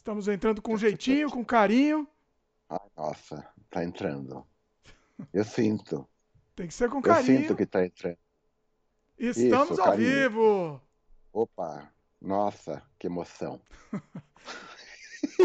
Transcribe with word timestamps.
Estamos 0.00 0.28
entrando 0.28 0.62
com 0.62 0.78
jeitinho, 0.78 1.30
com 1.30 1.44
carinho. 1.44 2.08
Ai, 2.70 2.78
nossa, 2.96 3.46
tá 3.68 3.84
entrando. 3.84 4.46
Eu 5.30 5.44
sinto. 5.44 6.08
Tem 6.56 6.66
que 6.66 6.72
ser 6.72 6.88
com 6.88 6.96
Eu 6.96 7.02
carinho. 7.02 7.40
sinto 7.42 7.54
que 7.54 7.66
tá 7.66 7.84
entrando. 7.84 8.16
Estamos 9.18 9.72
Isso, 9.72 9.80
ao 9.82 9.88
carinho. 9.88 10.10
vivo. 10.10 10.82
Opa, 11.30 11.92
nossa, 12.18 12.82
que 12.98 13.08
emoção. 13.08 13.60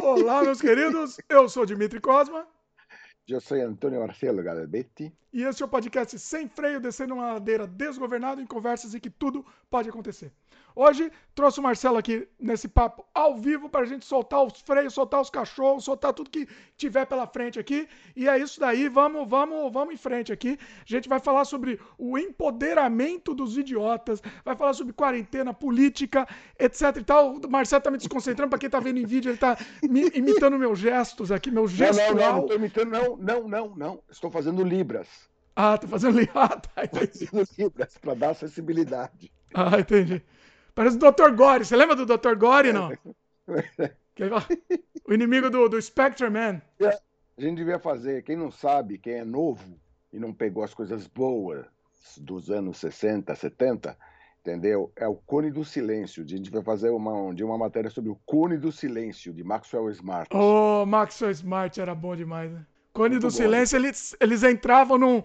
Olá, 0.01 0.41
meus 0.41 0.61
queridos. 0.61 1.17
Eu 1.27 1.49
sou 1.49 1.65
Dimitri 1.65 1.99
Cosma 1.99 2.47
Eu 3.27 3.41
sou 3.41 3.57
Antônio 3.61 3.99
Marcelo 3.99 4.41
Galbetti. 4.41 5.13
e 5.33 5.43
este 5.43 5.63
é 5.63 5.65
o 5.65 5.69
podcast 5.69 6.17
Sem 6.17 6.47
Freio, 6.47 6.79
descendo 6.79 7.13
uma 7.13 7.33
ladeira 7.33 7.67
desgovernada 7.67 8.41
em 8.41 8.45
conversas 8.47 8.95
em 8.95 9.01
que 9.01 9.09
tudo 9.09 9.45
pode 9.69 9.89
acontecer. 9.89 10.31
Hoje 10.75 11.09
trouxe 11.33 11.59
o 11.59 11.63
Marcelo 11.63 11.97
aqui 11.97 12.27
nesse 12.39 12.67
papo 12.67 13.05
ao 13.13 13.37
vivo 13.37 13.69
para 13.69 13.81
a 13.81 13.85
gente 13.85 14.05
soltar 14.05 14.43
os 14.43 14.59
freios, 14.61 14.93
soltar 14.93 15.21
os 15.21 15.29
cachorros, 15.29 15.85
soltar 15.85 16.11
tudo 16.13 16.29
que 16.29 16.47
tiver 16.75 17.05
pela 17.05 17.25
frente 17.25 17.57
aqui. 17.57 17.87
E 18.15 18.27
é 18.27 18.37
isso 18.37 18.59
daí, 18.59 18.89
vamos, 18.89 19.27
vamos, 19.29 19.71
vamos 19.71 19.93
em 19.93 19.97
frente 19.97 20.33
aqui. 20.33 20.57
A 20.79 20.83
gente 20.85 21.07
vai 21.07 21.19
falar 21.19 21.45
sobre 21.45 21.79
o 21.97 22.17
empoderamento 22.17 23.33
dos 23.33 23.57
idiotas, 23.57 24.21
vai 24.43 24.55
falar 24.55 24.73
sobre 24.73 24.91
quarentena, 24.93 25.53
política, 25.53 26.27
etc 26.59 26.81
e 26.97 27.03
tal. 27.03 27.35
O 27.35 27.49
Marcelo 27.49 27.81
tá 27.81 27.91
me 27.91 27.97
desconcentrando, 27.97 28.49
para 28.49 28.59
quem 28.59 28.69
tá 28.69 28.79
vendo 28.79 28.99
em 28.99 29.05
vídeo, 29.05 29.31
ele 29.31 29.37
tá 29.37 29.57
me 29.83 30.09
imitando 30.13 30.59
meus 30.59 30.77
gestos 30.79 31.31
aqui, 31.31 31.49
meu 31.51 31.63
Não, 31.63 31.69
não, 31.69 31.75
gestual. 31.75 32.15
não, 32.15 32.35
não 32.37 32.45
tô 32.47 32.53
imitando, 32.55 32.89
não, 32.91 33.17
não, 33.17 33.47
não, 33.47 33.75
não. 33.75 34.03
Estou 34.09 34.29
fazendo 34.29 34.63
libras. 34.63 35.07
Ah, 35.55 35.77
tá 35.77 35.87
fazendo 35.87 36.19
li- 36.19 36.29
Ah, 36.35 36.49
tá, 36.49 36.83
entendi. 36.83 37.27
Fazendo 37.27 37.47
libras 37.57 37.97
para 37.97 38.13
dar 38.13 38.29
acessibilidade. 38.31 39.31
Ah, 39.53 39.79
entendi. 39.79 40.21
Parece 40.75 40.97
o 40.97 40.99
Dr. 40.99 41.31
Gore. 41.33 41.65
Você 41.65 41.75
lembra 41.75 41.95
do 41.95 42.05
Dr. 42.05 42.35
Gore, 42.35 42.73
não? 42.73 42.91
O 45.07 45.13
inimigo 45.13 45.49
do, 45.49 45.67
do 45.67 45.79
Spectre 45.79 46.29
Man. 46.29 46.61
A 46.81 47.41
gente 47.41 47.57
devia 47.57 47.77
fazer, 47.77 48.23
quem 48.23 48.35
não 48.35 48.49
sabe, 48.49 48.97
quem 48.97 49.15
é 49.15 49.25
novo 49.25 49.77
e 50.11 50.17
não 50.17 50.33
pegou 50.33 50.63
as 50.63 50.73
coisas 50.73 51.05
boas 51.05 51.65
dos 52.17 52.49
anos 52.49 52.77
60, 52.77 53.35
70, 53.35 53.97
entendeu? 54.39 54.91
É 54.95 55.07
o 55.07 55.15
cone 55.15 55.51
do 55.51 55.65
silêncio. 55.65 56.23
A 56.23 56.27
gente 56.27 56.49
vai 56.49 56.63
fazer 56.63 56.89
uma, 56.89 57.11
um 57.11 57.35
uma 57.45 57.57
matéria 57.57 57.89
sobre 57.89 58.09
o 58.09 58.19
cone 58.25 58.57
do 58.57 58.71
silêncio, 58.71 59.33
de 59.33 59.43
Maxwell 59.43 59.89
Smart. 59.91 60.35
Ô, 60.35 60.85
Maxwell 60.85 61.31
Smart 61.31 61.79
era 61.79 61.93
bom 61.93 62.15
demais, 62.15 62.51
né? 62.51 62.65
Cone 62.93 63.09
Muito 63.09 63.23
do 63.23 63.27
bom, 63.27 63.37
Silêncio, 63.37 63.75
eles, 63.75 64.15
eles 64.21 64.41
entravam 64.43 64.97
num, 64.97 65.21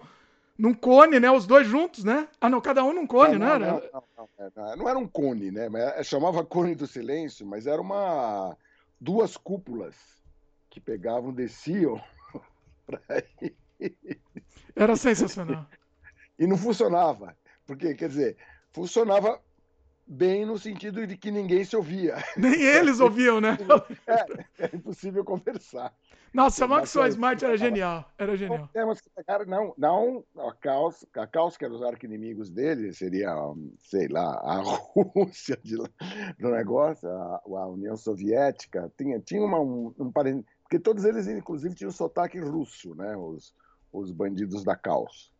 num 0.61 0.75
cone, 0.75 1.19
né? 1.19 1.31
Os 1.31 1.47
dois 1.47 1.65
juntos, 1.65 2.03
né? 2.03 2.27
Ah, 2.39 2.47
não, 2.47 2.61
cada 2.61 2.83
um 2.83 2.93
num 2.93 3.07
cone, 3.07 3.35
não, 3.35 3.57
né? 3.57 3.65
não, 3.65 3.81
não, 3.81 4.03
não, 4.15 4.29
não, 4.37 4.51
não, 4.55 4.75
não 4.75 4.89
era 4.89 4.99
um 4.99 5.07
cone, 5.07 5.49
né? 5.49 5.67
Mas 5.67 5.81
é- 5.81 6.03
chamava 6.03 6.45
cone 6.45 6.75
do 6.75 6.85
silêncio, 6.85 7.47
mas 7.47 7.65
era 7.65 7.81
uma 7.81 8.55
duas 8.99 9.35
cúpulas 9.35 9.95
que 10.69 10.79
pegavam, 10.79 11.33
desciam 11.33 11.99
ir. 13.41 13.57
Era 14.75 14.95
sensacional. 14.95 15.67
e 16.37 16.45
não 16.45 16.57
funcionava. 16.57 17.35
Porque, 17.65 17.95
quer 17.95 18.09
dizer, 18.09 18.37
funcionava 18.71 19.41
bem 20.05 20.45
no 20.45 20.59
sentido 20.59 21.07
de 21.07 21.17
que 21.17 21.31
ninguém 21.31 21.63
se 21.65 21.75
ouvia. 21.75 22.17
Nem 22.37 22.61
eles 22.61 22.99
ouviam, 23.01 23.41
né? 23.41 23.57
É, 24.05 24.63
era 24.65 24.75
impossível 24.75 25.25
conversar. 25.25 25.91
Nossa, 26.33 26.65
Maxwell 26.65 27.03
Maxwell 27.03 27.07
Smart 27.09 27.43
era 27.45 27.57
genial. 27.57 28.09
Era 28.17 28.35
genial. 28.37 28.69
Não, 29.47 29.75
não 29.77 30.47
a 30.47 30.53
Caos, 30.55 31.05
a 31.15 31.27
Caos, 31.27 31.57
que 31.57 31.65
eram 31.65 31.75
os 31.75 31.83
arquinimigos 31.83 32.49
dele, 32.49 32.93
seria, 32.93 33.35
hum, 33.37 33.73
sei 33.77 34.07
lá, 34.07 34.35
a 34.43 34.55
Rússia 35.15 35.59
de 35.61 35.75
do 35.75 36.49
negócio, 36.49 37.09
a, 37.09 37.41
a 37.45 37.67
União 37.67 37.97
Soviética, 37.97 38.91
tinha, 38.97 39.19
tinha 39.19 39.43
uma, 39.43 39.59
um, 39.59 39.93
um 39.99 40.11
parente, 40.11 40.45
porque 40.63 40.79
todos 40.79 41.03
eles, 41.03 41.27
inclusive, 41.27 41.75
tinham 41.75 41.91
sotaque 41.91 42.39
russo, 42.39 42.95
né, 42.95 43.15
os, 43.17 43.53
os 43.91 44.11
bandidos 44.11 44.63
da 44.63 44.75
Caos. 44.75 45.31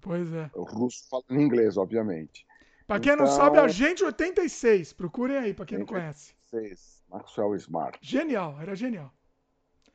Pois 0.00 0.32
é. 0.32 0.50
O 0.54 0.64
russo 0.64 1.08
falando 1.08 1.40
inglês, 1.40 1.76
obviamente. 1.76 2.44
Pra 2.88 2.98
quem 2.98 3.14
não 3.14 3.24
Então- 3.24 3.36
sabe, 3.36 3.58
Agente 3.58 4.02
86. 4.02 4.92
Procurem 4.92 5.36
aí, 5.36 5.54
pra 5.54 5.64
quem 5.64 5.78
não 5.78 5.86
Gente, 5.86 5.94
conhece. 5.94 6.34
Seis, 6.50 7.00
Maxwell 7.08 7.54
Smart. 7.54 7.96
Genial, 8.02 8.60
era 8.60 8.74
genial. 8.74 9.12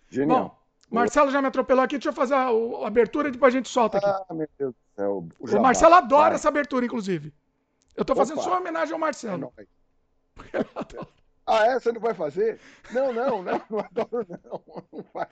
Genial. 0.10 0.62
Bom, 0.90 0.96
Marcelo 0.96 1.32
já 1.32 1.42
me 1.42 1.48
atropelou 1.50 1.84
aqui, 1.84 1.96
deixa 1.98 2.10
eu 2.10 2.14
fazer 2.14 2.34
a, 2.36 2.52
o- 2.52 2.84
a 2.84 2.88
abertura 2.88 3.28
e 3.28 3.32
depois 3.32 3.54
a 3.54 3.58
gente 3.58 3.68
solta 3.70 3.98
aqui. 3.98 4.06
ah, 4.08 4.34
meu 4.34 4.48
Deus 4.58 4.74
do 4.74 4.96
céu. 4.96 5.28
o 5.40 5.48
jabá. 5.48 5.64
Marcelo 5.64 5.96
adora 5.96 6.24
Vai, 6.30 6.36
essa 6.36 6.48
abertura, 6.48 6.86
inclusive. 6.86 7.34
Eu 7.96 8.06
tô 8.06 8.16
fazendo 8.16 8.36
Opa. 8.38 8.44
só 8.44 8.50
uma 8.52 8.60
homenagem 8.62 8.94
ao 8.94 8.98
é 8.98 9.02
Marcelo. 9.02 9.52
nóis. 9.58 9.68
Ah, 11.50 11.66
é? 11.66 11.80
Você 11.80 11.94
não 11.94 12.02
vai 12.02 12.14
fazer? 12.14 12.60
Não, 12.92 13.14
não, 13.14 13.42
não, 13.42 13.62
não 13.70 13.80
adoro, 13.80 14.28
não. 14.44 14.62
Não 14.92 15.06
vai. 15.14 15.28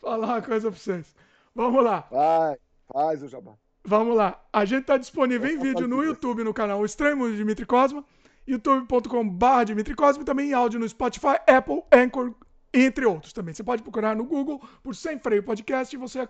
Falar 0.00 0.26
uma 0.26 0.40
coisa 0.42 0.70
pra 0.70 0.80
vocês. 0.80 1.14
Vamos 1.54 1.84
lá, 1.84 2.06
Vai, 2.10 2.56
faz 2.90 3.22
o 3.22 3.28
jabá. 3.28 3.52
vamos 3.84 4.16
lá. 4.16 4.42
A 4.50 4.64
gente 4.64 4.84
tá 4.86 4.96
disponível 4.96 5.50
em 5.50 5.58
vídeo 5.58 5.86
no. 5.86 6.02
YouTube, 6.02 6.44
no 6.44 6.54
canal 6.54 6.80
O 6.80 6.84
Estranho 6.86 7.14
Mundo 7.18 7.32
de 7.32 7.36
Dimitri 7.36 7.66
Cosma, 7.66 8.02
youtube.com.br 8.46 9.64
Dimitri 9.66 9.94
Cosma 9.94 10.22
e 10.22 10.24
também 10.26 10.48
em 10.50 10.54
áudio 10.54 10.80
no 10.80 10.88
Spotify, 10.88 11.36
Apple, 11.46 11.82
Anchor, 11.92 12.34
entre 12.72 13.04
outros 13.04 13.32
também. 13.32 13.52
Você 13.52 13.64
pode 13.64 13.82
procurar 13.82 14.14
no 14.14 14.24
Google 14.24 14.60
por 14.82 14.94
Sem 14.94 15.18
Freio 15.18 15.42
Podcast 15.42 15.94
e 15.94 15.98
você 15.98 16.20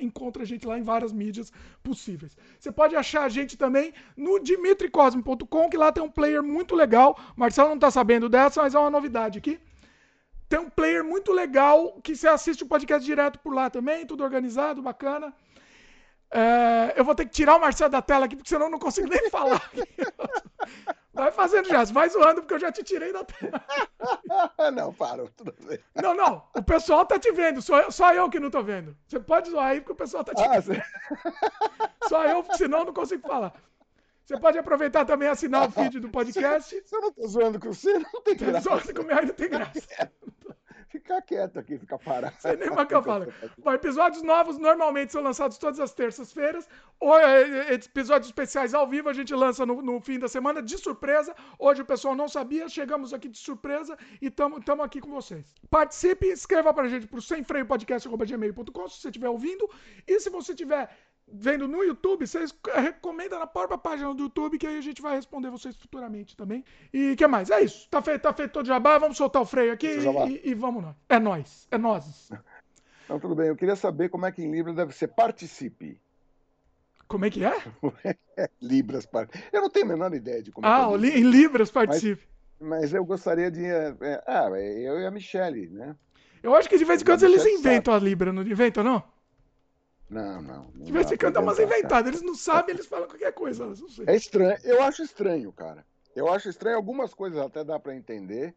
encontra 0.00 0.42
a 0.42 0.46
gente 0.46 0.66
lá 0.66 0.78
em 0.78 0.82
várias 0.82 1.12
mídias 1.12 1.52
possíveis. 1.82 2.36
Você 2.58 2.72
pode 2.72 2.96
achar 2.96 3.24
a 3.24 3.28
gente 3.28 3.56
também 3.56 3.92
no 4.16 4.38
dimitricosmo.com, 4.38 5.68
que 5.68 5.76
lá 5.76 5.92
tem 5.92 6.02
um 6.02 6.10
player 6.10 6.42
muito 6.42 6.74
legal. 6.74 7.18
Marcelo 7.36 7.70
não 7.70 7.78
tá 7.78 7.90
sabendo 7.90 8.28
dessa, 8.28 8.62
mas 8.62 8.74
é 8.74 8.78
uma 8.78 8.90
novidade 8.90 9.38
aqui. 9.38 9.60
Tem 10.48 10.58
um 10.58 10.70
player 10.70 11.04
muito 11.04 11.32
legal 11.32 12.00
que 12.02 12.16
você 12.16 12.26
assiste 12.26 12.64
o 12.64 12.66
podcast 12.66 13.04
direto 13.06 13.38
por 13.38 13.54
lá 13.54 13.70
também, 13.70 14.04
tudo 14.04 14.24
organizado, 14.24 14.82
bacana. 14.82 15.32
É, 16.32 16.94
eu 16.96 17.04
vou 17.04 17.14
ter 17.14 17.24
que 17.24 17.32
tirar 17.32 17.56
o 17.56 17.60
Marcelo 17.60 17.90
da 17.90 18.00
tela 18.00 18.26
aqui, 18.26 18.36
porque 18.36 18.48
senão 18.48 18.66
eu 18.66 18.70
não 18.70 18.78
consigo 18.78 19.08
nem 19.08 19.28
falar. 19.30 19.62
Vai 21.12 21.32
fazendo 21.32 21.68
já, 21.68 21.82
vai 21.84 22.08
zoando, 22.08 22.40
porque 22.40 22.54
eu 22.54 22.58
já 22.60 22.70
te 22.70 22.84
tirei 22.84 23.12
da 23.12 23.24
tela. 23.24 23.60
Não, 24.72 24.94
para, 24.94 25.26
tudo 25.36 25.52
bem. 25.66 25.78
Não, 26.00 26.14
não, 26.14 26.44
o 26.54 26.62
pessoal 26.62 27.04
tá 27.04 27.18
te 27.18 27.30
vendo, 27.32 27.60
só 27.60 27.80
eu, 27.80 27.90
só 27.90 28.14
eu 28.14 28.30
que 28.30 28.38
não 28.38 28.48
tô 28.48 28.62
vendo. 28.62 28.96
Você 29.06 29.18
pode 29.18 29.50
zoar 29.50 29.66
aí, 29.66 29.80
porque 29.80 29.92
o 29.92 29.96
pessoal 29.96 30.22
tá 30.22 30.32
te 30.32 30.42
Ah, 30.42 30.60
vendo. 30.60 30.62
você... 30.62 30.82
Só 32.08 32.24
eu, 32.24 32.42
porque 32.44 32.58
senão 32.58 32.78
eu 32.78 32.84
não 32.86 32.94
consigo 32.94 33.26
falar. 33.26 33.52
Você 34.24 34.38
pode 34.38 34.56
aproveitar 34.58 35.04
também 35.04 35.26
e 35.28 35.30
assinar 35.32 35.68
o 35.68 35.72
feed 35.72 35.98
do 35.98 36.08
podcast. 36.10 36.80
Eu 36.92 37.00
não 37.00 37.12
tô 37.12 37.26
zoando 37.26 37.58
com 37.58 37.72
você, 37.72 37.98
não 37.98 38.22
tem 38.22 38.36
graça. 38.36 38.70
Só 38.70 38.78
que 38.78 38.94
comigo 38.94 39.18
aí 39.18 39.26
não 39.26 39.34
tem 39.34 39.50
graça. 39.50 39.82
Ficar 40.90 41.22
quieto 41.22 41.56
aqui, 41.56 41.78
ficar 41.78 41.98
parado. 41.98 42.34
Sei 42.40 42.56
nem 42.56 42.68
mais 42.68 42.80
o 42.82 42.86
que 42.86 42.94
eu 42.96 43.02
falo. 43.02 43.32
Bom, 43.58 43.72
episódios 43.72 44.24
novos 44.24 44.58
normalmente 44.58 45.12
são 45.12 45.22
lançados 45.22 45.56
todas 45.56 45.78
as 45.78 45.94
terças-feiras. 45.94 46.68
Ou 46.98 47.16
é, 47.16 47.70
é, 47.70 47.74
episódios 47.74 48.26
especiais 48.26 48.74
ao 48.74 48.88
vivo 48.88 49.08
a 49.08 49.12
gente 49.12 49.32
lança 49.32 49.64
no, 49.64 49.80
no 49.80 50.00
fim 50.00 50.18
da 50.18 50.26
semana, 50.26 50.60
de 50.60 50.76
surpresa. 50.76 51.32
Hoje 51.60 51.82
o 51.82 51.84
pessoal 51.84 52.16
não 52.16 52.28
sabia, 52.28 52.68
chegamos 52.68 53.14
aqui 53.14 53.28
de 53.28 53.38
surpresa 53.38 53.96
e 54.20 54.26
estamos 54.26 54.84
aqui 54.84 55.00
com 55.00 55.10
vocês. 55.10 55.54
Participe, 55.70 56.26
escreva 56.26 56.74
pra 56.74 56.88
gente 56.88 57.06
pro 57.06 57.22
semfreiopodcast.gmail.com 57.22 58.88
se 58.88 59.00
você 59.00 59.08
estiver 59.08 59.28
ouvindo. 59.28 59.70
E 60.08 60.18
se 60.18 60.28
você 60.28 60.50
estiver 60.50 60.90
vendo 61.32 61.68
no 61.68 61.82
YouTube, 61.82 62.26
vocês 62.26 62.54
recomendam 62.74 63.38
na 63.38 63.46
própria 63.46 63.78
página 63.78 64.12
do 64.14 64.24
YouTube, 64.24 64.58
que 64.58 64.66
aí 64.66 64.78
a 64.78 64.80
gente 64.82 65.00
vai 65.00 65.16
responder 65.16 65.50
vocês 65.50 65.76
futuramente 65.76 66.36
também. 66.36 66.64
E 66.92 67.12
o 67.12 67.16
que 67.16 67.26
mais? 67.26 67.50
É 67.50 67.60
isso. 67.62 67.88
Tá 67.90 68.02
feito, 68.02 68.22
tá 68.22 68.32
feito 68.32 68.52
todo 68.52 68.66
jabá. 68.66 68.98
Vamos 68.98 69.16
soltar 69.16 69.40
o 69.42 69.46
freio 69.46 69.72
aqui 69.72 69.86
eu 69.86 70.00
jabá. 70.00 70.26
e, 70.26 70.40
e 70.44 70.54
vamos 70.54 70.82
nós. 70.82 70.96
É 71.08 71.18
nós. 71.18 71.68
É 71.70 71.78
nós. 71.78 72.30
Não, 73.08 73.18
tudo 73.18 73.34
bem. 73.34 73.48
Eu 73.48 73.56
queria 73.56 73.74
saber 73.74 74.08
como 74.08 74.24
é 74.26 74.30
que 74.32 74.40
em 74.42 74.50
Libras 74.52 74.76
deve 74.76 74.92
ser 74.94 75.08
participe. 75.08 76.00
Como 77.08 77.24
é 77.24 77.30
que 77.30 77.44
é? 77.44 77.52
Libras, 78.62 79.04
par- 79.04 79.28
eu 79.52 79.60
não 79.60 79.68
tenho 79.68 79.86
a 79.86 79.88
menor 79.88 80.14
ideia 80.14 80.40
de 80.40 80.52
como 80.52 80.64
Ah, 80.64 80.88
é 80.90 80.94
é 80.94 80.96
Libras, 80.96 81.20
em 81.20 81.24
Libras 81.28 81.70
participe. 81.72 82.22
mas 82.60 82.94
eu 82.94 83.04
gostaria 83.04 83.50
de. 83.50 83.64
é, 83.64 83.96
é, 84.00 84.22
ah, 84.28 84.48
eu 84.50 85.00
e 85.00 85.06
a 85.06 85.10
Michelle, 85.10 85.68
né? 85.70 85.96
Eu 86.40 86.54
acho 86.54 86.68
que 86.68 86.78
de 86.78 86.84
vez 86.84 87.02
em 87.02 87.04
quando 87.04 87.22
Mas 87.22 87.30
eles 87.32 87.44
inventam 87.44 87.92
a 87.92 87.98
Libra, 87.98 88.32
não 88.32 88.42
inventam, 88.42 88.84
não? 88.84 89.02
Não, 90.10 90.42
não. 90.42 90.72
não 90.74 90.90
dá 90.92 91.16
pra 91.16 91.40
umas 91.40 91.58
inventadas. 91.60 92.08
Eles 92.08 92.22
não 92.22 92.34
sabem, 92.34 92.74
eles 92.74 92.86
falam 92.86 93.06
qualquer 93.06 93.32
coisa. 93.32 93.72
É 94.06 94.16
estranho. 94.16 94.58
Eu 94.64 94.82
acho 94.82 95.02
estranho, 95.02 95.52
cara. 95.52 95.86
Eu 96.16 96.28
acho 96.28 96.48
estranho. 96.48 96.76
Algumas 96.76 97.14
coisas 97.14 97.38
até 97.38 97.62
dá 97.62 97.78
pra 97.78 97.94
entender. 97.94 98.54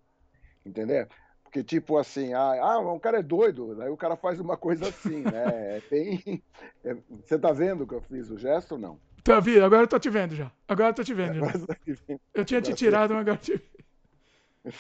Entender? 0.65 1.07
Porque, 1.43 1.63
tipo 1.63 1.99
assim, 1.99 2.33
ah, 2.33 2.57
ah, 2.59 2.79
um 2.79 2.97
cara 2.97 3.19
é 3.19 3.23
doido. 3.23 3.79
Aí 3.79 3.89
o 3.89 3.97
cara 3.97 4.15
faz 4.15 4.39
uma 4.39 4.57
coisa 4.57 4.87
assim, 4.89 5.21
né? 5.21 5.77
É 5.77 5.81
bem. 5.89 6.43
é- 6.83 6.97
Você 7.23 7.37
tá 7.37 7.51
vendo 7.51 7.85
que 7.85 7.93
eu 7.93 8.01
fiz 8.01 8.31
o 8.31 8.37
gesto 8.37 8.71
ou 8.71 8.77
não? 8.79 8.99
Tá, 9.23 9.39
vi, 9.39 9.61
agora 9.61 9.83
eu 9.83 9.87
tô 9.87 9.99
te 9.99 10.09
vendo 10.09 10.35
já. 10.35 10.51
Agora 10.67 10.89
eu 10.89 10.93
tô 10.95 11.03
te 11.03 11.13
vendo 11.13 11.39
tá 11.39 11.51
vendo. 11.51 11.67
Eu 12.33 12.43
tinha 12.43 12.61
te 12.61 12.73
tirado, 12.73 13.13
mas 13.13 13.21
agora 13.21 13.37
eu 13.37 13.41
te 13.57 13.61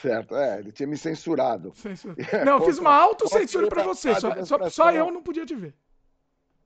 Certo, 0.01 0.35
é, 0.35 0.59
ele 0.59 0.71
tinha 0.71 0.87
me 0.87 0.97
censurado. 0.97 1.73
censura. 1.75 2.15
Não, 2.45 2.53
eu 2.57 2.65
fiz 2.65 2.79
uma 2.79 2.95
autocensura 2.95 3.67
pra 3.67 3.83
você. 3.83 4.15
Só, 4.15 4.43
só, 4.45 4.69
só 4.69 4.91
eu 4.91 5.11
não 5.11 5.21
podia 5.21 5.45
te 5.45 5.53
ver. 5.55 5.75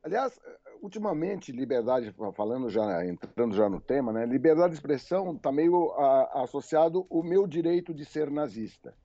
Aliás, 0.07 0.39
ultimamente, 0.81 1.51
liberdade, 1.51 2.15
falando 2.33 2.69
já, 2.69 3.05
entrando 3.05 3.53
já 3.53 3.67
no 3.67 3.81
tema, 3.81 4.13
né? 4.13 4.25
Liberdade 4.25 4.69
de 4.69 4.75
expressão 4.75 5.35
está 5.35 5.51
meio 5.51 5.91
a- 5.91 6.43
associado 6.43 7.05
o 7.09 7.21
meu 7.21 7.45
direito 7.45 7.93
de 7.93 8.05
ser 8.05 8.31
nazista. 8.31 8.95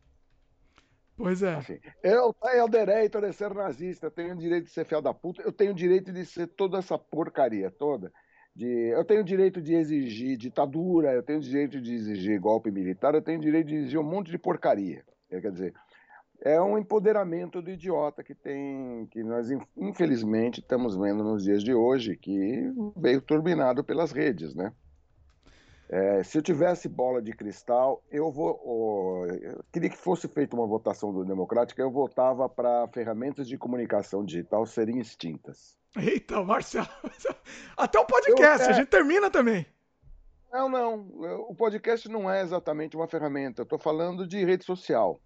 Pois 1.17 1.43
é. 1.43 1.57
Assim, 1.57 1.81
eu 2.05 2.33
tenho 2.33 2.65
o 2.67 2.69
direito 2.69 3.21
de 3.21 3.33
ser 3.33 3.53
nazista, 3.53 4.07
eu 4.07 4.11
tenho 4.13 4.33
o 4.33 4.39
direito 4.39 4.67
de 4.67 4.71
ser 4.71 4.85
fiel 4.85 5.03
da 5.03 5.13
puta, 5.13 5.43
eu 5.43 5.53
tenho 5.53 5.73
o 5.73 5.75
direito 5.75 6.13
de 6.13 6.25
ser 6.25 6.47
toda 6.47 6.79
essa 6.79 6.97
porcaria 6.97 7.69
toda. 7.69 8.13
De, 8.55 8.91
eu 8.91 9.05
tenho 9.05 9.23
o 9.23 9.25
direito 9.25 9.61
de 9.61 9.75
exigir 9.75 10.37
ditadura, 10.37 11.13
eu 11.13 11.23
tenho 11.25 11.41
o 11.41 11.43
direito 11.43 11.81
de 11.81 11.95
exigir 11.95 12.39
golpe 12.39 12.71
militar, 12.71 13.13
eu 13.13 13.23
tenho 13.23 13.41
o 13.41 13.43
direito 13.43 13.67
de 13.67 13.75
exigir 13.75 13.99
um 13.99 14.05
monte 14.05 14.31
de 14.31 14.39
porcaria. 14.39 15.05
Quer 15.29 15.51
dizer, 15.51 15.75
é 16.45 16.61
um 16.61 16.77
empoderamento 16.77 17.63
do 17.63 17.71
idiota 17.71 18.23
que 18.23 18.35
tem, 18.35 19.07
que 19.07 19.23
nós 19.23 19.49
infelizmente 19.77 20.61
estamos 20.61 20.97
vendo 20.97 21.23
nos 21.23 21.45
dias 21.45 21.63
de 21.63 21.73
hoje, 21.73 22.17
que 22.17 22.73
veio 22.97 23.21
turbinado 23.21 23.85
pelas 23.85 24.11
redes, 24.11 24.55
né? 24.55 24.73
É, 25.89 26.23
se 26.23 26.39
eu 26.39 26.43
tivesse 26.43 26.89
bola 26.89 27.21
de 27.21 27.33
cristal, 27.33 28.03
eu 28.11 28.33
vou. 28.33 28.61
Oh, 28.65 29.27
eu 29.27 29.63
queria 29.71 29.91
que 29.91 29.97
fosse 29.97 30.27
feita 30.27 30.57
uma 30.57 30.67
votação 30.67 31.13
do 31.13 31.25
democrática, 31.25 31.83
eu 31.83 31.91
votava 31.91 32.49
para 32.49 32.89
ferramentas 32.89 33.47
de 33.47 33.59
comunicação 33.59 34.25
digital 34.25 34.65
serem 34.65 34.99
extintas. 34.99 35.79
Eita, 35.95 36.43
Marcelo. 36.43 36.89
Até 37.77 38.01
o 38.01 38.07
podcast, 38.07 38.65
eu, 38.65 38.71
é... 38.71 38.73
a 38.73 38.77
gente 38.79 38.89
termina 38.89 39.31
também. 39.31 39.67
Não, 40.51 40.69
não. 40.69 40.95
O 41.49 41.55
podcast 41.55 42.09
não 42.09 42.29
é 42.29 42.41
exatamente 42.41 42.97
uma 42.97 43.07
ferramenta. 43.07 43.61
Eu 43.61 43.65
estou 43.65 43.79
falando 43.79 44.27
de 44.27 44.43
rede 44.45 44.65
social. 44.65 45.21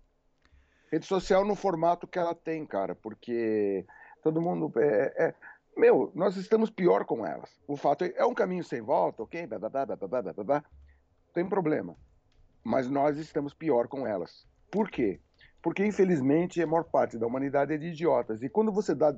Rede 0.90 1.06
social 1.06 1.44
no 1.44 1.54
formato 1.54 2.06
que 2.06 2.18
ela 2.18 2.34
tem, 2.34 2.64
cara, 2.64 2.94
porque 2.94 3.84
todo 4.22 4.40
mundo. 4.40 4.72
É, 4.78 5.26
é, 5.26 5.34
meu, 5.76 6.10
nós 6.14 6.36
estamos 6.36 6.70
pior 6.70 7.04
com 7.04 7.26
elas. 7.26 7.50
O 7.66 7.76
fato 7.76 8.04
é, 8.04 8.12
é 8.16 8.24
um 8.24 8.34
caminho 8.34 8.64
sem 8.64 8.80
volta, 8.80 9.22
ok? 9.22 9.48
Tem 11.34 11.48
problema. 11.48 11.96
Mas 12.64 12.88
nós 12.88 13.18
estamos 13.18 13.52
pior 13.52 13.88
com 13.88 14.06
elas. 14.06 14.46
Por 14.70 14.90
quê? 14.90 15.20
Porque, 15.62 15.84
infelizmente, 15.84 16.62
a 16.62 16.66
maior 16.66 16.84
parte 16.84 17.18
da 17.18 17.26
humanidade 17.26 17.74
é 17.74 17.76
de 17.76 17.88
idiotas. 17.88 18.42
E 18.42 18.48
quando 18.48 18.72
você 18.72 18.94
dá 18.94 19.14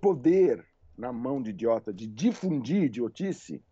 poder 0.00 0.64
na 0.96 1.12
mão 1.12 1.42
de 1.42 1.50
idiota 1.50 1.92
de 1.92 2.06
difundir 2.06 2.84
idiotice, 2.84 3.62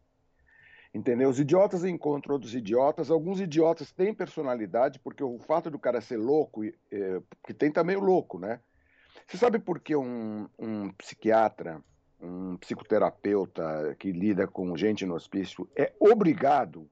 entendeu? 0.97 1.29
Os 1.29 1.39
idiotas 1.39 1.85
encontram 1.85 2.35
outros 2.35 2.55
idiotas. 2.55 3.11
Alguns 3.11 3.39
idiotas 3.39 3.93
têm 3.93 4.15
personalidade, 4.15 4.99
porque 4.99 5.23
o 5.23 5.39
fato 5.39 5.71
do 5.71 5.79
cara 5.79 6.01
ser 6.01 6.17
louco, 6.17 6.65
é, 6.65 6.73
que 7.47 7.53
tem 7.53 7.71
também 7.71 7.97
o 7.97 8.01
louco, 8.01 8.39
né? 8.39 8.61
Você 9.27 9.37
sabe 9.37 9.59
por 9.59 9.79
que 9.81 9.95
um, 9.95 10.49
um 10.59 10.91
psiquiatra, 10.93 11.83
um 12.21 12.57
psicoterapeuta 12.57 13.95
que 13.99 14.11
lida 14.11 14.47
com 14.47 14.77
gente 14.77 15.05
no 15.05 15.15
hospício 15.15 15.69
é 15.77 15.93
obrigado, 16.01 16.89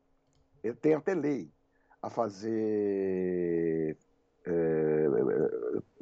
tem 0.82 0.94
até 0.94 1.14
lei, 1.14 1.50
a 2.02 2.10
fazer 2.10 3.96
é, 4.46 5.06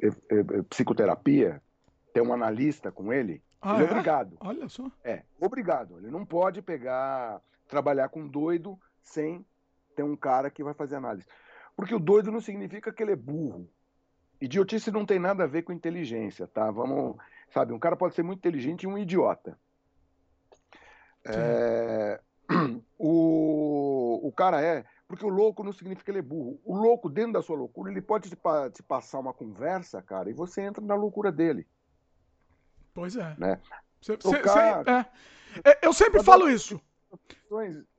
é, 0.01 0.07
é, 0.07 0.39
é, 0.39 0.61
psicoterapia, 0.63 1.61
tem 2.13 2.23
um 2.23 2.33
analista 2.33 2.91
com 2.91 3.13
ele? 3.13 3.41
Ah, 3.63 3.75
ele 3.75 3.85
é 3.85 3.91
obrigado. 3.91 4.37
Olha 4.41 4.67
só. 4.67 4.91
É, 5.03 5.23
obrigado. 5.39 5.97
Ele 5.97 6.11
não 6.11 6.25
pode 6.25 6.61
pegar, 6.61 7.41
trabalhar 7.67 8.09
com 8.09 8.27
doido 8.27 8.77
sem 9.01 9.45
ter 9.95 10.03
um 10.03 10.17
cara 10.17 10.51
que 10.51 10.63
vai 10.63 10.73
fazer 10.73 10.97
análise. 10.97 11.25
Porque 11.75 11.95
o 11.95 11.99
doido 11.99 12.29
não 12.29 12.41
significa 12.41 12.91
que 12.91 13.01
ele 13.01 13.13
é 13.13 13.15
burro. 13.15 13.69
Idiotice 14.41 14.91
não 14.91 15.05
tem 15.05 15.17
nada 15.17 15.45
a 15.45 15.47
ver 15.47 15.63
com 15.63 15.71
inteligência, 15.71 16.45
tá? 16.45 16.69
Vamos, 16.69 17.15
sabe, 17.49 17.71
um 17.71 17.79
cara 17.79 17.95
pode 17.95 18.13
ser 18.13 18.23
muito 18.23 18.39
inteligente 18.39 18.83
e 18.83 18.87
um 18.87 18.97
idiota. 18.97 19.57
É, 21.25 22.19
o, 22.99 24.27
o 24.27 24.31
cara 24.33 24.61
é, 24.61 24.83
porque 25.07 25.25
o 25.25 25.29
louco 25.29 25.63
não 25.63 25.71
significa 25.71 26.03
que 26.03 26.11
ele 26.11 26.19
é 26.19 26.23
burro. 26.23 26.59
O 26.65 26.75
louco, 26.75 27.09
dentro 27.09 27.33
da 27.33 27.41
sua 27.41 27.55
loucura, 27.55 27.89
ele 27.89 28.01
pode 28.01 28.29
te, 28.29 28.37
te 28.73 28.83
passar 28.83 29.19
uma 29.19 29.33
conversa, 29.33 30.01
cara, 30.01 30.29
e 30.29 30.33
você 30.33 30.61
entra 30.61 30.83
na 30.83 30.95
loucura 30.95 31.31
dele. 31.31 31.65
Pois 32.93 33.15
é. 33.15 33.35
Né? 33.37 33.59
Cê, 34.01 34.17
Tocar... 34.17 34.83
cê, 34.83 34.89
é. 34.91 35.71
é. 35.71 35.79
Eu 35.81 35.93
sempre 35.93 36.23
falo 36.23 36.49
isso. 36.49 36.79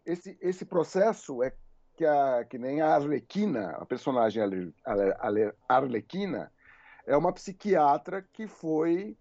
Esse, 0.05 0.37
esse 0.41 0.64
processo 0.64 1.43
é 1.43 1.52
que, 1.96 2.05
a, 2.05 2.44
que 2.44 2.58
nem 2.58 2.81
a 2.81 2.94
Arlequina, 2.94 3.70
a 3.70 3.87
personagem 3.87 4.43
Arlequina, 5.69 6.52
é 7.06 7.17
uma 7.17 7.32
psiquiatra 7.32 8.23
que 8.32 8.46
foi 8.46 9.17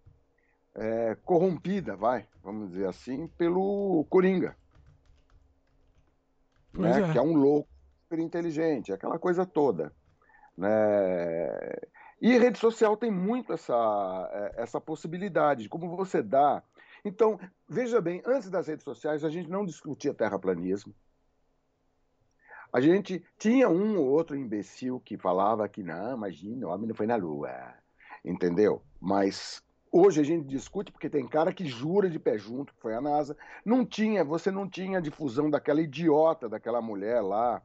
é, 0.76 1.16
corrompida, 1.24 1.96
vai, 1.96 2.28
vamos 2.42 2.72
dizer 2.72 2.88
assim, 2.88 3.28
pelo 3.28 4.06
Coringa. 4.10 4.56
Né? 6.74 7.02
É. 7.02 7.12
Que 7.12 7.18
é 7.18 7.22
um 7.22 7.36
louco 7.36 7.70
super 8.02 8.20
inteligente, 8.20 8.92
aquela 8.92 9.20
coisa 9.20 9.46
toda. 9.46 9.94
Né? 10.58 10.70
E 12.24 12.38
rede 12.38 12.58
social 12.58 12.96
tem 12.96 13.12
muito 13.12 13.52
essa, 13.52 13.76
é, 14.32 14.64
essa 14.64 14.80
possibilidade 14.80 15.64
de 15.64 15.70
como 15.70 15.94
você 15.94 16.24
dá. 16.24 16.64
Então, 17.04 17.38
veja 17.68 18.00
bem, 18.00 18.22
antes 18.26 18.50
das 18.50 18.68
redes 18.68 18.86
sociais, 18.86 19.26
a 19.26 19.30
gente 19.30 19.50
não 19.50 19.66
discutia 19.66 20.14
terraplanismo, 20.14 20.96
a 22.72 22.80
gente 22.80 23.22
tinha 23.38 23.68
um 23.68 24.00
ou 24.00 24.08
outro 24.08 24.38
imbecil 24.38 25.02
que 25.02 25.18
falava 25.18 25.68
que 25.68 25.84
não, 25.84 26.16
imagina, 26.16 26.66
o 26.66 26.70
homem 26.72 26.88
não 26.88 26.96
foi 26.96 27.06
na 27.06 27.18
Lua, 27.18 27.74
entendeu? 28.24 28.82
Mas 29.02 29.62
hoje 29.92 30.22
a 30.22 30.24
gente 30.24 30.48
discute 30.48 30.94
porque 30.94 31.10
tem 31.10 31.28
cara 31.28 31.52
que 31.52 31.68
jura 31.68 32.10
de 32.10 32.20
pé 32.20 32.38
junto 32.38 32.74
que 32.74 32.80
foi 32.80 32.96
a 32.96 33.02
NASA. 33.02 33.36
Não 33.66 33.86
tinha, 33.86 34.24
você 34.24 34.50
não 34.50 34.68
tinha 34.68 35.02
difusão 35.02 35.50
daquela 35.50 35.82
idiota, 35.82 36.48
daquela 36.48 36.82
mulher 36.82 37.20
lá, 37.20 37.62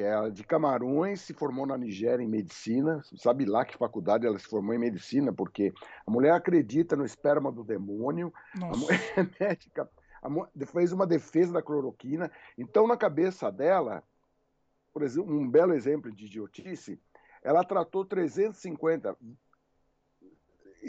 que 0.00 0.04
é 0.04 0.30
de 0.30 0.42
Camarões, 0.44 1.20
se 1.20 1.34
formou 1.34 1.66
na 1.66 1.76
Nigéria 1.76 2.24
em 2.24 2.28
medicina, 2.28 3.02
sabe 3.18 3.44
lá 3.44 3.66
que 3.66 3.76
faculdade 3.76 4.26
ela 4.26 4.38
se 4.38 4.46
formou 4.46 4.74
em 4.74 4.78
medicina, 4.78 5.30
porque 5.30 5.74
a 6.06 6.10
mulher 6.10 6.32
acredita 6.32 6.96
no 6.96 7.04
esperma 7.04 7.52
do 7.52 7.62
demônio, 7.62 8.32
Nossa. 8.54 8.72
a 8.72 8.78
mulher 8.78 9.12
é 9.18 9.44
médica, 9.44 9.90
fez 10.72 10.92
uma 10.92 11.06
defesa 11.06 11.52
da 11.52 11.60
cloroquina, 11.60 12.30
então 12.56 12.86
na 12.86 12.96
cabeça 12.96 13.52
dela 13.52 14.02
por 14.90 15.02
exemplo, 15.02 15.38
um 15.38 15.48
belo 15.48 15.74
exemplo 15.74 16.10
de 16.10 16.24
idiotice, 16.26 16.98
ela 17.42 17.62
tratou 17.62 18.04
350, 18.04 19.16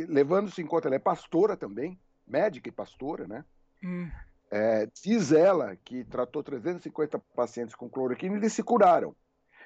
levando-se 0.08 0.62
em 0.62 0.66
conta, 0.66 0.88
ela 0.88 0.96
é 0.96 1.00
pastora 1.00 1.58
também, 1.58 2.00
médica 2.25 2.69
e 2.69 2.72
pastora, 2.72 3.28
né? 3.28 3.46
Hum. 3.84 4.10
É, 4.51 4.86
diz 5.01 5.31
ela 5.31 5.77
que 5.77 6.03
tratou 6.03 6.44
350 6.44 7.18
pacientes 7.33 7.74
com 7.74 7.89
cloroquina 7.89 8.36
e 8.36 8.38
eles 8.38 8.53
se 8.53 8.62
curaram. 8.62 9.15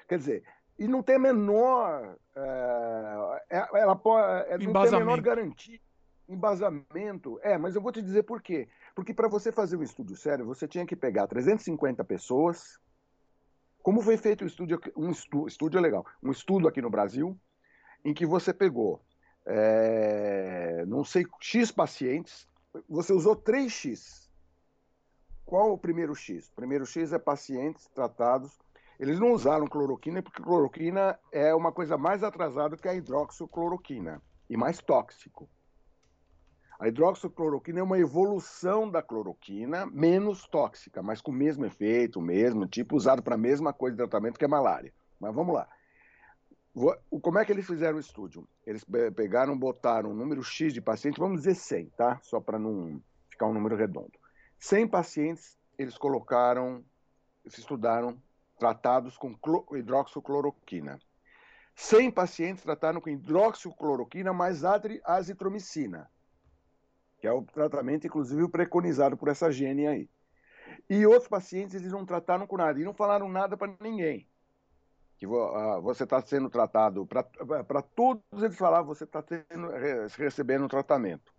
Quer 0.08 0.18
dizer, 0.18 0.44
e 0.78 0.86
não 0.86 1.02
tem 1.02 1.16
a 1.16 1.18
menor. 1.18 2.16
É, 2.34 3.42
é 3.50 3.68
ela 3.80 3.96
pode, 3.96 4.48
é, 4.48 4.58
não 4.58 4.72
tem 4.72 4.94
a 4.94 4.98
menor 4.98 5.20
garantia, 5.20 5.80
embasamento. 6.28 7.40
É, 7.42 7.58
mas 7.58 7.74
eu 7.74 7.82
vou 7.82 7.90
te 7.90 8.00
dizer 8.00 8.22
por 8.22 8.40
quê. 8.40 8.68
Porque 8.94 9.12
para 9.12 9.28
você 9.28 9.50
fazer 9.50 9.76
um 9.76 9.82
estudo 9.82 10.14
sério, 10.14 10.46
você 10.46 10.68
tinha 10.68 10.86
que 10.86 10.94
pegar 10.94 11.26
350 11.26 12.04
pessoas 12.04 12.78
como 13.86 14.02
foi 14.02 14.16
feito 14.16 14.42
um 14.42 14.48
estúdio, 14.48 14.80
um 14.96 15.12
estu, 15.12 15.46
estúdio 15.46 15.80
legal, 15.80 16.04
um 16.20 16.32
estudo 16.32 16.66
aqui 16.66 16.82
no 16.82 16.90
Brasil, 16.90 17.38
em 18.04 18.12
que 18.12 18.26
você 18.26 18.52
pegou, 18.52 19.00
é, 19.46 20.84
não 20.88 21.04
sei, 21.04 21.24
X 21.40 21.70
pacientes, 21.70 22.48
você 22.88 23.12
usou 23.12 23.36
3X. 23.36 24.25
Qual 25.46 25.72
o 25.72 25.78
primeiro 25.78 26.12
X? 26.12 26.48
O 26.48 26.54
primeiro 26.54 26.84
X 26.84 27.12
é 27.12 27.18
pacientes 27.20 27.86
tratados. 27.94 28.58
Eles 28.98 29.20
não 29.20 29.30
usaram 29.30 29.68
cloroquina 29.68 30.20
porque 30.20 30.42
cloroquina 30.42 31.16
é 31.30 31.54
uma 31.54 31.70
coisa 31.70 31.96
mais 31.96 32.24
atrasada 32.24 32.76
que 32.76 32.88
a 32.88 32.94
hidroxicloroquina 32.94 34.20
e 34.50 34.56
mais 34.56 34.78
tóxico. 34.78 35.48
A 36.80 36.88
hidroxicloroquina 36.88 37.78
é 37.78 37.82
uma 37.82 37.98
evolução 37.98 38.90
da 38.90 39.00
cloroquina, 39.02 39.86
menos 39.86 40.48
tóxica, 40.48 41.00
mas 41.00 41.22
com 41.22 41.30
o 41.30 41.34
mesmo 41.34 41.64
efeito, 41.64 42.18
o 42.18 42.22
mesmo 42.22 42.66
tipo, 42.66 42.96
usado 42.96 43.22
para 43.22 43.36
a 43.36 43.38
mesma 43.38 43.72
coisa 43.72 43.96
de 43.96 44.02
tratamento 44.02 44.38
que 44.38 44.44
a 44.44 44.48
malária. 44.48 44.92
Mas 45.20 45.32
vamos 45.32 45.54
lá. 45.54 45.68
Como 47.22 47.38
é 47.38 47.44
que 47.44 47.52
eles 47.52 47.66
fizeram 47.66 47.96
o 47.96 48.00
estúdio? 48.00 48.46
Eles 48.66 48.84
pegaram, 49.14 49.56
botaram 49.56 50.10
um 50.10 50.14
número 50.14 50.42
X 50.42 50.74
de 50.74 50.82
pacientes, 50.82 51.18
vamos 51.18 51.42
dizer 51.42 51.54
100, 51.54 51.86
tá? 51.90 52.18
Só 52.22 52.40
para 52.40 52.58
não 52.58 53.00
ficar 53.30 53.46
um 53.46 53.54
número 53.54 53.76
redondo. 53.76 54.12
100 54.58 54.88
pacientes, 54.88 55.58
eles 55.78 55.96
colocaram, 55.96 56.84
eles 57.44 57.58
estudaram 57.58 58.20
tratados 58.58 59.16
com 59.16 59.36
hidroxicloroquina. 59.72 60.98
100 61.74 62.10
pacientes 62.10 62.62
trataram 62.62 63.00
com 63.00 63.10
hidroxicloroquina 63.10 64.32
mais 64.32 64.62
azitromicina 64.64 66.10
que 67.18 67.26
é 67.26 67.32
o 67.32 67.42
tratamento, 67.42 68.06
inclusive, 68.06 68.48
preconizado 68.48 69.16
por 69.16 69.28
essa 69.28 69.50
gene 69.50 69.86
aí. 69.86 70.10
E 70.88 71.06
outros 71.06 71.28
pacientes, 71.28 71.74
eles 71.74 71.92
não 71.92 72.04
trataram 72.04 72.46
com 72.46 72.56
nada, 72.56 72.78
e 72.78 72.84
não 72.84 72.94
falaram 72.94 73.28
nada 73.28 73.56
para 73.56 73.74
ninguém. 73.80 74.28
Que 75.18 75.26
uh, 75.26 75.80
você 75.80 76.04
está 76.04 76.20
sendo 76.20 76.50
tratado, 76.50 77.06
para 77.06 77.82
todos 77.82 78.22
eles 78.42 78.56
falavam, 78.56 78.94
você 78.94 79.04
está 79.04 79.24
recebendo 80.16 80.68
tratamento. 80.68 81.32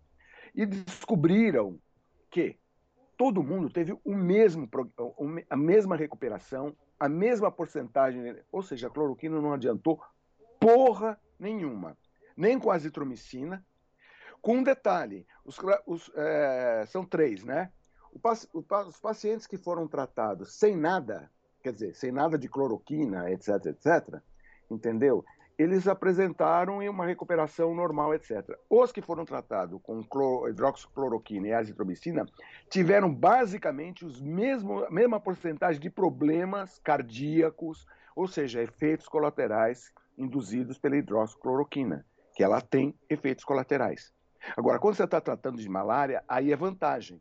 E 0.54 0.66
descobriram 0.66 1.78
que 2.30 2.58
todo 3.18 3.42
mundo 3.42 3.68
teve 3.68 3.98
o 4.04 4.14
mesmo, 4.14 4.68
a 5.50 5.56
mesma 5.56 5.96
recuperação, 5.96 6.74
a 6.98 7.08
mesma 7.08 7.50
porcentagem, 7.50 8.36
ou 8.50 8.62
seja, 8.62 8.86
a 8.86 8.90
cloroquina 8.90 9.40
não 9.40 9.52
adiantou 9.52 10.00
porra 10.60 11.20
nenhuma. 11.38 11.98
Nem 12.36 12.58
com 12.58 12.70
azitromicina. 12.70 13.64
Com 14.40 14.58
um 14.58 14.62
detalhe: 14.62 15.26
os, 15.44 15.58
os, 15.84 16.10
é, 16.14 16.84
são 16.86 17.04
três, 17.04 17.42
né? 17.42 17.72
os 18.54 18.98
pacientes 19.00 19.46
que 19.46 19.58
foram 19.58 19.86
tratados 19.86 20.54
sem 20.54 20.76
nada, 20.76 21.30
quer 21.62 21.72
dizer, 21.72 21.94
sem 21.94 22.10
nada 22.10 22.38
de 22.38 22.48
cloroquina, 22.48 23.30
etc, 23.30 23.66
etc, 23.66 24.22
entendeu? 24.70 25.24
Eles 25.58 25.88
apresentaram 25.88 26.78
uma 26.88 27.04
recuperação 27.04 27.74
normal, 27.74 28.14
etc. 28.14 28.56
Os 28.70 28.92
que 28.92 29.02
foram 29.02 29.24
tratados 29.24 29.80
com 29.82 30.00
hidroxicloroquina 30.48 31.48
e 31.48 31.52
azitromicina 31.52 32.24
tiveram 32.70 33.12
basicamente 33.12 34.04
os 34.04 34.20
mesmos, 34.20 34.84
a 34.84 34.90
mesma 34.90 35.18
porcentagem 35.18 35.80
de 35.80 35.90
problemas 35.90 36.78
cardíacos, 36.78 37.86
ou 38.14 38.28
seja, 38.28 38.62
efeitos 38.62 39.08
colaterais 39.08 39.92
induzidos 40.16 40.78
pela 40.78 40.96
hidroxicloroquina, 40.96 42.06
que 42.36 42.44
ela 42.44 42.60
tem 42.60 42.94
efeitos 43.10 43.44
colaterais. 43.44 44.12
Agora, 44.56 44.78
quando 44.78 44.94
você 44.94 45.04
está 45.04 45.20
tratando 45.20 45.58
de 45.58 45.68
malária, 45.68 46.22
aí 46.28 46.52
é 46.52 46.56
vantagem. 46.56 47.20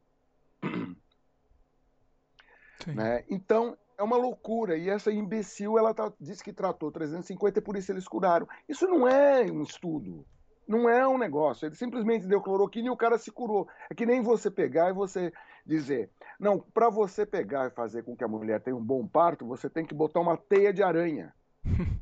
Né? 2.86 3.26
Então, 3.30 3.76
é 3.98 4.04
uma 4.04 4.18
loucura. 4.18 4.78
E 4.78 4.90
essa 4.90 5.12
imbecil, 5.12 5.78
ela 5.78 5.94
tá, 5.94 6.14
disse 6.20 6.44
que 6.44 6.54
tratou 6.54 6.92
350 6.92 7.60
e 7.60 7.62
por 7.62 7.76
isso 7.76 7.92
eles 7.92 8.08
curaram. 8.08 8.48
Isso 8.70 8.88
não 8.88 9.08
é 9.08 9.44
um 9.52 9.64
estudo. 9.64 10.26
Não 10.68 10.90
é 10.90 11.08
um 11.08 11.18
negócio. 11.18 11.66
Ele 11.66 11.76
simplesmente 11.76 12.28
deu 12.28 12.42
cloroquina 12.42 12.88
e 12.88 12.92
o 12.92 12.98
cara 12.98 13.18
se 13.18 13.32
curou. 13.32 13.68
É 13.90 13.96
que 13.96 14.06
nem 14.06 14.22
você 14.22 14.52
pegar 14.52 14.90
e 14.90 14.94
você 14.94 15.32
dizer: 15.66 16.12
não, 16.40 16.60
para 16.60 16.90
você 16.90 17.26
pegar 17.26 17.68
e 17.68 17.76
fazer 17.76 18.04
com 18.04 18.16
que 18.16 18.24
a 18.24 18.28
mulher 18.28 18.62
tenha 18.62 18.76
um 18.76 18.84
bom 18.84 19.08
parto, 19.08 19.46
você 19.46 19.70
tem 19.70 19.86
que 19.86 19.96
botar 19.96 20.20
uma 20.20 20.38
teia 20.38 20.74
de 20.74 20.84
aranha 20.84 21.34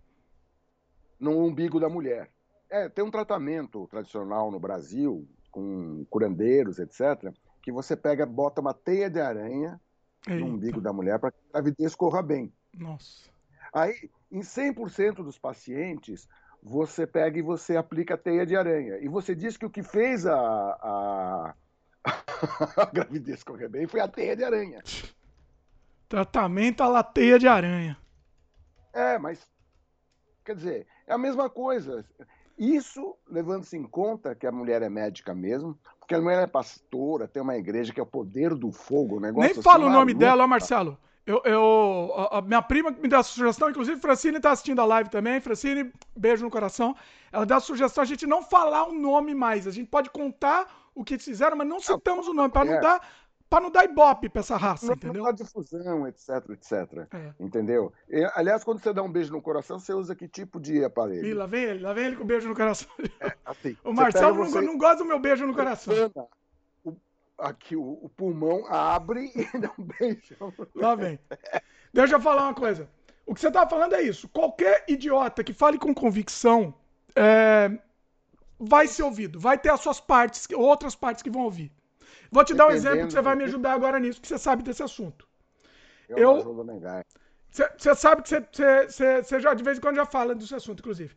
no 1.20 1.46
umbigo 1.46 1.80
da 1.80 1.88
mulher. 1.88 2.32
É, 2.68 2.90
tem 2.90 3.06
um 3.06 3.12
tratamento 3.12 3.88
tradicional 3.88 4.50
no 4.50 4.60
Brasil, 4.60 5.28
com 5.52 6.04
curandeiros, 6.10 6.80
etc., 6.80 7.32
que 7.62 7.72
você 7.72 7.96
pega, 7.96 8.26
bota 8.26 8.62
uma 8.62 8.74
teia 8.74 9.10
de 9.10 9.20
aranha 9.20 9.80
Eita. 10.28 10.40
no 10.40 10.54
umbigo 10.54 10.82
da 10.82 10.92
mulher 10.92 11.20
para 11.20 11.32
que 11.32 11.38
a 11.50 11.54
gravidez 11.54 11.96
corra 11.96 12.22
bem. 12.22 12.52
Nossa. 12.78 13.30
Aí, 13.74 14.10
em 14.32 14.42
100% 14.42 15.16
dos 15.16 15.38
pacientes, 15.38 16.28
você 16.62 17.06
pega 17.06 17.38
e 17.38 17.42
você 17.42 17.78
aplica 17.78 18.16
a 18.16 18.18
teia 18.18 18.46
de 18.46 18.56
aranha. 18.56 18.98
E 19.00 19.08
você 19.08 19.36
diz 19.36 19.56
que 19.58 19.66
o 19.66 19.70
que 19.70 19.84
fez 19.84 20.26
a, 20.26 20.36
a, 20.36 21.56
a 22.82 22.86
gravidez 22.86 23.44
correr 23.44 23.70
bem 23.70 23.88
foi 23.88 24.00
a 24.00 24.08
teia 24.08 24.36
de 24.36 24.44
aranha. 24.44 24.82
Tratamento 26.10 26.82
à 26.82 27.04
teia 27.04 27.38
de 27.38 27.48
aranha. 27.48 27.98
É, 28.94 29.18
mas 29.18 29.46
quer 30.44 30.56
dizer, 30.56 30.88
é 31.06 31.14
a 31.14 31.18
mesma 31.18 31.50
coisa. 31.50 32.06
Isso 32.58 33.16
levando-se 33.30 33.76
em 33.76 33.84
conta 33.84 34.34
que 34.34 34.48
a 34.48 34.52
mulher 34.52 34.82
é 34.82 34.90
médica 34.90 35.34
mesmo, 35.34 35.78
porque 36.00 36.16
a 36.16 36.22
mulher 36.22 36.44
é 36.44 36.48
pastora, 36.48 37.28
tem 37.28 37.42
uma 37.42 37.58
igreja 37.58 37.94
que 37.94 38.00
é 38.00 38.04
o 38.04 38.06
poder 38.06 38.56
do 38.56 38.72
fogo, 38.72 39.20
negócio 39.20 39.42
Nem 39.42 39.52
assim, 39.52 39.62
fala 39.62 39.86
o 39.86 39.90
nome 39.90 40.14
dela, 40.14 40.44
ó, 40.44 40.48
Marcelo. 40.48 40.98
Eu, 41.26 41.42
eu, 41.44 42.14
a, 42.32 42.40
minha 42.40 42.62
prima 42.62 42.92
me 42.92 43.08
deu 43.08 43.18
a 43.18 43.24
sugestão, 43.24 43.70
inclusive 43.70 44.00
Francine 44.00 44.38
está 44.38 44.52
assistindo 44.52 44.80
a 44.80 44.86
live 44.86 45.10
também. 45.10 45.42
Francine, 45.42 45.92
beijo 46.16 46.46
no 46.46 46.52
coração. 46.52 46.96
Ela 47.32 47.48
deu 47.48 47.58
a 47.58 47.60
sugestão 47.60 48.04
a 48.04 48.06
gente 48.06 48.28
não 48.28 48.44
falar 48.44 48.88
o 48.88 48.94
nome 48.94 49.34
mais. 49.34 49.66
A 49.66 49.72
gente 49.72 49.90
pode 49.90 50.12
contar 50.12 50.68
o 50.94 51.04
que 51.04 51.18
fizeram, 51.18 51.58
mas 51.58 51.68
não 51.68 51.80
citamos 51.80 52.28
o 52.28 52.34
nome, 52.34 52.50
para 52.50 52.66
não 52.66 52.80
dar 52.80 53.02
para 53.50 53.64
não 53.64 53.72
dar 53.72 53.86
ibope 53.86 54.28
para 54.30 54.40
essa 54.40 54.58
raça, 54.58 54.88
não, 54.88 54.94
entendeu? 54.94 55.24
Não 55.24 55.34
difusão, 55.34 56.08
etc, 56.08 56.30
etc. 56.52 57.08
É. 57.14 57.34
Entendeu? 57.40 57.94
E, 58.10 58.24
aliás, 58.36 58.64
quando 58.64 58.82
você 58.82 58.92
dá 58.92 59.04
um 59.04 59.12
beijo 59.12 59.32
no 59.32 59.42
coração, 59.42 59.80
você 59.80 59.94
usa 59.94 60.16
que 60.16 60.28
tipo 60.28 60.60
de 60.60 60.84
aparelho? 60.84 61.26
Ih, 61.26 61.34
lá 61.34 61.46
vem 61.46 61.64
ele, 61.64 61.80
lá 61.80 61.94
vem 61.94 62.06
ele 62.06 62.16
com 62.16 62.26
beijo 62.26 62.50
no 62.50 62.56
coração. 62.56 62.90
É, 63.20 63.36
assim, 63.46 63.78
o 63.84 63.94
Marcelo 63.94 64.36
não, 64.36 64.46
você... 64.46 64.62
não, 64.62 64.78
gosta 64.78 64.98
do 64.98 65.06
meu 65.06 65.20
beijo 65.20 65.46
no 65.46 65.54
coração. 65.54 66.12
O, 66.84 66.96
aqui 67.38 67.76
o, 67.76 68.00
o, 68.02 68.10
pulmão 68.10 68.66
abre 68.68 69.32
e 69.36 69.60
dá 69.60 69.72
um 69.78 69.84
beijo. 69.84 70.36
Lá 70.74 70.96
vem. 70.96 71.20
Deixa 71.94 72.16
eu 72.16 72.22
falar 72.22 72.44
uma 72.44 72.56
coisa. 72.56 72.90
O 73.26 73.34
que 73.34 73.40
você 73.40 73.52
tá 73.52 73.68
falando 73.68 73.94
é 73.94 74.02
isso. 74.02 74.28
Qualquer 74.30 74.86
idiota 74.88 75.44
que 75.44 75.54
fale 75.54 75.78
com 75.78 75.94
convicção 75.94 76.74
é, 77.16 77.72
vai 78.60 78.88
ser 78.88 79.04
ouvido. 79.04 79.40
Vai 79.40 79.58
ter 79.58 79.70
as 79.70 79.80
suas 79.80 80.00
partes, 80.00 80.48
outras 80.54 80.96
partes 80.96 81.24
que 81.24 81.30
vão 81.30 81.44
ouvir. 81.44 81.72
Vou 82.32 82.44
te 82.44 82.54
dar 82.54 82.68
um 82.68 82.72
exemplo 82.72 83.08
que 83.08 83.14
você 83.14 83.22
vai 83.22 83.36
me 83.36 83.44
ajudar 83.46 83.74
agora 83.74 84.00
nisso, 84.00 84.22
que 84.22 84.28
você 84.28 84.38
sabe 84.38 84.64
desse 84.64 84.84
assunto. 84.84 85.28
Eu. 86.10 86.44
Você 87.78 87.96
sabe 87.96 88.22
que 88.22 88.30
você 88.30 89.40
já 89.40 89.54
de 89.54 89.64
vez 89.64 89.78
em 89.78 89.82
quando 89.82 89.96
já 89.96 90.06
fala 90.06 90.36
desse 90.36 90.54
assunto, 90.54 90.80
inclusive. 90.80 91.16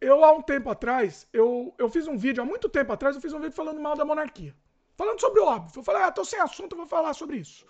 Eu, 0.00 0.22
há 0.24 0.32
um 0.32 0.42
tempo 0.42 0.68
atrás, 0.68 1.26
eu, 1.32 1.74
eu 1.78 1.88
fiz 1.88 2.06
um 2.06 2.18
vídeo, 2.18 2.42
há 2.42 2.46
muito 2.46 2.68
tempo 2.68 2.92
atrás, 2.92 3.16
eu 3.16 3.22
fiz 3.22 3.32
um 3.32 3.40
vídeo 3.40 3.54
falando 3.54 3.80
mal 3.80 3.96
da 3.96 4.04
monarquia. 4.04 4.54
Falando 4.94 5.20
sobre 5.20 5.40
o 5.40 5.46
óbvio. 5.46 5.78
Eu 5.78 5.82
falei, 5.82 6.02
ah, 6.02 6.12
tô 6.12 6.24
sem 6.24 6.38
assunto, 6.40 6.72
eu 6.72 6.78
vou 6.78 6.86
falar 6.86 7.14
sobre 7.14 7.38
isso. 7.38 7.64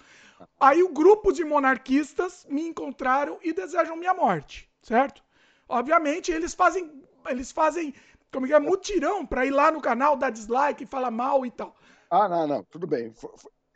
Aí 0.59 0.83
o 0.83 0.89
grupo 0.89 1.33
de 1.33 1.45
monarquistas 1.45 2.47
me 2.49 2.63
encontraram 2.63 3.39
e 3.43 3.53
desejam 3.53 3.97
minha 3.97 4.15
morte, 4.15 4.69
certo? 4.83 5.23
Obviamente, 5.69 6.31
eles 6.31 6.55
fazem, 6.55 7.03
eles 7.29 7.51
fazem, 7.53 7.95
como 8.33 8.47
é 8.47 8.49
que 8.49 8.55
é, 8.55 8.61
mutirão 8.61 9.25
para 9.25 9.47
ir 9.47 9.51
lá 9.51 9.71
no 9.71 9.81
canal, 9.81 10.17
dar 10.17 10.31
dislike, 10.31 10.87
falar 10.87 11.11
mal 11.11 11.45
e 11.45 11.51
tal. 11.51 11.75
Ah, 12.11 12.29
não, 12.29 12.47
não, 12.47 12.65
tudo 12.65 12.87
bem. 12.87 13.13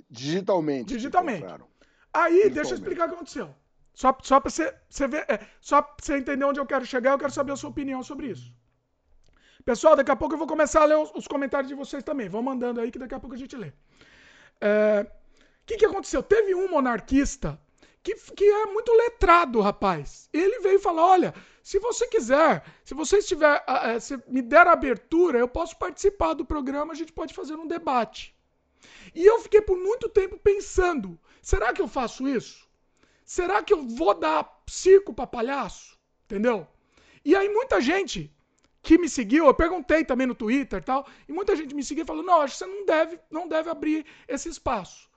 Digitalmente. 0.08 0.88
Digitalmente. 0.88 1.44
Aí, 1.44 2.32
Digitalmente. 2.32 2.50
deixa 2.50 2.70
eu 2.70 2.74
explicar 2.74 3.06
o 3.06 3.08
que 3.08 3.14
aconteceu. 3.14 3.54
Só, 3.94 4.16
só 4.22 4.40
para 4.40 4.50
você, 4.50 4.74
você 4.88 5.06
ver, 5.06 5.26
é, 5.28 5.46
só 5.60 5.82
pra 5.82 5.94
você 6.00 6.16
entender 6.16 6.44
onde 6.44 6.58
eu 6.58 6.66
quero 6.66 6.86
chegar, 6.86 7.12
eu 7.12 7.18
quero 7.18 7.32
saber 7.32 7.52
a 7.52 7.56
sua 7.56 7.70
opinião 7.70 8.02
sobre 8.02 8.28
isso. 8.28 8.52
Pessoal, 9.64 9.94
daqui 9.94 10.10
a 10.10 10.16
pouco 10.16 10.34
eu 10.34 10.38
vou 10.38 10.46
começar 10.46 10.82
a 10.82 10.86
ler 10.86 10.96
os, 10.96 11.12
os 11.14 11.28
comentários 11.28 11.68
de 11.68 11.74
vocês 11.74 12.02
também. 12.02 12.28
Vão 12.28 12.42
mandando 12.42 12.80
aí 12.80 12.90
que 12.90 12.98
daqui 12.98 13.14
a 13.14 13.20
pouco 13.20 13.34
a 13.34 13.38
gente 13.38 13.56
lê. 13.56 13.68
O 13.68 13.72
é, 14.60 15.06
que, 15.66 15.76
que 15.76 15.84
aconteceu? 15.84 16.22
Teve 16.22 16.54
um 16.54 16.68
monarquista 16.70 17.60
que, 18.02 18.14
que 18.14 18.44
é 18.44 18.66
muito 18.66 18.92
letrado, 18.92 19.60
rapaz. 19.60 20.28
Ele 20.32 20.60
veio 20.60 20.80
falar: 20.80 21.06
olha, 21.06 21.34
se 21.62 21.78
você 21.78 22.06
quiser, 22.06 22.64
se 22.84 22.94
você 22.94 23.18
estiver, 23.18 23.62
se 24.00 24.18
me 24.26 24.42
der 24.42 24.66
abertura, 24.66 25.38
eu 25.38 25.48
posso 25.48 25.76
participar 25.76 26.34
do 26.34 26.44
programa, 26.44 26.92
a 26.92 26.96
gente 26.96 27.12
pode 27.12 27.34
fazer 27.34 27.54
um 27.54 27.66
debate. 27.66 28.34
E 29.14 29.24
eu 29.24 29.40
fiquei 29.40 29.60
por 29.60 29.76
muito 29.76 30.08
tempo 30.08 30.38
pensando: 30.38 31.18
será 31.42 31.72
que 31.72 31.82
eu 31.82 31.88
faço 31.88 32.26
isso? 32.28 32.68
Será 33.24 33.62
que 33.62 33.72
eu 33.72 33.82
vou 33.82 34.14
dar 34.14 34.62
circo 34.66 35.12
para 35.12 35.26
palhaço? 35.26 35.98
Entendeu? 36.24 36.66
E 37.24 37.36
aí 37.36 37.48
muita 37.48 37.80
gente 37.80 38.34
que 38.82 38.96
me 38.96 39.08
seguiu, 39.08 39.46
eu 39.46 39.54
perguntei 39.54 40.04
também 40.04 40.26
no 40.26 40.34
Twitter 40.34 40.80
e 40.80 40.84
tal, 40.84 41.06
e 41.28 41.32
muita 41.32 41.54
gente 41.54 41.74
me 41.74 41.84
seguiu 41.84 42.04
e 42.04 42.06
falou: 42.06 42.22
não, 42.22 42.40
acho 42.40 42.54
que 42.54 42.58
você 42.58 42.66
não 42.66 42.86
deve, 42.86 43.20
não 43.30 43.46
deve 43.46 43.68
abrir 43.68 44.06
esse 44.26 44.48
espaço. 44.48 45.09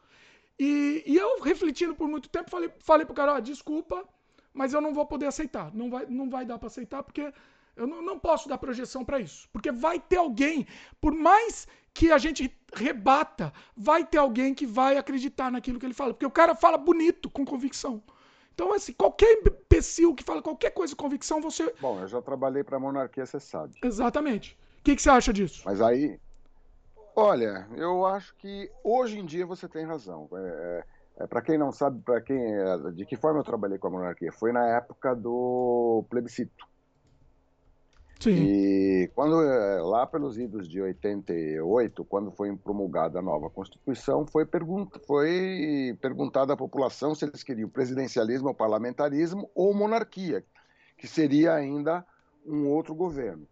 E, 0.63 1.03
e 1.05 1.17
eu, 1.17 1.41
refletindo 1.41 1.93
por 1.93 2.07
muito 2.07 2.29
tempo, 2.29 2.49
falei, 2.49 2.71
falei 2.79 3.05
pro 3.05 3.13
cara: 3.13 3.33
ó, 3.33 3.39
desculpa, 3.41 4.05
mas 4.53 4.73
eu 4.73 4.79
não 4.79 4.93
vou 4.93 5.05
poder 5.05 5.25
aceitar. 5.25 5.73
Não 5.73 5.89
vai, 5.89 6.05
não 6.05 6.29
vai 6.29 6.45
dar 6.45 6.57
para 6.57 6.67
aceitar 6.67 7.03
porque 7.03 7.33
eu 7.75 7.85
não, 7.85 8.01
não 8.01 8.17
posso 8.17 8.47
dar 8.47 8.57
projeção 8.57 9.03
para 9.03 9.19
isso. 9.19 9.49
Porque 9.51 9.73
vai 9.73 9.99
ter 9.99 10.15
alguém, 10.15 10.65
por 11.01 11.13
mais 11.13 11.67
que 11.93 12.11
a 12.13 12.17
gente 12.17 12.49
rebata, 12.73 13.51
vai 13.75 14.05
ter 14.05 14.19
alguém 14.19 14.53
que 14.53 14.65
vai 14.65 14.97
acreditar 14.97 15.51
naquilo 15.51 15.77
que 15.79 15.85
ele 15.85 15.93
fala. 15.93 16.13
Porque 16.13 16.25
o 16.25 16.31
cara 16.31 16.55
fala 16.55 16.77
bonito, 16.77 17.29
com 17.29 17.43
convicção. 17.43 18.01
Então, 18.53 18.71
assim, 18.71 18.93
qualquer 18.93 19.41
imbecil 19.41 20.15
que 20.15 20.23
fala 20.23 20.41
qualquer 20.41 20.71
coisa 20.71 20.95
com 20.95 21.03
convicção, 21.03 21.41
você. 21.41 21.73
Bom, 21.81 21.99
eu 21.99 22.07
já 22.07 22.21
trabalhei 22.21 22.63
para 22.63 22.77
a 22.77 22.79
monarquia, 22.79 23.25
você 23.25 23.39
sabe. 23.39 23.73
Exatamente. 23.83 24.57
O 24.79 24.83
que, 24.83 24.95
que 24.95 25.01
você 25.01 25.09
acha 25.09 25.33
disso? 25.33 25.63
Mas 25.65 25.81
aí. 25.81 26.17
Olha, 27.15 27.67
eu 27.75 28.05
acho 28.05 28.35
que 28.35 28.71
hoje 28.83 29.19
em 29.19 29.25
dia 29.25 29.45
você 29.45 29.67
tem 29.67 29.85
razão. 29.85 30.27
É, 30.33 30.37
é 30.37 30.83
é, 31.17 31.27
para 31.27 31.41
quem 31.41 31.57
não 31.57 31.71
sabe, 31.71 32.01
para 32.01 32.21
quem 32.21 32.37
é, 32.37 32.77
de 32.91 33.05
que 33.05 33.15
forma 33.15 33.39
eu 33.39 33.43
trabalhei 33.43 33.77
com 33.77 33.87
a 33.87 33.91
monarquia, 33.91 34.31
foi 34.31 34.51
na 34.51 34.67
época 34.77 35.15
do 35.15 36.03
plebiscito. 36.09 36.67
Sim. 38.19 38.31
E 38.31 39.11
quando 39.13 39.41
é, 39.41 39.81
lá 39.81 40.07
pelos 40.07 40.37
idos 40.39 40.67
de 40.67 40.81
88, 40.81 42.05
quando 42.05 42.31
foi 42.31 42.55
promulgada 42.55 43.19
a 43.19 43.21
nova 43.21 43.49
Constituição, 43.49 44.25
foi, 44.25 44.45
pergunta, 44.45 44.99
foi 45.05 45.97
perguntada 46.01 46.53
à 46.53 46.57
população 46.57 47.13
se 47.13 47.25
eles 47.25 47.43
queriam 47.43 47.69
presidencialismo 47.69 48.47
ou 48.47 48.53
parlamentarismo 48.53 49.51
ou 49.53 49.73
monarquia, 49.73 50.43
que 50.97 51.05
seria 51.05 51.53
ainda 51.53 52.05
um 52.45 52.67
outro 52.69 52.95
governo. 52.95 53.45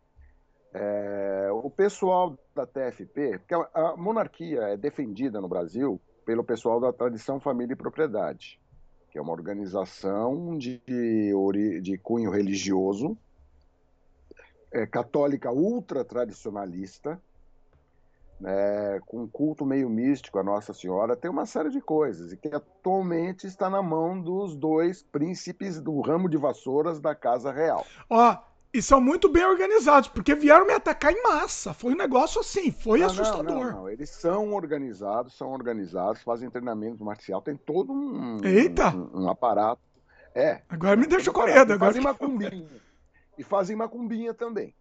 É, 0.74 1.50
o 1.51 1.70
pessoal 1.70 2.38
da 2.56 2.66
TFP, 2.66 3.40
porque 3.40 3.54
a, 3.54 3.68
a 3.74 3.98
monarquia 3.98 4.62
é 4.70 4.78
defendida 4.78 5.42
no 5.42 5.48
Brasil 5.48 6.00
pelo 6.25 6.44
pessoal 6.44 6.80
da 6.80 6.94
Tradição 6.94 7.40
Família 7.40 7.74
e 7.74 7.78
Propriedade, 7.78 8.60
que 9.10 9.18
é 9.18 9.22
uma 9.22 9.34
organização 9.34 10.58
de, 10.58 10.82
de 11.82 11.98
cunho 11.98 12.32
religioso, 12.32 13.18
é, 14.72 14.88
católica 14.88 15.51
ultra 15.51 16.06
tradicionalista, 16.06 17.22
né, 18.40 19.00
com 19.06 19.28
culto 19.28 19.66
meio 19.66 19.90
místico 19.90 20.40
a 20.40 20.44
Nossa 20.44 20.74
Senhora, 20.74 21.16
tem 21.16 21.30
uma 21.30 21.46
série 21.46 21.70
de 21.70 21.82
coisas, 21.82 22.32
e 22.32 22.38
que 22.38 22.48
atualmente 22.48 23.46
está 23.46 23.70
na 23.70 23.84
mão 23.84 24.20
dos 24.20 24.56
dois 24.56 25.04
príncipes 25.04 25.80
do 25.80 26.00
ramo 26.01 26.30
de 26.30 26.38
vassouras 26.38 27.00
da 27.00 27.13
Casa 27.13 27.51
Real. 27.51 27.86
Ó, 28.10 28.38
E 28.74 28.82
são 28.82 29.01
muito 29.01 29.28
bem 29.28 29.46
organizados, 29.46 30.08
porque 30.08 30.34
vieram 30.34 30.66
me 30.66 30.74
atacar 30.74 31.12
em 31.12 31.22
massa. 31.22 31.74
Foi 31.74 31.94
um 31.94 31.98
negócio 31.98 32.40
assim, 32.40 32.72
foi 32.72 33.00
não, 33.00 33.08
assustador. 33.08 33.44
Não, 33.44 33.72
não, 33.72 33.90
Eles 33.90 34.10
são 34.10 34.54
organizados, 34.54 35.38
são 35.38 35.51
organizados, 35.51 36.22
fazem 36.22 36.50
treinamento 36.50 37.04
marcial, 37.04 37.42
tem 37.42 37.58
todo 37.58 37.92
um, 37.92 38.40
Eita. 38.44 38.96
um, 38.96 39.24
um 39.24 39.30
aparato. 39.30 39.82
É. 40.34 40.62
Agora 40.70 40.96
me 40.96 41.06
deixa 41.06 41.32
com 41.32 41.44
medo. 41.44 41.74
Agora 41.74 41.80
fazem 41.80 42.01
macumbinha. 42.01 42.66
e 43.38 43.44
fazem 43.44 43.75
macumbinha 43.75 44.34
também. 44.34 44.74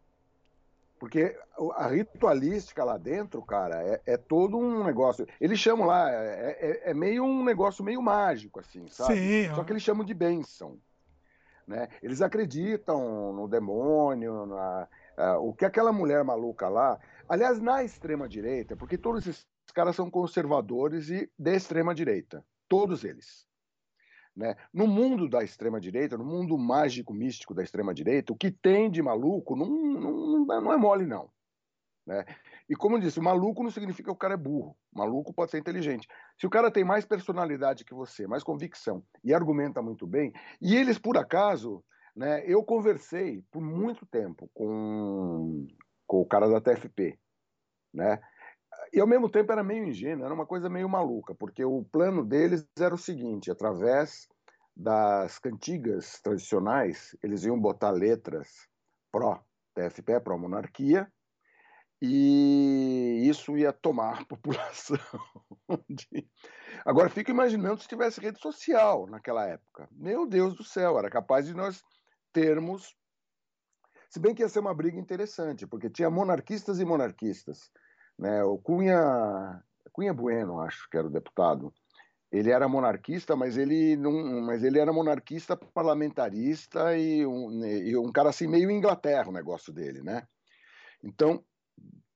Porque 1.01 1.35
a 1.77 1.89
ritualística 1.89 2.85
lá 2.85 2.99
dentro, 2.99 3.41
cara, 3.43 3.83
é, 3.83 4.01
é 4.05 4.17
todo 4.19 4.59
um 4.59 4.85
negócio. 4.85 5.27
Eles 5.41 5.59
chamam 5.59 5.87
lá, 5.87 6.13
é, 6.13 6.59
é, 6.61 6.91
é, 6.91 6.95
meio 6.95 7.25
um 7.25 7.43
negócio 7.43 7.83
meio 7.83 8.03
mágico, 8.03 8.61
assim, 8.61 8.87
sabe? 8.89 9.15
Sim, 9.15 9.55
Só 9.55 9.65
que 9.65 9.73
eles 9.73 9.83
chamam 9.83 10.05
de 10.05 10.13
bênção. 10.13 10.79
Né? 11.71 11.87
Eles 12.03 12.21
acreditam 12.21 13.33
no 13.33 13.47
demônio, 13.47 14.45
na, 14.45 14.89
uh, 15.17 15.49
o 15.49 15.55
que 15.55 15.65
aquela 15.65 15.93
mulher 15.93 16.25
maluca 16.25 16.69
lá. 16.69 16.99
Aliás, 17.29 17.61
na 17.61 17.85
extrema-direita, 17.85 18.77
porque 18.77 18.99
todos 18.99 19.25
esses 19.25 19.47
caras 19.73 19.95
são 19.95 20.11
conservadores 20.11 21.11
e 21.11 21.31
de 21.39 21.55
extrema-direita. 21.55 22.45
Todos 22.69 23.05
eles. 23.05 23.47
Né? 24.35 24.57
No 24.75 24.89
mundo 24.89 25.29
da 25.29 25.45
extrema-direita, 25.45 26.19
no 26.19 26.25
mundo 26.25 26.59
mágico, 26.59 27.15
místico 27.15 27.55
da 27.55 27.63
extrema-direita, 27.63 28.33
o 28.33 28.37
que 28.37 28.51
tem 28.51 28.91
de 28.91 29.01
maluco 29.01 29.55
não, 29.55 29.69
não, 29.69 30.45
não 30.45 30.73
é 30.73 30.77
mole, 30.77 31.07
não. 31.07 31.31
Né? 32.05 32.25
E 32.71 32.77
como 32.77 32.95
eu 32.95 33.01
disse, 33.01 33.21
maluco 33.21 33.65
não 33.65 33.71
significa 33.71 34.05
que 34.05 34.15
o 34.15 34.17
cara 34.17 34.35
é 34.35 34.37
burro. 34.37 34.77
Maluco 34.95 35.35
pode 35.35 35.51
ser 35.51 35.59
inteligente. 35.59 36.07
Se 36.39 36.47
o 36.47 36.51
cara 36.51 36.71
tem 36.71 36.85
mais 36.85 37.05
personalidade 37.05 37.85
que 37.85 37.93
você, 37.93 38.29
mais 38.29 38.45
convicção 38.45 39.03
e 39.25 39.35
argumenta 39.35 39.83
muito 39.83 40.07
bem, 40.07 40.33
e 40.63 40.77
eles, 40.77 40.97
por 40.97 41.19
acaso, 41.19 41.85
né, 42.15 42.45
eu 42.47 42.63
conversei 42.63 43.43
por 43.51 43.61
muito 43.61 44.07
tempo 44.07 44.49
com, 44.55 45.67
com 46.07 46.21
o 46.21 46.25
cara 46.25 46.49
da 46.49 46.61
TFP, 46.61 47.19
né? 47.93 48.21
E 48.93 49.01
ao 49.01 49.07
mesmo 49.07 49.29
tempo 49.29 49.51
era 49.51 49.65
meio 49.65 49.89
ingênuo, 49.89 50.25
era 50.25 50.33
uma 50.33 50.47
coisa 50.47 50.71
meio 50.71 50.89
maluca, 50.89 51.35
porque 51.35 51.65
o 51.65 51.83
plano 51.83 52.25
deles 52.25 52.65
era 52.79 52.95
o 52.95 52.99
seguinte: 52.99 53.51
através 53.51 54.29
das 54.77 55.41
cantigas 55.41 56.21
tradicionais, 56.23 57.17
eles 57.21 57.43
iam 57.43 57.61
botar 57.61 57.91
letras 57.91 58.69
pró-TFP, 59.11 60.21
pró-monarquia, 60.21 61.11
e 62.01 63.29
isso 63.29 63.57
ia 63.57 63.73
tomar 63.73 64.23
a 64.23 64.25
população. 64.27 64.99
De... 65.89 66.29
Agora, 66.85 67.11
fico 67.11 67.31
imaginando 67.31 67.81
se 67.81 67.89
tivesse 67.89 68.21
rede 68.21 68.41
social 68.41 69.07
naquela 69.07 69.47
época. 69.47 69.89
Meu 69.93 70.27
Deus 70.27 70.55
do 70.55 70.65
céu, 70.65 70.99
era 70.99 71.11
capaz 71.11 71.47
de 71.47 71.55
nós 71.55 71.83
termos. 72.33 72.97
Se 74.09 74.19
bem 74.19 74.35
que 74.35 74.43
ia 74.43 74.49
ser 74.49 74.61
uma 74.61 74.75
briga 74.75 74.99
interessante, 74.99 75.67
porque 75.67 75.91
tinha 75.91 76.11
monarquistas 76.11 76.81
e 76.81 76.85
monarquistas. 76.85 77.71
Né? 78.19 78.43
O 78.45 78.59
Cunha, 78.59 79.63
Cunha 79.93 80.13
Bueno, 80.13 80.61
acho 80.61 80.89
que 80.91 80.97
era 80.97 81.07
o 81.07 81.13
deputado, 81.13 81.73
ele 82.33 82.51
era 82.51 82.69
monarquista, 82.69 83.35
mas 83.35 83.57
ele 83.57 83.97
não, 83.97 84.41
mas 84.43 84.63
ele 84.63 84.79
era 84.79 84.93
monarquista 84.93 85.57
parlamentarista 85.57 86.97
e 86.97 87.27
um, 87.27 87.65
e 87.65 87.97
um 87.97 88.13
cara 88.13 88.31
assim 88.31 88.47
meio 88.47 88.71
Inglaterra 88.71 89.29
o 89.29 89.33
negócio 89.33 89.73
dele, 89.73 90.01
né? 90.03 90.27
Então 91.03 91.45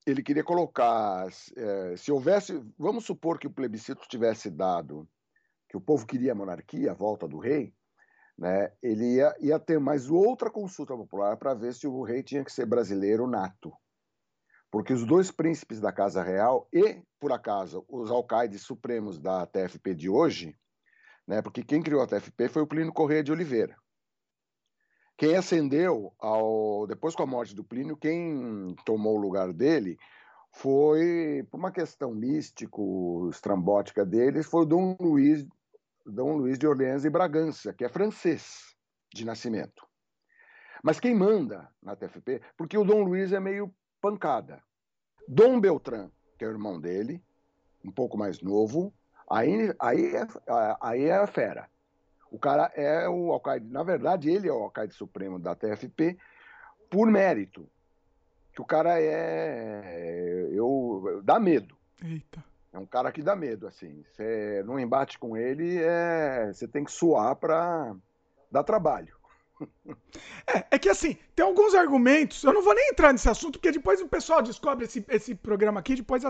ele 0.06 0.22
queria 0.22 0.44
colocar, 0.44 1.26
é, 1.56 1.96
se 1.96 2.12
houvesse, 2.12 2.62
vamos 2.78 3.04
supor 3.04 3.38
que 3.38 3.46
o 3.46 3.52
plebiscito 3.52 4.06
tivesse 4.08 4.50
dado 4.50 5.08
que 5.68 5.76
o 5.76 5.80
povo 5.80 6.06
queria 6.06 6.32
a 6.32 6.34
monarquia, 6.34 6.92
a 6.92 6.94
volta 6.94 7.26
do 7.26 7.38
rei, 7.38 7.74
né? 8.38 8.72
Ele 8.82 9.16
ia, 9.16 9.34
ia 9.40 9.58
ter 9.58 9.80
mais 9.80 10.10
outra 10.10 10.50
consulta 10.50 10.94
popular 10.96 11.36
para 11.36 11.54
ver 11.54 11.74
se 11.74 11.86
o 11.86 12.02
rei 12.02 12.22
tinha 12.22 12.44
que 12.44 12.52
ser 12.52 12.66
brasileiro 12.66 13.26
nato 13.26 13.72
porque 14.74 14.92
os 14.92 15.06
dois 15.06 15.30
príncipes 15.30 15.78
da 15.78 15.92
Casa 15.92 16.20
Real 16.20 16.66
e, 16.72 17.00
por 17.20 17.30
acaso, 17.30 17.84
os 17.88 18.10
alcaides 18.10 18.62
supremos 18.62 19.20
da 19.20 19.46
TFP 19.46 19.94
de 19.94 20.10
hoje, 20.10 20.52
né, 21.28 21.40
porque 21.40 21.62
quem 21.62 21.80
criou 21.80 22.02
a 22.02 22.08
TFP 22.08 22.48
foi 22.48 22.62
o 22.62 22.66
Plínio 22.66 22.92
Correia 22.92 23.22
de 23.22 23.30
Oliveira. 23.30 23.76
Quem 25.16 25.36
ascendeu, 25.36 26.12
ao, 26.18 26.86
depois 26.86 27.14
com 27.14 27.22
a 27.22 27.26
morte 27.26 27.54
do 27.54 27.62
Plínio, 27.62 27.96
quem 27.96 28.74
tomou 28.84 29.16
o 29.16 29.20
lugar 29.20 29.52
dele 29.52 29.96
foi, 30.50 31.46
por 31.50 31.58
uma 31.58 31.70
questão 31.70 32.12
místico, 32.12 33.28
estrambótica 33.30 34.04
deles, 34.04 34.46
foi 34.46 34.66
Dom 34.66 34.96
Luiz, 35.00 35.46
Dom 36.04 36.36
Luiz 36.36 36.58
de 36.58 36.66
Orleans 36.66 37.04
e 37.04 37.10
Bragança, 37.10 37.72
que 37.72 37.84
é 37.84 37.88
francês 37.88 38.74
de 39.12 39.24
nascimento. 39.24 39.86
Mas 40.82 41.00
quem 41.00 41.14
manda 41.14 41.68
na 41.82 41.96
TFP, 41.96 42.42
porque 42.56 42.76
o 42.76 42.84
Dom 42.84 43.02
Luiz 43.02 43.32
é 43.32 43.40
meio 43.40 43.74
pancada. 44.00 44.62
Dom 45.26 45.60
Beltrán, 45.60 46.10
que 46.38 46.44
é 46.44 46.48
o 46.48 46.50
irmão 46.50 46.80
dele, 46.80 47.22
um 47.84 47.90
pouco 47.90 48.18
mais 48.18 48.40
novo, 48.42 48.92
aí, 49.30 49.72
aí, 49.80 50.14
é, 50.14 50.26
aí 50.80 51.04
é 51.04 51.16
a 51.16 51.26
fera. 51.26 51.70
O 52.34 52.38
cara 52.38 52.72
é 52.74 53.08
o 53.08 53.30
alcaide, 53.30 53.64
na 53.70 53.84
verdade, 53.84 54.28
ele 54.28 54.48
é 54.48 54.52
o 54.52 54.64
alcaide 54.64 54.92
supremo 54.92 55.38
da 55.38 55.54
TFP 55.54 56.18
por 56.90 57.08
mérito. 57.08 57.70
Que 58.52 58.60
o 58.60 58.64
cara 58.64 59.00
é. 59.00 60.48
Eu, 60.50 61.22
dá 61.22 61.38
medo. 61.38 61.76
Eita. 62.02 62.44
É 62.72 62.78
um 62.78 62.86
cara 62.86 63.12
que 63.12 63.22
dá 63.22 63.36
medo, 63.36 63.68
assim. 63.68 64.04
Você 64.10 64.64
não 64.66 64.80
embate 64.80 65.16
com 65.16 65.36
ele, 65.36 65.78
é, 65.80 66.52
você 66.52 66.66
tem 66.66 66.82
que 66.82 66.90
suar 66.90 67.36
para 67.36 67.94
dar 68.50 68.64
trabalho. 68.64 69.14
É, 70.46 70.64
é 70.72 70.78
que 70.78 70.88
assim, 70.88 71.16
tem 71.34 71.44
alguns 71.44 71.74
argumentos, 71.74 72.42
eu 72.44 72.52
não 72.52 72.62
vou 72.62 72.74
nem 72.74 72.90
entrar 72.90 73.12
nesse 73.12 73.28
assunto, 73.28 73.58
porque 73.58 73.72
depois 73.72 74.00
o 74.00 74.08
pessoal 74.08 74.42
descobre 74.42 74.84
esse, 74.84 75.04
esse 75.08 75.34
programa 75.34 75.80
aqui, 75.80 75.96
depois 75.96 76.22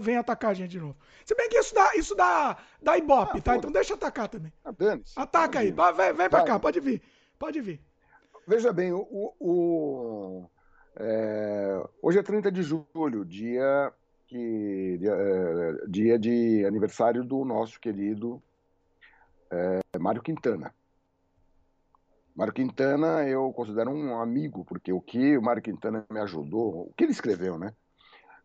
vem 0.00 0.16
atacar 0.16 0.50
a 0.50 0.54
gente 0.54 0.70
de 0.70 0.80
novo. 0.80 0.96
Se 1.24 1.34
bem 1.34 1.48
que 1.48 1.58
isso 1.58 1.74
dá, 1.74 1.94
isso 1.94 2.14
dá, 2.14 2.56
dá 2.82 2.98
ibope, 2.98 3.38
ah, 3.38 3.42
tá? 3.42 3.56
Então 3.56 3.72
deixa 3.72 3.94
atacar 3.94 4.28
também. 4.28 4.52
Ah, 4.64 4.72
Ataca 5.16 5.60
aí, 5.60 5.72
vai, 5.72 5.92
vem, 5.92 6.12
vem 6.12 6.28
pra 6.28 6.44
cá, 6.44 6.58
pode 6.58 6.80
vir, 6.80 7.00
pode 7.38 7.60
vir. 7.60 7.80
Veja 8.46 8.72
bem, 8.72 8.92
o, 8.92 9.00
o, 9.10 9.34
o 9.40 10.50
é, 10.96 11.82
hoje 12.02 12.18
é 12.18 12.22
30 12.22 12.52
de 12.52 12.62
julho, 12.62 13.24
dia, 13.24 13.92
que, 14.26 14.98
dia, 14.98 15.12
é, 15.12 15.86
dia 15.88 16.18
de 16.18 16.64
aniversário 16.66 17.24
do 17.24 17.44
nosso 17.44 17.80
querido 17.80 18.42
é, 19.50 19.98
Mário 19.98 20.22
Quintana. 20.22 20.72
Mário 22.34 22.52
Quintana 22.52 23.26
eu 23.28 23.52
considero 23.52 23.90
um 23.90 24.20
amigo, 24.20 24.64
porque 24.64 24.92
o 24.92 25.00
que 25.00 25.38
o 25.38 25.42
Mário 25.42 25.62
Quintana 25.62 26.04
me 26.10 26.18
ajudou, 26.20 26.88
o 26.88 26.94
que 26.96 27.04
ele 27.04 27.12
escreveu, 27.12 27.56
né? 27.56 27.72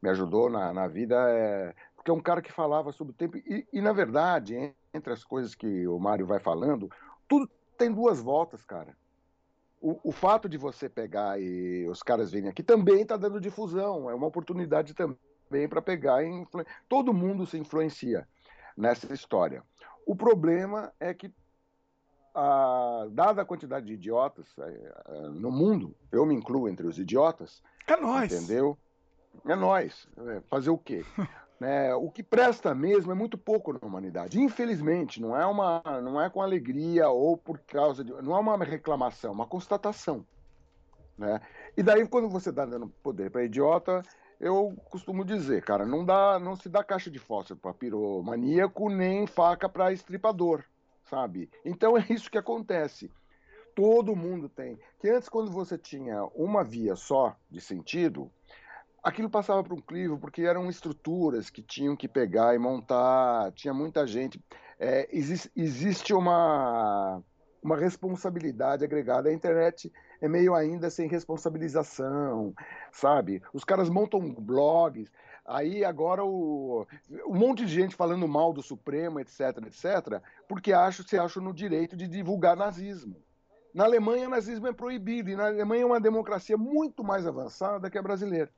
Me 0.02 0.10
ajudou 0.10 0.50
na, 0.50 0.72
na 0.72 0.88
vida, 0.88 1.16
é, 1.30 1.74
porque 1.96 2.12
é 2.12 2.14
um 2.14 2.22
cara 2.22 2.42
que 2.42 2.52
falava 2.52 2.92
sobre 2.92 3.14
o 3.14 3.16
tempo, 3.16 3.38
e, 3.38 3.68
e 3.74 3.82
na 3.82 3.92
verdade, 3.92 4.74
entre 4.94 5.12
as 5.12 5.24
coisas 5.24 5.56
que 5.56 5.88
o 5.88 6.00
Mário 6.00 6.28
vai 6.28 6.40
falando, 6.40 6.90
tudo 7.28 7.50
tem 7.78 7.92
duas 7.92 8.22
voltas, 8.22 8.64
cara. 8.64 8.96
O, 9.82 10.10
o, 10.10 10.12
fato 10.12 10.48
de 10.50 10.58
você 10.58 10.90
pegar 10.90 11.42
e 11.42 11.88
os 11.88 12.04
caras 12.04 12.32
virem 12.32 12.50
aqui 12.50 12.62
também 12.62 13.02
está 13.02 13.16
dando 13.16 13.40
difusão, 13.40 14.10
é 14.10 14.14
uma 14.14 14.28
oportunidade 14.28 14.94
também 14.94 15.70
para 15.70 15.82
pegar 15.82 16.22
e 16.22 16.46
todo 16.88 17.14
mundo 17.14 17.46
se 17.48 17.58
influencia 17.58 18.28
nessa 18.76 19.12
história. 19.14 19.64
O 20.06 20.16
problema 20.16 20.92
é 21.00 21.14
que 21.14 21.34
a, 22.40 23.08
dada 23.12 23.42
a 23.42 23.46
quantidade 23.46 23.86
de 23.86 23.94
idiotas 23.94 24.48
é, 24.58 25.28
no 25.30 25.52
mundo, 25.52 25.94
eu 26.12 26.26
me 26.26 26.34
incluo 26.34 26.70
entre 26.70 26.88
os 26.88 26.98
idiotas. 26.98 27.62
É 27.86 27.96
nós. 27.98 28.32
Entendeu? 28.32 28.78
É 29.46 29.56
nós. 29.56 30.08
É, 30.18 30.42
fazer 30.50 30.70
o 30.70 30.78
quê? 30.78 31.04
né, 31.60 31.94
o 31.96 32.10
que 32.10 32.24
presta 32.24 32.74
mesmo 32.74 33.12
é 33.12 33.16
muito 33.16 33.38
pouco 33.38 33.74
na 33.74 33.80
humanidade. 33.80 34.40
Infelizmente, 34.40 35.22
não 35.22 35.36
é 35.36 35.46
uma, 35.46 35.84
não 36.02 36.22
é 36.22 36.30
com 36.30 36.42
alegria 36.42 37.10
ou 37.10 37.36
por 37.38 37.60
causa 37.60 38.04
de, 38.04 38.12
não 38.22 38.36
é 38.36 38.40
uma 38.40 38.64
reclamação, 38.64 39.32
é 39.32 39.34
uma 39.34 39.48
constatação, 39.48 40.26
né? 41.18 41.42
E 41.76 41.84
daí 41.84 42.08
quando 42.08 42.30
você 42.30 42.52
dá 42.52 42.66
dando 42.66 42.88
poder 43.04 43.30
para 43.30 43.44
idiota, 43.44 44.02
eu 44.40 44.74
costumo 44.86 45.26
dizer, 45.26 45.62
cara, 45.64 45.86
não 45.86 46.06
dá, 46.06 46.40
não 46.40 46.56
se 46.56 46.70
dá 46.70 46.82
caixa 46.84 47.12
de 47.12 47.20
fósforo 47.20 47.60
para 47.60 47.74
piromaníaco 47.74 48.90
nem 48.90 49.28
faca 49.28 49.68
para 49.68 49.92
estripador 49.92 50.64
sabe? 51.10 51.50
Então 51.66 51.98
é 51.98 52.06
isso 52.10 52.30
que 52.30 52.38
acontece. 52.38 53.12
Todo 53.76 54.16
mundo 54.16 54.50
tem. 54.50 54.78
Que 55.00 55.10
antes, 55.10 55.30
quando 55.30 55.52
você 55.52 55.78
tinha 55.78 56.24
uma 56.36 56.64
via 56.64 56.96
só 56.96 57.36
de 57.50 57.62
sentido, 57.62 58.30
aquilo 59.04 59.30
passava 59.30 59.64
para 59.64 59.74
um 59.74 59.82
clivo, 59.82 60.18
porque 60.18 60.42
eram 60.42 60.70
estruturas 60.70 61.50
que 61.50 61.62
tinham 61.62 61.96
que 61.96 62.08
pegar 62.08 62.56
e 62.56 62.60
montar, 62.60 63.52
tinha 63.54 63.74
muita 63.74 64.06
gente. 64.06 64.44
É, 64.80 65.08
existe, 65.12 65.52
existe 65.56 66.14
uma, 66.14 67.22
uma 67.64 67.78
responsabilidade 67.78 68.84
agregada. 68.84 69.30
A 69.30 69.34
internet 69.34 69.92
é 70.22 70.28
meio 70.28 70.54
ainda 70.54 70.90
sem 70.90 71.08
responsabilização, 71.08 72.54
sabe? 72.92 73.42
Os 73.54 73.64
caras 73.64 73.90
montam 73.90 74.34
blogs, 74.34 75.10
Aí 75.50 75.84
agora 75.84 76.24
o, 76.24 76.86
um 77.26 77.36
monte 77.36 77.66
de 77.66 77.74
gente 77.74 77.96
falando 77.96 78.28
mal 78.28 78.54
do 78.54 78.62
Supremo, 78.62 79.20
etc, 79.20 79.58
etc, 79.66 80.22
porque 80.48 80.72
acho, 80.72 81.02
se 81.02 81.18
acham 81.18 81.42
no 81.42 81.52
direito 81.52 81.98
de 81.98 82.08
divulgar 82.08 82.56
nazismo. 82.56 83.16
Na 83.74 83.86
Alemanha, 83.86 84.28
o 84.28 84.30
nazismo 84.30 84.68
é 84.68 84.74
proibido, 84.74 85.32
e 85.32 85.36
na 85.36 85.48
Alemanha 85.48 85.82
é 85.82 85.86
uma 85.88 86.00
democracia 86.00 86.56
muito 86.56 87.04
mais 87.04 87.26
avançada 87.26 87.90
que 87.90 87.98
a 87.98 88.02
brasileira. 88.02 88.52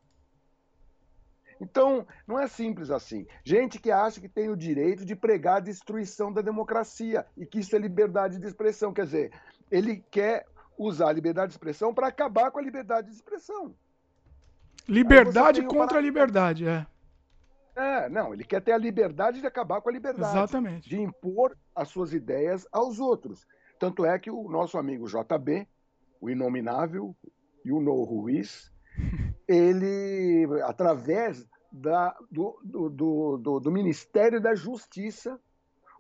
Então, 1.62 2.06
não 2.28 2.38
é 2.38 2.46
simples 2.48 2.92
assim. 2.92 3.26
Gente 3.42 3.80
que 3.80 3.90
acha 3.90 4.20
que 4.20 4.28
tem 4.28 4.50
o 4.50 4.58
direito 4.58 5.06
de 5.06 5.16
pregar 5.16 5.58
a 5.58 5.62
destruição 5.62 6.34
da 6.34 6.42
democracia 6.42 7.26
e 7.38 7.46
que 7.46 7.60
isso 7.60 7.74
é 7.74 7.80
liberdade 7.80 8.38
de 8.38 8.48
expressão. 8.48 8.92
Quer 8.92 9.06
dizer, 9.06 9.32
ele 9.70 10.04
quer 10.12 10.46
usar 10.78 11.08
a 11.08 11.14
liberdade 11.14 11.50
de 11.50 11.54
expressão 11.54 11.94
para 11.94 12.08
acabar 12.08 12.52
com 12.52 12.60
a 12.60 12.64
liberdade 12.64 13.08
de 13.08 13.16
expressão. 13.16 13.74
Liberdade 14.88 15.64
contra 15.64 15.98
a 15.98 16.02
liberdade, 16.02 16.68
é. 16.68 16.86
É, 17.76 18.10
não, 18.10 18.34
ele 18.34 18.44
quer 18.44 18.62
ter 18.62 18.74
a 18.74 18.78
liberdade 18.78 19.40
de 19.40 19.48
acabar 19.48 19.82
com 19.82 19.90
a 19.90 19.94
liberdade. 19.94 20.38
Exatamente. 20.38 20.90
De 20.90 21.00
impor 21.00 21.58
as 21.76 21.88
suas 21.88 22.14
ideias 22.14 22.68
aos 22.72 23.00
outros. 23.00 23.48
Tanto 23.80 24.06
é 24.06 24.20
que 24.20 24.30
o 24.30 24.50
nosso 24.50 24.78
amigo 24.78 25.08
JB, 25.08 25.68
o 26.20 26.30
inominável, 26.30 27.16
e 27.64 27.72
o 27.72 27.80
No 27.80 28.04
Ruiz, 28.04 28.72
ele, 29.48 30.48
através 30.64 31.48
da, 31.72 32.16
do, 32.30 32.60
do, 32.64 32.90
do, 33.38 33.60
do, 33.60 33.72
Ministério 33.72 34.42
da 34.42 34.54
Justiça, 34.54 35.40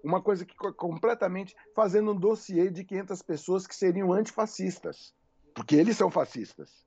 uma 0.03 0.21
coisa 0.21 0.45
que 0.45 0.55
completamente 0.73 1.55
fazendo 1.75 2.11
um 2.11 2.19
dossiê 2.19 2.69
de 2.69 2.83
500 2.83 3.21
pessoas 3.21 3.67
que 3.67 3.75
seriam 3.75 4.11
antifascistas, 4.11 5.15
porque 5.55 5.75
eles 5.75 5.95
são 5.95 6.11
fascistas. 6.11 6.85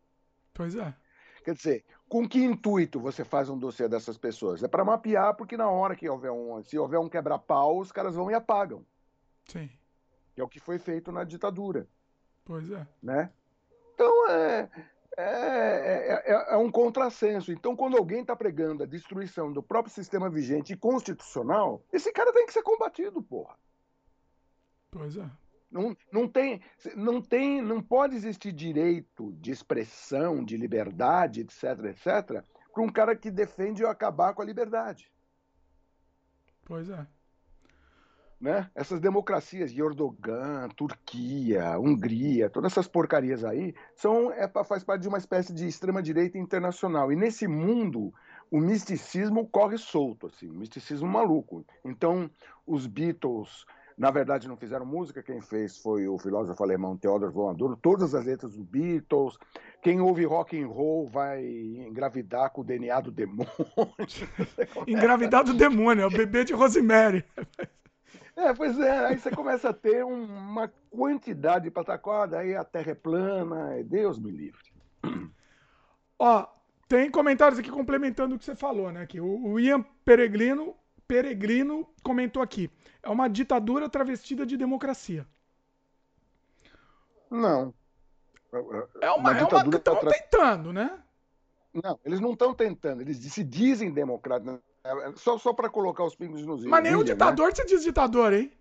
Pois 0.53 0.75
é. 0.75 0.95
Quer 1.45 1.55
dizer, 1.55 1.85
com 2.09 2.27
que 2.27 2.43
intuito 2.43 2.99
você 2.99 3.23
faz 3.23 3.51
um 3.51 3.59
dossiê 3.59 3.87
dessas 3.87 4.17
pessoas? 4.17 4.63
É 4.63 4.69
para 4.69 4.85
mapear, 4.85 5.37
porque 5.37 5.59
na 5.59 5.69
hora 5.69 5.95
que 5.95 6.09
houver 6.09 6.33
um, 6.33 6.63
se 6.65 6.79
houver 6.79 6.99
um 6.99 7.09
quebra-pau, 7.09 7.79
os 7.79 7.93
caras 7.93 8.15
vão 8.15 8.31
e 8.31 8.35
apagam. 8.35 8.85
Sim. 9.47 9.71
Que 10.35 10.41
é 10.41 10.45
o 10.45 10.49
que 10.49 10.59
foi 10.59 10.79
feito 10.79 11.13
na 11.13 11.23
ditadura. 11.23 11.87
Pois 12.47 12.71
é. 12.71 12.87
Né? 13.03 13.31
Então 13.93 14.31
é, 14.31 14.71
é, 15.19 15.23
é, 15.23 16.23
é, 16.33 16.55
é 16.55 16.57
um 16.57 16.71
contrassenso. 16.71 17.53
Então, 17.53 17.77
quando 17.77 17.99
alguém 17.99 18.23
está 18.23 18.35
pregando 18.35 18.83
a 18.83 18.87
destruição 18.87 19.53
do 19.53 19.63
próprio 19.63 19.95
sistema 19.95 20.31
vigente 20.31 20.73
e 20.73 20.77
constitucional, 20.77 21.85
esse 21.93 22.11
cara 22.11 22.33
tem 22.33 22.47
que 22.47 22.55
ser 22.55 22.63
combatido, 22.63 23.23
porra. 23.23 23.55
Pois 24.91 25.17
é. 25.17 25.31
Não, 25.75 25.97
não, 26.13 26.29
tem, 26.29 26.61
não 26.95 27.21
tem, 27.21 27.61
não 27.61 27.83
pode 27.83 28.15
existir 28.15 28.53
direito 28.53 29.33
de 29.41 29.51
expressão, 29.51 30.45
de 30.45 30.57
liberdade, 30.57 31.41
etc, 31.41 31.65
etc, 31.87 32.45
para 32.73 32.83
um 32.83 32.89
cara 32.89 33.17
que 33.17 33.29
defende 33.29 33.85
acabar 33.85 34.35
com 34.35 34.41
a 34.41 34.45
liberdade. 34.45 35.11
Pois 36.65 36.89
é. 36.89 37.05
Né? 38.41 38.71
Essas 38.73 39.01
democracias 39.01 39.73
de 39.73 39.83
Erdogan, 39.83 40.69
Turquia, 40.77 41.77
Hungria, 41.77 42.49
todas 42.49 42.71
essas 42.71 42.87
porcarias 42.87 43.45
aí, 43.45 43.75
são 43.97 44.31
é, 44.31 44.47
faz 44.65 44.85
parte 44.85 45.03
de 45.03 45.09
uma 45.09 45.19
espécie 45.19 45.53
de 45.53 45.67
extrema 45.67 46.01
direita 46.01 46.39
internacional. 46.39 47.11
E 47.11 47.17
nesse 47.17 47.49
mundo, 47.49 48.15
o 48.49 48.61
misticismo 48.61 49.49
corre 49.49 49.77
solto, 49.77 50.29
assim, 50.29 50.49
o 50.49 50.55
misticismo 50.55 51.09
maluco. 51.09 51.65
Então, 51.85 52.31
os 52.65 52.87
Beatles 52.87 53.67
na 53.97 54.11
verdade, 54.11 54.49
não 54.49 54.57
fizeram 54.57 54.85
música, 54.85 55.23
quem 55.23 55.41
fez 55.41 55.79
foi 55.79 56.09
o 56.09 56.19
filósofo 56.19 56.63
alemão 56.63 56.97
Theodor 56.97 57.31
von 57.31 57.51
Adorno, 57.51 57.77
todas 57.77 58.15
as 58.15 58.25
letras 58.25 58.53
dos 58.53 58.65
Beatles. 58.65 59.39
Quem 59.81 60.01
ouve 60.01 60.25
rock 60.25 60.61
and 60.61 60.67
roll 60.67 61.09
vai 61.09 61.45
engravidar 61.45 62.51
com 62.51 62.63
o 62.63 62.65
DNA 62.65 63.01
do 63.01 63.13
demônio. 63.13 63.49
engravidar 64.87 65.45
do 65.45 65.55
demônio, 65.55 66.03
é 66.03 66.07
o 66.07 66.11
bebê 66.11 66.45
de 66.45 66.53
Rosemary. 66.53 67.25
É, 68.37 68.53
pois 68.53 68.79
é, 68.81 69.07
aí 69.07 69.19
você 69.19 69.31
começa 69.31 69.69
a 69.69 69.73
ter 69.73 70.05
uma 70.05 70.73
quantidade 70.91 71.65
de 71.65 71.71
pataquada, 71.71 72.39
aí 72.39 72.55
a 72.57 72.65
terra 72.65 72.91
é 72.91 72.95
plana, 72.95 73.81
Deus 73.85 74.19
me 74.19 74.31
livre. 74.31 74.75
Ó, 76.19 76.47
tem 76.89 77.11
comentários 77.11 77.61
aqui 77.61 77.71
complementando 77.71 78.35
o 78.35 78.39
que 78.39 78.45
você 78.45 78.57
falou, 78.57 78.91
né? 78.91 79.07
Que 79.07 79.21
o 79.21 79.59
Ian 79.61 79.85
Peregrino 80.05 80.75
Peregrino 81.07 81.89
comentou 82.03 82.43
aqui. 82.43 82.71
É 83.03 83.09
uma 83.09 83.29
ditadura 83.29 83.89
travestida 83.89 84.47
de 84.47 84.57
democracia. 84.57 85.27
Não. 87.31 87.75
É 88.53 89.11
uma, 89.11 89.31
uma 89.31 89.39
é 89.39 89.43
uma 89.43 89.71
que 89.71 89.77
estão 89.77 89.97
tra... 89.99 90.11
tentando, 90.11 90.73
né? 90.73 90.99
Não, 91.83 91.99
eles 92.05 92.21
não 92.21 92.33
estão 92.33 92.55
tentando, 92.55 93.03
eles 93.03 93.19
se 93.19 93.43
dizem 93.43 93.93
democratas. 93.93 94.61
É, 94.85 95.13
só, 95.17 95.37
só 95.39 95.53
para 95.53 95.69
colocar 95.69 96.05
os 96.05 96.15
pingos 96.15 96.47
nos 96.47 96.65
Mas 96.65 96.83
nem 96.85 96.95
o 96.95 97.03
ditador 97.03 97.49
né? 97.49 97.55
se 97.57 97.67
diz 97.67 97.83
ditador, 97.83 98.33
hein? 98.33 98.53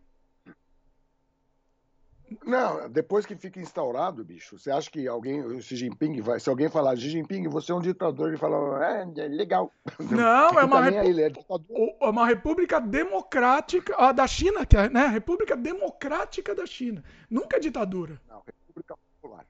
Não, 2.45 2.89
depois 2.89 3.25
que 3.25 3.35
fica 3.35 3.59
instaurado, 3.59 4.23
bicho, 4.23 4.57
você 4.57 4.71
acha 4.71 4.89
que 4.89 5.07
alguém, 5.07 5.41
o 5.41 5.61
Xi 5.61 5.75
Jinping 5.75 6.21
vai, 6.21 6.39
se 6.39 6.49
alguém 6.49 6.69
falar 6.69 6.95
Xi 6.95 7.09
Jinping, 7.09 7.47
você 7.47 7.71
é 7.71 7.75
um 7.75 7.81
ditador, 7.81 8.29
ele 8.29 8.37
fala, 8.37 8.85
é, 8.85 9.01
é 9.01 9.27
legal. 9.27 9.71
Não, 9.99 10.59
é 10.59 10.63
uma, 10.63 10.81
repu... 10.81 11.19
é, 11.19 12.05
é 12.05 12.09
uma 12.09 12.25
república 12.25 12.79
democrática 12.79 13.95
ah, 13.97 14.11
da 14.11 14.27
China, 14.27 14.65
que 14.65 14.77
é, 14.77 14.89
né? 14.89 15.07
República 15.07 15.55
democrática 15.55 16.55
da 16.55 16.65
China. 16.65 17.03
Nunca 17.29 17.57
é 17.57 17.59
ditadura. 17.59 18.19
Não, 18.27 18.41
república 18.45 18.95
popular. 18.97 19.45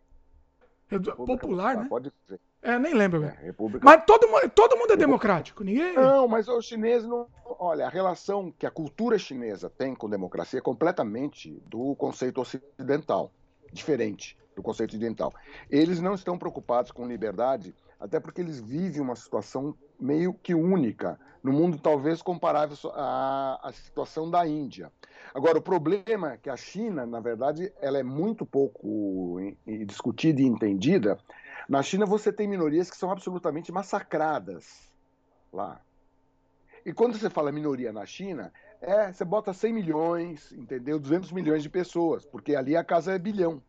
República 0.88 1.16
popular, 1.16 1.40
popular, 1.40 1.78
né? 1.78 1.86
Pode 1.90 2.12
ser. 2.28 2.40
É, 2.64 2.80
nem 2.80 2.94
lembro. 2.94 3.26
É, 3.26 3.38
República... 3.42 3.84
Mas 3.84 4.06
todo, 4.06 4.26
todo 4.52 4.78
mundo 4.78 4.94
é 4.94 4.96
democrático, 4.98 5.64
ninguém. 5.64 5.94
Não, 5.94 6.28
mas 6.28 6.48
o 6.48 6.62
chinês 6.62 7.04
não. 7.04 7.28
Olha, 7.46 7.86
a 7.86 7.90
relação 7.90 8.52
que 8.58 8.66
a 8.66 8.72
cultura 8.72 9.20
chinesa 9.20 9.70
tem 9.70 9.94
com 9.94 10.10
democracia 10.10 10.60
é 10.60 10.62
completamente 10.62 11.62
do 11.68 11.94
conceito 11.96 12.40
ocidental, 12.40 13.32
diferente 13.72 14.38
do 14.56 14.64
conceito 14.64 14.92
ocidental. 14.92 15.34
Eles 15.70 16.00
não 16.00 16.14
estão 16.14 16.38
preocupados 16.38 16.92
com 16.92 17.06
liberdade, 17.06 17.76
até 18.00 18.20
porque 18.20 18.40
eles 18.40 18.60
vivem 18.60 19.02
uma 19.02 19.16
situação 19.16 19.76
meio 20.00 20.34
que 20.34 20.54
única, 20.54 21.20
no 21.44 21.52
mundo 21.52 21.78
talvez 21.78 22.22
comparável 22.22 22.78
à, 22.94 23.60
à 23.62 23.72
situação 23.74 24.30
da 24.30 24.48
Índia. 24.48 24.92
Agora, 25.34 25.58
o 25.58 25.62
problema 25.62 26.34
é 26.34 26.38
que 26.38 26.50
a 26.50 26.56
China, 26.56 27.06
na 27.06 27.20
verdade, 27.20 27.74
ela 27.82 27.98
é 27.98 28.04
muito 28.04 28.46
pouco 28.46 29.40
discutida 29.66 30.42
e 30.42 30.46
entendida 30.46 31.18
na 31.68 31.82
China 31.82 32.06
você 32.06 32.32
tem 32.32 32.48
minorias 32.48 32.90
que 32.90 32.98
são 32.98 33.12
absolutamente 33.12 33.72
massacradas 33.72 34.92
lá. 35.52 35.82
E 36.86 36.92
quando 36.92 37.18
você 37.18 37.30
fala 37.30 37.52
minoria 37.52 37.94
na 37.94 38.06
China, 38.06 38.52
é, 38.82 39.12
você 39.12 39.24
bota 39.24 39.54
100 39.54 39.74
milhões, 39.74 40.52
entendeu? 40.52 41.00
200 41.00 41.32
milhões 41.32 41.64
de 41.64 41.70
pessoas, 41.70 42.26
porque 42.26 42.56
ali 42.56 42.76
a 42.76 42.84
casa 42.84 43.14
é 43.14 43.20
bilhão. 43.20 43.62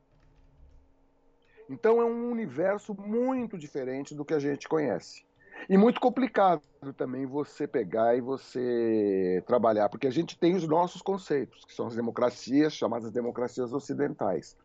Então 1.68 2.00
é 2.00 2.04
um 2.04 2.30
universo 2.30 2.94
muito 2.94 3.56
diferente 3.56 4.14
do 4.14 4.24
que 4.24 4.34
a 4.34 4.38
gente 4.38 4.68
conhece. 4.68 5.24
E 5.68 5.78
muito 5.78 6.00
complicado 6.00 6.62
também 6.96 7.24
você 7.24 7.66
pegar 7.66 8.16
e 8.16 8.20
você 8.20 9.42
trabalhar, 9.46 9.88
porque 9.88 10.06
a 10.06 10.10
gente 10.10 10.36
tem 10.36 10.54
os 10.54 10.66
nossos 10.66 11.00
conceitos, 11.00 11.64
que 11.64 11.72
são 11.72 11.86
as 11.86 11.94
democracias, 11.94 12.74
chamadas 12.74 13.10
democracias 13.12 13.72
ocidentais. 13.72 14.56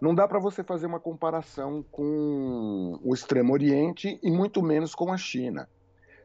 Não 0.00 0.14
dá 0.14 0.26
para 0.26 0.38
você 0.38 0.64
fazer 0.64 0.86
uma 0.86 0.98
comparação 0.98 1.84
com 1.90 2.98
o 3.02 3.14
Extremo 3.14 3.52
Oriente 3.52 4.18
e 4.22 4.30
muito 4.30 4.62
menos 4.62 4.94
com 4.94 5.12
a 5.12 5.16
China. 5.16 5.68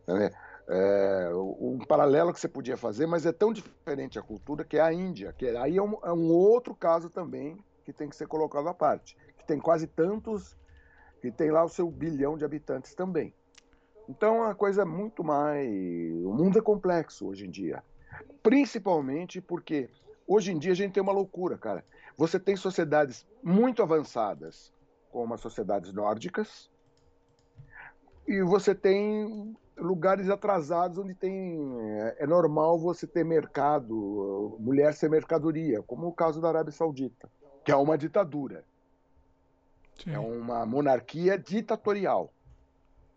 Né? 0.07 0.31
É, 0.67 1.31
um 1.59 1.79
paralelo 1.85 2.33
que 2.33 2.39
você 2.39 2.47
podia 2.47 2.77
fazer, 2.77 3.05
mas 3.05 3.25
é 3.25 3.31
tão 3.31 3.51
diferente 3.51 4.17
a 4.17 4.21
cultura 4.21 4.63
que 4.63 4.77
é 4.77 4.81
a 4.81 4.93
Índia, 4.93 5.33
que 5.37 5.47
aí 5.57 5.77
é 5.77 5.83
um, 5.83 5.97
é 6.03 6.11
um 6.13 6.31
outro 6.31 6.73
caso 6.73 7.09
também 7.09 7.57
que 7.83 7.91
tem 7.91 8.09
que 8.09 8.15
ser 8.15 8.27
colocado 8.27 8.67
à 8.67 8.73
parte, 8.73 9.15
que 9.37 9.45
tem 9.45 9.59
quase 9.59 9.85
tantos, 9.87 10.57
que 11.21 11.29
tem 11.29 11.51
lá 11.51 11.63
o 11.63 11.69
seu 11.69 11.89
bilhão 11.91 12.37
de 12.37 12.45
habitantes 12.45 12.95
também. 12.95 13.33
Então 14.07 14.35
é 14.35 14.39
uma 14.47 14.55
coisa 14.55 14.85
muito 14.85 15.23
mais. 15.23 15.69
O 16.23 16.33
mundo 16.33 16.57
é 16.57 16.61
complexo 16.61 17.27
hoje 17.27 17.45
em 17.45 17.49
dia. 17.49 17.83
Principalmente 18.41 19.41
porque 19.41 19.89
hoje 20.27 20.51
em 20.51 20.57
dia 20.57 20.71
a 20.71 20.75
gente 20.75 20.93
tem 20.93 21.03
uma 21.03 21.11
loucura, 21.11 21.57
cara. 21.57 21.83
Você 22.17 22.39
tem 22.39 22.55
sociedades 22.55 23.25
muito 23.43 23.81
avançadas, 23.81 24.73
como 25.11 25.33
as 25.33 25.41
sociedades 25.41 25.91
nórdicas, 25.93 26.69
e 28.27 28.41
você 28.41 28.73
tem 28.73 29.55
lugares 29.77 30.29
atrasados 30.29 30.97
onde 30.97 31.13
tem 31.13 31.59
é, 31.99 32.23
é 32.23 32.27
normal 32.27 32.79
você 32.79 33.05
ter 33.05 33.23
mercado, 33.23 34.57
mulher 34.59 34.93
ser 34.93 35.09
mercadoria, 35.09 35.81
como 35.83 36.07
o 36.07 36.13
caso 36.13 36.41
da 36.41 36.47
Arábia 36.47 36.71
Saudita, 36.71 37.29
que 37.63 37.71
é 37.71 37.75
uma 37.75 37.97
ditadura. 37.97 38.63
Sim. 40.03 40.11
É 40.11 40.19
uma 40.19 40.65
monarquia 40.65 41.37
ditatorial. 41.37 42.31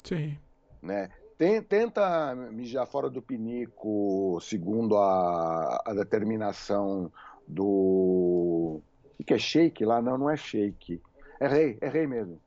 Sim. 0.05 0.39
Né? 0.81 1.11
Tem, 1.37 1.63
tenta 1.63 2.35
mijar 2.35 2.87
fora 2.87 3.09
do 3.09 3.23
pinico 3.23 4.39
segundo 4.41 4.97
a, 4.97 5.83
a 5.87 5.95
determinação 5.95 7.13
do 7.49 8.83
o 9.19 9.25
que 9.25 9.35
é 9.35 9.39
shake 9.39 9.85
lá? 9.85 10.01
Não, 10.01 10.17
não 10.17 10.31
é 10.31 10.37
shake. 10.37 11.03
É 11.41 11.49
rei, 11.49 11.79
é 11.81 11.89
rei 11.89 12.07
mesmo. 12.07 12.41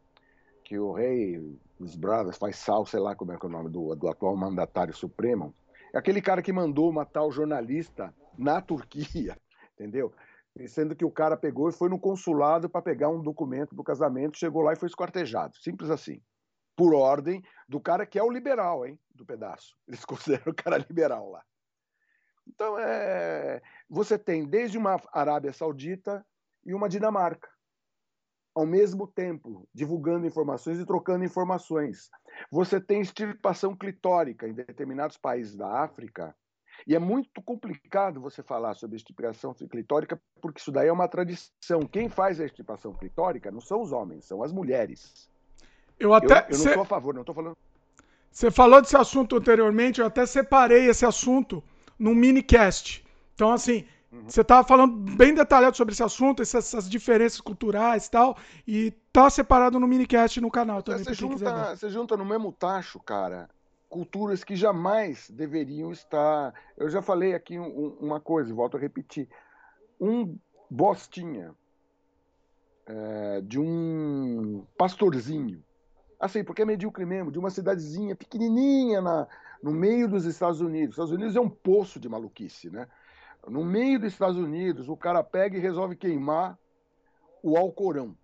Que 0.64 0.80
o 0.80 0.94
rei, 0.94 1.58
os 1.80 1.96
brothers, 1.96 2.38
faz 2.38 2.56
sal, 2.56 2.86
sei 2.86 3.00
lá 3.00 3.16
como 3.16 3.34
é 3.34 3.38
que 3.38 3.46
é 3.46 3.50
o 3.50 3.52
nome 3.52 3.70
do, 3.70 3.94
do 3.96 4.08
atual 4.08 4.36
mandatário 4.38 4.94
supremo. 4.94 5.54
É 5.94 5.98
aquele 5.98 6.22
cara 6.22 6.42
que 6.42 6.54
mandou 6.54 6.92
matar 6.94 7.24
o 7.24 7.32
jornalista 7.32 8.14
na 8.38 8.62
Turquia, 8.62 9.38
entendeu? 9.76 10.14
sendo 10.68 10.94
que 10.94 11.06
o 11.06 11.12
cara 11.12 11.38
pegou 11.38 11.70
e 11.70 11.74
foi 11.74 11.88
no 11.88 11.98
consulado 11.98 12.70
para 12.70 12.82
pegar 12.82 13.08
um 13.08 13.22
documento 13.22 13.74
do 13.74 13.86
casamento, 13.86 14.38
chegou 14.38 14.62
lá 14.62 14.74
e 14.74 14.76
foi 14.76 14.88
esquartejado. 14.88 15.58
Simples 15.58 15.90
assim. 15.90 16.22
Por 16.76 16.94
ordem 16.94 17.42
do 17.70 17.80
cara 17.80 18.06
que 18.06 18.20
é 18.20 18.24
o 18.24 18.30
liberal, 18.30 18.86
hein, 18.86 19.00
do 19.16 19.26
pedaço. 19.26 19.78
Eles 19.88 20.04
consideram 20.06 20.52
o 20.52 20.56
cara 20.56 20.78
liberal 20.78 21.30
lá. 21.30 21.42
Então, 22.62 22.78
é... 22.78 23.60
você 23.90 24.20
tem 24.20 24.46
desde 24.46 24.78
uma 24.78 25.02
Arábia 25.12 25.52
Saudita 25.52 26.24
e 26.64 26.76
uma 26.76 26.88
Dinamarca, 26.88 27.50
ao 28.54 28.68
mesmo 28.68 29.08
tempo, 29.08 29.68
divulgando 29.74 30.28
informações 30.28 30.80
e 30.80 30.86
trocando 30.86 31.26
informações. 31.26 32.12
Você 32.52 32.80
tem 32.80 33.02
extirpação 33.02 33.76
clitórica 33.76 34.48
em 34.48 34.54
determinados 34.54 35.18
países 35.18 35.56
da 35.56 35.82
África, 35.82 36.36
e 36.86 36.96
é 36.96 37.00
muito 37.00 37.42
complicado 37.42 38.22
você 38.22 38.44
falar 38.44 38.76
sobre 38.76 38.96
extirpação 38.96 39.56
clitórica, 39.56 40.22
porque 40.40 40.60
isso 40.60 40.72
daí 40.72 40.88
é 40.88 40.94
uma 40.94 41.08
tradição. 41.08 41.82
Quem 41.92 42.10
faz 42.10 42.40
a 42.40 42.46
extirpação 42.46 42.94
clitórica 42.94 43.50
não 43.50 43.60
são 43.60 43.82
os 43.82 43.92
homens, 43.92 44.26
são 44.26 44.44
as 44.44 44.52
mulheres. 44.52 45.28
Eu 46.00 46.14
até. 46.14 46.42
Eu, 46.42 46.52
eu 46.52 46.58
não 46.60 46.66
estou 46.68 46.84
a 46.84 46.86
favor, 46.86 47.14
não 47.16 47.22
estou 47.22 47.34
falando. 47.34 47.58
Você 48.32 48.52
falou 48.52 48.82
desse 48.82 48.96
assunto 48.96 49.36
anteriormente, 49.36 50.00
eu 50.00 50.06
até 50.06 50.28
separei 50.28 50.88
esse 50.88 51.06
assunto 51.06 51.64
num 52.02 52.16
minicast. 52.16 53.06
Então, 53.36 53.52
assim, 53.52 53.86
uhum. 54.12 54.24
você 54.28 54.42
estava 54.42 54.68
falando 54.68 54.98
bem 55.16 55.36
detalhado 55.36 55.78
sobre 55.78 55.94
esse 55.94 56.02
assunto, 56.02 56.42
essas, 56.42 56.66
essas, 56.66 56.90
diferenças 56.90 57.40
culturais 57.40 58.08
e 58.08 58.12
tal, 58.12 58.38
e 58.68 58.92
tá 59.14 59.30
separado 59.30 59.80
no 59.80 59.88
minicast 59.88 60.42
no 60.42 60.50
canal 60.50 60.82
também. 60.82 61.04
Você 61.04 61.14
junta, 61.14 61.76
você 61.76 61.90
junta 61.90 62.18
no 62.18 62.26
mesmo 62.26 62.52
tacho, 62.52 63.00
cara, 63.00 63.48
culturas 63.88 64.44
que 64.44 64.56
jamais 64.56 65.30
deveriam 65.30 65.92
estar. 65.92 66.54
Eu 66.76 66.90
já 66.90 67.04
falei 67.04 67.36
aqui 67.36 67.60
um, 67.60 67.96
uma 68.00 68.20
coisa, 68.20 68.52
volto 68.54 68.78
a 68.78 68.80
repetir. 68.80 69.30
Um 70.00 70.36
bostinha 70.68 71.54
é, 72.88 73.42
de 73.42 73.60
um 73.60 74.66
pastorzinho, 74.76 75.64
assim, 76.20 76.44
porque 76.44 76.64
é 76.64 76.66
medíocre 76.66 77.06
mesmo, 77.06 77.32
de 77.32 77.38
uma 77.38 77.52
cidadezinha 77.52 78.16
pequenininha 78.16 79.02
na, 79.02 79.28
no 79.62 79.72
meio 79.72 80.08
dos 80.08 80.26
Estados 80.26 80.62
Unidos. 80.62 80.90
Os 80.90 80.94
Estados 80.96 81.12
Unidos 81.12 81.36
é 81.36 81.42
um 81.42 81.50
poço 81.50 82.00
de 82.00 82.10
maluquice, 82.10 82.70
né? 82.70 82.88
No 83.48 83.64
meio 83.64 84.00
dos 84.00 84.14
Estados 84.14 84.38
Unidos, 84.38 84.88
o 84.88 84.96
cara 84.96 85.24
pega 85.24 85.58
e 85.58 85.60
resolve 85.60 85.96
queimar 85.96 86.58
o 87.42 87.58
Alcorão. 87.58 88.16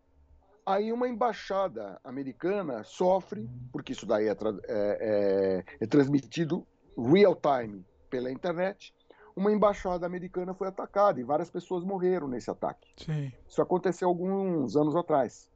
Aí 0.65 0.91
uma 0.91 1.07
embaixada 1.07 1.99
americana 2.03 2.83
sofre, 2.83 3.49
porque 3.71 3.93
isso 3.93 4.05
daí 4.05 4.27
é, 4.27 4.31
é, 4.31 4.35
é, 4.67 5.63
é 5.79 5.87
transmitido 5.87 6.67
real 6.97 7.35
time 7.35 7.85
pela 8.09 8.31
internet. 8.31 8.93
Uma 9.35 9.51
embaixada 9.51 10.05
americana 10.05 10.53
foi 10.53 10.67
atacada 10.67 11.19
e 11.19 11.23
várias 11.23 11.49
pessoas 11.49 11.83
morreram 11.83 12.27
nesse 12.27 12.49
ataque. 12.49 12.89
Sim. 12.97 13.31
Isso 13.47 13.61
aconteceu 13.61 14.07
alguns 14.09 14.75
anos 14.75 14.95
atrás. 14.95 15.49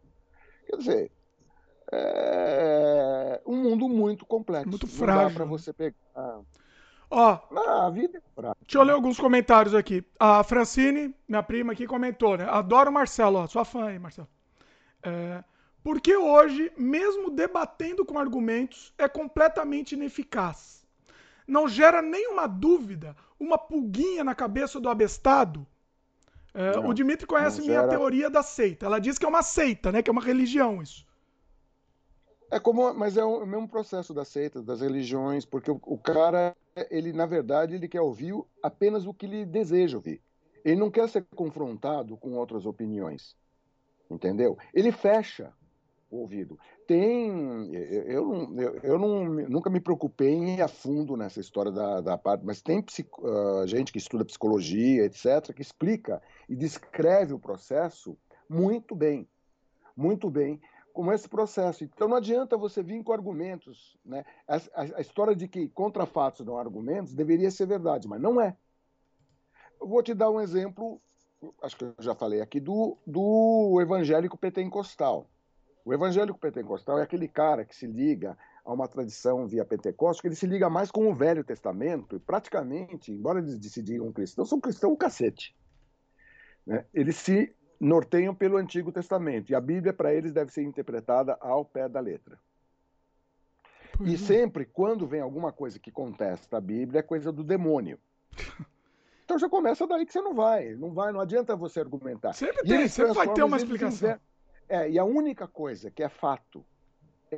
Quer 0.66 0.78
dizer, 0.78 1.12
é 1.92 3.42
um 3.46 3.58
mundo 3.58 3.90
muito 3.90 4.26
complexo. 4.26 4.70
Muito 4.70 4.88
frágil. 4.88 5.24
Não 5.24 5.30
dá 5.30 5.36
para 5.36 5.46
você 5.46 5.74
pegar. 5.74 5.96
Ó, 7.10 7.40
ah, 7.52 7.88
a 7.88 7.90
vida 7.90 8.18
é 8.18 8.22
frágil. 8.34 8.58
Deixa 8.62 8.78
eu 8.78 8.84
ler 8.84 8.94
alguns 8.94 9.20
comentários 9.20 9.76
aqui. 9.76 10.04
A 10.18 10.44
Francine, 10.44 11.14
minha 11.28 11.44
prima 11.44 11.74
aqui, 11.74 11.86
comentou, 11.86 12.38
né? 12.38 12.48
Adoro 12.50 12.90
o 12.90 12.94
Marcelo, 12.94 13.40
ó, 13.40 13.48
sua 13.48 13.66
fã 13.66 13.88
aí, 13.88 14.00
Marcelo. 14.00 14.30
É, 15.04 15.44
porque 15.84 16.16
hoje, 16.16 16.72
mesmo 16.78 17.30
debatendo 17.30 18.06
com 18.06 18.18
argumentos, 18.18 18.94
é 18.98 19.10
completamente 19.10 19.94
ineficaz. 19.94 20.88
Não 21.46 21.68
gera 21.68 22.02
nenhuma 22.02 22.48
dúvida, 22.48 23.16
uma 23.38 23.58
pulguinha 23.58 24.24
na 24.24 24.34
cabeça 24.34 24.80
do 24.80 24.88
abestado. 24.88 25.68
É, 26.54 26.76
não, 26.76 26.88
o 26.88 26.94
Dimitri 26.94 27.26
conhece 27.26 27.62
minha 27.62 27.88
teoria 27.88 28.30
da 28.30 28.44
seita. 28.44 28.86
Ela 28.86 29.00
diz 29.00 29.18
que 29.18 29.26
é 29.26 29.30
uma 29.30 29.42
seita, 29.42 29.92
né? 29.92 30.02
Que 30.02 30.10
é 30.10 30.14
uma 30.14 30.22
religião 30.22 30.82
isso. 30.82 31.06
É 32.52 32.60
como, 32.60 32.94
mas 32.94 33.18
é 33.18 33.24
o 33.24 33.46
mesmo 33.46 33.68
processo 33.68 34.14
da 34.14 34.26
seita, 34.26 34.62
das 34.62 34.82
religiões, 34.82 35.46
porque 35.46 35.72
o, 35.72 35.80
o 35.84 35.98
cara, 35.98 36.56
ele 36.90 37.14
na 37.14 37.26
verdade, 37.26 37.76
ele 37.76 37.88
quer 37.88 38.02
ouvir 38.02 38.36
apenas 38.62 39.08
o 39.08 39.14
que 39.14 39.26
ele 39.26 39.46
deseja 39.46 39.98
ouvir. 39.98 40.22
Ele 40.64 40.80
não 40.80 40.92
quer 40.92 41.10
ser 41.10 41.26
confrontado 41.34 42.16
com 42.18 42.34
outras 42.34 42.66
opiniões 42.66 43.36
entendeu? 44.14 44.58
Ele 44.74 44.92
fecha 44.92 45.52
o 46.10 46.18
ouvido. 46.18 46.60
Tem, 46.86 47.74
eu, 47.74 48.04
eu, 48.04 48.60
eu, 48.60 48.80
eu 48.84 49.00
não, 49.00 49.24
nunca 49.24 49.70
me 49.70 49.80
preocupei 49.80 50.34
em 50.34 50.56
ir 50.56 50.62
a 50.62 50.68
fundo 50.68 51.16
nessa 51.16 51.40
história 51.40 51.72
da, 51.72 52.02
da 52.02 52.18
parte, 52.18 52.46
mas 52.46 52.62
tem 52.62 52.82
psico, 52.82 53.26
uh, 53.26 53.66
gente 53.66 53.94
que 53.94 53.98
estuda 53.98 54.26
psicologia, 54.26 55.06
etc., 55.06 55.54
que 55.56 55.62
explica 55.62 56.22
e 56.50 56.56
descreve 56.56 57.34
o 57.34 57.40
processo 57.40 58.18
muito 58.50 58.94
bem, 58.94 59.26
muito 59.96 60.30
bem, 60.30 60.60
como 60.94 61.12
esse 61.12 61.28
processo. 61.28 61.84
Então 61.84 62.08
não 62.08 62.18
adianta 62.18 62.58
você 62.58 62.84
vir 62.84 63.04
com 63.04 63.14
argumentos, 63.14 63.98
né? 64.06 64.26
A, 64.48 64.56
a, 64.56 64.98
a 64.98 65.02
história 65.02 65.36
de 65.36 65.48
que 65.48 65.70
contra 65.70 66.06
fatos 66.06 66.46
não 66.46 66.58
há 66.58 66.60
argumentos 66.60 67.14
deveria 67.14 67.52
ser 67.52 67.66
verdade, 67.66 68.08
mas 68.08 68.22
não 68.22 68.40
é. 68.40 68.56
Eu 69.80 69.88
vou 69.88 70.04
te 70.04 70.14
dar 70.14 70.30
um 70.30 70.40
exemplo 70.40 71.02
acho 71.62 71.76
que 71.76 71.84
eu 71.84 71.96
já 72.00 72.14
falei 72.14 72.42
aqui, 72.42 72.60
do, 72.60 72.98
do 73.06 73.80
evangélico 73.82 74.38
pentecostal. 74.38 75.28
O 75.84 75.94
evangélico 75.94 76.38
pentecostal 76.38 77.00
é 77.00 77.04
aquele 77.04 77.28
cara 77.28 77.66
que 77.66 77.76
se 77.76 77.88
liga 77.88 78.38
a 78.64 78.72
uma 78.72 78.88
tradição 78.88 79.48
via 79.48 79.66
Pentecostes, 79.66 80.22
que 80.22 80.28
ele 80.28 80.36
se 80.36 80.46
liga 80.46 80.70
mais 80.70 80.92
com 80.92 81.10
o 81.10 81.16
Velho 81.16 81.44
Testamento, 81.44 82.16
e 82.16 82.20
praticamente, 82.20 83.12
embora 83.12 83.40
eles 83.40 83.58
decidiram 83.58 84.12
cristãos, 84.12 84.50
são 84.50 84.62
cristãos 84.62 84.96
cacete. 85.00 85.56
Né? 86.66 86.86
Eles 86.94 87.16
se 87.16 87.56
norteiam 87.82 88.36
pelo 88.36 88.58
Antigo 88.58 88.92
Testamento, 88.92 89.52
e 89.52 89.56
a 89.56 89.60
Bíblia, 89.60 89.92
para 89.92 90.14
eles, 90.14 90.32
deve 90.32 90.54
ser 90.54 90.62
interpretada 90.62 91.36
ao 91.42 91.66
pé 91.66 91.90
da 91.90 92.00
letra. 92.00 92.38
E 94.06 94.18
sempre, 94.18 94.66
quando 94.66 95.08
vem 95.08 95.20
alguma 95.20 95.52
coisa 95.52 95.80
que 95.80 95.92
contesta 95.92 96.58
a 96.58 96.62
Bíblia, 96.62 97.00
é 97.00 97.04
coisa 97.04 97.32
do 97.32 97.44
demônio. 97.44 98.00
Então 99.24 99.40
já 99.40 99.48
começa 99.48 99.88
daí 99.88 100.06
que 100.06 100.12
você 100.12 100.20
não 100.20 100.34
vai. 100.34 100.76
Não 100.76 100.92
vai, 100.92 101.14
não 101.14 101.22
adianta 101.22 101.56
você 101.56 101.80
argumentar. 101.80 102.34
Sempre 102.34 102.64
tem, 102.64 102.86
sempre 102.90 103.14
vai 103.14 103.34
ter 103.34 103.44
uma 103.44 103.56
explicação. 103.56 104.20
É, 104.68 104.90
e 104.90 105.00
a 105.00 105.06
única 105.06 105.48
coisa 105.48 105.90
que 105.90 106.04
é 106.04 106.10
fato 106.10 106.66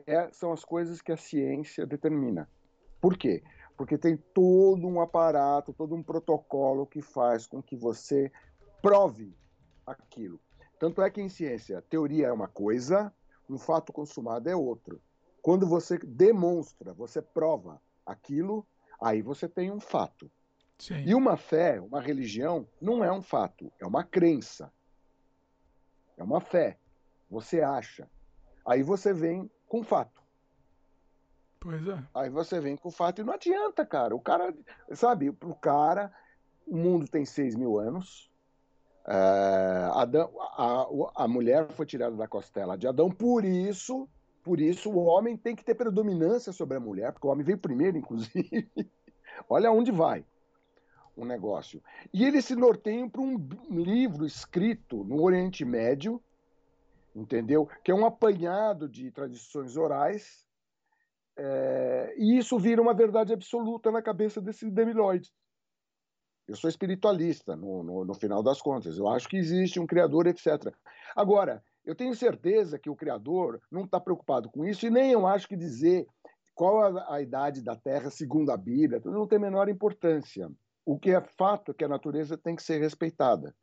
é, 0.08 0.28
são 0.32 0.52
as 0.52 0.66
coisas 0.66 1.04
que 1.04 1.12
a 1.12 1.18
ciência 1.18 1.86
determina. 1.86 2.50
Por 3.00 3.16
quê? 3.16 3.44
Porque 3.78 3.96
tem 3.96 4.18
todo 4.18 4.88
um 4.88 5.02
aparato, 5.02 5.72
todo 5.72 5.94
um 5.94 6.02
protocolo 6.02 6.88
que 6.88 7.00
faz 7.00 7.46
com 7.46 7.62
que 7.62 7.76
você 7.76 8.32
prove 8.82 9.36
aquilo. 9.86 10.40
Tanto 10.80 11.02
é 11.02 11.10
que 11.10 11.22
em 11.22 11.30
ciência, 11.30 11.82
teoria 11.82 12.28
é 12.28 12.32
uma 12.32 12.48
coisa, 12.48 13.14
um 13.50 13.58
fato 13.58 13.94
consumado 13.94 14.50
é 14.50 14.56
outro. 14.56 15.02
Quando 15.42 15.68
você 15.68 15.98
demonstra, 15.98 16.94
você 16.94 17.22
prova 17.22 17.82
aquilo, 18.06 18.66
aí 19.02 19.22
você 19.22 19.48
tem 19.48 19.72
um 19.72 19.80
fato. 19.80 20.30
Sim. 20.78 21.04
E 21.06 21.16
uma 21.16 21.38
fé, 21.38 21.80
uma 21.80 22.02
religião, 22.02 22.68
não 22.82 23.04
é 23.04 23.12
um 23.12 23.22
fato, 23.22 23.72
é 23.80 23.86
uma 23.86 24.04
crença. 24.04 24.72
É 26.18 26.24
uma 26.24 26.42
fé. 26.42 26.78
Você 27.30 27.62
acha. 27.62 28.10
Aí 28.66 28.84
você 28.84 29.14
vem 29.14 29.50
com 29.68 29.84
fato. 29.84 30.22
Pois 31.60 31.88
é. 31.88 32.04
Aí 32.14 32.30
você 32.30 32.60
vem 32.60 32.76
com 32.76 32.92
fato 32.92 33.22
e 33.22 33.24
não 33.24 33.34
adianta, 33.34 33.86
cara. 33.86 34.16
O 34.16 34.20
cara, 34.20 34.54
sabe, 34.92 35.32
pro 35.32 35.56
cara, 35.56 36.14
o 36.68 36.76
mundo 36.76 37.08
tem 37.08 37.26
6 37.26 37.56
mil 37.56 37.80
anos. 37.80 38.30
É, 39.06 39.90
Adão, 39.94 40.32
a, 40.40 41.24
a 41.24 41.28
mulher 41.28 41.68
foi 41.72 41.86
tirada 41.86 42.16
da 42.16 42.28
costela 42.28 42.78
de 42.78 42.88
Adão, 42.88 43.10
por 43.10 43.44
isso, 43.44 44.08
por 44.44 44.60
isso 44.60 44.90
o 44.90 45.04
homem 45.06 45.36
tem 45.36 45.56
que 45.56 45.64
ter 45.64 45.76
predominância 45.76 46.54
sobre 46.54 46.78
a 46.78 46.80
mulher, 46.80 47.12
porque 47.12 47.28
o 47.28 47.30
homem 47.30 47.46
veio 47.46 47.58
primeiro, 47.58 47.98
inclusive. 47.98 48.70
Olha 49.50 49.72
onde 49.72 49.92
vai 49.92 50.26
um 51.16 51.26
negócio. 51.26 51.82
E 52.14 52.24
eles 52.26 52.46
se 52.46 52.56
norteiam 52.56 53.10
para 53.10 53.22
um 53.22 53.38
livro 53.70 54.26
escrito 54.26 55.04
no 55.04 55.22
Oriente 55.22 55.64
Médio, 55.64 56.22
entendeu? 57.16 57.70
Que 57.84 57.92
é 57.92 57.96
um 57.96 58.06
apanhado 58.06 58.90
de 58.90 59.12
tradições 59.12 59.78
orais, 59.78 60.44
é, 61.36 62.14
e 62.18 62.38
isso 62.38 62.58
vira 62.60 62.82
uma 62.82 62.94
verdade 62.94 63.34
absoluta 63.34 63.92
na 63.92 64.02
cabeça 64.02 64.42
desses 64.42 64.72
demiloides. 64.72 65.32
Eu 66.48 66.56
sou 66.56 66.70
espiritualista, 66.70 67.56
no, 67.56 67.84
no, 67.84 68.06
no, 68.06 68.14
final 68.14 68.44
das 68.44 68.62
contas. 68.62 68.98
Eu 68.98 69.08
acho 69.08 69.28
que 69.28 69.38
existe 69.38 69.80
um 69.80 69.88
Criador, 69.88 70.28
etc. 70.28 70.74
Agora, 71.16 71.64
eu 71.86 71.96
tenho 71.96 72.14
certeza 72.16 72.78
que 72.78 72.90
o 72.90 72.96
Criador 72.96 73.62
não 73.72 73.86
está 73.86 74.00
preocupado 74.00 74.50
com 74.50 74.66
isso, 74.66 74.86
e 74.86 74.90
nem 74.90 75.12
eu 75.12 75.26
acho 75.26 75.48
que 75.48 75.56
dizer 75.56 76.06
qual 76.54 76.98
a, 76.98 77.16
a 77.16 77.22
idade 77.22 77.62
da 77.62 77.76
Terra 77.76 78.10
segundo 78.10 78.52
a 78.52 78.58
Bíblia 78.58 79.02
não 79.06 79.28
tem 79.28 79.38
a 79.38 79.42
menor 79.42 79.70
importância. 79.70 80.50
O 80.86 81.00
que 81.00 81.12
é 81.12 81.22
fato 81.22 81.72
é 81.72 81.74
que 81.74 81.84
a 81.84 81.90
natureza 81.90 82.38
tem 82.38 82.56
que 82.56 82.64
ser 82.64 82.80
respeitada. 82.80 83.56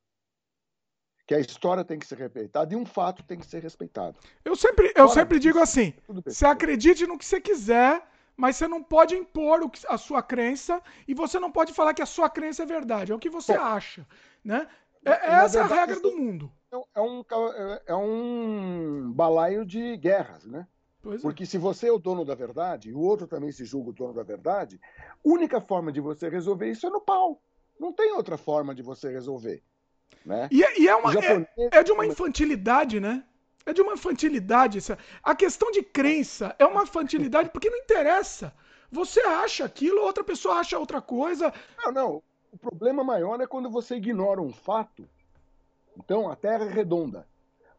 Que 1.26 1.34
a 1.34 1.40
história 1.40 1.84
tem 1.84 1.98
que 1.98 2.06
ser 2.06 2.18
respeitada 2.18 2.72
e 2.72 2.76
um 2.76 2.86
fato 2.86 3.22
tem 3.22 3.38
que 3.38 3.46
ser 3.46 3.62
respeitado. 3.62 4.18
Eu 4.44 4.56
sempre, 4.56 4.92
eu 4.96 5.08
sempre 5.08 5.38
digo 5.38 5.58
assim: 5.58 5.92
você 6.24 6.46
acredite 6.46 7.06
no 7.06 7.16
que 7.16 7.24
você 7.24 7.40
quiser, 7.40 8.02
mas 8.40 8.56
você 8.56 8.66
não 8.66 8.82
pode 8.82 9.14
impor 9.14 9.70
a 9.86 9.98
sua 9.98 10.22
crença 10.22 10.82
e 11.06 11.12
você 11.12 11.38
não 11.38 11.52
pode 11.52 11.74
falar 11.74 11.92
que 11.92 12.00
a 12.00 12.06
sua 12.06 12.30
crença 12.30 12.62
é 12.62 12.66
verdade. 12.66 13.12
É 13.12 13.14
o 13.14 13.18
que 13.18 13.28
você 13.28 13.52
acha. 13.52 14.06
Né? 14.42 14.66
É, 15.04 15.10
é 15.10 15.14
essa 15.44 15.60
verdade, 15.60 15.72
é 15.72 15.76
a 15.76 15.80
regra 15.80 16.00
do 16.00 16.16
mundo. 16.16 16.52
É 16.94 17.00
um, 17.00 17.24
é 17.86 17.94
um 17.94 19.12
balaio 19.12 19.66
de 19.66 19.94
guerras, 19.98 20.46
né? 20.46 20.66
Pois 21.02 21.20
Porque 21.20 21.42
é. 21.42 21.46
se 21.46 21.58
você 21.58 21.88
é 21.88 21.92
o 21.92 21.98
dono 21.98 22.24
da 22.24 22.34
verdade 22.34 22.88
e 22.88 22.94
o 22.94 23.00
outro 23.00 23.26
também 23.26 23.52
se 23.52 23.64
julga 23.66 23.90
o 23.90 23.92
dono 23.92 24.14
da 24.14 24.22
verdade, 24.22 24.80
única 25.22 25.60
forma 25.60 25.92
de 25.92 26.00
você 26.00 26.30
resolver 26.30 26.70
isso 26.70 26.86
é 26.86 26.90
no 26.90 27.00
pau. 27.00 27.42
Não 27.78 27.92
tem 27.92 28.12
outra 28.12 28.38
forma 28.38 28.74
de 28.74 28.82
você 28.82 29.10
resolver. 29.10 29.62
Né? 30.24 30.48
E, 30.50 30.64
é, 30.64 30.80
e 30.80 30.88
é, 30.88 30.96
uma, 30.96 31.12
é, 31.12 31.46
é, 31.72 31.82
de 31.82 31.92
uma 31.92 32.06
infantilidade, 32.06 33.00
né? 33.00 33.22
É 33.66 33.72
de 33.72 33.82
uma 33.82 33.94
infantilidade. 33.94 34.78
A 35.22 35.34
questão 35.34 35.70
de 35.70 35.82
crença 35.82 36.54
é 36.58 36.64
uma 36.64 36.82
infantilidade 36.82 37.50
porque 37.50 37.70
não 37.70 37.78
interessa. 37.78 38.52
Você 38.90 39.20
acha 39.20 39.64
aquilo, 39.64 40.02
outra 40.02 40.24
pessoa 40.24 40.56
acha 40.56 40.78
outra 40.78 41.00
coisa. 41.00 41.52
Não, 41.78 41.92
não. 41.92 42.22
O 42.52 42.58
problema 42.58 43.04
maior 43.04 43.40
é 43.40 43.46
quando 43.46 43.70
você 43.70 43.96
ignora 43.96 44.40
um 44.40 44.52
fato. 44.52 45.08
Então, 45.96 46.30
a 46.30 46.34
Terra 46.34 46.64
é 46.64 46.68
redonda. 46.68 47.26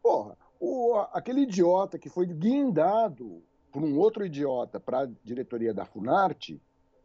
Porra, 0.02 0.36
o, 0.58 0.96
aquele 1.12 1.42
idiota 1.42 1.98
que 1.98 2.08
foi 2.08 2.26
guindado 2.26 3.42
por 3.70 3.82
um 3.82 3.98
outro 3.98 4.24
idiota 4.24 4.78
para 4.78 5.00
a 5.00 5.08
diretoria 5.24 5.74
da 5.74 5.84
Funarte, 5.84 6.60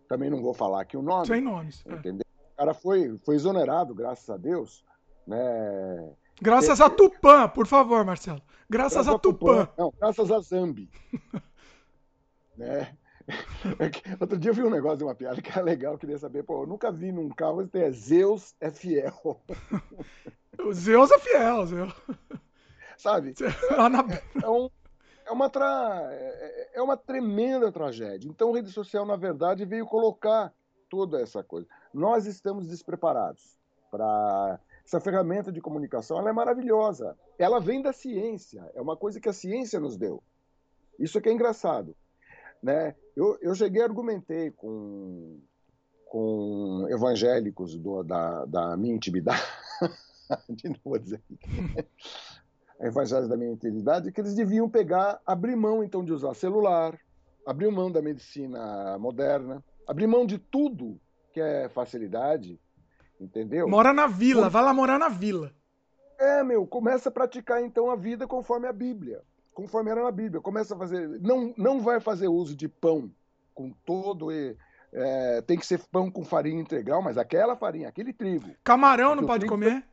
também 0.07 0.29
não 0.29 0.41
vou 0.41 0.53
falar 0.53 0.81
aqui 0.81 0.95
o 0.95 1.01
nome. 1.01 1.27
Sem 1.27 1.41
nomes. 1.41 1.83
É. 1.85 1.93
Entendeu? 1.93 2.25
É. 2.25 2.53
O 2.53 2.57
cara 2.57 2.73
foi, 2.73 3.17
foi 3.19 3.35
exonerado, 3.35 3.93
graças 3.93 4.29
a 4.29 4.37
Deus. 4.37 4.83
Né? 5.25 6.13
Graças 6.41 6.79
a 6.79 6.89
Tupã, 6.89 7.47
por 7.47 7.65
favor, 7.65 8.05
Marcelo. 8.05 8.41
Graças, 8.69 8.93
graças 8.93 9.07
a 9.07 9.19
Tupã. 9.19 9.65
Tupã. 9.65 9.73
Não, 9.77 9.93
graças 9.99 10.31
a 10.31 10.39
Zambi. 10.39 10.89
né? 12.55 12.95
Outro 14.19 14.37
dia 14.37 14.51
eu 14.51 14.55
vi 14.55 14.63
um 14.63 14.69
negócio 14.69 14.97
de 14.97 15.03
uma 15.03 15.15
piada 15.15 15.41
que 15.41 15.51
era 15.51 15.61
legal, 15.61 15.93
eu 15.93 15.99
queria 15.99 16.17
saber, 16.17 16.43
pô, 16.43 16.63
eu 16.63 16.67
nunca 16.67 16.91
vi 16.91 17.11
num 17.11 17.29
carro 17.29 17.67
é 17.73 17.91
Zeus 17.91 18.55
é 18.61 18.71
fiel. 18.71 19.41
Zeus 20.73 21.11
é 21.11 21.19
fiel, 21.19 21.65
Zeus. 21.65 21.93
Sabe? 22.97 23.33
É, 23.41 24.43
é, 24.43 24.49
um, 24.49 24.69
é, 25.25 25.31
uma 25.31 25.49
tra... 25.49 26.07
É, 26.11 26.71
é 26.75 26.81
uma 26.81 26.97
tremenda 26.97 27.71
tragédia. 27.71 28.29
Então, 28.29 28.51
a 28.51 28.55
rede 28.55 28.71
social, 28.71 29.05
na 29.05 29.15
verdade, 29.15 29.65
veio 29.65 29.85
colocar 29.85 30.53
toda 30.89 31.21
essa 31.21 31.43
coisa. 31.43 31.67
Nós 31.93 32.25
estamos 32.25 32.67
despreparados 32.67 33.57
para 33.91 34.59
essa 34.87 35.01
ferramenta 35.01 35.51
de 35.51 35.59
comunicação. 35.59 36.17
Ela 36.17 36.29
é 36.29 36.33
maravilhosa. 36.33 37.17
Ela 37.37 37.59
vem 37.59 37.81
da 37.81 37.91
ciência. 37.91 38.71
É 38.73 38.81
uma 38.81 38.95
coisa 38.95 39.19
que 39.19 39.27
a 39.27 39.33
ciência 39.33 39.79
nos 39.81 39.97
deu. 39.97 40.23
Isso 40.97 41.19
que 41.19 41.27
é 41.27 41.33
engraçado. 41.33 41.93
Né? 42.63 42.95
Eu, 43.15 43.37
eu 43.41 43.53
cheguei 43.53 43.81
argumentei 43.81 44.49
com, 44.51 45.39
com 46.05 46.87
evangélicos 46.89 47.77
do, 47.77 48.01
da, 48.01 48.45
da 48.45 48.77
minha 48.77 48.95
intimidade, 48.95 49.43
de 50.49 50.69
novo 50.69 50.97
dizer, 50.97 51.21
evangélicos 52.79 53.29
da 53.29 53.37
minha 53.37 53.51
intimidade, 53.51 54.11
que 54.11 54.21
eles 54.21 54.33
deviam 54.33 54.69
pegar, 54.69 55.21
abrir 55.25 55.55
mão 55.55 55.83
então 55.83 56.03
de 56.03 56.13
usar 56.13 56.33
celular, 56.33 56.97
abrir 57.45 57.69
mão 57.69 57.91
da 57.91 58.01
medicina 58.01 58.97
moderna, 58.97 59.63
abrir 59.85 60.07
mão 60.07 60.25
de 60.25 60.39
tudo 60.39 60.99
que 61.31 61.41
é 61.41 61.69
facilidade, 61.69 62.59
entendeu? 63.19 63.67
Mora 63.67 63.93
na 63.93 64.07
vila, 64.07 64.43
Por... 64.43 64.51
vai 64.51 64.63
lá 64.63 64.73
morar 64.73 64.99
na 64.99 65.09
vila. 65.09 65.53
É, 66.19 66.43
meu, 66.43 66.65
começa 66.65 67.09
a 67.09 67.11
praticar 67.11 67.61
então 67.61 67.91
a 67.91 67.95
vida 67.95 68.25
conforme 68.25 68.67
a 68.67 68.73
Bíblia 68.73 69.23
conforme 69.57 69.89
era 69.89 70.03
na 70.03 70.11
Bíblia. 70.11 70.39
Começa 70.39 70.75
a 70.75 70.77
fazer. 70.77 71.19
Não, 71.19 71.51
não 71.57 71.81
vai 71.81 71.99
fazer 71.99 72.27
uso 72.27 72.55
de 72.55 72.67
pão 72.67 73.11
com 73.55 73.71
todo. 73.83 74.29
É, 74.93 75.41
tem 75.41 75.57
que 75.57 75.65
ser 75.65 75.81
pão 75.91 76.11
com 76.11 76.23
farinha 76.23 76.61
integral, 76.61 77.01
mas 77.01 77.17
aquela 77.17 77.55
farinha, 77.55 77.89
aquele 77.89 78.13
trigo. 78.13 78.51
Camarão 78.63 79.15
não 79.15 79.25
pode 79.25 79.47
comer? 79.47 79.83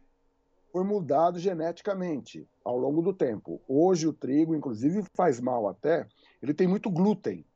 Foi 0.71 0.85
mudado 0.85 1.39
geneticamente 1.39 2.47
ao 2.63 2.77
longo 2.77 3.01
do 3.01 3.15
tempo. 3.15 3.59
Hoje 3.67 4.07
o 4.07 4.13
trigo, 4.13 4.55
inclusive, 4.55 5.03
faz 5.15 5.41
mal 5.41 5.67
até. 5.67 6.07
Ele 6.43 6.53
tem 6.53 6.67
muito 6.67 6.91
glúten. 6.91 7.47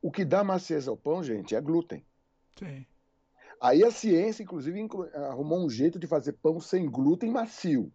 O 0.00 0.10
que 0.10 0.24
dá 0.24 0.42
maciez 0.42 0.88
ao 0.88 0.96
pão, 0.96 1.22
gente, 1.22 1.54
é 1.54 1.60
glúten. 1.60 2.04
Sim. 2.58 2.84
Aí 3.62 3.84
a 3.84 3.92
ciência, 3.92 4.42
inclusive, 4.42 4.88
arrumou 5.14 5.64
um 5.64 5.70
jeito 5.70 5.96
de 5.96 6.08
fazer 6.08 6.32
pão 6.32 6.60
sem 6.60 6.90
glúten 6.90 7.30
macio. 7.30 7.92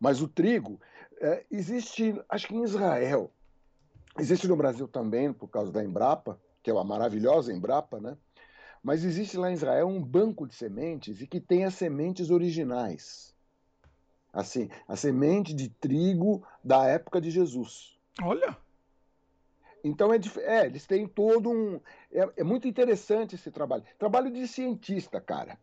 Mas 0.00 0.20
o 0.20 0.26
trigo, 0.26 0.80
é, 1.20 1.46
existe, 1.48 2.20
acho 2.28 2.48
que 2.48 2.56
em 2.56 2.64
Israel, 2.64 3.30
existe 4.18 4.48
no 4.48 4.56
Brasil 4.56 4.88
também, 4.88 5.32
por 5.32 5.46
causa 5.46 5.70
da 5.70 5.84
Embrapa, 5.84 6.36
que 6.60 6.68
é 6.68 6.72
uma 6.72 6.82
maravilhosa 6.82 7.52
Embrapa, 7.52 8.00
né? 8.00 8.16
Mas 8.82 9.04
existe 9.04 9.36
lá 9.36 9.52
em 9.52 9.54
Israel 9.54 9.86
um 9.86 10.02
banco 10.02 10.48
de 10.48 10.56
sementes 10.56 11.20
e 11.20 11.28
que 11.28 11.38
tem 11.38 11.64
as 11.64 11.74
sementes 11.74 12.28
originais. 12.28 13.32
Assim, 14.32 14.68
a 14.88 14.96
semente 14.96 15.54
de 15.54 15.68
trigo 15.68 16.44
da 16.64 16.86
época 16.86 17.20
de 17.20 17.30
Jesus. 17.30 17.96
Olha! 18.20 18.56
Então 19.84 20.12
é, 20.12 20.18
é 20.38 20.66
eles 20.66 20.86
têm 20.86 21.06
todo 21.06 21.50
um. 21.50 21.80
É, 22.10 22.28
é 22.38 22.44
muito 22.44 22.68
interessante 22.68 23.34
esse 23.34 23.50
trabalho. 23.50 23.84
Trabalho 23.98 24.30
de 24.30 24.46
cientista, 24.46 25.20
cara 25.20 25.58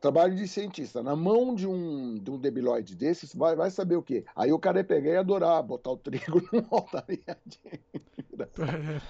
trabalho 0.00 0.34
de 0.34 0.46
cientista. 0.46 1.02
Na 1.02 1.14
mão 1.16 1.54
de 1.54 1.66
um, 1.66 2.18
de 2.18 2.30
um 2.30 2.38
debilóide 2.38 2.94
desses, 2.94 3.34
vai, 3.34 3.54
vai 3.54 3.70
saber 3.70 3.96
o 3.96 4.02
quê? 4.02 4.24
Aí 4.34 4.52
o 4.52 4.58
cara 4.58 4.78
ia 4.78 4.84
pegar 4.84 5.10
e 5.10 5.16
adorar, 5.16 5.62
botar 5.62 5.90
o 5.90 5.96
trigo 5.96 6.42
numa 6.52 6.68
altaria 6.70 7.18
é, 7.26 7.36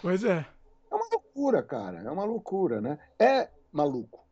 Pois 0.01 0.25
é. 0.25 0.47
É 0.91 0.95
uma 0.95 1.07
loucura, 1.12 1.62
cara. 1.62 2.01
É 2.01 2.11
uma 2.11 2.25
loucura, 2.25 2.81
né? 2.81 2.99
É 3.19 3.49
maluco. 3.71 4.27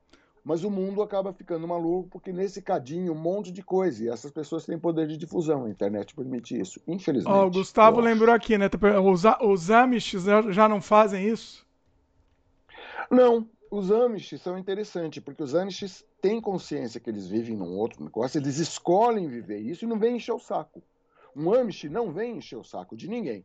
Mas 0.46 0.62
o 0.62 0.70
mundo 0.70 1.02
acaba 1.02 1.32
ficando 1.32 1.66
maluco 1.66 2.08
porque 2.08 2.32
nesse 2.32 2.62
cadinho 2.62 3.12
um 3.12 3.18
monte 3.18 3.50
de 3.50 3.64
coisa. 3.64 4.04
E 4.04 4.08
essas 4.08 4.30
pessoas 4.30 4.64
têm 4.64 4.78
poder 4.78 5.08
de 5.08 5.16
difusão. 5.16 5.64
A 5.64 5.68
internet 5.68 6.14
permite 6.14 6.56
isso, 6.56 6.80
infelizmente. 6.86 7.34
Ó, 7.34 7.42
oh, 7.42 7.46
o 7.48 7.50
Gustavo 7.50 8.00
lembrou 8.00 8.32
aqui, 8.32 8.56
né? 8.56 8.70
Os, 9.04 9.24
os 9.42 9.70
Amish 9.72 10.14
já 10.50 10.68
não 10.68 10.80
fazem 10.80 11.28
isso? 11.28 11.66
Não, 13.10 13.48
os 13.68 13.90
Amish 13.90 14.38
são 14.40 14.56
interessantes, 14.56 15.20
porque 15.20 15.42
os 15.42 15.52
Amish 15.52 16.04
têm 16.20 16.40
consciência 16.40 17.00
que 17.00 17.10
eles 17.10 17.26
vivem 17.26 17.56
num 17.56 17.76
outro 17.76 18.04
negócio, 18.04 18.38
eles 18.38 18.58
escolhem 18.58 19.26
viver 19.26 19.58
isso 19.58 19.84
e 19.84 19.88
não 19.88 19.98
vem 19.98 20.14
encher 20.14 20.32
o 20.32 20.38
saco. 20.38 20.80
Um 21.34 21.52
Amish 21.52 21.90
não 21.90 22.12
vem 22.12 22.36
encher 22.36 22.56
o 22.56 22.62
saco 22.62 22.96
de 22.96 23.08
ninguém. 23.08 23.44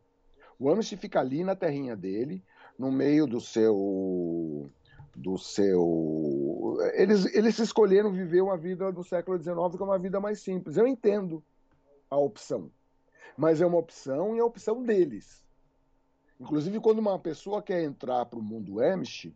O 0.59 0.69
Amish 0.69 0.93
fica 0.99 1.19
ali 1.19 1.43
na 1.43 1.55
terrinha 1.55 1.95
dele, 1.95 2.43
no 2.77 2.91
meio 2.91 3.25
do 3.25 3.41
seu 3.41 4.69
do 5.15 5.37
seu 5.37 6.60
eles 6.93 7.25
eles 7.33 7.59
escolheram 7.59 8.11
viver 8.11 8.41
uma 8.41 8.57
vida 8.57 8.91
do 8.91 9.03
século 9.03 9.37
XIX 9.37 9.55
que 9.75 9.81
é 9.81 9.85
uma 9.85 9.99
vida 9.99 10.19
mais 10.19 10.41
simples. 10.41 10.77
Eu 10.77 10.87
entendo 10.87 11.43
a 12.09 12.17
opção, 12.17 12.71
mas 13.37 13.61
é 13.61 13.65
uma 13.65 13.77
opção 13.77 14.35
e 14.35 14.39
é 14.39 14.41
a 14.41 14.45
opção 14.45 14.83
deles. 14.83 15.43
Inclusive 16.39 16.79
quando 16.79 16.99
uma 16.99 17.19
pessoa 17.19 17.61
quer 17.61 17.83
entrar 17.83 18.25
para 18.25 18.39
o 18.39 18.43
mundo 18.43 18.81
Amish, 18.81 19.31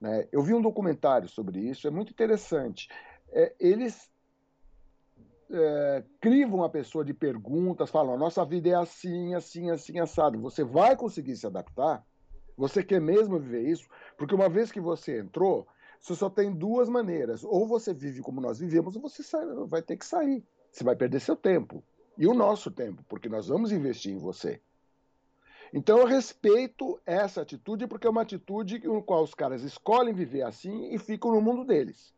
né? 0.00 0.28
Eu 0.30 0.42
vi 0.42 0.52
um 0.54 0.60
documentário 0.60 1.28
sobre 1.28 1.60
isso, 1.60 1.86
é 1.86 1.90
muito 1.90 2.10
interessante. 2.10 2.88
É, 3.32 3.54
eles 3.58 4.10
é, 5.50 6.04
crivam 6.20 6.62
a 6.62 6.68
pessoa 6.68 7.04
de 7.04 7.14
perguntas, 7.14 7.90
falam: 7.90 8.14
a 8.14 8.18
nossa 8.18 8.44
vida 8.44 8.68
é 8.68 8.74
assim, 8.74 9.34
assim, 9.34 9.70
assim, 9.70 9.98
assado. 9.98 10.38
Você 10.40 10.62
vai 10.62 10.96
conseguir 10.96 11.36
se 11.36 11.46
adaptar? 11.46 12.04
Você 12.56 12.84
quer 12.84 13.00
mesmo 13.00 13.38
viver 13.38 13.62
isso? 13.62 13.88
Porque 14.16 14.34
uma 14.34 14.48
vez 14.48 14.70
que 14.70 14.80
você 14.80 15.20
entrou, 15.20 15.66
você 16.04 16.14
só 16.14 16.28
tem 16.28 16.52
duas 16.52 16.86
maneiras. 16.86 17.42
Ou 17.44 17.66
você 17.66 17.94
vive 17.94 18.20
como 18.20 18.38
nós 18.38 18.58
vivemos, 18.58 18.94
ou 18.94 19.00
você 19.00 19.22
sai, 19.22 19.46
vai 19.66 19.80
ter 19.80 19.96
que 19.96 20.04
sair. 20.04 20.44
Você 20.70 20.84
vai 20.84 20.94
perder 20.94 21.18
seu 21.18 21.34
tempo. 21.34 21.82
E 22.18 22.26
o 22.26 22.34
nosso 22.34 22.70
tempo, 22.70 23.02
porque 23.08 23.26
nós 23.26 23.48
vamos 23.48 23.72
investir 23.72 24.12
em 24.12 24.18
você. 24.18 24.60
Então 25.72 25.98
eu 25.98 26.04
respeito 26.04 27.00
essa 27.06 27.40
atitude 27.40 27.86
porque 27.86 28.06
é 28.06 28.10
uma 28.10 28.20
atitude 28.20 28.86
no 28.86 29.02
qual 29.02 29.22
os 29.22 29.32
caras 29.32 29.62
escolhem 29.62 30.12
viver 30.12 30.42
assim 30.42 30.92
e 30.94 30.98
ficam 30.98 31.32
no 31.32 31.40
mundo 31.40 31.64
deles. 31.64 32.12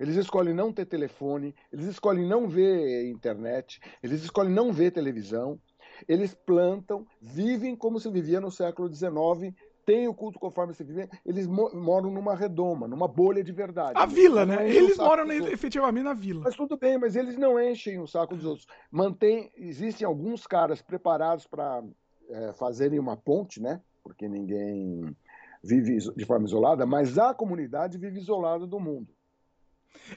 Eles 0.00 0.16
escolhem 0.16 0.52
não 0.52 0.72
ter 0.72 0.86
telefone, 0.86 1.54
eles 1.72 1.86
escolhem 1.86 2.26
não 2.26 2.48
ver 2.48 3.08
internet, 3.08 3.80
eles 4.02 4.24
escolhem 4.24 4.52
não 4.52 4.72
ver 4.72 4.90
televisão, 4.90 5.60
eles 6.08 6.34
plantam, 6.34 7.06
vivem 7.22 7.76
como 7.76 8.00
se 8.00 8.10
vivia 8.10 8.40
no 8.40 8.50
século 8.50 8.92
XIX, 8.92 9.54
têm 9.88 10.06
o 10.06 10.12
culto 10.12 10.38
conforme 10.38 10.74
se 10.74 10.84
vivia, 10.84 11.08
eles 11.24 11.46
moram 11.46 12.10
numa 12.10 12.34
redoma, 12.34 12.86
numa 12.86 13.08
bolha 13.08 13.42
de 13.42 13.52
verdade. 13.52 13.98
A 13.98 14.04
vila, 14.04 14.44
né? 14.44 14.68
Eles 14.68 14.98
moram 14.98 15.32
efetivamente 15.32 16.04
na 16.04 16.12
vila. 16.12 16.42
Mas 16.44 16.54
tudo 16.54 16.76
bem, 16.76 16.98
mas 16.98 17.16
eles 17.16 17.38
não 17.38 17.58
enchem 17.58 17.98
o 17.98 18.06
saco 18.06 18.36
dos 18.36 18.44
outros. 18.44 18.66
Mantém, 18.90 19.50
existem 19.56 20.06
alguns 20.06 20.46
caras 20.46 20.82
preparados 20.82 21.46
para 21.46 21.82
é, 22.28 22.52
fazerem 22.52 22.98
uma 22.98 23.16
ponte, 23.16 23.62
né? 23.62 23.80
Porque 24.02 24.28
ninguém 24.28 25.16
vive 25.64 25.96
de 26.14 26.24
forma 26.26 26.44
isolada, 26.44 26.84
mas 26.84 27.16
a 27.16 27.32
comunidade 27.32 27.96
vive 27.96 28.18
isolada 28.18 28.66
do 28.66 28.78
mundo. 28.78 29.08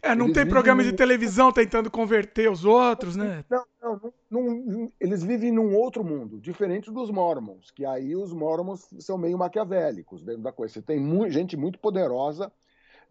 É, 0.02 0.16
não 0.16 0.28
eles 0.28 0.36
tem 0.38 0.48
programa 0.48 0.84
de 0.84 0.94
televisão 0.94 1.52
tentando 1.52 1.92
converter 1.92 2.50
os 2.50 2.64
outros, 2.64 3.16
né? 3.16 3.44
Não, 3.50 3.66
não, 3.82 4.12
não, 4.30 4.92
eles 5.00 5.24
vivem 5.24 5.52
num 5.52 5.76
outro 5.76 6.04
mundo, 6.04 6.40
diferente 6.40 6.90
dos 6.90 7.10
mormons, 7.10 7.72
que 7.72 7.86
aí 7.86 8.16
os 8.16 8.32
mormons 8.32 8.88
são 9.00 9.18
meio 9.18 9.38
maquiavélicos 9.38 10.24
dentro 10.24 10.42
da 10.42 10.52
coisa. 10.52 10.76
Você 10.76 10.82
tem 10.82 11.30
gente 11.30 11.58
muito 11.58 11.80
poderosa 11.80 12.52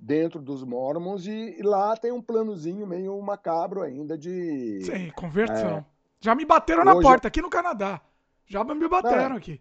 dentro 0.01 0.41
dos 0.41 0.65
Mormons 0.65 1.27
e, 1.27 1.57
e, 1.59 1.63
lá 1.63 1.95
tem 1.97 2.11
um 2.11 2.23
planozinho 2.23 2.87
meio 2.87 3.21
macabro 3.21 3.83
ainda 3.83 4.17
de. 4.17 4.81
Sim, 4.83 5.11
conversão. 5.11 5.79
É, 5.79 5.85
Já 6.21 6.35
me 6.35 6.45
bateram 6.45 6.85
na 6.85 6.99
porta 6.99 7.29
aqui 7.29 7.43
no 7.43 7.51
Canadá. 7.51 8.01
Já 8.47 8.65
me 8.65 8.89
bateram 8.89 9.37
aqui. 9.37 9.61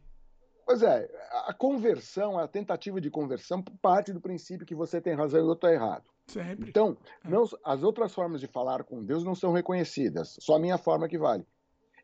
Pois 0.65 0.81
é, 0.83 1.09
a 1.47 1.53
conversão, 1.53 2.37
a 2.37 2.47
tentativa 2.47 3.01
de 3.01 3.09
conversão 3.09 3.61
parte 3.81 4.13
do 4.13 4.21
princípio 4.21 4.65
que 4.65 4.75
você 4.75 5.01
tem 5.01 5.15
razão 5.15 5.39
e 5.39 5.43
eu 5.43 5.53
estou 5.53 5.69
errado. 5.69 6.05
Sempre. 6.29 6.69
Então, 6.69 6.95
é. 7.25 7.29
não, 7.29 7.43
as 7.63 7.83
outras 7.83 8.13
formas 8.13 8.39
de 8.39 8.47
falar 8.47 8.83
com 8.83 9.03
Deus 9.03 9.23
não 9.23 9.33
são 9.33 9.51
reconhecidas, 9.51 10.37
só 10.39 10.55
a 10.55 10.59
minha 10.59 10.77
forma 10.77 11.07
que 11.07 11.17
vale. 11.17 11.45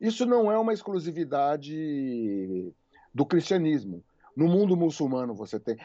Isso 0.01 0.25
não 0.25 0.51
é 0.51 0.57
uma 0.57 0.73
exclusividade 0.73 2.73
do 3.13 3.25
cristianismo. 3.25 4.03
No 4.35 4.47
mundo 4.47 4.75
muçulmano 4.75 5.33
você 5.33 5.59
tem. 5.59 5.77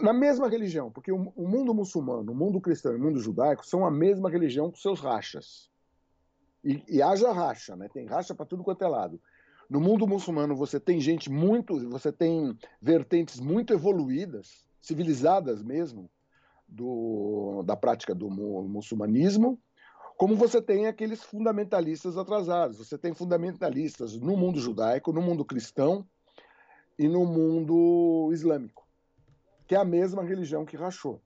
Na 0.00 0.12
mesma 0.12 0.48
religião, 0.48 0.90
porque 0.90 1.12
o 1.12 1.32
mundo 1.36 1.74
muçulmano, 1.74 2.32
o 2.32 2.34
mundo 2.34 2.60
cristão 2.60 2.92
e 2.92 2.96
o 2.96 3.00
mundo 3.00 3.20
judaico 3.20 3.66
são 3.66 3.84
a 3.84 3.90
mesma 3.90 4.30
religião 4.30 4.70
com 4.70 4.76
seus 4.76 5.00
rachas. 5.00 5.68
E, 6.64 6.82
e 6.88 7.02
haja 7.02 7.30
racha, 7.30 7.76
né? 7.76 7.88
Tem 7.92 8.06
racha 8.06 8.34
para 8.34 8.46
tudo 8.46 8.64
quanto 8.64 8.82
é 8.82 8.88
lado. 8.88 9.20
No 9.68 9.80
mundo 9.80 10.06
muçulmano 10.06 10.56
você 10.56 10.80
tem 10.80 10.98
gente 11.00 11.30
muito. 11.30 11.90
Você 11.90 12.10
tem 12.10 12.56
vertentes 12.80 13.38
muito 13.38 13.74
evoluídas, 13.74 14.66
civilizadas 14.80 15.62
mesmo, 15.62 16.08
do, 16.68 17.62
da 17.64 17.76
prática 17.76 18.14
do 18.14 18.28
muçulmanismo, 18.30 19.60
como 20.16 20.36
você 20.36 20.62
tem 20.62 20.86
aqueles 20.86 21.22
fundamentalistas 21.22 22.16
atrasados. 22.16 22.78
Você 22.78 22.96
tem 22.96 23.12
fundamentalistas 23.12 24.18
no 24.18 24.36
mundo 24.36 24.60
judaico, 24.60 25.12
no 25.12 25.20
mundo 25.20 25.44
cristão 25.44 26.06
e 26.98 27.08
no 27.08 27.24
mundo 27.26 28.30
islâmico, 28.32 28.86
que 29.66 29.74
é 29.74 29.78
a 29.78 29.84
mesma 29.84 30.22
religião 30.22 30.64
que 30.64 30.76
rachou, 30.76 31.20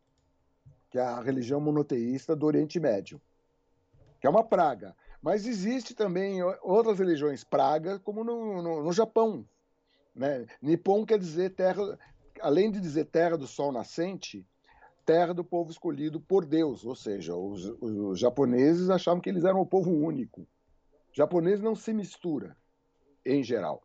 que 0.91 0.99
é 0.99 1.03
a 1.03 1.21
religião 1.21 1.61
monoteísta 1.61 2.35
do 2.35 2.47
Oriente 2.47 2.81
Médio, 2.81 3.21
que 4.21 4.27
é 4.27 4.31
uma 4.31 4.45
praga. 4.45 4.97
Mas 5.21 5.47
existe 5.47 5.95
também 5.95 6.43
outras 6.63 6.99
religiões 6.99 7.45
praga, 7.45 7.99
como 7.99 8.25
no, 8.25 8.63
no, 8.63 8.83
no 8.85 8.93
Japão. 8.93 9.45
Né? 10.15 10.47
Nippon 10.63 11.05
quer 11.05 11.19
dizer 11.19 11.51
terra, 11.51 11.99
além 12.41 12.71
de 12.71 12.81
dizer 12.81 13.07
terra 13.07 13.37
do 13.37 13.47
sol 13.47 13.73
nascente, 13.73 14.47
terra 15.09 15.33
do 15.33 15.43
povo 15.43 15.71
escolhido 15.71 16.21
por 16.21 16.45
Deus, 16.45 16.85
ou 16.85 16.95
seja, 16.95 17.35
os, 17.35 17.65
os 17.81 18.21
japoneses 18.21 18.91
achavam 18.91 19.23
que 19.23 19.31
eles 19.31 19.43
eram 19.43 19.63
o 19.63 19.67
povo 19.67 19.91
único. 19.91 20.43
O 20.43 20.47
japonês 21.15 21.63
não 21.63 21.75
se 21.75 21.95
mistura, 21.95 22.55
em 23.25 23.43
geral, 23.43 23.83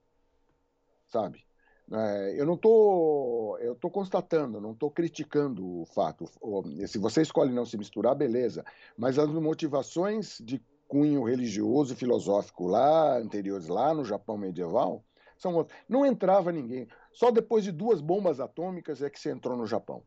sabe? 1.08 1.46
É, 1.90 2.36
eu 2.38 2.46
não 2.46 2.56
estou, 2.56 3.58
eu 3.60 3.72
estou 3.72 3.90
constatando, 3.90 4.60
não 4.60 4.74
estou 4.74 4.92
criticando 4.92 5.66
o 5.66 5.86
fato. 5.86 6.26
Se 6.88 6.98
você 6.98 7.22
escolhe 7.22 7.54
não 7.54 7.66
se 7.66 7.78
misturar, 7.78 8.16
beleza. 8.16 8.66
Mas 8.98 9.18
as 9.18 9.30
motivações 9.30 10.40
de 10.42 10.62
cunho 10.90 11.24
religioso 11.24 11.94
e 11.94 11.96
filosófico 11.96 12.68
lá 12.68 13.18
anteriores, 13.18 13.70
lá 13.70 13.94
no 13.94 14.04
Japão 14.04 14.38
medieval, 14.38 15.06
são 15.38 15.56
outras. 15.56 15.80
Não 15.88 16.06
entrava 16.06 16.52
ninguém. 16.52 16.86
Só 17.14 17.32
depois 17.32 17.64
de 17.64 17.72
duas 17.72 18.02
bombas 18.02 18.42
atômicas 18.42 19.02
é 19.02 19.10
que 19.10 19.20
se 19.20 19.30
entrou 19.30 19.56
no 19.56 19.66
Japão. 19.66 20.04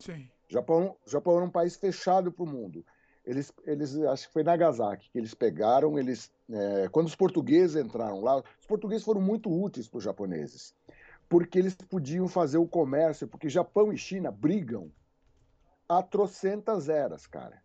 Sim. 0.00 0.28
Japão, 0.50 0.96
Japão 1.06 1.36
era 1.36 1.44
um 1.44 1.50
país 1.50 1.76
fechado 1.76 2.32
para 2.32 2.42
o 2.42 2.46
mundo. 2.46 2.84
Eles, 3.24 3.52
eles, 3.64 3.96
acho 3.96 4.26
que 4.26 4.32
foi 4.32 4.42
Nagasaki 4.42 5.08
que 5.10 5.18
eles 5.18 5.32
pegaram, 5.32 5.98
eles, 5.98 6.32
é, 6.50 6.88
quando 6.88 7.06
os 7.06 7.14
portugueses 7.14 7.76
entraram 7.76 8.20
lá, 8.20 8.38
os 8.38 8.66
portugueses 8.66 9.04
foram 9.04 9.20
muito 9.20 9.48
úteis 9.48 9.86
para 9.86 9.98
os 9.98 10.04
japoneses, 10.04 10.74
porque 11.28 11.58
eles 11.58 11.74
podiam 11.74 12.26
fazer 12.26 12.58
o 12.58 12.66
comércio, 12.66 13.28
porque 13.28 13.48
Japão 13.48 13.92
e 13.92 13.96
China 13.96 14.32
brigam 14.32 14.90
há 15.88 16.02
trocentas 16.02 16.88
eras, 16.88 17.26
cara. 17.26 17.62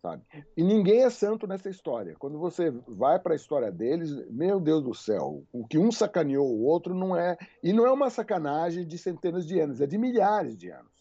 Sabe? 0.00 0.22
E 0.56 0.62
ninguém 0.62 1.02
é 1.02 1.10
santo 1.10 1.46
nessa 1.48 1.68
história. 1.68 2.14
Quando 2.16 2.38
você 2.38 2.70
vai 2.70 3.18
para 3.18 3.32
a 3.32 3.36
história 3.36 3.72
deles, 3.72 4.14
meu 4.30 4.60
Deus 4.60 4.84
do 4.84 4.94
céu, 4.94 5.42
o 5.52 5.66
que 5.66 5.76
um 5.76 5.90
sacaneou 5.90 6.46
o 6.46 6.62
outro 6.62 6.94
não 6.94 7.16
é. 7.16 7.36
E 7.62 7.72
não 7.72 7.84
é 7.84 7.90
uma 7.90 8.10
sacanagem 8.10 8.86
de 8.86 8.96
centenas 8.96 9.44
de 9.44 9.58
anos, 9.58 9.80
é 9.80 9.86
de 9.86 9.98
milhares 9.98 10.56
de 10.56 10.70
anos. 10.70 10.97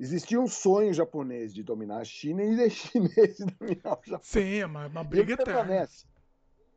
Existia 0.00 0.40
um 0.40 0.46
sonho 0.46 0.94
japonês 0.94 1.52
de 1.52 1.62
dominar 1.62 1.98
a 1.98 2.04
China 2.04 2.42
e 2.42 2.56
de 2.56 2.70
chinês 2.72 3.36
de 3.36 3.44
dominar 3.44 3.98
o 3.98 4.02
Japão. 4.02 4.20
Sim, 4.22 4.54
é 4.54 4.64
uma, 4.64 4.86
uma 4.86 5.04
briga 5.04 5.34
ele 5.34 5.42
eterna. 5.42 5.60
Permanece. 5.60 6.06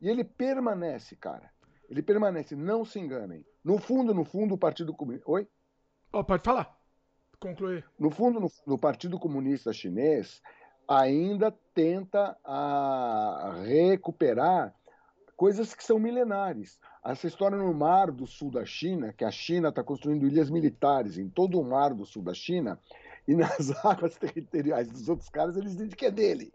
E 0.02 0.10
ele 0.10 0.26
permanece, 0.26 1.16
cara. 1.16 1.50
Ele 1.90 2.02
permanece, 2.02 2.54
não 2.54 2.84
se 2.84 3.00
enganem. 3.00 3.46
No 3.64 3.78
fundo, 3.78 4.14
no 4.14 4.26
fundo, 4.26 4.56
o 4.56 4.58
Partido 4.58 4.94
Comunista. 4.94 5.32
Oi? 5.32 5.48
Oh, 6.12 6.22
pode 6.22 6.44
falar. 6.44 6.78
Concluir. 7.40 7.86
No 7.98 8.10
fundo, 8.10 8.42
no, 8.42 8.52
no 8.68 8.78
Partido 8.78 9.18
Comunista 9.18 9.72
Chinês 9.72 10.42
ainda 10.86 11.50
tenta 11.74 12.38
a 12.44 13.62
recuperar 13.66 14.76
coisas 15.38 15.74
que 15.74 15.84
são 15.84 15.98
milenares. 15.98 16.78
Essa 17.04 17.28
história 17.28 17.58
no 17.58 17.74
mar 17.74 18.12
do 18.12 18.28
sul 18.28 18.52
da 18.52 18.66
China, 18.66 19.14
que 19.14 19.26
a 19.26 19.32
China 19.32 19.70
está 19.70 19.84
construindo 19.84 20.28
ilhas 20.28 20.50
militares 20.50 21.18
em 21.18 21.30
todo 21.30 21.60
o 21.60 21.64
mar 21.64 21.94
do 21.94 22.06
sul 22.06 22.22
da 22.22 22.34
China, 22.34 22.80
e 23.28 23.36
nas 23.36 23.72
águas 23.86 24.16
territoriais 24.18 24.90
dos 24.90 25.08
outros 25.10 25.30
caras 25.30 25.56
eles 25.58 25.76
dizem 25.76 25.90
que 25.90 26.06
é 26.06 26.12
dele. 26.12 26.52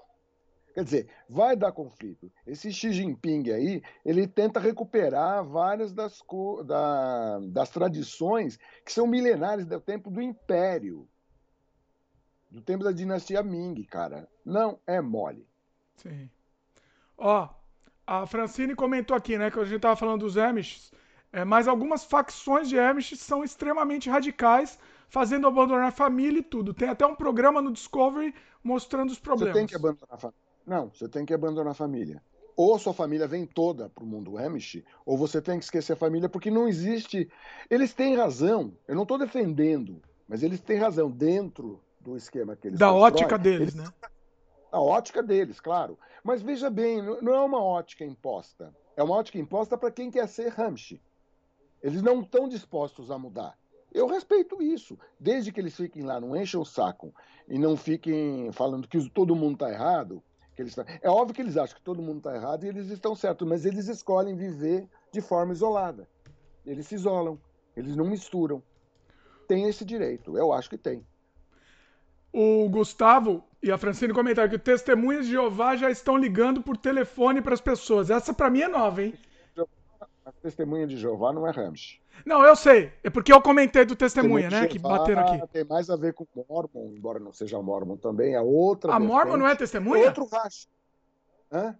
Quer 0.74 0.84
dizer, 0.84 1.08
vai 1.28 1.56
dar 1.56 1.72
conflito. 1.72 2.30
Esse 2.46 2.72
Xi 2.72 2.92
Jinping 2.92 3.50
aí, 3.50 3.82
ele 4.04 4.28
tenta 4.28 4.60
recuperar 4.60 5.44
várias 5.44 5.92
das, 5.92 6.22
da, 6.64 7.40
das 7.48 7.70
tradições 7.70 8.58
que 8.84 8.92
são 8.92 9.06
milenares 9.06 9.66
do 9.66 9.80
tempo 9.80 10.08
do 10.08 10.22
Império. 10.22 11.08
Do 12.48 12.60
tempo 12.60 12.84
da 12.84 12.92
dinastia 12.92 13.42
Ming, 13.42 13.82
cara. 13.84 14.28
Não 14.44 14.78
é 14.86 15.00
mole. 15.00 15.44
Sim. 15.96 16.30
Ó, 17.16 17.48
a 18.06 18.24
Francine 18.26 18.76
comentou 18.76 19.16
aqui, 19.16 19.36
né, 19.36 19.50
que 19.50 19.58
a 19.58 19.64
gente 19.64 19.80
tava 19.80 19.96
falando 19.96 20.20
dos 20.20 20.38
Amish, 20.38 20.92
é, 21.32 21.44
mas 21.44 21.66
algumas 21.66 22.04
facções 22.04 22.68
de 22.68 22.78
Amish 22.78 23.16
são 23.18 23.42
extremamente 23.42 24.08
radicais 24.08 24.78
fazendo 25.09 25.46
abandonar 25.46 25.88
a 25.88 25.92
família 25.92 26.40
e 26.40 26.42
tudo. 26.42 26.74
Tem 26.74 26.88
até 26.88 27.06
um 27.06 27.14
programa 27.14 27.61
no 27.61 27.72
Discovery 27.72 28.34
mostrando 28.62 29.11
os 29.11 29.18
problemas. 29.18 29.54
Você 29.54 29.59
tem 29.59 29.66
que 29.66 29.76
abandonar 29.76 30.09
a 30.11 30.18
família. 30.18 30.40
Não, 30.66 30.90
você 30.90 31.09
tem 31.09 31.24
que 31.24 31.34
abandonar 31.34 31.70
a 31.72 31.74
família. 31.74 32.22
Ou 32.54 32.74
a 32.74 32.78
sua 32.78 32.92
família 32.92 33.26
vem 33.26 33.46
toda 33.46 33.88
para 33.88 34.02
o 34.02 34.06
mundo 34.06 34.36
Amish, 34.36 34.82
ou 35.06 35.16
você 35.16 35.40
tem 35.40 35.59
que 35.59 35.64
esquecer 35.64 35.92
a 35.92 35.96
família, 35.96 36.28
porque 36.28 36.50
não 36.50 36.66
existe. 36.66 37.30
Eles 37.70 37.94
têm 37.94 38.16
razão. 38.16 38.76
Eu 38.86 38.96
não 38.96 39.04
estou 39.04 39.16
defendendo, 39.16 40.02
mas 40.26 40.42
eles 40.42 40.61
têm 40.61 40.76
razão 40.76 41.11
dentro 41.11 41.80
do 42.00 42.16
esquema 42.16 42.56
que 42.56 42.68
eles 42.68 42.78
Da 42.78 42.92
ótica 42.92 43.38
deles, 43.38 43.74
eles... 43.74 43.74
né? 43.74 43.84
A 44.70 44.80
ótica 44.80 45.22
deles, 45.22 45.61
claro. 45.61 45.98
Mas 46.22 46.42
veja 46.42 46.68
bem, 46.68 47.00
não 47.22 47.32
é 47.32 47.40
uma 47.40 47.62
ótica 47.62 48.04
imposta. 48.04 48.74
É 48.96 49.02
uma 49.02 49.14
ótica 49.14 49.38
imposta 49.38 49.78
para 49.78 49.90
quem 49.90 50.11
quer 50.11 50.28
ser 50.28 50.61
Amish. 50.61 51.00
Eles 51.80 52.02
não 52.02 52.20
estão 52.20 52.48
dispostos 52.48 53.11
a 53.11 53.18
mudar. 53.18 53.56
Eu 53.93 54.07
respeito 54.07 54.62
isso, 54.62 54.99
desde 55.18 55.51
que 55.51 55.61
eles 55.61 55.74
fiquem 55.74 56.03
lá, 56.03 56.20
não 56.20 56.36
enchem 56.36 56.61
o 56.61 56.64
saco 56.64 57.14
e 57.49 57.59
não 57.59 57.76
fiquem 57.76 58.53
falando 58.53 58.86
que 58.86 59.09
todo 59.11 59.34
mundo 59.34 59.55
está 59.55 59.70
errado. 59.70 60.22
Que 60.55 60.62
eles 60.62 60.74
tá... 60.74 60.84
É 61.01 61.09
óbvio 61.09 61.34
que 61.34 61.41
eles 61.41 61.57
acham 61.57 61.76
que 61.76 61.82
todo 61.82 62.03
mundo 62.03 62.18
está 62.18 62.34
errado 62.34 62.64
e 62.64 62.68
eles 62.68 62.91
estão 62.91 63.14
certos, 63.14 63.49
mas 63.49 63.64
eles 63.64 63.89
escolhem 63.89 64.36
viver 64.36 64.86
de 65.12 65.20
forma 65.20 65.53
isolada. 65.53 66.09
Eles 66.66 66.86
se 66.86 66.97
isolam, 66.97 67.39
eles 67.76 67.97
não 67.97 68.05
misturam. 68.05 68.62
Tem 69.47 69.68
esse 69.68 69.84
direito, 69.84 70.36
eu 70.36 70.53
acho 70.53 70.68
que 70.68 70.76
tem. 70.76 71.03
O 72.32 72.68
Gustavo 72.68 73.43
e 73.62 73.72
a 73.72 73.78
Francine 73.78 74.12
comentaram 74.12 74.51
que 74.51 74.59
testemunhas 74.59 75.24
de 75.24 75.32
Jeová 75.32 75.76
já 75.76 75.91
estão 75.91 76.16
ligando 76.16 76.62
por 76.62 76.76
telefone 76.76 77.41
para 77.41 77.55
as 77.55 77.61
pessoas. 77.61 78.11
Essa 78.11 78.34
para 78.34 78.51
mim 78.51 78.61
é 78.61 78.68
nova, 78.68 79.03
hein? 79.03 79.14
A 80.28 80.32
testemunha 80.42 80.86
de 80.86 80.98
Jeová 80.98 81.32
não 81.32 81.46
é 81.46 81.50
Ramsey. 81.50 81.98
Não, 82.26 82.44
eu 82.44 82.54
sei. 82.54 82.92
É 83.02 83.08
porque 83.08 83.32
eu 83.32 83.40
comentei 83.40 83.86
do 83.86 83.96
testemunha, 83.96 84.50
né? 84.50 84.66
que 84.66 84.78
bateram 84.78 85.22
aqui. 85.22 85.46
Tem 85.48 85.64
mais 85.64 85.88
a 85.88 85.96
ver 85.96 86.12
com 86.12 86.26
Mormon, 86.46 86.92
embora 86.94 87.18
não 87.18 87.32
seja 87.32 87.62
Mormon 87.62 87.96
também. 87.96 88.34
É 88.34 88.40
outra. 88.40 88.92
A 88.92 89.00
Mormon 89.00 89.38
não 89.38 89.48
é 89.48 89.54
testemunha? 89.56 90.04
outro 90.04 90.26
racho. 90.26 90.68
Hã? 91.50 91.74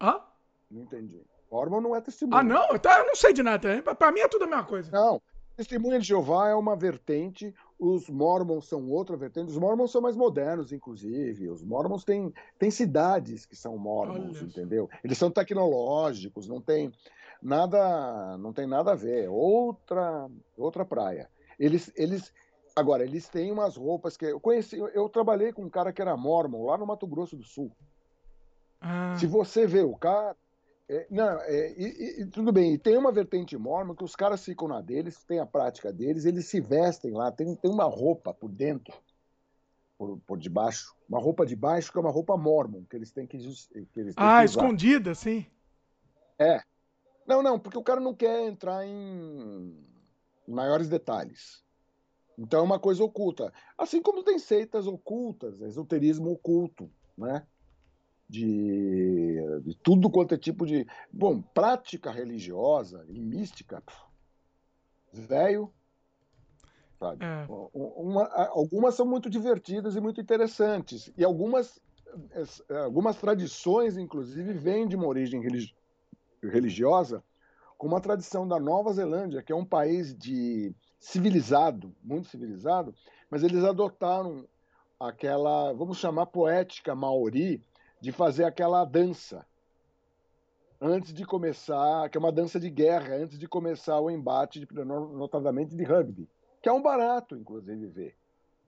Hã? 0.00 0.22
Não 0.70 0.82
entendi. 0.82 1.20
Mormon 1.52 1.82
não 1.82 1.94
é 1.94 2.00
testemunha. 2.00 2.40
Ah, 2.40 2.42
não? 2.42 2.78
Tá, 2.78 3.00
eu 3.00 3.06
não 3.06 3.14
sei 3.14 3.34
de 3.34 3.42
nada. 3.42 3.82
Para 3.82 4.10
mim 4.10 4.20
é 4.20 4.28
tudo 4.28 4.44
a 4.44 4.48
mesma 4.48 4.64
coisa. 4.64 4.90
Não. 4.90 5.20
Testemunha 5.54 5.98
de 5.98 6.06
Jeová 6.06 6.48
é 6.48 6.54
uma 6.54 6.74
vertente, 6.74 7.54
os 7.78 8.08
Mormons 8.08 8.66
são 8.66 8.88
outra 8.88 9.14
vertente. 9.14 9.50
Os 9.50 9.58
Mormons 9.58 9.92
são 9.92 10.00
mais 10.00 10.16
modernos, 10.16 10.72
inclusive. 10.72 11.50
Os 11.50 11.62
Mormons 11.62 12.02
têm, 12.02 12.32
têm 12.58 12.70
cidades 12.70 13.44
que 13.44 13.54
são 13.54 13.76
Mormons, 13.76 14.40
entendeu? 14.40 14.88
Eles 15.04 15.18
são 15.18 15.30
tecnológicos, 15.30 16.48
não 16.48 16.62
tem 16.62 16.90
nada, 17.42 18.36
não 18.38 18.52
tem 18.52 18.66
nada 18.66 18.92
a 18.92 18.96
ver, 18.96 19.28
outra, 19.28 20.28
outra 20.56 20.84
praia. 20.84 21.28
Eles, 21.58 21.92
eles, 21.96 22.32
agora 22.74 23.04
eles 23.04 23.28
têm 23.28 23.50
umas 23.52 23.76
roupas 23.76 24.16
que 24.16 24.26
eu 24.26 24.40
conheci, 24.40 24.78
eu 24.78 25.08
trabalhei 25.08 25.52
com 25.52 25.64
um 25.64 25.70
cara 25.70 25.92
que 25.92 26.02
era 26.02 26.16
mormon 26.16 26.64
lá 26.64 26.78
no 26.78 26.86
Mato 26.86 27.06
Grosso 27.06 27.36
do 27.36 27.44
Sul. 27.44 27.70
Ah. 28.80 29.14
Se 29.18 29.26
você 29.26 29.66
vê 29.66 29.82
o 29.82 29.96
cara, 29.96 30.36
É, 30.92 31.06
não, 31.08 31.38
é, 31.42 31.72
e, 31.78 32.22
e, 32.22 32.26
tudo 32.26 32.50
bem, 32.50 32.74
e 32.74 32.78
tem 32.78 32.96
uma 32.96 33.12
vertente 33.12 33.56
mormon 33.56 33.94
que 33.94 34.02
os 34.02 34.16
caras 34.16 34.44
ficam 34.44 34.66
na 34.66 34.80
deles, 34.80 35.22
tem 35.22 35.38
a 35.38 35.46
prática 35.46 35.92
deles, 35.92 36.24
eles 36.24 36.46
se 36.46 36.60
vestem 36.60 37.12
lá, 37.12 37.30
tem, 37.30 37.54
tem 37.54 37.70
uma 37.70 37.84
roupa 37.84 38.34
por 38.34 38.50
dentro, 38.50 38.92
por, 39.96 40.18
por 40.26 40.36
debaixo, 40.36 40.92
uma 41.08 41.20
roupa 41.20 41.46
de 41.46 41.54
baixo 41.54 41.92
que 41.92 41.98
é 41.98 42.00
uma 42.00 42.10
roupa 42.10 42.36
mormon, 42.36 42.82
que 42.90 42.96
eles 42.96 43.12
têm 43.12 43.24
que, 43.24 43.38
que 43.38 44.00
eles 44.00 44.16
têm 44.16 44.24
Ah, 44.26 44.40
que 44.40 44.46
escondida, 44.46 45.14
sim. 45.14 45.46
É. 46.36 46.60
Não, 47.26 47.42
não, 47.42 47.58
porque 47.58 47.78
o 47.78 47.82
cara 47.82 48.00
não 48.00 48.14
quer 48.14 48.46
entrar 48.46 48.86
em 48.86 49.76
maiores 50.46 50.88
detalhes. 50.88 51.62
Então 52.38 52.60
é 52.60 52.62
uma 52.62 52.78
coisa 52.78 53.04
oculta. 53.04 53.52
Assim 53.76 54.00
como 54.00 54.24
tem 54.24 54.38
seitas 54.38 54.86
ocultas, 54.86 55.60
esoterismo 55.60 56.32
oculto, 56.32 56.90
né? 57.16 57.46
De, 58.28 59.36
de 59.64 59.74
tudo 59.76 60.08
quanto 60.08 60.34
é 60.34 60.38
tipo 60.38 60.64
de. 60.64 60.86
Bom, 61.12 61.42
prática 61.42 62.10
religiosa 62.10 63.04
e 63.08 63.20
mística, 63.20 63.82
velho. 65.12 65.72
Sabe? 66.98 67.24
É. 67.24 67.46
Uma, 67.72 68.26
algumas 68.48 68.94
são 68.94 69.04
muito 69.04 69.28
divertidas 69.28 69.96
e 69.96 70.00
muito 70.00 70.20
interessantes. 70.20 71.12
E 71.16 71.24
algumas, 71.24 71.80
algumas 72.84 73.16
tradições, 73.16 73.96
inclusive, 73.96 74.52
vêm 74.52 74.86
de 74.86 74.96
uma 74.96 75.06
origem 75.06 75.40
religi 75.40 75.74
religiosa, 76.42 77.22
como 77.76 77.96
a 77.96 78.00
tradição 78.00 78.46
da 78.46 78.58
Nova 78.58 78.92
Zelândia, 78.92 79.42
que 79.42 79.52
é 79.52 79.56
um 79.56 79.64
país 79.64 80.14
de 80.14 80.74
civilizado, 80.98 81.94
muito 82.02 82.28
civilizado, 82.28 82.94
mas 83.30 83.42
eles 83.42 83.64
adotaram 83.64 84.46
aquela, 84.98 85.72
vamos 85.72 85.98
chamar 85.98 86.26
poética 86.26 86.94
maori, 86.94 87.62
de 88.00 88.12
fazer 88.12 88.44
aquela 88.44 88.84
dança 88.84 89.46
antes 90.80 91.12
de 91.12 91.24
começar, 91.24 92.08
que 92.08 92.16
é 92.16 92.20
uma 92.20 92.32
dança 92.32 92.58
de 92.58 92.70
guerra, 92.70 93.16
antes 93.16 93.38
de 93.38 93.46
começar 93.46 94.00
o 94.00 94.10
embate, 94.10 94.60
de, 94.60 94.66
notadamente 94.84 95.76
de 95.76 95.84
rugby, 95.84 96.28
que 96.62 96.68
é 96.68 96.72
um 96.72 96.80
barato, 96.80 97.36
inclusive, 97.36 97.86
ver. 97.86 98.16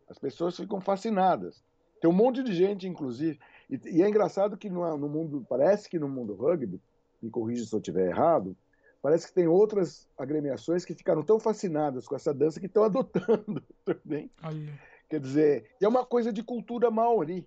As 0.09 0.19
pessoas 0.19 0.57
ficam 0.57 0.81
fascinadas. 0.81 1.63
Tem 2.01 2.11
um 2.11 2.15
monte 2.15 2.43
de 2.43 2.53
gente, 2.53 2.87
inclusive, 2.87 3.39
e, 3.71 3.81
e 3.87 4.03
é 4.03 4.09
engraçado 4.09 4.57
que 4.57 4.69
no, 4.69 4.97
no, 4.99 5.09
mundo, 5.09 5.47
parece 5.49 5.89
que 5.89 5.99
no 5.99 6.09
mundo 6.09 6.35
rugby, 6.35 6.81
me 7.23 7.31
corrija 7.31 7.65
se 7.65 7.73
eu 7.73 7.79
estiver 7.79 8.09
errado, 8.09 8.57
parece 9.01 9.27
que 9.27 9.33
tem 9.35 9.47
outras 9.47 10.09
agremiações 10.19 10.85
que 10.85 10.95
ficaram 10.95 11.23
tão 11.23 11.39
fascinadas 11.39 12.07
com 12.07 12.17
essa 12.17 12.35
dança 12.35 12.61
que 12.61 12.67
estão 12.67 12.83
adotando 12.85 13.63
também. 13.85 14.31
Aí. 14.43 14.69
Quer 15.09 15.21
dizer, 15.21 15.71
é 15.81 15.87
uma 15.87 16.05
coisa 16.05 16.33
de 16.33 16.43
cultura 16.43 16.91
maori, 16.91 17.47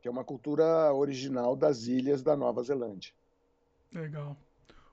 que 0.00 0.08
é 0.08 0.10
uma 0.10 0.24
cultura 0.24 0.92
original 0.94 1.56
das 1.56 1.86
ilhas 1.86 2.22
da 2.22 2.36
Nova 2.36 2.62
Zelândia. 2.62 3.12
Legal. 3.92 4.36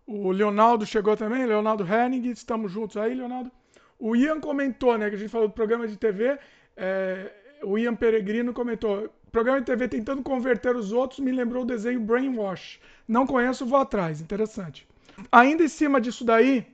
O 0.06 0.32
Leonardo 0.32 0.86
chegou 0.86 1.16
também, 1.16 1.46
Leonardo 1.46 1.86
Henning, 1.86 2.30
estamos 2.32 2.72
juntos 2.72 2.98
aí, 2.98 3.14
Leonardo. 3.14 3.52
O 4.00 4.16
Ian 4.16 4.40
comentou, 4.40 4.98
né, 4.98 5.10
que 5.10 5.16
a 5.16 5.20
gente 5.20 5.30
falou 5.30 5.48
do 5.48 5.54
programa 5.54 5.88
de 5.88 5.98
TV, 5.98 6.40
é, 6.76 7.32
o 7.64 7.78
Ian 7.78 7.96
Peregrino 7.96 8.54
comentou, 8.54 9.10
programa 9.32 9.60
de 9.60 9.66
TV 9.66 9.88
tentando 9.88 10.24
converter 10.24 10.76
os 10.76 10.92
outros 10.92 11.20
me 11.20 11.32
lembrou 11.32 11.64
o 11.64 11.66
desenho 11.66 12.00
Brainwash. 12.00 12.80
Não 13.08 13.26
conheço, 13.26 13.66
vou 13.66 13.80
atrás, 13.80 14.22
interessante. 14.22 14.88
Ainda 15.32 15.64
em 15.64 15.68
cima 15.68 16.00
disso 16.00 16.24
daí, 16.24 16.66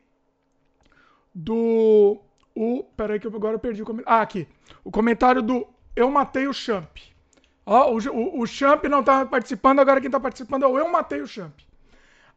do. 1.33 2.19
O, 2.55 2.83
peraí 2.95 3.19
que 3.19 3.25
eu 3.25 3.35
agora 3.35 3.57
perdi 3.57 3.81
o 3.81 3.85
comentário. 3.85 4.19
Ah, 4.19 4.21
aqui. 4.21 4.47
O 4.83 4.91
comentário 4.91 5.41
do 5.41 5.65
Eu 5.95 6.11
Matei 6.11 6.47
o 6.47 6.53
Champ. 6.53 6.97
Ó, 7.65 7.91
o, 7.91 7.97
o, 7.97 8.41
o 8.41 8.45
Champ 8.45 8.83
não 8.85 8.99
está 8.99 9.25
participando, 9.25 9.79
agora 9.79 9.99
quem 9.99 10.07
está 10.07 10.19
participando 10.19 10.63
é 10.63 10.67
o 10.67 10.77
Eu 10.77 10.89
Matei 10.89 11.21
o 11.21 11.27
Champ. 11.27 11.53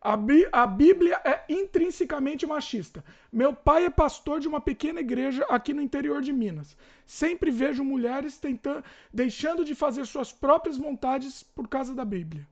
A, 0.00 0.16
Bí 0.16 0.46
a 0.52 0.66
Bíblia 0.66 1.20
é 1.24 1.44
intrinsecamente 1.48 2.46
machista. 2.46 3.04
Meu 3.32 3.52
pai 3.52 3.86
é 3.86 3.90
pastor 3.90 4.40
de 4.40 4.46
uma 4.46 4.60
pequena 4.60 5.00
igreja 5.00 5.44
aqui 5.48 5.74
no 5.74 5.82
interior 5.82 6.22
de 6.22 6.32
Minas. 6.32 6.76
Sempre 7.06 7.50
vejo 7.50 7.82
mulheres 7.82 8.38
tentando, 8.38 8.84
deixando 9.12 9.64
de 9.64 9.74
fazer 9.74 10.06
suas 10.06 10.32
próprias 10.32 10.76
vontades 10.76 11.42
por 11.42 11.66
causa 11.68 11.94
da 11.94 12.04
Bíblia. 12.04 12.46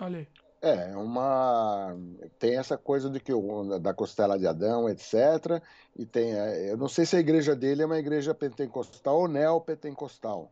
Olha 0.00 0.18
aí. 0.18 0.28
É, 0.64 0.92
é, 0.92 0.96
uma 0.96 1.94
tem 2.38 2.56
essa 2.56 2.78
coisa 2.78 3.10
de 3.10 3.20
que 3.20 3.32
da 3.80 3.92
costela 3.92 4.38
de 4.38 4.46
Adão, 4.46 4.88
etc. 4.88 5.62
E 5.94 6.06
tem, 6.06 6.32
é, 6.32 6.72
eu 6.72 6.76
não 6.78 6.88
sei 6.88 7.04
se 7.04 7.16
a 7.16 7.20
igreja 7.20 7.54
dele 7.54 7.82
é 7.82 7.86
uma 7.86 7.98
igreja 7.98 8.34
pentecostal 8.34 9.20
ou 9.20 9.28
neopentecostal. 9.28 10.50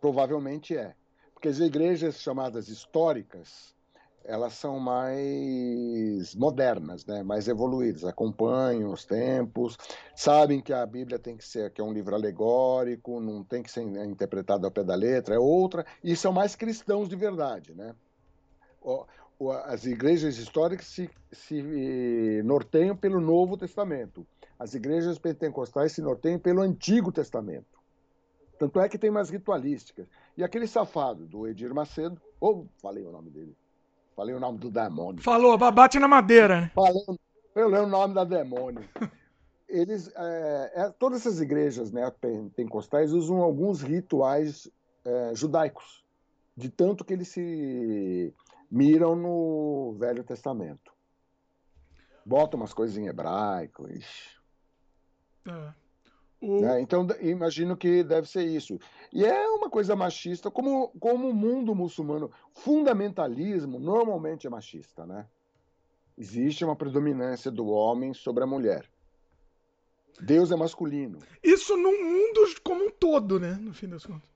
Provavelmente 0.00 0.76
é, 0.76 0.94
porque 1.34 1.48
as 1.48 1.58
igrejas 1.58 2.20
chamadas 2.20 2.68
históricas 2.68 3.74
elas 4.28 4.52
são 4.52 4.78
mais 4.78 6.34
modernas, 6.34 7.06
né? 7.06 7.22
mais 7.22 7.48
evoluídas, 7.48 8.04
acompanham 8.04 8.92
os 8.92 9.06
tempos, 9.06 9.78
sabem 10.14 10.60
que 10.60 10.70
a 10.70 10.84
Bíblia 10.84 11.18
tem 11.18 11.34
que 11.34 11.44
ser 11.44 11.72
que 11.72 11.80
é 11.80 11.84
um 11.84 11.94
livro 11.94 12.14
alegórico, 12.14 13.20
não 13.20 13.42
tem 13.42 13.62
que 13.62 13.70
ser 13.70 13.80
interpretado 14.04 14.66
ao 14.66 14.70
pé 14.70 14.84
da 14.84 14.94
letra, 14.94 15.34
é 15.34 15.38
outra, 15.38 15.86
e 16.04 16.14
são 16.14 16.30
mais 16.30 16.54
cristãos 16.54 17.08
de 17.08 17.16
verdade, 17.16 17.74
né? 17.74 17.94
as 19.64 19.86
igrejas 19.86 20.36
históricas 20.36 20.86
se, 20.86 21.10
se 21.32 22.42
norteiam 22.44 22.94
pelo 22.94 23.20
Novo 23.20 23.56
Testamento. 23.56 24.26
As 24.58 24.74
igrejas 24.74 25.18
pentecostais 25.18 25.92
se 25.92 26.02
norteiam 26.02 26.38
pelo 26.38 26.60
Antigo 26.60 27.10
Testamento. 27.10 27.78
Tanto 28.58 28.78
é 28.78 28.88
que 28.88 28.98
tem 28.98 29.10
mais 29.10 29.30
ritualísticas. 29.30 30.06
E 30.36 30.44
aquele 30.44 30.66
safado 30.66 31.26
do 31.26 31.46
Edir 31.46 31.72
Macedo, 31.72 32.20
ou 32.40 32.68
falei 32.82 33.04
o 33.04 33.12
nome 33.12 33.30
dele, 33.30 33.56
falei 34.18 34.34
o 34.34 34.40
nome 34.40 34.58
do 34.58 34.68
demônio. 34.68 35.22
Falou, 35.22 35.56
bate 35.56 36.00
na 36.00 36.08
madeira, 36.08 36.62
né? 36.62 36.72
Falei, 36.74 37.04
eu 37.54 37.68
lembro 37.68 37.86
o 37.86 37.90
nome 37.90 38.14
da 38.14 38.24
demônio. 38.24 38.84
Eles, 39.68 40.10
é, 40.16 40.72
é, 40.74 40.90
todas 40.98 41.20
essas 41.20 41.40
igrejas 41.40 41.92
né, 41.92 42.10
pentecostais 42.20 43.12
usam 43.12 43.40
alguns 43.40 43.80
rituais 43.80 44.68
é, 45.04 45.34
judaicos, 45.34 46.04
de 46.56 46.68
tanto 46.68 47.04
que 47.04 47.12
eles 47.12 47.28
se 47.28 48.34
miram 48.68 49.14
no 49.14 49.94
Velho 50.00 50.24
Testamento. 50.24 50.90
Botam 52.26 52.58
umas 52.58 52.74
coisas 52.74 52.98
em 52.98 53.06
hebraico. 53.06 53.86
É. 55.46 55.72
Né? 56.40 56.80
Então, 56.80 57.06
imagino 57.20 57.76
que 57.76 58.04
deve 58.04 58.28
ser 58.28 58.44
isso. 58.44 58.78
E 59.12 59.24
é 59.24 59.48
uma 59.48 59.68
coisa 59.68 59.96
machista, 59.96 60.50
como, 60.50 60.88
como 61.00 61.28
o 61.28 61.34
mundo 61.34 61.74
muçulmano, 61.74 62.30
fundamentalismo 62.52 63.78
normalmente 63.78 64.46
é 64.46 64.50
machista, 64.50 65.04
né? 65.04 65.26
Existe 66.16 66.64
uma 66.64 66.76
predominância 66.76 67.50
do 67.50 67.66
homem 67.66 68.14
sobre 68.14 68.44
a 68.44 68.46
mulher. 68.46 68.88
Deus 70.20 70.50
é 70.50 70.56
masculino. 70.56 71.18
Isso 71.42 71.76
no 71.76 71.92
mundo 71.92 72.40
como 72.62 72.86
um 72.86 72.90
todo, 72.90 73.38
né? 73.38 73.52
No 73.60 73.72
fim 73.72 73.88
das 73.88 74.04
contas. 74.04 74.28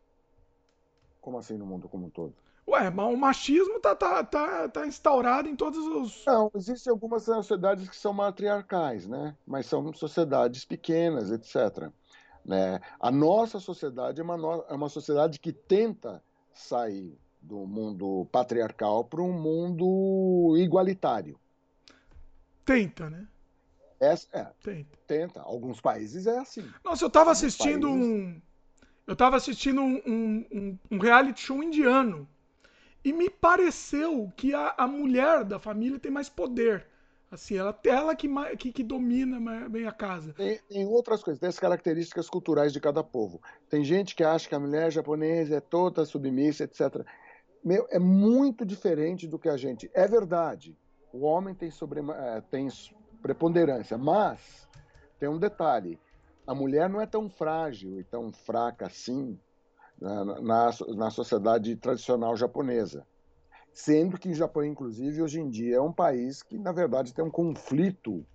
Como 1.20 1.38
assim 1.38 1.56
no 1.56 1.66
mundo 1.66 1.88
como 1.88 2.06
um 2.06 2.10
todo? 2.10 2.34
Ué, 2.66 2.90
mas 2.90 3.12
o 3.12 3.16
machismo 3.16 3.80
tá, 3.80 3.94
tá, 3.94 4.22
tá, 4.22 4.68
tá 4.68 4.86
instaurado 4.86 5.48
em 5.48 5.56
todos 5.56 5.78
os. 5.78 6.24
Não, 6.24 6.50
existem 6.54 6.90
algumas 6.92 7.24
sociedades 7.24 7.88
que 7.88 7.96
são 7.96 8.12
matriarcais, 8.12 9.06
né? 9.06 9.36
Mas 9.44 9.66
são 9.66 9.92
sociedades 9.92 10.64
pequenas, 10.64 11.30
etc. 11.30 11.90
Né? 12.44 12.80
A 13.00 13.10
nossa 13.10 13.58
sociedade 13.58 14.20
é 14.20 14.24
uma, 14.24 14.36
no... 14.36 14.64
é 14.68 14.74
uma 14.74 14.88
sociedade 14.88 15.40
que 15.40 15.52
tenta 15.52 16.22
sair 16.52 17.18
do 17.40 17.66
mundo 17.66 18.28
patriarcal 18.30 19.04
para 19.04 19.20
um 19.20 19.32
mundo 19.32 20.54
igualitário. 20.56 21.36
Tenta, 22.64 23.10
né? 23.10 23.26
É, 24.00 24.14
é, 24.32 24.44
tenta. 24.62 24.98
tenta. 25.06 25.42
Alguns 25.42 25.80
países 25.80 26.28
é 26.28 26.38
assim. 26.38 26.64
Nossa, 26.84 27.04
eu 27.04 27.10
tava 27.10 27.32
assistindo 27.32 27.88
países... 27.88 28.06
um. 28.06 28.40
Eu 29.04 29.16
tava 29.16 29.36
assistindo 29.36 29.80
um, 29.80 29.96
um, 30.06 30.78
um 30.92 30.98
reality 30.98 31.40
show 31.40 31.60
indiano 31.60 32.28
e 33.04 33.12
me 33.12 33.28
pareceu 33.28 34.32
que 34.36 34.54
a, 34.54 34.74
a 34.76 34.86
mulher 34.86 35.44
da 35.44 35.58
família 35.58 35.98
tem 35.98 36.10
mais 36.10 36.28
poder. 36.28 36.86
Assim, 37.30 37.56
ela, 37.56 37.78
ela 37.84 38.14
que, 38.14 38.28
que, 38.58 38.72
que 38.72 38.82
domina 38.82 39.66
bem 39.68 39.86
a 39.86 39.92
casa. 39.92 40.34
Tem, 40.34 40.58
tem, 40.68 40.86
outras 40.86 41.22
coisas, 41.22 41.40
tem 41.40 41.48
as 41.48 41.58
características 41.58 42.28
culturais 42.28 42.74
de 42.74 42.80
cada 42.80 43.02
povo. 43.02 43.40
Tem 43.70 43.82
gente 43.82 44.14
que 44.14 44.22
acha 44.22 44.46
que 44.46 44.54
a 44.54 44.60
mulher 44.60 44.92
japonesa 44.92 45.56
é 45.56 45.60
toda 45.60 46.04
submissa, 46.04 46.64
etc. 46.64 47.06
Meu, 47.64 47.86
é 47.90 47.98
muito 47.98 48.66
diferente 48.66 49.26
do 49.26 49.38
que 49.38 49.48
a 49.48 49.56
gente. 49.56 49.90
É 49.94 50.06
verdade, 50.06 50.76
o 51.10 51.24
homem 51.24 51.54
tem, 51.54 51.70
sobre, 51.70 52.00
é, 52.00 52.42
tem 52.50 52.68
preponderância, 53.22 53.96
mas 53.96 54.68
tem 55.18 55.28
um 55.28 55.38
detalhe: 55.38 55.98
a 56.46 56.54
mulher 56.54 56.86
não 56.90 57.00
é 57.00 57.06
tão 57.06 57.30
frágil 57.30 57.98
e 57.98 58.04
tão 58.04 58.30
fraca 58.30 58.86
assim 58.86 59.40
na, 60.02 60.24
na, 60.24 60.70
na 60.96 61.10
sociedade 61.10 61.76
tradicional 61.76 62.36
japonesa. 62.36 63.06
Sendo 63.72 64.18
que 64.18 64.28
o 64.28 64.34
Japão, 64.34 64.64
inclusive, 64.64 65.22
hoje 65.22 65.40
em 65.40 65.48
dia 65.48 65.76
é 65.76 65.80
um 65.80 65.92
país 65.92 66.42
que, 66.42 66.58
na 66.58 66.72
verdade, 66.72 67.14
tem 67.14 67.24
um 67.24 67.30
conflito 67.30 68.26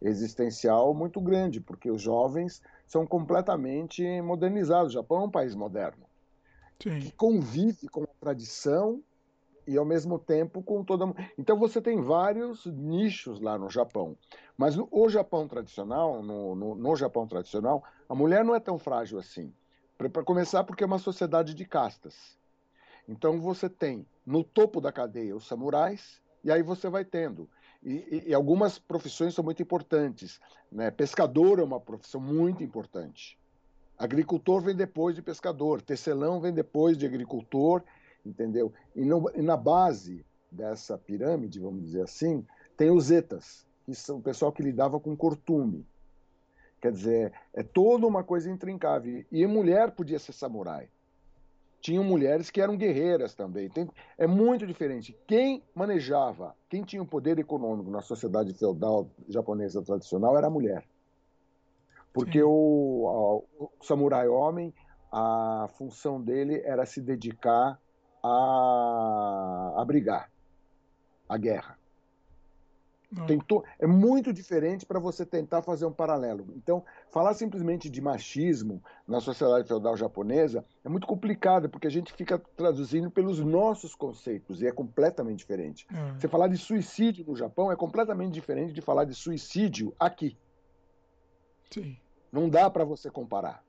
existencial 0.00 0.94
muito 0.94 1.20
grande, 1.20 1.60
porque 1.60 1.90
os 1.90 2.00
jovens 2.00 2.62
são 2.86 3.06
completamente 3.06 4.02
modernizados. 4.22 4.92
O 4.92 4.94
Japão 4.94 5.22
é 5.22 5.24
um 5.24 5.30
país 5.30 5.54
moderno, 5.54 6.06
Sim. 6.82 6.98
que 7.00 7.10
convive 7.12 7.88
com 7.88 8.04
a 8.04 8.14
tradição 8.20 9.02
e 9.66 9.76
ao 9.76 9.84
mesmo 9.84 10.18
tempo 10.18 10.62
com 10.62 10.84
toda. 10.84 11.12
Então 11.36 11.58
você 11.58 11.82
tem 11.82 12.00
vários 12.00 12.64
nichos 12.66 13.40
lá 13.40 13.58
no 13.58 13.68
Japão. 13.68 14.16
Mas 14.56 14.76
no, 14.76 14.88
o 14.90 15.08
Japão 15.08 15.48
tradicional, 15.48 16.22
no, 16.22 16.54
no, 16.54 16.74
no, 16.76 16.96
Japão 16.96 17.26
tradicional, 17.26 17.82
a 18.08 18.14
mulher 18.14 18.44
não 18.44 18.54
é 18.54 18.60
tão 18.60 18.78
frágil 18.78 19.18
assim. 19.18 19.52
Para 19.96 20.22
começar, 20.22 20.64
porque 20.64 20.84
é 20.84 20.86
uma 20.86 20.98
sociedade 20.98 21.54
de 21.54 21.64
castas. 21.64 22.36
Então 23.08 23.40
você 23.40 23.68
tem 23.68 24.06
no 24.26 24.42
topo 24.44 24.80
da 24.80 24.92
cadeia 24.92 25.36
os 25.36 25.46
samurais, 25.46 26.20
e 26.44 26.50
aí 26.50 26.62
você 26.62 26.88
vai 26.88 27.04
tendo. 27.04 27.48
E, 27.82 28.24
e, 28.28 28.34
algumas 28.34 28.78
profissões 28.78 29.34
são 29.34 29.44
muito 29.44 29.62
importantes. 29.62 30.40
Né? 30.70 30.90
Pescador 30.90 31.58
é 31.58 31.62
uma 31.62 31.80
profissão 31.80 32.20
muito 32.20 32.62
importante. 32.62 33.38
Agricultor 33.98 34.60
vem 34.60 34.74
depois 34.74 35.14
de 35.14 35.22
pescador, 35.22 35.80
tecelão 35.80 36.40
vem 36.40 36.52
depois 36.52 36.98
de 36.98 37.06
agricultor, 37.06 37.82
entendeu? 38.24 38.72
E, 38.94 39.04
no, 39.04 39.30
e 39.34 39.40
na 39.40 39.56
base 39.56 40.24
dessa 40.50 40.98
pirâmide, 40.98 41.60
vamos 41.60 41.82
dizer 41.82 42.02
assim, 42.02 42.44
tem 42.76 42.90
os 42.90 43.10
etas, 43.10 43.66
que 43.84 43.94
são 43.94 44.18
o 44.18 44.22
pessoal 44.22 44.52
que 44.52 44.62
lidava 44.62 45.00
com 45.00 45.16
cortume. 45.16 45.86
Quer 46.80 46.92
dizer, 46.92 47.32
é 47.54 47.62
toda 47.62 48.06
uma 48.06 48.22
coisa 48.22 48.50
intrincável. 48.50 49.24
E 49.30 49.46
mulher 49.46 49.92
podia 49.92 50.18
ser 50.18 50.32
samurai. 50.32 50.88
Tinham 51.80 52.02
mulheres 52.02 52.50
que 52.50 52.60
eram 52.60 52.76
guerreiras 52.76 53.34
também. 53.34 53.68
Tem, 53.68 53.88
é 54.18 54.26
muito 54.26 54.66
diferente. 54.66 55.16
Quem 55.26 55.62
manejava, 55.74 56.54
quem 56.68 56.82
tinha 56.82 57.02
o 57.02 57.06
poder 57.06 57.38
econômico 57.38 57.90
na 57.90 58.02
sociedade 58.02 58.52
feudal 58.54 59.08
japonesa 59.28 59.82
tradicional 59.82 60.36
era 60.36 60.48
a 60.48 60.50
mulher. 60.50 60.84
Porque 62.12 62.42
o, 62.42 63.44
o, 63.58 63.70
samurai 63.82 64.26
homem, 64.26 64.72
a 65.12 65.68
função 65.76 66.20
dele 66.20 66.60
era 66.64 66.84
se 66.86 67.00
dedicar 67.00 67.78
a, 68.22 69.74
a 69.76 69.84
brigar, 69.84 70.30
a 71.28 71.36
guerra. 71.36 71.78
Tentou, 73.24 73.64
é 73.78 73.86
muito 73.86 74.32
diferente 74.32 74.84
para 74.84 74.98
você 74.98 75.24
tentar 75.24 75.62
fazer 75.62 75.86
um 75.86 75.92
paralelo. 75.92 76.46
Então, 76.56 76.84
falar 77.10 77.34
simplesmente 77.34 77.88
de 77.88 78.00
machismo 78.00 78.82
na 79.06 79.20
sociedade 79.20 79.66
feudal 79.66 79.96
japonesa 79.96 80.64
é 80.84 80.88
muito 80.88 81.06
complicado, 81.06 81.68
porque 81.68 81.86
a 81.86 81.90
gente 81.90 82.12
fica 82.12 82.38
traduzindo 82.56 83.10
pelos 83.10 83.40
nossos 83.40 83.94
conceitos 83.94 84.60
e 84.60 84.66
é 84.66 84.72
completamente 84.72 85.38
diferente. 85.38 85.86
É. 85.92 86.12
Você 86.18 86.28
falar 86.28 86.48
de 86.48 86.58
suicídio 86.58 87.24
no 87.26 87.36
Japão 87.36 87.70
é 87.70 87.76
completamente 87.76 88.32
diferente 88.32 88.72
de 88.72 88.80
falar 88.80 89.04
de 89.04 89.14
suicídio 89.14 89.94
aqui. 89.98 90.36
Sim. 91.70 91.96
Não 92.30 92.48
dá 92.48 92.68
para 92.68 92.84
você 92.84 93.10
comparar. 93.10 93.64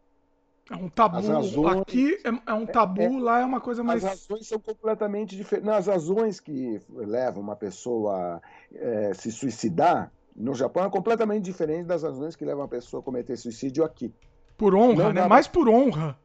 É 0.70 0.76
um 0.76 0.90
tabu. 0.90 1.16
Razões, 1.16 1.58
Aqui 1.82 2.18
é, 2.24 2.52
é, 2.52 2.54
um 2.54 2.66
tabu, 2.66 3.02
é, 3.02 3.20
lá 3.20 3.40
é 3.40 3.46
uma 3.46 3.62
coisa 3.62 3.84
mais. 3.84 4.04
As 4.04 4.28
razões 4.28 4.48
são 4.48 4.60
completamente 4.60 5.36
diferentes. 5.36 5.70
As 5.70 5.88
razões 5.88 6.40
que 6.40 6.80
levam 6.90 7.42
uma 7.42 7.56
pessoa 7.56 8.36
a 8.36 8.42
é, 8.74 9.14
se 9.14 9.32
suicidar 9.32 10.12
no 10.36 10.54
Japão 10.54 10.86
é 10.86 10.90
completamente 10.90 11.44
diferente 11.44 11.86
das 11.86 12.04
razões 12.04 12.36
que 12.36 12.46
levam 12.46 12.62
uma 12.62 12.68
pessoa 12.68 13.02
a 13.02 13.04
cometer 13.04 13.38
suicídio 13.38 13.84
aqui. 13.84 14.14
Por 14.58 14.76
honra, 14.76 15.06
não, 15.06 15.14
né? 15.14 15.28
Mais 15.28 15.48
por 15.48 15.70
honra. 15.70 16.18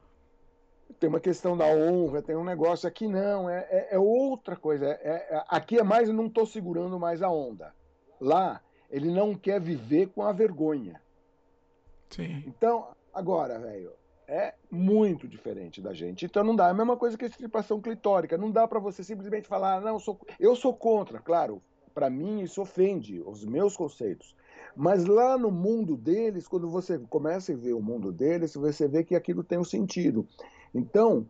Tem 0.98 1.08
uma 1.08 1.20
questão 1.20 1.56
da 1.56 1.66
honra, 1.66 2.22
tem 2.22 2.36
um 2.36 2.44
negócio 2.44 2.88
aqui 2.88 3.08
não, 3.08 3.48
é, 3.48 3.66
é, 3.70 3.88
é 3.92 3.98
outra 3.98 4.56
coisa. 4.56 4.86
É, 4.86 5.42
aqui 5.48 5.78
é 5.78 5.82
mais, 5.82 6.08
eu 6.08 6.14
não 6.14 6.26
estou 6.26 6.46
segurando 6.46 6.98
mais 6.98 7.22
a 7.22 7.30
onda. 7.30 7.72
Lá, 8.20 8.60
ele 8.90 9.10
não 9.10 9.34
quer 9.34 9.60
viver 9.60 10.08
com 10.08 10.22
a 10.22 10.32
vergonha. 10.32 11.00
Sim. 12.10 12.44
Então, 12.46 12.88
agora, 13.12 13.58
velho, 13.58 13.92
é 14.32 14.54
muito 14.70 15.28
diferente 15.28 15.82
da 15.82 15.92
gente. 15.92 16.24
Então 16.24 16.42
não 16.42 16.56
dá. 16.56 16.68
É 16.68 16.70
a 16.70 16.74
mesma 16.74 16.96
coisa 16.96 17.18
que 17.18 17.24
a 17.24 17.28
estripação 17.28 17.82
clitórica. 17.82 18.38
Não 18.38 18.50
dá 18.50 18.66
para 18.66 18.80
você 18.80 19.04
simplesmente 19.04 19.46
falar, 19.46 19.82
não, 19.82 19.94
eu 19.94 20.00
sou, 20.00 20.18
eu 20.40 20.56
sou 20.56 20.74
contra. 20.74 21.20
Claro, 21.20 21.62
para 21.92 22.08
mim 22.08 22.40
isso 22.40 22.62
ofende 22.62 23.22
os 23.26 23.44
meus 23.44 23.76
conceitos. 23.76 24.34
Mas 24.74 25.04
lá 25.04 25.36
no 25.36 25.50
mundo 25.50 25.98
deles, 25.98 26.48
quando 26.48 26.70
você 26.70 26.98
começa 26.98 27.52
a 27.52 27.56
ver 27.56 27.74
o 27.74 27.82
mundo 27.82 28.10
deles, 28.10 28.54
você 28.54 28.88
vê 28.88 29.04
que 29.04 29.14
aquilo 29.14 29.44
tem 29.44 29.58
um 29.58 29.64
sentido. 29.64 30.26
Então, 30.74 31.28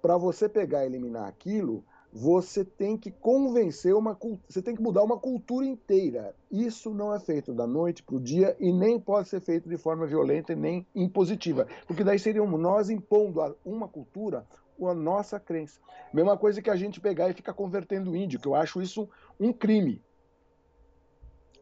para 0.00 0.16
você 0.16 0.48
pegar 0.48 0.84
e 0.84 0.86
eliminar 0.86 1.26
aquilo, 1.26 1.84
você 2.14 2.64
tem 2.64 2.96
que 2.96 3.10
convencer 3.10 3.92
uma 3.92 4.16
você 4.48 4.62
tem 4.62 4.76
que 4.76 4.82
mudar 4.82 5.02
uma 5.02 5.18
cultura 5.18 5.66
inteira. 5.66 6.32
Isso 6.48 6.94
não 6.94 7.12
é 7.12 7.18
feito 7.18 7.52
da 7.52 7.66
noite 7.66 8.04
para 8.04 8.14
o 8.14 8.20
dia 8.20 8.56
e 8.60 8.72
nem 8.72 9.00
pode 9.00 9.28
ser 9.28 9.40
feito 9.40 9.68
de 9.68 9.76
forma 9.76 10.06
violenta 10.06 10.52
e 10.52 10.56
nem 10.56 10.86
impositiva, 10.94 11.66
porque 11.88 12.04
daí 12.04 12.18
seríamos 12.18 12.60
nós 12.60 12.88
impondo 12.88 13.40
a 13.40 13.52
uma 13.64 13.88
cultura 13.88 14.46
a 14.80 14.94
nossa 14.94 15.40
crença. 15.40 15.80
Mesma 16.12 16.36
coisa 16.36 16.60
que 16.60 16.70
a 16.70 16.76
gente 16.76 17.00
pegar 17.00 17.28
e 17.28 17.32
ficar 17.32 17.52
convertendo 17.54 18.14
índio, 18.14 18.38
que 18.38 18.46
eu 18.46 18.54
acho 18.54 18.82
isso 18.82 19.08
um 19.38 19.52
crime. 19.52 20.02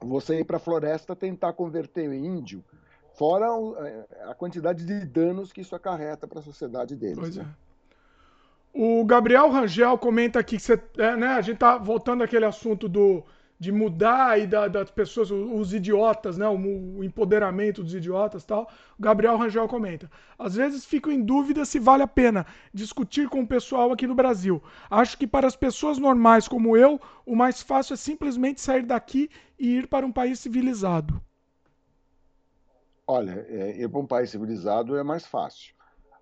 Você 0.01 0.41
ir 0.41 0.45
para 0.45 0.57
a 0.57 0.61
floresta 0.61 1.15
tentar 1.15 1.53
converter 1.53 2.09
o 2.09 2.15
índio, 2.15 2.65
fora 3.15 3.47
a 4.29 4.35
quantidade 4.35 4.85
de 4.85 5.07
danos 5.07 5.53
que 5.53 5.61
isso 5.61 5.77
acarreta 5.77 6.27
para 6.27 6.41
a 6.41 6.43
sociedade 6.43 6.97
deles. 6.97 7.19
Pois 7.19 7.37
né? 7.37 7.55
O 8.73 9.05
Gabriel 9.05 9.51
Rangel 9.51 9.99
comenta 9.99 10.39
aqui 10.39 10.57
que 10.57 10.62
você, 10.62 10.81
é, 10.97 11.14
né, 11.14 11.29
a 11.29 11.43
gente 11.43 11.59
tá 11.59 11.77
voltando 11.77 12.25
àquele 12.25 12.47
assunto 12.47 12.89
do, 12.89 13.23
de 13.62 13.70
mudar 13.70 14.41
e 14.41 14.47
da, 14.47 14.66
das 14.66 14.91
pessoas, 14.91 15.31
os 15.31 15.75
idiotas, 15.75 16.39
né, 16.39 16.49
o, 16.49 16.99
o 16.99 17.05
empoderamento 17.05 17.81
dos 17.83 17.95
idiotas 17.95 18.45
tal. 18.45 18.68
O 18.99 19.03
Gabriel 19.03 19.37
Rangel 19.37 19.68
comenta: 19.68 20.11
às 20.39 20.55
vezes 20.55 20.85
fico 20.85 21.11
em 21.11 21.23
dúvida 21.23 21.64
se 21.64 21.79
vale 21.79 22.03
a 22.03 22.09
pena 22.09 22.45
discutir 22.75 23.29
com 23.29 23.43
o 23.43 23.47
pessoal 23.47 23.93
aqui 23.93 24.07
no 24.07 24.14
Brasil. 24.14 24.61
Acho 24.91 25.16
que 25.18 25.27
para 25.27 25.47
as 25.47 25.55
pessoas 25.55 25.99
normais 25.99 26.49
como 26.49 26.77
eu, 26.77 27.01
o 27.27 27.37
mais 27.37 27.62
fácil 27.62 27.95
é 27.95 27.97
simplesmente 27.97 28.61
sair 28.61 28.83
daqui 28.85 29.31
e 29.59 29.77
ir 29.77 29.87
para 29.87 30.07
um 30.07 30.12
país 30.12 30.41
civilizado. 30.41 31.20
Olha, 33.07 33.47
é, 33.49 33.81
ir 33.81 33.89
para 33.89 34.01
um 34.01 34.07
país 34.07 34.31
civilizado 34.31 34.97
é 34.97 35.03
mais 35.03 35.27
fácil. 35.27 35.75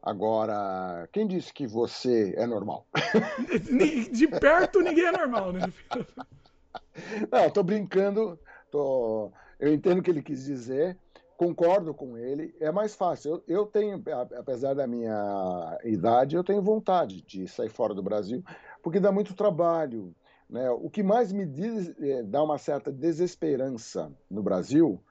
Agora, 0.02 1.08
quem 1.12 1.26
disse 1.26 1.52
que 1.52 1.66
você 1.66 2.34
é 2.36 2.46
normal? 2.46 2.86
De 4.10 4.26
perto 4.28 4.80
ninguém 4.80 5.04
é 5.06 5.12
normal, 5.12 5.52
né? 5.52 5.60
Não, 7.30 7.46
estou 7.46 7.62
brincando. 7.62 8.38
Tô... 8.70 9.30
Eu 9.58 9.72
entendo 9.74 9.98
o 9.98 10.02
que 10.02 10.10
ele 10.10 10.22
quis 10.22 10.44
dizer, 10.44 10.96
concordo 11.36 11.92
com 11.92 12.16
ele. 12.16 12.54
É 12.60 12.72
mais 12.72 12.94
fácil. 12.94 13.42
Eu, 13.46 13.58
eu 13.58 13.66
tenho, 13.66 14.02
apesar 14.38 14.74
da 14.74 14.86
minha 14.86 15.78
idade, 15.84 16.34
eu 16.34 16.44
tenho 16.44 16.62
vontade 16.62 17.20
de 17.22 17.46
sair 17.46 17.68
fora 17.68 17.94
do 17.94 18.02
Brasil, 18.02 18.42
porque 18.82 18.98
dá 18.98 19.12
muito 19.12 19.34
trabalho. 19.34 20.14
Né? 20.48 20.70
O 20.70 20.88
que 20.88 21.02
mais 21.02 21.30
me 21.30 21.44
diz, 21.44 21.94
é, 22.00 22.22
dá 22.22 22.42
uma 22.42 22.56
certa 22.56 22.90
desesperança 22.90 24.10
no 24.30 24.42
Brasil 24.42 25.02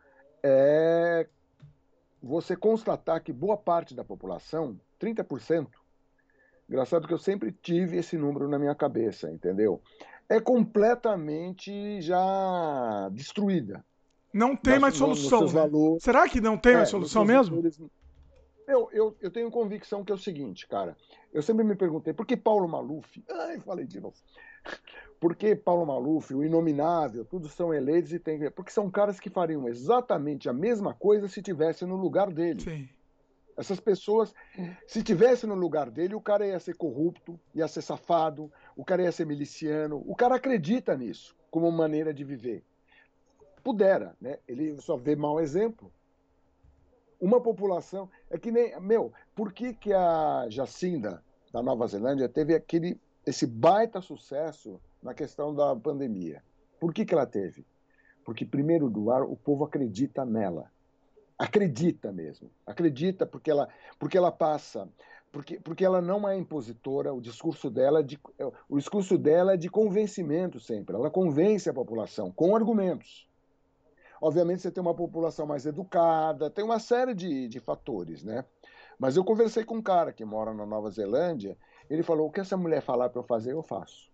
é 0.43 1.27
você 2.21 2.55
constatar 2.55 3.21
que 3.23 3.31
boa 3.31 3.57
parte 3.57 3.95
da 3.95 4.03
população, 4.03 4.79
30%, 4.99 5.67
engraçado 6.67 7.07
que 7.07 7.13
eu 7.13 7.17
sempre 7.17 7.51
tive 7.51 7.97
esse 7.97 8.17
número 8.17 8.47
na 8.47 8.59
minha 8.59 8.75
cabeça, 8.75 9.31
entendeu? 9.31 9.81
É 10.27 10.39
completamente 10.39 12.01
já 12.01 13.09
destruída. 13.11 13.83
Não 14.33 14.55
tem 14.55 14.77
mais 14.77 14.95
solução. 14.95 15.41
Né? 15.41 15.97
Será 15.99 16.29
que 16.29 16.39
não 16.39 16.57
tem 16.57 16.73
é, 16.73 16.77
mais 16.77 16.89
solução 16.89 17.25
mesmo? 17.25 17.55
Valores... 17.55 17.79
Eu, 18.67 18.87
eu, 18.91 19.17
eu 19.19 19.31
tenho 19.31 19.49
convicção 19.49 20.05
que 20.05 20.11
é 20.11 20.15
o 20.15 20.19
seguinte, 20.19 20.67
cara. 20.67 20.95
Eu 21.33 21.41
sempre 21.41 21.63
me 21.63 21.75
perguntei, 21.75 22.13
por 22.13 22.25
que 22.25 22.37
Paulo 22.37 22.67
Maluf? 22.67 23.23
Ai, 23.27 23.59
falei 23.61 23.85
de 23.85 23.99
novo. 23.99 24.15
Por 25.19 25.35
que 25.35 25.53
Paulo 25.55 25.85
Maluf, 25.85 26.33
o 26.33 26.43
Inominável, 26.43 27.25
todos 27.25 27.51
são 27.51 27.73
eleitos 27.73 28.13
e 28.13 28.19
tem. 28.19 28.49
Porque 28.51 28.71
são 28.71 28.89
caras 28.89 29.19
que 29.19 29.29
fariam 29.29 29.67
exatamente 29.67 30.47
a 30.47 30.53
mesma 30.53 30.93
coisa 30.93 31.27
se 31.27 31.41
tivesse 31.41 31.85
no 31.85 31.97
lugar 31.97 32.31
dele. 32.31 32.61
Sim. 32.61 32.89
Essas 33.57 33.81
pessoas, 33.81 34.33
se 34.87 35.03
tivesse 35.03 35.45
no 35.45 35.53
lugar 35.53 35.91
dele, 35.91 36.15
o 36.15 36.21
cara 36.21 36.47
ia 36.47 36.57
ser 36.61 36.77
corrupto, 36.77 37.37
ia 37.53 37.67
ser 37.67 37.81
safado, 37.81 38.49
o 38.73 38.85
cara 38.85 39.03
ia 39.03 39.11
ser 39.11 39.25
miliciano. 39.25 40.01
O 40.07 40.15
cara 40.15 40.35
acredita 40.35 40.95
nisso 40.95 41.35
como 41.51 41.69
maneira 41.69 42.13
de 42.13 42.23
viver. 42.23 42.63
Pudera, 43.61 44.15
né? 44.21 44.37
Ele 44.47 44.79
só 44.79 44.95
vê 44.95 45.13
mau 45.13 45.41
exemplo. 45.41 45.91
Uma 47.19 47.41
população. 47.41 48.09
É 48.29 48.37
que 48.37 48.49
nem. 48.49 48.79
Meu, 48.79 49.11
por 49.35 49.51
que, 49.51 49.73
que 49.73 49.91
a 49.91 50.45
Jacinda 50.47 51.21
da 51.51 51.61
Nova 51.61 51.85
Zelândia 51.85 52.29
teve 52.29 52.55
aquele, 52.55 52.97
esse 53.25 53.45
baita 53.45 54.01
sucesso 54.01 54.79
na 55.01 55.13
questão 55.13 55.53
da 55.53 55.75
pandemia. 55.75 56.43
Por 56.79 56.93
que, 56.93 57.05
que 57.05 57.13
ela 57.13 57.25
teve? 57.25 57.65
Porque, 58.23 58.45
primeiro 58.45 58.87
lugar, 58.87 59.23
o 59.23 59.35
povo 59.35 59.63
acredita 59.63 60.25
nela. 60.25 60.71
Acredita 61.37 62.11
mesmo. 62.11 62.49
Acredita 62.65 63.25
porque 63.25 63.49
ela, 63.49 63.69
porque 63.97 64.17
ela 64.17 64.31
passa. 64.31 64.87
Porque, 65.31 65.59
porque 65.59 65.85
ela 65.85 66.01
não 66.01 66.27
é 66.27 66.35
impositora, 66.35 67.13
o 67.13 67.21
discurso 67.21 67.69
dela 67.69 67.99
é 67.99 68.03
de, 68.03 68.19
o 68.67 68.77
discurso 68.77 69.17
dela 69.17 69.53
é 69.53 69.57
de 69.57 69.69
convencimento 69.69 70.59
sempre. 70.59 70.95
Ela 70.95 71.09
convence 71.09 71.69
a 71.69 71.73
população 71.73 72.31
com 72.31 72.55
argumentos. 72.55 73.27
Obviamente 74.21 74.61
você 74.61 74.71
tem 74.71 74.81
uma 74.81 74.93
população 74.93 75.45
mais 75.45 75.65
educada, 75.65 76.49
tem 76.49 76.65
uma 76.65 76.79
série 76.79 77.13
de, 77.13 77.47
de 77.47 77.59
fatores, 77.59 78.23
né? 78.23 78.43
Mas 78.97 79.15
eu 79.15 79.23
conversei 79.23 79.63
com 79.63 79.75
um 79.75 79.81
cara 79.81 80.11
que 80.11 80.25
mora 80.25 80.53
na 80.53 80.65
Nova 80.65 80.89
Zelândia, 80.89 81.57
ele 81.89 82.03
falou: 82.03 82.27
o 82.27 82.31
que 82.31 82.39
essa 82.39 82.55
mulher 82.57 82.81
falar 82.81 83.09
para 83.09 83.19
eu 83.19 83.23
fazer, 83.23 83.53
eu 83.53 83.63
faço. 83.63 84.09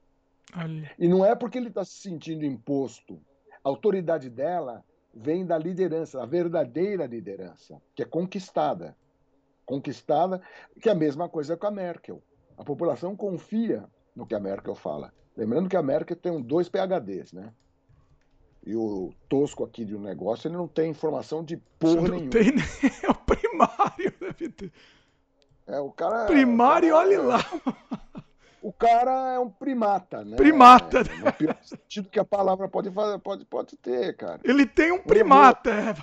Olha. 0.56 0.92
E 0.98 1.08
não 1.08 1.26
é 1.26 1.36
porque 1.36 1.58
ele 1.58 1.70
está 1.70 1.84
se 1.84 1.94
sentindo 2.00 2.46
imposto. 2.46 3.20
A 3.64 3.70
autoridade 3.70 4.30
dela 4.30 4.84
vem 5.14 5.46
da 5.46 5.58
liderança, 5.58 6.22
a 6.22 6.26
verdadeira 6.26 7.06
liderança, 7.06 7.82
que 7.96 8.04
é 8.04 8.06
conquistada. 8.06 8.96
Conquistada, 9.66 10.42
que 10.80 10.88
é 10.90 10.92
a 10.92 10.96
mesma 10.96 11.28
coisa 11.28 11.58
com 11.58 11.66
a 11.66 11.72
Merkel. 11.72 12.22
A 12.58 12.64
população 12.64 13.16
confia 13.16 13.86
no 14.16 14.26
que 14.26 14.36
a 14.36 14.40
Merkel 14.40 14.76
fala. 14.76 15.12
Lembrando 15.36 15.68
que 15.68 15.76
a 15.76 15.82
Merkel 15.82 16.16
tem 16.16 16.42
dois 16.42 16.70
PHDs, 16.70 17.34
né? 17.34 17.52
E 18.66 18.76
o 18.76 19.12
tosco 19.30 19.64
aqui 19.64 19.84
de 19.86 19.96
um 19.96 20.02
negócio, 20.02 20.48
ele 20.48 20.58
não 20.58 20.68
tem 20.68 20.90
informação 20.90 21.44
de 21.44 21.58
porra 21.80 21.96
Não 21.96 22.10
nenhuma. 22.10 22.30
tem 22.30 22.52
nem 22.56 22.92
é 23.04 23.10
o 23.10 23.16
primário, 23.16 24.14
deve 24.20 24.50
ter. 24.50 24.72
É, 25.68 25.80
o 25.80 25.92
cara, 25.92 26.26
Primário, 26.26 26.90
o 26.90 26.98
cara- 26.98 27.06
olhe 27.08 27.18
lá. 27.18 27.40
O 28.62 28.74
cara 28.74 29.34
é 29.34 29.40
um 29.40 29.50
primata, 29.50 30.24
né? 30.26 30.38
Primata. 30.38 31.00
É, 31.02 31.26
no 31.26 31.34
pior 31.34 31.58
sentido 31.64 32.10
que 32.10 32.20
a 32.20 32.26
palavra 32.26 32.68
pode, 32.68 32.90
fa- 32.92 33.20
pode, 33.20 33.46
pode 33.46 33.78
ter, 33.78 34.16
cara. 34.18 34.40
Ele 34.44 34.66
tem 34.66 34.92
um 34.92 35.00
primata. 35.02 35.70
é. 35.70 35.94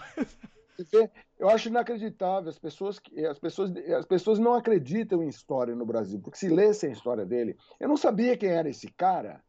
Você 0.77 0.85
vê, 1.03 1.11
Eu 1.39 1.49
acho 1.51 1.69
inacreditável. 1.69 2.49
As 2.49 2.59
pessoas, 2.59 2.99
que- 3.01 3.25
as, 3.27 3.39
pessoas, 3.39 3.73
as 3.99 4.07
pessoas 4.07 4.39
não 4.39 4.55
acreditam 4.55 5.23
em 5.23 5.29
história 5.29 5.75
no 5.75 5.85
Brasil, 5.85 6.21
porque 6.21 6.39
se 6.39 6.49
lessem 6.49 6.91
a 6.91 6.93
história 6.93 7.27
dele. 7.27 7.57
Eu 7.81 7.89
não 7.89 7.97
sabia 7.97 8.37
quem 8.37 8.51
era 8.51 8.69
esse 8.69 8.89
cara 8.93 9.43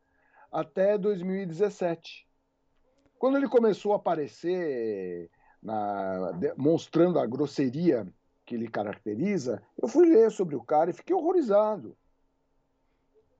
até 0.51 0.97
2017. 0.97 2.27
Quando 3.19 3.37
ele 3.37 3.47
começou 3.47 3.93
a 3.93 3.97
aparecer, 3.97 5.29
na- 5.61 6.31
mostrando 6.57 7.19
a 7.19 7.25
grosseria 7.27 8.07
que 8.45 8.55
ele 8.55 8.67
caracteriza, 8.67 9.61
eu 9.81 9.87
fui 9.87 10.07
ler 10.07 10.31
sobre 10.31 10.55
o 10.55 10.61
cara 10.63 10.89
e 10.89 10.93
fiquei 10.93 11.15
horrorizado. 11.15 11.95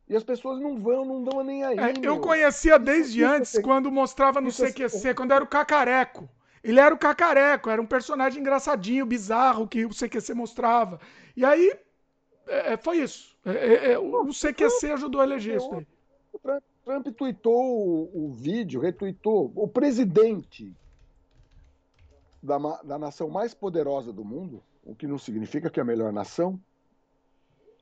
E 0.07 0.15
as 0.15 0.23
pessoas 0.23 0.59
não 0.59 0.77
vão, 0.77 1.05
não 1.05 1.23
dão 1.23 1.43
nem 1.43 1.63
aí. 1.63 1.77
É, 1.77 1.93
eu 2.01 2.19
conhecia 2.19 2.77
desde 2.77 3.21
isso 3.21 3.31
é 3.31 3.37
antes, 3.37 3.51
ter- 3.53 3.61
quando 3.61 3.91
mostrava 3.91 4.39
no 4.41 4.49
isso 4.49 4.63
é- 4.63 4.71
CQC, 4.71 5.13
quando 5.13 5.31
era 5.31 5.43
o 5.43 5.47
Cacareco. 5.47 6.29
Ele 6.63 6.79
era 6.79 6.93
o 6.93 6.97
Cacareco, 6.97 7.69
era 7.69 7.81
um 7.81 7.85
personagem 7.85 8.39
engraçadinho, 8.39 9.05
bizarro, 9.05 9.67
que 9.67 9.85
o 9.85 9.93
CQC 9.93 10.33
mostrava. 10.33 10.99
E 11.35 11.43
aí, 11.43 11.73
é, 12.47 12.77
foi 12.77 12.99
isso. 12.99 13.35
É, 13.45 13.51
é, 13.51 13.91
é, 13.93 13.99
o 13.99 14.31
CQC 14.33 14.91
ajudou 14.91 15.19
a 15.19 15.25
eleger 15.25 15.57
isso 15.57 15.69
daí. 15.69 15.85
O 16.31 16.39
Trump, 16.39 16.63
Trump 16.85 17.07
tweetou 17.17 17.53
o, 17.53 18.27
o 18.27 18.33
vídeo, 18.33 18.79
retweetou. 18.79 19.51
O 19.55 19.67
presidente 19.67 20.73
da, 22.41 22.57
da 22.83 22.97
nação 22.97 23.29
mais 23.29 23.53
poderosa 23.53 24.13
do 24.13 24.23
mundo, 24.23 24.63
o 24.83 24.95
que 24.95 25.07
não 25.07 25.17
significa 25.17 25.69
que 25.69 25.79
é 25.79 25.83
a 25.83 25.85
melhor 25.85 26.11
nação, 26.11 26.59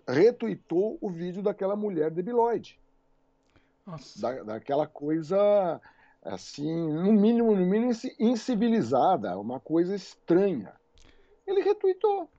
retweetou 0.07 0.97
o 1.01 1.09
vídeo 1.09 1.41
daquela 1.41 1.75
mulher 1.75 2.11
debilóide. 2.11 2.79
Nossa. 3.85 4.21
Da, 4.21 4.43
daquela 4.43 4.87
coisa, 4.87 5.81
assim, 6.23 6.71
no 6.93 7.11
mínimo, 7.11 7.55
no 7.55 7.65
mínimo, 7.65 7.91
inci- 7.91 8.15
incivilizada, 8.19 9.37
uma 9.39 9.59
coisa 9.59 9.95
estranha. 9.95 10.73
Ele 11.45 11.61
retweetou. 11.61 12.29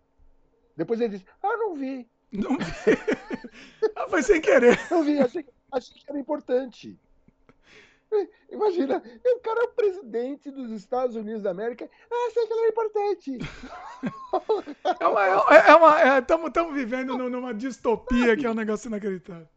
Depois 0.76 1.00
ele 1.00 1.18
disse: 1.18 1.26
Ah, 1.42 1.56
não 1.56 1.74
vi. 1.74 2.08
Não 2.30 2.56
vi. 2.56 2.64
ah, 3.96 4.08
foi 4.08 4.22
sem 4.22 4.40
querer. 4.40 4.78
Eu 4.90 5.02
vi, 5.02 5.18
achei, 5.18 5.44
achei 5.70 5.94
que 5.94 6.04
era 6.08 6.18
importante. 6.18 6.98
Imagina, 8.50 9.02
o 9.24 9.40
cara 9.40 9.60
é 9.60 9.64
o 9.64 9.72
presidente 9.74 10.50
dos 10.50 10.70
Estados 10.70 11.16
Unidos 11.16 11.42
da 11.42 11.50
América. 11.50 11.88
Ah, 12.10 12.26
achei 12.28 12.46
que 12.46 12.52
ele 12.52 12.60
era 12.60 12.70
importante. 12.70 13.38
É 15.00 15.06
uma. 15.06 15.24
É 15.54 15.74
uma 15.76 16.18
Estamos 16.48 16.74
vivendo 16.74 17.16
nu- 17.16 17.30
numa 17.30 17.54
distopia 17.54 18.36
que 18.36 18.46
é 18.46 18.50
um 18.50 18.54
negócio 18.54 18.88
inacreditável. 18.88 19.48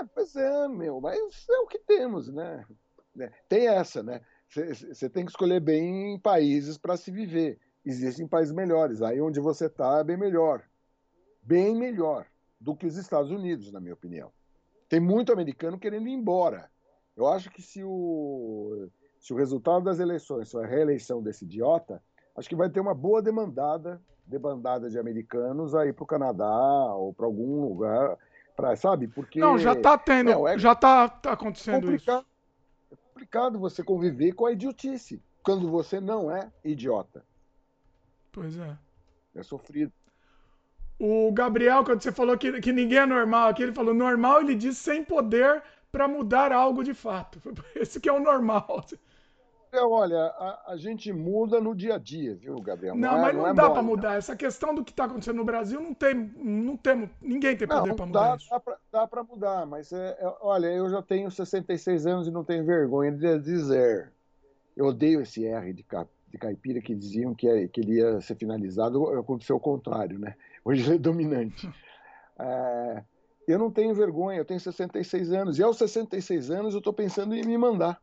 É, 0.00 0.04
pois 0.04 0.34
é, 0.34 0.68
meu, 0.68 1.00
mas 1.00 1.46
é 1.48 1.58
o 1.58 1.66
que 1.66 1.78
temos, 1.78 2.28
né? 2.32 2.64
Né? 3.14 3.30
Tem 3.48 3.68
essa, 3.68 4.02
né? 4.02 4.20
Você 4.48 5.08
tem 5.08 5.24
que 5.24 5.30
escolher 5.30 5.60
bem 5.60 6.18
países 6.18 6.76
para 6.76 6.96
se 6.96 7.10
viver. 7.10 7.58
Existem 7.84 8.26
países 8.26 8.52
melhores. 8.52 9.00
Aí 9.02 9.20
onde 9.20 9.40
você 9.40 9.66
está 9.66 9.98
é 9.98 10.04
bem 10.04 10.16
melhor. 10.16 10.62
Bem 11.42 11.74
melhor 11.76 12.26
do 12.60 12.74
que 12.76 12.86
os 12.86 12.96
Estados 12.96 13.30
Unidos, 13.30 13.70
na 13.72 13.80
minha 13.80 13.94
opinião. 13.94 14.32
Tem 14.88 15.00
muito 15.00 15.32
americano 15.32 15.78
querendo 15.78 16.08
ir 16.08 16.12
embora. 16.12 16.70
Eu 17.16 17.26
acho 17.26 17.50
que 17.50 17.62
se 17.62 17.82
o, 17.82 18.88
se 19.18 19.32
o 19.32 19.36
resultado 19.36 19.84
das 19.84 19.98
eleições 19.98 20.50
for 20.50 20.64
a 20.64 20.68
reeleição 20.68 21.22
desse 21.22 21.44
idiota, 21.44 22.02
acho 22.36 22.48
que 22.48 22.54
vai 22.54 22.68
ter 22.68 22.80
uma 22.80 22.94
boa 22.94 23.22
demandada, 23.22 24.00
demandada 24.26 24.90
de 24.90 24.98
americanos 24.98 25.74
aí 25.74 25.92
para 25.92 26.04
o 26.04 26.06
Canadá 26.06 26.94
ou 26.94 27.14
para 27.14 27.24
algum 27.26 27.62
lugar, 27.62 28.18
pra, 28.54 28.76
sabe? 28.76 29.08
Porque 29.08 29.40
Não, 29.40 29.58
já 29.58 29.74
tá 29.74 29.96
tendo. 29.96 30.30
Não, 30.30 30.46
é- 30.46 30.58
Já 30.58 30.74
tá, 30.74 31.08
tá 31.08 31.32
acontecendo 31.32 31.92
isso. 31.92 32.04
complicado, 32.06 32.26
é 32.92 32.96
complicado 32.96 33.58
você 33.58 33.82
conviver 33.82 34.32
com 34.32 34.46
a 34.46 34.52
idiotice 34.52 35.22
quando 35.42 35.70
você 35.70 36.00
não 36.00 36.30
é 36.30 36.50
idiota. 36.64 37.24
Pois 38.30 38.58
é. 38.58 38.76
É 39.34 39.42
sofrido. 39.42 39.92
O 40.98 41.30
Gabriel, 41.32 41.84
quando 41.84 42.02
você 42.02 42.10
falou 42.10 42.36
que, 42.38 42.60
que 42.60 42.72
ninguém 42.72 42.98
é 42.98 43.06
normal 43.06 43.48
aqui, 43.50 43.62
ele 43.62 43.72
falou 43.72 43.92
normal, 43.94 44.40
ele 44.40 44.54
diz 44.54 44.78
sem 44.78 45.04
poder 45.04 45.62
para 45.92 46.06
mudar 46.08 46.52
algo 46.52 46.82
de 46.82 46.94
fato. 46.94 47.40
Esse 47.74 48.00
que 48.00 48.08
é 48.08 48.12
o 48.12 48.20
normal. 48.20 48.84
É, 49.72 49.80
olha, 49.82 50.18
a, 50.18 50.72
a 50.72 50.76
gente 50.76 51.12
muda 51.12 51.60
no 51.60 51.74
dia 51.74 51.96
a 51.96 51.98
dia, 51.98 52.34
viu, 52.34 52.60
Gabriel? 52.60 52.94
Não, 52.94 53.16
é- 53.18 53.20
mas 53.20 53.36
não, 53.36 53.46
é 53.48 53.54
dá 53.54 53.68
para 53.70 53.82
não. 53.82 53.88
mudar. 53.88 54.14
Essa 54.16 54.36
questão 54.36 54.74
do 54.74 54.84
que 54.84 54.90
está 54.92 55.04
acontecendo 55.04 55.36
no 55.36 55.44
Brasil 55.44 55.80
não 55.80 55.92
tem, 55.92 56.14
não 56.14 56.76
temos, 56.76 57.10
ninguém 57.20 57.56
tem 57.56 57.66
poder 57.66 57.88
Não, 57.90 57.96
para 57.96 58.06
mudar 58.06 58.38
dá, 58.92 59.06
pra 59.06 59.24
mudar, 59.24 59.66
mas 59.66 59.92
é, 59.92 60.16
é- 60.20 60.34
olha, 60.40 60.68
eu 60.68 60.88
já 60.88 61.02
tenho 61.02 61.30
66 61.30 62.06
anos 62.06 62.28
e 62.28 62.30
não 62.30 62.44
tenho 62.44 62.64
vergonha 62.64 63.12
de 63.12 63.38
dizer. 63.40 64.12
Eu 64.76 64.86
odeio 64.86 65.20
esse 65.20 65.44
R 65.46 65.72
de, 65.72 65.82
ca- 65.82 66.06
de 66.28 66.38
caipira 66.38 66.80
que 66.80 66.94
diziam 66.94 67.34
que, 67.34 67.48
é- 67.48 67.66
que 67.68 67.80
ele 67.80 67.94
ia 67.96 68.20
ser 68.20 68.36
finalizado, 68.36 69.06
aconteceu 69.18 69.56
o 69.56 69.60
contrário, 69.60 70.18
né? 70.18 70.36
Hoje 70.64 70.82
ele 70.86 70.94
é 70.94 70.98
dominante. 70.98 71.68
É, 72.38 73.02
eu 73.46 73.58
não 73.58 73.70
tenho 73.70 73.94
vergonha, 73.94 74.38
eu 74.38 74.44
tenho 74.44 74.60
66 74.60 75.32
anos, 75.32 75.58
e 75.58 75.62
aos 75.62 75.76
66 75.78 76.50
anos 76.50 76.74
eu 76.74 76.78
estou 76.78 76.92
pensando 76.92 77.34
em 77.34 77.44
me 77.44 77.56
mandar. 77.56 78.00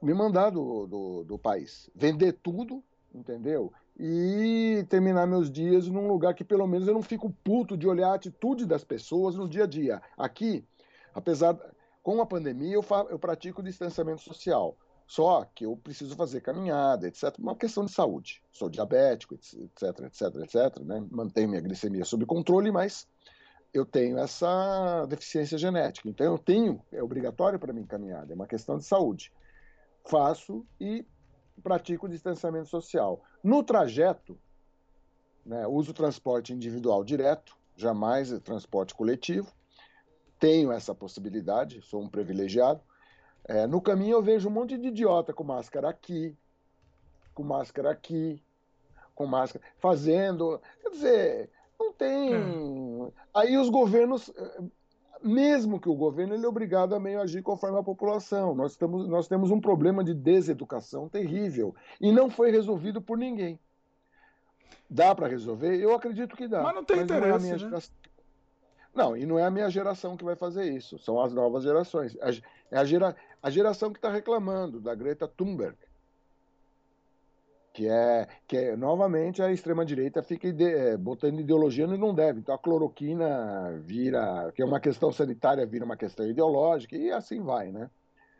Me 0.00 0.14
mandar 0.14 0.50
do, 0.50 0.86
do, 0.86 1.24
do 1.24 1.38
país. 1.38 1.90
Vender 1.94 2.32
tudo, 2.34 2.82
entendeu? 3.14 3.72
e 3.98 4.84
terminar 4.88 5.26
meus 5.26 5.50
dias 5.50 5.86
num 5.86 6.08
lugar 6.08 6.34
que 6.34 6.42
pelo 6.42 6.66
menos 6.66 6.88
eu 6.88 6.94
não 6.94 7.02
fico 7.02 7.30
puto 7.44 7.76
de 7.76 7.86
olhar 7.86 8.08
a 8.08 8.14
atitude 8.14 8.64
das 8.64 8.82
pessoas 8.82 9.36
no 9.36 9.48
dia 9.48 9.64
a 9.64 9.66
dia. 9.66 10.00
Aqui, 10.16 10.64
apesar 11.14 11.58
com 12.02 12.20
a 12.20 12.26
pandemia 12.26 12.74
eu, 12.74 12.82
fa- 12.82 13.06
eu 13.10 13.18
pratico 13.18 13.62
distanciamento 13.62 14.22
social. 14.22 14.76
Só 15.06 15.44
que 15.44 15.66
eu 15.66 15.76
preciso 15.76 16.16
fazer 16.16 16.40
caminhada, 16.40 17.06
etc. 17.06 17.36
Uma 17.38 17.56
questão 17.56 17.84
de 17.84 17.92
saúde. 17.92 18.42
Sou 18.50 18.68
diabético, 18.68 19.34
etc, 19.34 20.00
etc, 20.04 20.22
etc. 20.42 20.80
Né? 20.84 21.06
Mantenho 21.10 21.48
minha 21.48 21.60
glicemia 21.60 22.04
sob 22.04 22.24
controle, 22.24 22.70
mas 22.70 23.06
eu 23.72 23.86
tenho 23.86 24.18
essa 24.18 25.06
deficiência 25.06 25.56
genética. 25.56 26.08
Então 26.08 26.26
eu 26.26 26.38
tenho, 26.38 26.82
é 26.92 27.02
obrigatório 27.02 27.58
para 27.58 27.72
mim 27.72 27.84
caminhada, 27.84 28.32
é 28.32 28.34
uma 28.34 28.46
questão 28.46 28.76
de 28.76 28.84
saúde. 28.84 29.32
Faço 30.04 30.66
e 30.80 31.06
pratico 31.62 32.08
distanciamento 32.08 32.68
social. 32.68 33.22
No 33.42 33.62
trajeto, 33.62 34.38
né, 35.44 35.66
uso 35.66 35.92
transporte 35.92 36.52
individual 36.52 37.04
direto, 37.04 37.56
jamais 37.76 38.30
transporte 38.40 38.94
coletivo. 38.94 39.52
Tenho 40.38 40.72
essa 40.72 40.94
possibilidade, 40.94 41.80
sou 41.82 42.02
um 42.02 42.08
privilegiado. 42.08 42.80
É, 43.44 43.66
no 43.66 43.80
caminho 43.80 44.16
eu 44.16 44.22
vejo 44.22 44.48
um 44.48 44.52
monte 44.52 44.78
de 44.78 44.88
idiota 44.88 45.32
com 45.32 45.42
máscara 45.42 45.88
aqui, 45.88 46.36
com 47.34 47.42
máscara 47.42 47.90
aqui, 47.90 48.42
com 49.14 49.26
máscara, 49.26 49.64
fazendo. 49.78 50.60
Quer 50.80 50.90
dizer, 50.90 51.50
não 51.78 51.92
tem. 51.92 52.32
Aí 53.34 53.56
os 53.56 53.68
governos, 53.68 54.32
mesmo 55.22 55.80
que 55.80 55.88
o 55.88 55.94
governo 55.94 56.34
ele 56.34 56.44
é 56.44 56.48
obrigado 56.48 56.94
a 56.94 57.00
meio 57.00 57.20
agir 57.20 57.42
conforme 57.42 57.78
a 57.78 57.82
população. 57.82 58.54
Nós, 58.54 58.72
estamos, 58.72 59.08
nós 59.08 59.26
temos 59.26 59.50
um 59.50 59.60
problema 59.60 60.04
de 60.04 60.14
deseducação 60.14 61.08
terrível 61.08 61.74
e 62.00 62.12
não 62.12 62.30
foi 62.30 62.50
resolvido 62.50 63.00
por 63.00 63.18
ninguém. 63.18 63.58
Dá 64.88 65.14
para 65.14 65.26
resolver? 65.26 65.76
Eu 65.76 65.94
acredito 65.94 66.36
que 66.36 66.46
dá. 66.46 66.62
Mas 66.62 66.74
não 66.74 66.84
tem 66.84 66.98
é 66.98 67.00
a 67.00 67.04
interesse, 67.04 67.40
minha 67.40 67.52
né? 67.54 67.58
geração. 67.58 67.94
Não, 68.94 69.16
e 69.16 69.24
não 69.24 69.38
é 69.38 69.44
a 69.44 69.50
minha 69.50 69.70
geração 69.70 70.18
que 70.18 70.24
vai 70.24 70.36
fazer 70.36 70.70
isso, 70.70 70.98
são 70.98 71.18
as 71.18 71.32
novas 71.32 71.64
gerações. 71.64 72.14
A, 72.20 72.30
é 72.70 72.78
a, 72.78 72.84
gera, 72.84 73.16
a 73.42 73.50
geração 73.50 73.92
que 73.92 73.98
está 73.98 74.10
reclamando 74.10 74.80
da 74.80 74.94
Greta 74.94 75.26
Thunberg, 75.26 75.76
que 77.72 77.88
é, 77.88 78.28
que 78.46 78.56
é 78.56 78.76
novamente 78.76 79.42
a 79.42 79.50
extrema-direita 79.50 80.22
fica 80.22 80.46
ide, 80.46 80.64
é, 80.64 80.96
botando 80.96 81.40
ideologia 81.40 81.86
onde 81.86 81.96
não 81.96 82.14
deve. 82.14 82.40
Então 82.40 82.54
a 82.54 82.58
cloroquina 82.58 83.80
vira, 83.80 84.52
que 84.54 84.62
é 84.62 84.64
uma 84.64 84.78
questão 84.78 85.10
sanitária, 85.10 85.66
vira 85.66 85.84
uma 85.84 85.96
questão 85.96 86.26
ideológica 86.26 86.96
e 86.96 87.10
assim 87.10 87.40
vai, 87.40 87.72
né? 87.72 87.90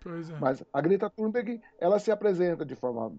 Pois 0.02 0.30
é. 0.30 0.38
Mas 0.38 0.62
a 0.72 0.80
Greta 0.80 1.08
Thunberg, 1.08 1.60
ela 1.78 1.98
se 1.98 2.10
apresenta 2.10 2.64
de 2.64 2.76
forma 2.76 3.12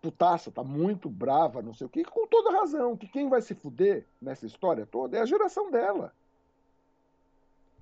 putaça, 0.00 0.50
tá 0.50 0.62
muito 0.62 1.08
brava, 1.08 1.62
não 1.62 1.74
sei 1.74 1.86
o 1.86 1.90
quê, 1.90 2.04
com 2.04 2.26
toda 2.26 2.58
razão, 2.58 2.96
que 2.96 3.08
quem 3.08 3.28
vai 3.28 3.40
se 3.40 3.54
fuder 3.54 4.06
nessa 4.20 4.46
história 4.46 4.86
toda 4.86 5.16
é 5.16 5.20
a 5.20 5.26
geração 5.26 5.70
dela. 5.70 6.12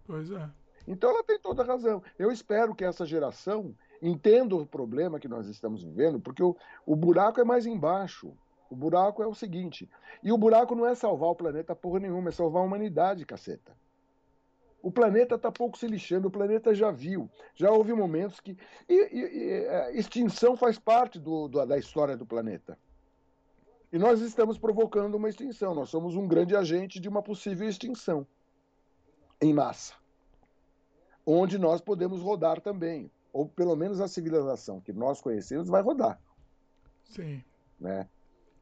Pois 0.04 0.30
é. 0.30 0.50
Então 0.86 1.10
ela 1.10 1.22
tem 1.22 1.38
toda 1.38 1.62
a 1.62 1.66
razão. 1.66 2.02
Eu 2.18 2.30
espero 2.30 2.74
que 2.74 2.84
essa 2.84 3.06
geração 3.06 3.74
entenda 4.00 4.56
o 4.56 4.66
problema 4.66 5.20
que 5.20 5.28
nós 5.28 5.46
estamos 5.46 5.82
vivendo, 5.82 6.20
porque 6.20 6.42
o, 6.42 6.56
o 6.84 6.96
buraco 6.96 7.40
é 7.40 7.44
mais 7.44 7.66
embaixo. 7.66 8.36
O 8.68 8.74
buraco 8.74 9.22
é 9.22 9.26
o 9.26 9.34
seguinte. 9.34 9.88
E 10.22 10.32
o 10.32 10.38
buraco 10.38 10.74
não 10.74 10.86
é 10.86 10.94
salvar 10.94 11.28
o 11.28 11.36
planeta 11.36 11.76
porra 11.76 12.00
nenhuma, 12.00 12.30
é 12.30 12.32
salvar 12.32 12.62
a 12.62 12.64
humanidade, 12.64 13.26
caceta. 13.26 13.76
O 14.82 14.90
planeta 14.90 15.36
está 15.36 15.52
pouco 15.52 15.78
se 15.78 15.86
lixando, 15.86 16.26
o 16.26 16.30
planeta 16.30 16.74
já 16.74 16.90
viu. 16.90 17.30
Já 17.54 17.70
houve 17.70 17.92
momentos 17.92 18.40
que. 18.40 18.56
E, 18.88 18.94
e, 18.94 19.18
e 19.18 19.50
é, 19.50 19.96
extinção 19.96 20.56
faz 20.56 20.78
parte 20.78 21.20
do, 21.20 21.46
do, 21.46 21.64
da 21.64 21.78
história 21.78 22.16
do 22.16 22.26
planeta. 22.26 22.76
E 23.92 23.98
nós 23.98 24.20
estamos 24.20 24.58
provocando 24.58 25.14
uma 25.14 25.28
extinção. 25.28 25.74
Nós 25.74 25.90
somos 25.90 26.16
um 26.16 26.26
grande 26.26 26.56
agente 26.56 26.98
de 26.98 27.08
uma 27.08 27.22
possível 27.22 27.68
extinção 27.68 28.26
em 29.40 29.52
massa. 29.52 30.01
Onde 31.24 31.58
nós 31.58 31.80
podemos 31.80 32.20
rodar 32.20 32.60
também. 32.60 33.10
Ou 33.32 33.48
pelo 33.48 33.76
menos 33.76 34.00
a 34.00 34.08
civilização 34.08 34.80
que 34.80 34.92
nós 34.92 35.20
conhecemos 35.20 35.68
vai 35.68 35.82
rodar. 35.82 36.20
Sim. 37.04 37.42
Né? 37.80 38.08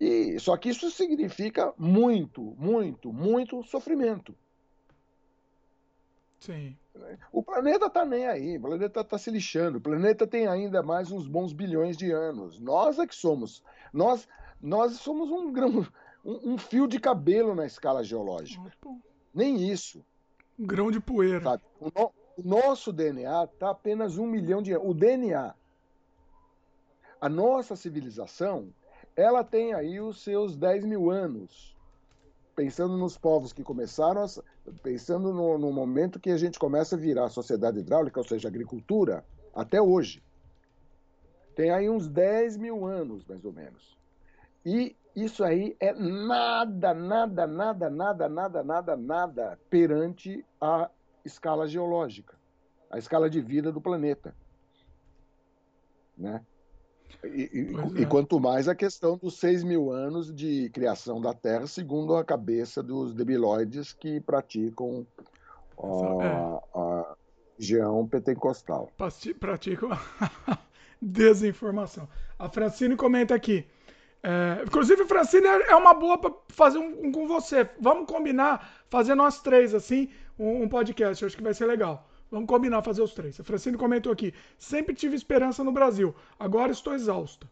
E, 0.01 0.39
só 0.41 0.57
que 0.57 0.71
isso 0.71 0.91
significa 0.91 1.75
muito, 1.77 2.55
muito, 2.59 3.13
muito 3.13 3.63
sofrimento. 3.65 4.35
Sim. 6.41 6.75
O 7.31 7.43
planeta 7.43 7.87
está 7.87 8.05
nem 8.05 8.27
aí, 8.27 8.57
o 8.57 8.63
planeta 8.63 9.01
está 9.01 9.19
se 9.19 9.31
lixando, 9.31 9.79
o 9.79 9.81
planeta 9.81 10.27
tem 10.27 10.47
ainda 10.47 10.83
mais 10.83 11.13
uns 11.13 11.27
bons 11.27 11.53
bilhões 11.53 11.97
de 11.97 12.11
anos. 12.11 12.59
Nós 12.59 12.99
é 12.99 13.07
que 13.07 13.15
somos. 13.15 13.63
Nós, 13.93 14.27
nós 14.61 14.95
somos 14.95 15.31
um 15.31 15.53
grão, 15.53 15.87
um, 16.25 16.55
um 16.55 16.59
fio 16.59 16.89
de 16.89 16.99
cabelo 16.99 17.55
na 17.55 17.67
escala 17.67 18.03
geológica. 18.03 18.73
Nem 19.35 19.71
isso. 19.71 20.05
Um 20.59 20.67
grão 20.67 20.91
de 20.91 20.99
poeira. 20.99 21.43
Sabe? 21.43 21.63
O, 21.79 21.85
no, 21.87 22.13
o 22.41 22.49
nosso 22.49 22.93
DNA 22.93 23.45
está 23.45 23.71
apenas 23.71 24.17
um 24.17 24.27
milhão 24.27 24.63
de 24.63 24.73
anos. 24.73 24.89
O 24.89 24.95
DNA. 24.95 25.55
A 27.21 27.29
nossa 27.29 27.77
civilização, 27.77 28.73
ela 29.15 29.45
tem 29.45 29.75
aí 29.75 30.01
os 30.01 30.23
seus 30.23 30.57
10 30.57 30.85
mil 30.87 31.11
anos 31.11 31.77
pensando 32.57 32.97
nos 32.97 33.17
povos 33.17 33.53
que 33.53 33.63
começaram, 33.63 34.23
a, 34.23 34.27
pensando 34.83 35.33
no, 35.33 35.57
no, 35.57 35.73
momento 35.73 36.21
que 36.21 36.31
a 36.31 36.37
gente 36.37 36.59
começa 36.59 36.95
a 36.95 36.99
virar 36.99 37.29
sociedade 37.31 37.79
hidráulica, 37.79 38.21
ou 38.21 38.27
seja, 38.27 38.49
agricultura, 38.49 39.25
até 39.55 39.81
hoje. 39.81 40.23
Tem 41.55 41.71
aí 41.71 41.89
uns 41.89 42.09
10 42.09 42.59
mil 42.59 42.87
anos, 42.87 43.25
mais 43.27 43.45
ou 43.45 43.53
menos. 43.53 43.97
E 44.65 44.95
isso 45.17 45.43
aí 45.43 45.77
é 45.81 45.93
nada, 45.93 46.93
nada, 46.93 47.47
nada, 47.47 47.89
nada, 47.91 48.29
nada, 48.29 48.63
nada, 48.63 48.97
nada 48.97 49.59
perante 49.71 50.45
a 50.61 50.91
escala 51.25 51.67
geológica, 51.67 52.35
a 52.91 52.99
escala 52.99 53.29
de 53.29 53.41
vida 53.41 53.71
do 53.71 53.81
planeta. 53.81 54.35
Né? 56.17 56.45
E, 57.25 57.73
e, 57.97 58.03
é. 58.03 58.07
quanto 58.07 58.39
mais 58.39 58.69
a 58.69 58.75
questão 58.75 59.17
dos 59.17 59.39
6 59.39 59.65
mil 59.65 59.91
anos 59.91 60.35
de 60.35 60.71
criação 60.71 61.21
da 61.21 61.35
Terra, 61.35 61.67
segundo 61.67 62.15
a 62.15 62.25
cabeça 62.25 62.83
dos 62.83 63.13
debiloides 63.15 63.93
que 63.93 64.21
praticam 64.21 65.07
a, 65.79 66.25
é. 66.25 66.79
a 66.79 67.17
região 67.59 68.07
pentecostal. 68.07 68.91
Praticam 69.39 69.91
desinformação. 71.01 72.09
A 72.39 72.49
Francine 72.49 72.97
comenta 72.97 73.35
aqui. 73.35 73.67
É, 74.23 74.63
inclusive, 74.67 75.07
Francine 75.07 75.47
é 75.47 75.75
uma 75.75 75.95
boa 75.95 76.19
para 76.19 76.33
fazer 76.49 76.79
um, 76.79 77.07
um, 77.07 77.13
com 77.13 77.27
você. 77.27 77.69
Vamos 77.81 78.07
combinar, 78.07 78.85
fazer 78.91 79.15
nós 79.15 79.41
três 79.41 79.75
assim, 79.75 80.11
um, 80.39 80.63
um 80.63 80.69
podcast. 80.69 81.23
Eu 81.23 81.27
acho 81.27 81.37
que 81.37 81.43
vai 81.43 81.55
ser 81.55 81.67
legal. 81.67 82.09
Vamos 82.31 82.49
combinar 82.49 82.83
fazer 82.83 83.03
os 83.03 83.13
três. 83.13 83.41
A 83.41 83.45
Francine 83.45 83.77
comentou 83.77 84.13
aqui. 84.13 84.33
Sempre 84.59 84.95
tive 84.95 85.17
esperança 85.17 85.65
no 85.65 85.73
Brasil. 85.73 86.15
Agora 86.39 86.71
estou 86.71 86.95
exausta. 86.95 87.49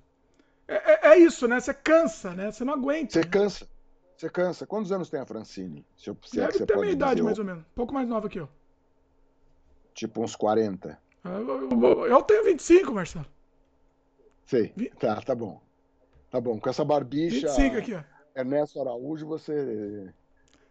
É, 0.68 1.08
é, 1.08 1.12
é 1.12 1.18
isso, 1.18 1.48
né? 1.48 1.58
Você 1.58 1.74
cansa, 1.74 2.32
né? 2.34 2.52
Você 2.52 2.64
não 2.64 2.74
aguenta. 2.74 3.12
Você 3.12 3.20
né? 3.20 3.26
cansa. 3.26 3.68
Você 4.16 4.28
cansa. 4.30 4.66
Quantos 4.66 4.92
anos 4.92 5.10
tem 5.10 5.20
a 5.20 5.26
Francine? 5.26 5.84
Se 5.96 6.10
eu, 6.10 6.16
se 6.24 6.40
é 6.40 6.46
Deve 6.46 6.62
é 6.62 6.66
ter 6.66 6.74
a 6.74 6.80
minha 6.80 6.92
idade, 6.92 7.22
mais 7.22 7.38
ou 7.38 7.44
menos. 7.44 7.62
Um 7.62 7.74
pouco 7.74 7.92
mais 7.92 8.08
nova 8.08 8.28
que 8.28 8.38
eu. 8.38 8.48
Tipo 9.94 10.22
uns 10.22 10.36
40. 10.36 10.96
Eu, 11.24 11.70
eu, 11.70 12.06
eu 12.06 12.22
tenho 12.22 12.44
25, 12.44 12.94
Marcelo. 12.94 13.26
Sei. 14.46 14.68
Tá, 14.98 15.20
tá 15.20 15.34
bom. 15.34 15.60
Tá 16.30 16.40
bom. 16.40 16.58
Com 16.60 16.70
essa 16.70 16.84
barbicha. 16.84 17.48
25 17.48 17.76
aqui, 17.76 17.94
ó. 17.94 18.02
Ernesto 18.38 18.80
Araújo, 18.80 19.26
você 19.26 20.12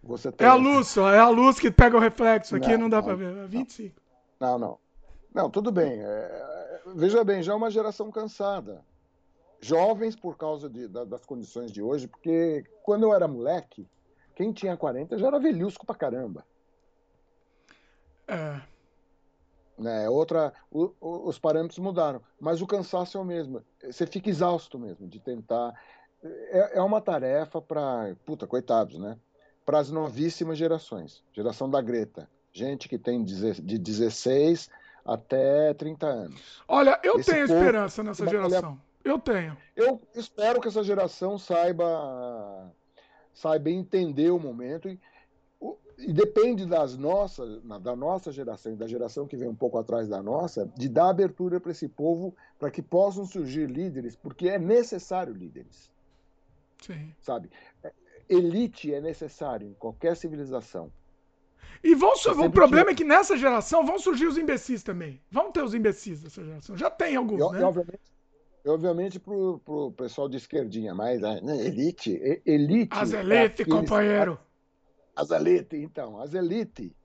você 0.07 0.31
tem... 0.31 0.47
É 0.47 0.49
a 0.49 0.55
luz 0.55 0.87
só, 0.87 1.13
é 1.13 1.19
a 1.19 1.29
luz 1.29 1.59
que 1.59 1.69
pega 1.69 1.97
o 1.97 1.99
reflexo 1.99 2.55
aqui, 2.55 2.71
não, 2.71 2.83
não 2.83 2.89
dá 2.89 3.03
para 3.03 3.15
ver. 3.15 3.35
É 3.35 3.45
25. 3.45 4.01
Não, 4.39 4.57
não. 4.57 4.79
Não, 5.33 5.49
tudo 5.49 5.71
bem. 5.71 5.99
É, 6.01 6.81
veja 6.95 7.23
bem, 7.23 7.43
já 7.43 7.53
é 7.53 7.55
uma 7.55 7.69
geração 7.69 8.11
cansada. 8.11 8.83
Jovens 9.61 10.15
por 10.15 10.37
causa 10.37 10.69
de, 10.69 10.87
da, 10.87 11.03
das 11.03 11.25
condições 11.25 11.71
de 11.71 11.81
hoje, 11.81 12.07
porque 12.07 12.63
quando 12.83 13.03
eu 13.03 13.13
era 13.13 13.27
moleque, 13.27 13.87
quem 14.35 14.53
tinha 14.53 14.77
40 14.77 15.17
já 15.17 15.27
era 15.27 15.39
velhusco 15.39 15.85
pra 15.85 15.95
caramba. 15.95 16.45
É. 18.27 18.61
Né, 19.77 20.09
outra, 20.09 20.53
o, 20.71 20.91
o, 20.99 21.27
os 21.27 21.37
parâmetros 21.37 21.77
mudaram, 21.77 22.21
mas 22.39 22.61
o 22.61 22.67
cansaço 22.67 23.17
é 23.17 23.21
o 23.21 23.25
mesmo. 23.25 23.61
Você 23.83 24.07
fica 24.07 24.29
exausto 24.29 24.79
mesmo 24.79 25.07
de 25.07 25.19
tentar. 25.19 25.79
É, 26.23 26.79
é 26.79 26.81
uma 26.81 26.99
tarefa 26.99 27.61
para. 27.61 28.15
Puta, 28.25 28.47
coitados, 28.47 28.97
né? 28.97 29.17
Para 29.67 29.79
as 29.79 29.91
novíssimas 29.91 30.57
gerações. 30.57 31.21
Geração 31.33 31.69
da 31.69 31.81
Greta. 31.81 32.29
Gente 32.53 32.87
que 32.87 32.97
tem 32.97 33.21
de 33.21 33.77
16 33.77 34.69
até 35.03 35.73
30 35.73 36.07
anos. 36.07 36.63
Olha, 36.65 36.97
eu 37.03 37.19
Esse 37.19 37.31
tenho 37.31 37.43
esperança 37.43 38.01
nessa 38.01 38.25
geração. 38.25 38.79
Eu 39.03 39.19
tenho. 39.19 39.57
Eu 39.75 40.01
espero 40.15 40.61
que 40.61 40.69
essa 40.69 40.81
geração 40.81 41.37
saiba 41.37 42.71
saiba 43.33 43.69
entender 43.69 44.31
o 44.31 44.39
momento 44.39 44.87
e, 44.87 44.97
e 45.97 46.13
depende 46.13 46.65
das 46.65 46.95
nossas, 46.95 47.61
da 47.61 47.95
nossa 47.95 48.31
geração 48.31 48.71
e 48.71 48.75
da 48.77 48.87
geração 48.87 49.27
que 49.27 49.35
vem 49.35 49.49
um 49.49 49.55
pouco 49.55 49.77
atrás 49.77 50.07
da 50.07 50.23
nossa, 50.23 50.65
de 50.77 50.87
dar 50.87 51.09
abertura 51.09 51.59
para 51.59 51.71
esse 51.71 51.89
povo 51.89 52.33
para 52.57 52.71
que 52.71 52.81
possam 52.81 53.25
surgir 53.25 53.69
líderes, 53.69 54.15
porque 54.15 54.47
é 54.47 54.57
necessário 54.57 55.33
líderes. 55.33 55.91
Sim. 56.81 57.13
Sabe? 57.21 57.51
Elite 58.29 58.93
é 58.93 59.01
necessário 59.01 59.67
em 59.67 59.73
qualquer 59.73 60.15
civilização. 60.15 60.91
E 61.83 61.93
vão 61.93 62.13
o 62.13 62.51
problema 62.51 62.85
tinha... 62.85 62.93
é 62.93 62.95
que 62.95 63.03
nessa 63.03 63.37
geração 63.37 63.85
vão 63.85 63.99
surgir 63.99 64.25
os 64.25 64.37
imbecis 64.37 64.83
também. 64.83 65.21
Vão 65.29 65.51
ter 65.51 65.63
os 65.63 65.73
imbecis 65.73 66.21
dessa 66.21 66.43
geração. 66.43 66.75
Já 66.75 66.89
tem 66.89 67.15
alguns, 67.15 67.39
e, 67.39 67.53
né? 67.53 67.59
E 67.59 67.63
obviamente, 67.63 68.01
obviamente 68.65 69.19
pro, 69.19 69.59
pro 69.59 69.91
pessoal 69.91 70.27
de 70.27 70.37
esquerdinha, 70.37 70.93
mas 70.95 71.21
né, 71.21 71.39
elite, 71.65 72.19
elite. 72.45 72.97
As 72.97 73.13
elite, 73.13 73.61
é 73.61 73.65
companheiro. 73.65 74.39
As 75.15 75.31
elite, 75.31 75.77
então, 75.77 76.19
as 76.19 76.33
elite. 76.33 76.95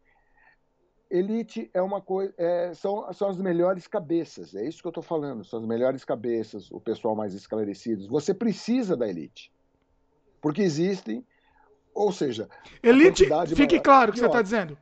Elite 1.10 1.70
é 1.74 1.82
uma 1.82 2.00
coisa, 2.00 2.32
é, 2.38 2.72
são, 2.72 3.12
são 3.12 3.28
as 3.28 3.36
melhores 3.36 3.86
cabeças, 3.86 4.54
é 4.54 4.66
isso 4.66 4.80
que 4.80 4.86
eu 4.86 4.90
estou 4.90 5.02
falando, 5.02 5.44
são 5.44 5.58
as 5.58 5.66
melhores 5.66 6.06
cabeças, 6.06 6.70
o 6.70 6.80
pessoal 6.80 7.14
mais 7.14 7.34
esclarecido. 7.34 8.08
Você 8.08 8.32
precisa 8.32 8.96
da 8.96 9.06
elite. 9.06 9.52
Porque 10.42 10.60
existem, 10.60 11.24
ou 11.94 12.12
seja. 12.12 12.50
Elite, 12.82 13.24
fique 13.54 13.74
maior. 13.76 13.82
claro 13.82 14.10
o 14.10 14.12
que 14.12 14.18
você 14.18 14.26
está 14.26 14.42
dizendo. 14.42 14.76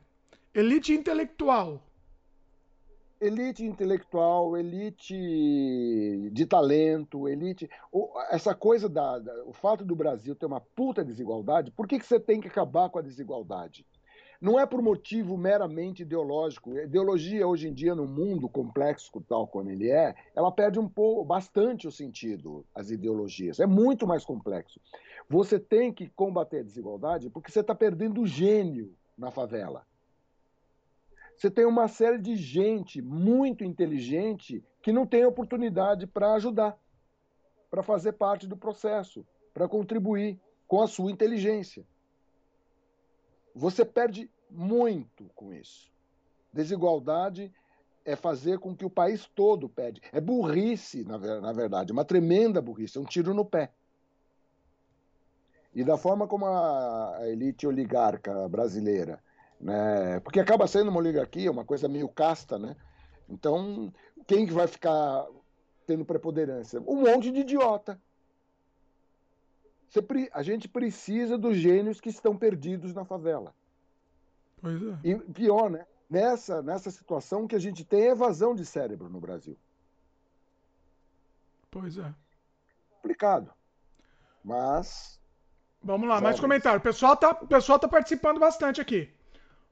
Elite 0.53 0.91
intelectual. 0.91 1.81
Elite 3.21 3.63
intelectual, 3.63 4.57
elite 4.57 5.15
de 6.33 6.45
talento, 6.47 7.29
elite. 7.29 7.69
Essa 8.31 8.55
coisa 8.55 8.89
da, 8.89 9.19
da, 9.19 9.45
O 9.45 9.53
fato 9.53 9.85
do 9.85 9.95
Brasil 9.95 10.35
ter 10.35 10.47
uma 10.47 10.59
puta 10.59 11.05
desigualdade, 11.05 11.69
por 11.69 11.87
que, 11.87 11.99
que 11.99 12.05
você 12.05 12.19
tem 12.19 12.41
que 12.41 12.47
acabar 12.47 12.89
com 12.89 12.97
a 12.97 13.03
desigualdade? 13.03 13.85
Não 14.41 14.59
é 14.59 14.65
por 14.65 14.81
motivo 14.81 15.37
meramente 15.37 16.01
ideológico. 16.01 16.71
A 16.75 16.83
ideologia, 16.83 17.47
hoje 17.47 17.67
em 17.67 17.73
dia, 17.73 17.93
no 17.93 18.07
mundo 18.07 18.49
complexo 18.49 19.21
tal 19.29 19.47
como 19.47 19.69
ele 19.69 19.91
é, 19.91 20.15
ela 20.35 20.51
perde 20.51 20.79
um 20.79 20.89
pouco, 20.89 21.23
bastante 21.23 21.87
o 21.87 21.91
sentido, 21.91 22.65
as 22.73 22.89
ideologias. 22.89 23.59
É 23.59 23.67
muito 23.67 24.07
mais 24.07 24.25
complexo. 24.25 24.81
Você 25.29 25.59
tem 25.59 25.93
que 25.93 26.09
combater 26.09 26.61
a 26.61 26.63
desigualdade 26.63 27.29
porque 27.29 27.51
você 27.51 27.59
está 27.59 27.75
perdendo 27.75 28.25
gênio 28.25 28.95
na 29.15 29.29
favela. 29.29 29.85
Você 31.37 31.51
tem 31.51 31.65
uma 31.65 31.87
série 31.87 32.17
de 32.17 32.35
gente 32.35 32.99
muito 32.99 33.63
inteligente 33.63 34.63
que 34.81 34.91
não 34.91 35.05
tem 35.05 35.23
oportunidade 35.23 36.07
para 36.07 36.33
ajudar, 36.33 36.77
para 37.69 37.83
fazer 37.83 38.13
parte 38.13 38.47
do 38.47 38.57
processo, 38.57 39.25
para 39.53 39.67
contribuir 39.67 40.39
com 40.67 40.81
a 40.81 40.87
sua 40.87 41.11
inteligência. 41.11 41.85
Você 43.53 43.85
perde 43.85 44.29
muito 44.49 45.29
com 45.35 45.53
isso. 45.53 45.91
Desigualdade 46.53 47.51
é 48.03 48.15
fazer 48.15 48.59
com 48.59 48.75
que 48.75 48.85
o 48.85 48.89
país 48.89 49.29
todo 49.35 49.69
perde. 49.69 50.01
É 50.11 50.19
burrice, 50.19 51.03
na 51.03 51.17
verdade, 51.53 51.91
uma 51.91 52.03
tremenda 52.03 52.61
burrice, 52.61 52.97
é 52.97 53.01
um 53.01 53.05
tiro 53.05 53.33
no 53.33 53.45
pé. 53.45 53.71
E 55.73 55.83
da 55.83 55.97
forma 55.97 56.27
como 56.27 56.45
a 56.45 57.19
elite 57.27 57.65
oligarca 57.65 58.49
brasileira 58.49 59.23
Né? 59.59 60.19
Porque 60.21 60.39
acaba 60.39 60.67
sendo 60.67 60.89
uma 60.89 60.99
oligarquia, 60.99 61.51
uma 61.51 61.63
coisa 61.63 61.87
meio 61.87 62.09
casta, 62.09 62.57
né? 62.57 62.75
Então, 63.29 63.93
quem 64.27 64.45
que 64.45 64.51
vai 64.51 64.67
ficar 64.67 65.25
tendo 65.85 66.03
preponderância? 66.03 66.81
Um 66.81 67.01
monte 67.01 67.31
de 67.31 67.41
idiota. 67.41 68.01
A 70.33 70.43
gente 70.43 70.67
precisa 70.67 71.37
dos 71.37 71.57
gênios 71.57 71.99
que 71.99 72.09
estão 72.09 72.35
perdidos 72.35 72.93
na 72.93 73.03
favela. 73.03 73.53
Pois 74.61 74.81
é. 74.81 74.97
E 75.03 75.15
pior, 75.15 75.69
né? 75.69 75.85
Nessa, 76.09 76.61
nessa 76.61 76.91
situação 76.91 77.47
que 77.47 77.55
a 77.55 77.59
gente 77.59 77.83
tem 77.83 78.07
evasão 78.07 78.53
de 78.53 78.65
cérebro 78.65 79.09
no 79.09 79.19
Brasil. 79.19 79.57
Pois 81.69 81.97
é. 81.97 82.13
Complicado. 82.89 83.51
Mas. 84.43 85.19
Vamos 85.83 86.07
lá, 86.07 86.21
mais 86.21 86.39
comentário. 86.39 86.79
O 86.79 86.83
pessoal 86.83 87.17
tá, 87.17 87.31
o 87.31 87.47
pessoal 87.47 87.79
tá 87.79 87.87
participando 87.87 88.39
bastante 88.39 88.79
aqui. 88.79 89.09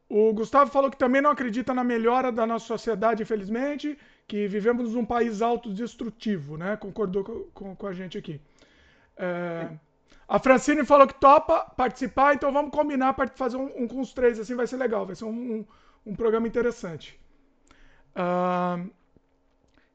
O 0.07 0.33
Gustavo 0.33 0.71
falou 0.71 0.89
que 0.89 0.97
também 0.97 1.21
não 1.21 1.29
acredita 1.29 1.71
na 1.71 1.83
melhora 1.83 2.31
da 2.31 2.47
nossa 2.47 2.65
sociedade, 2.65 3.21
infelizmente, 3.21 3.95
que 4.27 4.47
vivemos 4.47 4.95
num 4.95 5.05
país 5.05 5.39
autodestrutivo, 5.39 6.57
né? 6.57 6.75
Concordou 6.77 7.23
com, 7.23 7.43
com, 7.53 7.75
com 7.75 7.87
a 7.87 7.93
gente 7.93 8.17
aqui. 8.17 8.41
É, 9.15 9.69
a 10.27 10.39
Francine 10.39 10.85
falou 10.85 11.07
que 11.07 11.19
topa 11.19 11.59
participar, 11.75 12.35
então 12.35 12.51
vamos 12.51 12.71
combinar 12.71 13.13
para 13.13 13.27
fazer 13.29 13.57
um, 13.57 13.83
um, 13.83 13.87
com 13.87 13.99
os 13.99 14.13
três, 14.13 14.39
assim 14.39 14.55
vai 14.55 14.67
ser 14.67 14.77
legal, 14.77 15.05
vai 15.05 15.15
ser 15.15 15.25
um, 15.25 15.29
um, 15.29 15.65
um 16.05 16.15
programa 16.15 16.47
interessante. 16.47 17.19
Uh, 18.15 18.89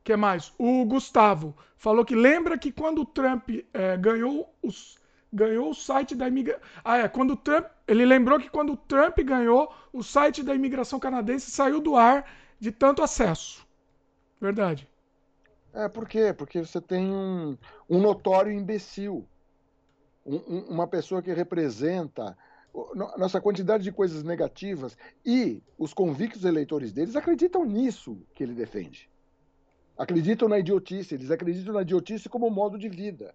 que 0.03 0.17
mais? 0.17 0.53
O 0.59 0.85
Gustavo 0.85 1.57
falou 1.77 2.05
que 2.05 2.15
lembra 2.15 2.59
que 2.59 2.73
quando 2.73 3.03
o 3.03 3.07
Trump 3.07 3.49
é, 3.73 3.97
ganhou 3.97 4.55
os 4.63 4.99
ganhou 5.35 5.71
o 5.71 5.75
site 5.75 6.15
da 6.15 6.29
imigração. 6.29 6.63
Ah, 6.85 6.99
é. 6.99 7.09
Quando 7.09 7.35
Trump. 7.35 7.67
Ele 7.87 8.07
lembrou 8.07 8.39
que 8.39 8.49
quando 8.49 8.73
o 8.73 8.77
Trump 8.77 9.19
ganhou, 9.19 9.75
o 9.93 10.03
site 10.03 10.43
da 10.43 10.55
imigração 10.55 10.99
canadense 10.99 11.51
saiu 11.51 11.81
do 11.81 11.97
ar 11.97 12.25
de 12.59 12.71
tanto 12.71 13.03
acesso. 13.03 13.67
Verdade. 14.41 14.89
É, 15.73 15.89
por 15.89 16.09
quê? 16.09 16.33
Porque 16.33 16.61
você 16.61 16.81
tem 16.81 17.11
um, 17.11 17.59
um 17.91 18.01
notório 18.01 18.53
imbecil. 18.53 19.27
Um, 20.25 20.37
um, 20.37 20.59
uma 20.71 20.87
pessoa 20.87 21.23
que 21.23 21.33
representa 21.33 22.37
nossa 23.17 23.41
quantidade 23.41 23.85
de 23.85 23.93
coisas 23.93 24.25
negativas 24.25 24.97
e 25.25 25.63
os 25.79 25.95
convictos 25.95 26.45
eleitores 26.45 26.93
deles 26.93 27.15
acreditam 27.15 27.65
nisso 27.65 28.19
que 28.35 28.43
ele 28.43 28.55
defende. 28.55 29.09
Acreditam 29.97 30.49
na 30.49 30.59
idiotice, 30.59 31.15
eles 31.15 31.31
acreditam 31.31 31.73
na 31.73 31.83
idiotice 31.83 32.29
como 32.29 32.51
modo 32.51 32.77
de 32.77 32.89
vida. 32.89 33.33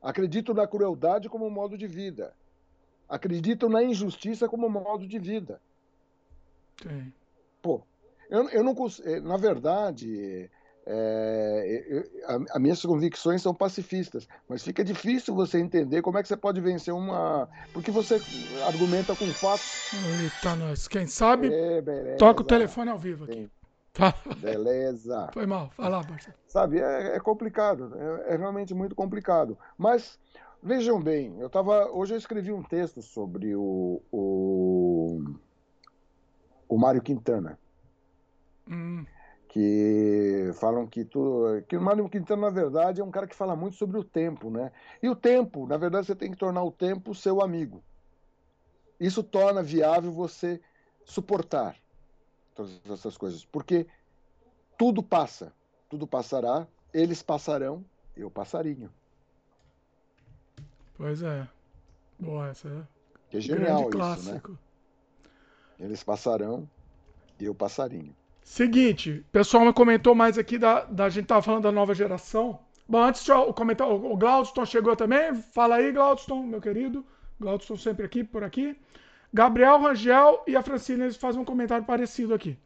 Acreditam 0.00 0.54
na 0.54 0.66
crueldade 0.66 1.28
como 1.28 1.50
modo 1.50 1.76
de 1.76 1.86
vida. 1.86 2.34
Acreditam 3.06 3.68
na 3.68 3.82
injustiça 3.82 4.48
como 4.48 4.70
modo 4.70 5.06
de 5.06 5.18
vida. 5.18 5.60
Sim. 6.82 7.12
Pô, 7.60 7.82
eu, 8.30 8.48
eu 8.50 8.64
não. 8.64 8.74
Eh, 9.04 9.20
na 9.20 9.36
verdade, 9.36 10.50
é, 10.90 11.84
eu, 11.86 12.04
as 12.48 12.60
minhas 12.60 12.82
convicções 12.82 13.42
são 13.42 13.54
pacifistas, 13.54 14.26
mas 14.48 14.64
fica 14.64 14.82
difícil 14.82 15.34
você 15.34 15.58
entender 15.58 16.00
como 16.00 16.16
é 16.16 16.22
que 16.22 16.28
você 16.28 16.36
pode 16.36 16.62
vencer 16.62 16.94
uma. 16.94 17.46
Porque 17.74 17.90
você 17.90 18.18
argumenta 18.66 19.14
com 19.14 19.26
fatos. 19.26 19.92
Eita, 19.92 20.56
nós. 20.56 20.88
Quem 20.88 21.06
sabe, 21.06 21.50
é, 21.52 22.16
toca 22.16 22.40
o 22.40 22.44
telefone 22.44 22.90
ao 22.90 22.98
vivo 22.98 23.24
aqui. 23.24 23.34
Sim. 23.34 23.50
Beleza. 24.38 25.28
Foi 25.34 25.44
mal. 25.44 25.70
Vai 25.76 25.90
lá, 25.90 26.02
Marcelo. 26.08 26.36
Sabe, 26.46 26.80
é, 26.80 27.16
é 27.16 27.20
complicado. 27.20 27.92
É, 27.94 28.32
é, 28.32 28.36
realmente 28.38 28.72
muito 28.72 28.94
complicado. 28.94 29.58
Mas, 29.76 30.18
vejam 30.62 31.02
bem, 31.02 31.38
eu 31.38 31.50
tava. 31.50 31.90
Hoje 31.90 32.14
eu 32.14 32.18
escrevi 32.18 32.50
um 32.50 32.62
texto 32.62 33.02
sobre 33.02 33.54
o. 33.54 34.00
o, 34.10 35.22
o 36.66 36.78
Mário 36.78 37.02
Quintana. 37.02 37.58
Hum. 38.70 39.04
Que 39.48 40.50
falam 40.60 40.86
que, 40.86 41.04
tu, 41.04 41.42
que 41.66 41.76
o 41.76 41.80
Mário 41.80 42.08
Quintana, 42.08 42.42
na 42.42 42.50
verdade, 42.50 43.00
é 43.00 43.04
um 43.04 43.10
cara 43.10 43.26
que 43.26 43.34
fala 43.34 43.56
muito 43.56 43.76
sobre 43.76 43.98
o 43.98 44.04
tempo, 44.04 44.50
né? 44.50 44.70
E 45.02 45.08
o 45.08 45.16
tempo, 45.16 45.66
na 45.66 45.76
verdade, 45.78 46.06
você 46.06 46.14
tem 46.14 46.30
que 46.30 46.36
tornar 46.36 46.62
o 46.62 46.70
tempo 46.70 47.14
seu 47.14 47.40
amigo. 47.40 47.82
Isso 49.00 49.22
torna 49.22 49.62
viável 49.62 50.12
você 50.12 50.60
suportar 51.04 51.76
todas 52.54 52.78
essas 52.90 53.16
coisas. 53.16 53.44
Porque 53.44 53.86
tudo 54.76 55.02
passa, 55.02 55.52
tudo 55.88 56.06
passará, 56.06 56.66
eles 56.92 57.22
passarão, 57.22 57.84
eu 58.16 58.30
passarinho. 58.30 58.92
Pois 60.96 61.22
é. 61.22 61.48
Boa, 62.18 62.48
essa 62.48 62.68
é. 62.68 62.82
Que 63.30 63.36
é 63.36 63.40
genial 63.40 63.82
isso, 63.82 63.90
clássico. 63.90 64.52
né? 64.52 64.58
Eles 65.78 66.02
passarão, 66.02 66.68
eu 67.40 67.54
passarinho. 67.54 68.14
Seguinte, 68.48 69.22
o 69.28 69.30
pessoal 69.30 69.62
me 69.66 69.74
comentou 69.74 70.14
mais 70.14 70.38
aqui 70.38 70.56
da, 70.56 70.82
da 70.84 71.10
gente 71.10 71.26
tava 71.26 71.42
falando 71.42 71.64
da 71.64 71.70
nova 71.70 71.94
geração. 71.94 72.58
Bom, 72.88 73.02
antes 73.02 73.22
de 73.22 73.30
eu 73.30 73.52
comentar, 73.52 73.86
o 73.86 74.16
Glaudston 74.16 74.64
chegou 74.64 74.96
também. 74.96 75.34
Fala 75.34 75.76
aí, 75.76 75.92
Glaudston, 75.92 76.44
meu 76.44 76.58
querido. 76.58 77.04
Glaudston 77.38 77.76
sempre 77.76 78.06
aqui, 78.06 78.24
por 78.24 78.42
aqui. 78.42 78.74
Gabriel 79.32 79.78
Rangel 79.78 80.42
e 80.46 80.56
a 80.56 80.62
Francine 80.62 81.02
eles 81.02 81.18
fazem 81.18 81.38
um 81.38 81.44
comentário 81.44 81.84
parecido 81.84 82.32
aqui. 82.32 82.56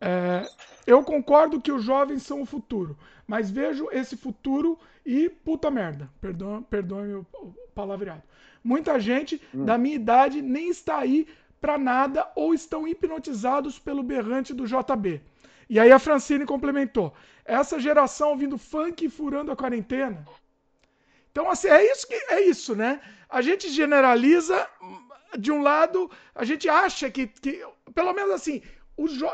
É, 0.00 0.48
eu 0.86 1.02
concordo 1.02 1.60
que 1.60 1.72
os 1.72 1.82
jovens 1.82 2.22
são 2.22 2.40
o 2.40 2.46
futuro, 2.46 2.96
mas 3.26 3.50
vejo 3.50 3.88
esse 3.90 4.16
futuro 4.16 4.78
e 5.04 5.28
puta 5.28 5.72
merda. 5.72 6.08
Perdoe, 6.20 6.62
perdoe 6.70 7.14
o 7.14 7.26
palavreado. 7.74 8.22
Muita 8.62 9.00
gente 9.00 9.42
hum. 9.52 9.64
da 9.64 9.76
minha 9.76 9.96
idade 9.96 10.40
nem 10.40 10.70
está 10.70 10.98
aí 10.98 11.26
para 11.60 11.78
nada 11.78 12.30
ou 12.34 12.54
estão 12.54 12.88
hipnotizados 12.88 13.78
pelo 13.78 14.02
berrante 14.02 14.54
do 14.54 14.66
JB. 14.66 15.20
E 15.68 15.78
aí 15.78 15.92
a 15.92 15.98
Francine 15.98 16.46
complementou: 16.46 17.12
essa 17.44 17.78
geração 17.78 18.30
ouvindo 18.30 18.58
funk 18.58 19.04
e 19.04 19.10
furando 19.10 19.52
a 19.52 19.56
quarentena. 19.56 20.26
Então, 21.30 21.48
assim, 21.48 21.68
é 21.68 21.92
isso 21.92 22.08
que 22.08 22.14
é 22.14 22.40
isso, 22.40 22.74
né? 22.74 23.00
A 23.28 23.40
gente 23.40 23.68
generaliza 23.68 24.68
de 25.38 25.52
um 25.52 25.62
lado, 25.62 26.10
a 26.34 26.44
gente 26.44 26.68
acha 26.68 27.08
que, 27.08 27.28
que 27.28 27.64
pelo 27.94 28.12
menos 28.12 28.32
assim, 28.32 28.62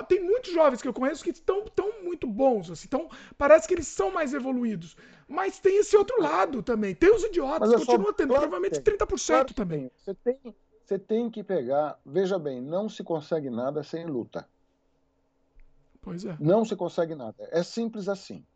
tem 0.07 0.23
muitos 0.23 0.53
jovens 0.53 0.83
que 0.83 0.89
eu 0.89 0.93
conheço 0.93 1.25
que 1.25 1.31
estão 1.31 1.65
tão 1.65 2.03
muito 2.03 2.27
bons, 2.27 2.71
assim, 2.71 2.85
então 2.87 3.09
parece 3.39 3.67
que 3.67 3.75
eles 3.75 3.89
são 3.89 4.11
mais 4.11 4.35
evoluídos. 4.35 4.95
Mas 5.27 5.59
tem 5.59 5.79
esse 5.79 5.97
outro 5.97 6.21
lado 6.23 6.63
também. 6.63 6.95
Tem 6.95 7.13
os 7.13 7.25
idiotas, 7.25 7.73
continua 7.85 8.13
tendo, 8.13 8.29
claro 8.29 8.43
provavelmente 8.43 8.81
30% 8.81 9.27
claro 9.27 9.55
também. 9.55 9.91
Você 9.97 10.15
tem, 10.15 10.39
você 10.87 11.01
tem 11.01 11.29
que 11.29 11.43
pegar, 11.43 11.99
veja 12.07 12.39
bem, 12.39 12.61
não 12.61 12.89
se 12.89 13.03
consegue 13.03 13.51
nada 13.51 13.83
sem 13.83 14.07
luta. 14.07 14.49
Pois 16.01 16.25
é. 16.25 16.37
Não 16.39 16.65
se 16.65 16.77
consegue 16.77 17.17
nada. 17.17 17.49
É 17.51 17.65
simples 17.65 18.09
assim. 18.09 18.47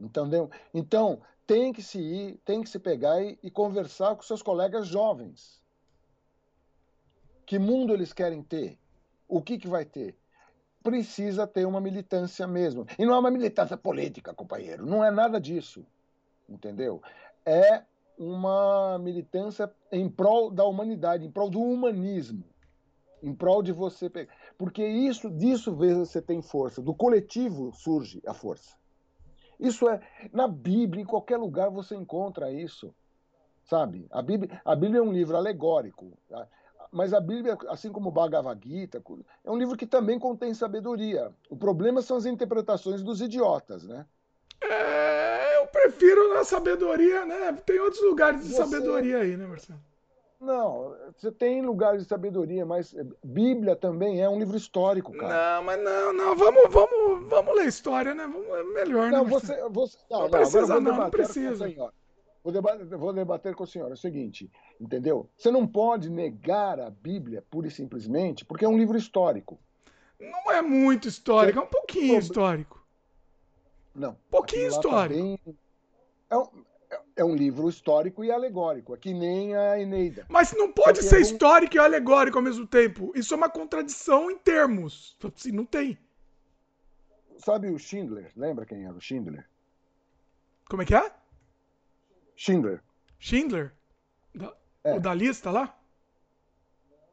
Entendeu? 0.00 0.50
Então, 0.72 1.20
tem 1.46 1.70
que 1.70 1.82
se 1.82 2.00
ir, 2.00 2.40
tem 2.42 2.62
que 2.62 2.70
se 2.70 2.78
pegar 2.78 3.22
e, 3.22 3.38
e 3.42 3.50
conversar 3.50 4.16
com 4.16 4.22
seus 4.22 4.40
colegas 4.42 4.86
jovens. 4.86 5.60
Que 7.44 7.58
mundo 7.58 7.92
eles 7.92 8.14
querem 8.14 8.42
ter? 8.42 8.78
O 9.28 9.42
que, 9.42 9.58
que 9.58 9.68
vai 9.68 9.84
ter? 9.84 10.16
Precisa 10.82 11.46
ter 11.46 11.66
uma 11.66 11.82
militância 11.82 12.46
mesmo. 12.46 12.86
E 12.98 13.04
não 13.04 13.14
é 13.14 13.18
uma 13.18 13.30
militância 13.30 13.76
política, 13.76 14.32
companheiro. 14.32 14.86
Não 14.86 15.04
é 15.04 15.10
nada 15.10 15.38
disso. 15.38 15.84
Entendeu? 16.48 17.02
É 17.44 17.82
uma 18.18 18.98
militância 18.98 19.72
em 19.92 20.08
prol 20.08 20.50
da 20.50 20.64
humanidade, 20.64 21.24
em 21.24 21.30
prol 21.30 21.48
do 21.48 21.60
humanismo, 21.60 22.44
em 23.22 23.34
prol 23.34 23.62
de 23.62 23.72
você 23.72 24.10
pegar. 24.10 24.32
Porque 24.56 24.86
isso, 24.86 25.30
disso 25.30 25.74
você 25.74 26.20
tem 26.20 26.42
força. 26.42 26.82
Do 26.82 26.94
coletivo 26.94 27.72
surge 27.72 28.20
a 28.26 28.34
força. 28.34 28.76
Isso 29.58 29.88
é 29.88 30.00
na 30.32 30.46
Bíblia, 30.46 31.02
em 31.02 31.06
qualquer 31.06 31.36
lugar 31.36 31.70
você 31.70 31.96
encontra 31.96 32.52
isso, 32.52 32.94
sabe? 33.64 34.06
A 34.10 34.22
Bíblia, 34.22 34.60
a 34.64 34.74
Bíblia 34.76 35.00
é 35.00 35.02
um 35.02 35.12
livro 35.12 35.36
alegórico 35.36 36.16
mas 36.90 37.12
a 37.12 37.20
Bíblia, 37.20 37.56
assim 37.68 37.92
como 37.92 38.08
o 38.08 38.12
Bhagavad 38.12 38.60
Gita, 38.66 39.02
é 39.44 39.50
um 39.50 39.56
livro 39.56 39.76
que 39.76 39.86
também 39.86 40.18
contém 40.18 40.54
sabedoria. 40.54 41.32
O 41.50 41.56
problema 41.56 42.00
são 42.02 42.16
as 42.16 42.26
interpretações 42.26 43.02
dos 43.02 43.20
idiotas, 43.20 43.86
né? 43.86 44.06
Prefiro 45.82 46.34
na 46.34 46.44
sabedoria, 46.44 47.24
né? 47.24 47.52
Tem 47.64 47.78
outros 47.78 48.02
lugares 48.02 48.42
de 48.42 48.48
você... 48.48 48.56
sabedoria 48.56 49.18
aí, 49.18 49.36
né, 49.36 49.46
Marcelo? 49.46 49.78
Não, 50.40 50.94
você 51.16 51.32
tem 51.32 51.62
lugares 51.62 52.02
de 52.02 52.08
sabedoria, 52.08 52.64
mas 52.64 52.94
Bíblia 53.24 53.74
também 53.74 54.22
é 54.22 54.28
um 54.28 54.38
livro 54.38 54.56
histórico, 54.56 55.12
cara. 55.12 55.56
Não, 55.56 55.64
mas 55.64 55.82
não, 55.82 56.12
não, 56.12 56.36
vamos, 56.36 56.62
vamos, 56.70 57.28
vamos 57.28 57.56
ler 57.56 57.66
história, 57.66 58.14
né? 58.14 58.24
Vamos, 58.24 58.48
é 58.48 58.62
melhor, 58.62 59.10
não, 59.10 59.24
né? 59.24 59.30
Você, 59.30 59.68
você, 59.68 59.98
não, 60.08 60.20
não, 60.20 60.28
não 60.28 60.30
precisa, 60.30 60.80
não, 60.80 60.96
não 60.96 61.10
precisa. 61.10 61.74
Vou 62.42 62.52
debater, 62.52 62.86
vou 62.86 63.12
debater 63.12 63.54
com 63.54 63.64
a 63.64 63.66
senhora. 63.66 63.92
É 63.92 63.94
o 63.94 63.96
seguinte, 63.96 64.48
entendeu? 64.80 65.28
Você 65.36 65.50
não 65.50 65.66
pode 65.66 66.08
negar 66.08 66.78
a 66.78 66.88
Bíblia 66.88 67.44
pura 67.50 67.66
e 67.66 67.70
simplesmente 67.70 68.44
porque 68.44 68.64
é 68.64 68.68
um 68.68 68.78
livro 68.78 68.96
histórico. 68.96 69.58
Não 70.20 70.52
é 70.52 70.62
muito 70.62 71.08
histórico, 71.08 71.58
é 71.58 71.62
um 71.62 71.66
pouquinho 71.66 72.18
histórico. 72.18 72.80
Não. 73.94 74.16
Pouquinho 74.30 74.62
tá 74.62 74.68
histórico. 74.68 75.14
Tá 75.14 75.44
bem... 75.44 75.58
é 76.30 76.36
um... 76.36 76.46
é 77.16 77.24
um 77.24 77.34
livro 77.34 77.68
histórico 77.68 78.24
e 78.24 78.30
alegórico, 78.30 78.94
é 78.94 78.98
que 78.98 79.12
nem 79.12 79.54
a 79.56 79.80
Eneida. 79.80 80.26
Mas 80.28 80.52
não 80.52 80.72
pode 80.72 81.02
ser 81.02 81.16
algum... 81.16 81.28
histórico 81.28 81.76
e 81.76 81.78
alegórico 81.78 82.38
ao 82.38 82.44
mesmo 82.44 82.66
tempo. 82.66 83.12
Isso 83.14 83.34
é 83.34 83.36
uma 83.36 83.50
contradição 83.50 84.30
em 84.30 84.38
termos. 84.38 85.16
Assim, 85.34 85.52
não 85.52 85.64
tem. 85.64 85.98
Sabe 87.38 87.68
o 87.70 87.78
Schindler? 87.78 88.32
Lembra 88.36 88.66
quem 88.66 88.84
era 88.84 88.94
o 88.94 89.00
Schindler? 89.00 89.48
Como 90.68 90.82
é 90.82 90.84
que 90.84 90.94
é? 90.94 91.12
Schindler. 92.36 92.82
Schindler? 93.18 93.72
Da... 94.34 94.54
É. 94.84 94.94
O 94.94 95.00
da 95.00 95.14
lista 95.14 95.50
lá? 95.50 95.74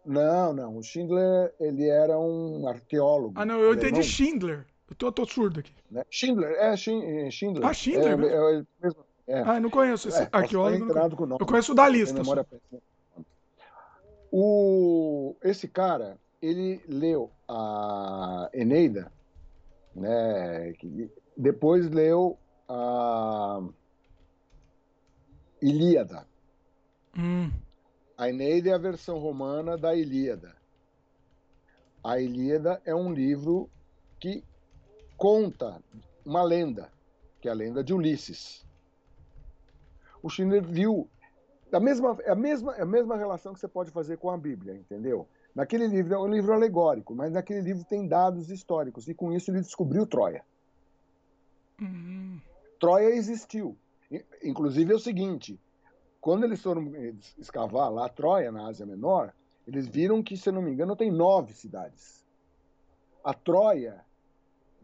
Não, 0.05 0.53
não. 0.53 0.77
O 0.77 0.83
Schindler, 0.83 1.53
ele 1.59 1.87
era 1.87 2.17
um 2.19 2.67
arqueólogo. 2.67 3.33
Ah, 3.35 3.45
não, 3.45 3.59
eu 3.59 3.71
alemão. 3.71 3.89
entendi 3.89 4.03
Schindler. 4.03 4.65
Eu 4.89 4.95
tô, 4.95 5.11
tô 5.11 5.25
surdo 5.25 5.59
aqui. 5.59 5.73
Né? 5.89 6.03
Schindler, 6.09 6.51
é, 6.51 6.73
é 6.73 6.77
Schindler. 7.31 7.65
Ah, 7.65 7.73
Schindler? 7.73 8.19
É, 8.23 8.87
é, 8.87 8.91
é, 9.27 9.43
ah, 9.43 9.55
eu 9.55 9.61
não 9.61 9.69
conheço 9.69 10.07
esse 10.07 10.27
arqueólogo. 10.31 11.25
Não 11.25 11.37
eu 11.39 11.45
conheço 11.45 11.71
o 11.71 11.75
da 11.75 11.89
lista. 11.89 12.21
O, 14.31 15.35
esse 15.43 15.67
cara, 15.67 16.17
ele 16.41 16.81
leu 16.87 17.31
a 17.47 18.49
Eneida, 18.53 19.11
né? 19.95 20.73
Depois 21.35 21.89
leu 21.89 22.37
a 22.67 23.61
Ilíada. 25.61 26.27
Hum. 27.17 27.51
A 28.17 28.29
Eneida 28.29 28.69
é 28.69 28.73
a 28.73 28.77
versão 28.77 29.17
romana 29.17 29.77
da 29.77 29.95
Ilíada. 29.95 30.55
A 32.03 32.19
Ilíada 32.19 32.81
é 32.85 32.93
um 32.93 33.11
livro 33.11 33.69
que 34.19 34.43
conta 35.17 35.81
uma 36.25 36.43
lenda, 36.43 36.91
que 37.41 37.47
é 37.47 37.51
a 37.51 37.55
lenda 37.55 37.83
de 37.83 37.93
Ulisses. 37.93 38.65
O 40.21 40.29
Schindler 40.29 40.63
viu 40.63 41.07
a 41.71 41.79
mesma, 41.79 42.17
é 42.23 42.31
a 42.31 42.35
mesma, 42.35 42.75
é 42.75 42.81
a 42.81 42.85
mesma 42.85 43.17
relação 43.17 43.53
que 43.53 43.59
você 43.59 43.67
pode 43.67 43.91
fazer 43.91 44.17
com 44.17 44.29
a 44.29 44.37
Bíblia, 44.37 44.75
entendeu? 44.75 45.27
Naquele 45.53 45.87
livro 45.87 46.13
é 46.13 46.19
um 46.19 46.27
livro 46.27 46.53
alegórico, 46.53 47.15
mas 47.15 47.31
naquele 47.31 47.61
livro 47.61 47.83
tem 47.83 48.07
dados 48.07 48.49
históricos 48.49 49.07
e 49.07 49.13
com 49.13 49.31
isso 49.31 49.51
ele 49.51 49.61
descobriu 49.61 50.05
Troia. 50.05 50.43
Uhum. 51.81 52.39
Troia 52.79 53.09
existiu. 53.09 53.77
Inclusive 54.43 54.93
é 54.93 54.95
o 54.95 54.99
seguinte: 54.99 55.59
quando 56.21 56.43
eles 56.43 56.61
foram 56.61 56.91
escavar 57.37 57.91
lá 57.91 58.09
Troia, 58.09 58.51
na 58.51 58.67
Ásia 58.67 58.85
Menor, 58.85 59.33
eles 59.67 59.87
viram 59.87 60.21
que, 60.21 60.37
se 60.37 60.51
não 60.51 60.61
me 60.61 60.71
engano, 60.71 60.95
tem 60.95 61.11
nove 61.11 61.53
cidades. 61.53 62.23
A 63.23 63.33
Troia 63.33 64.03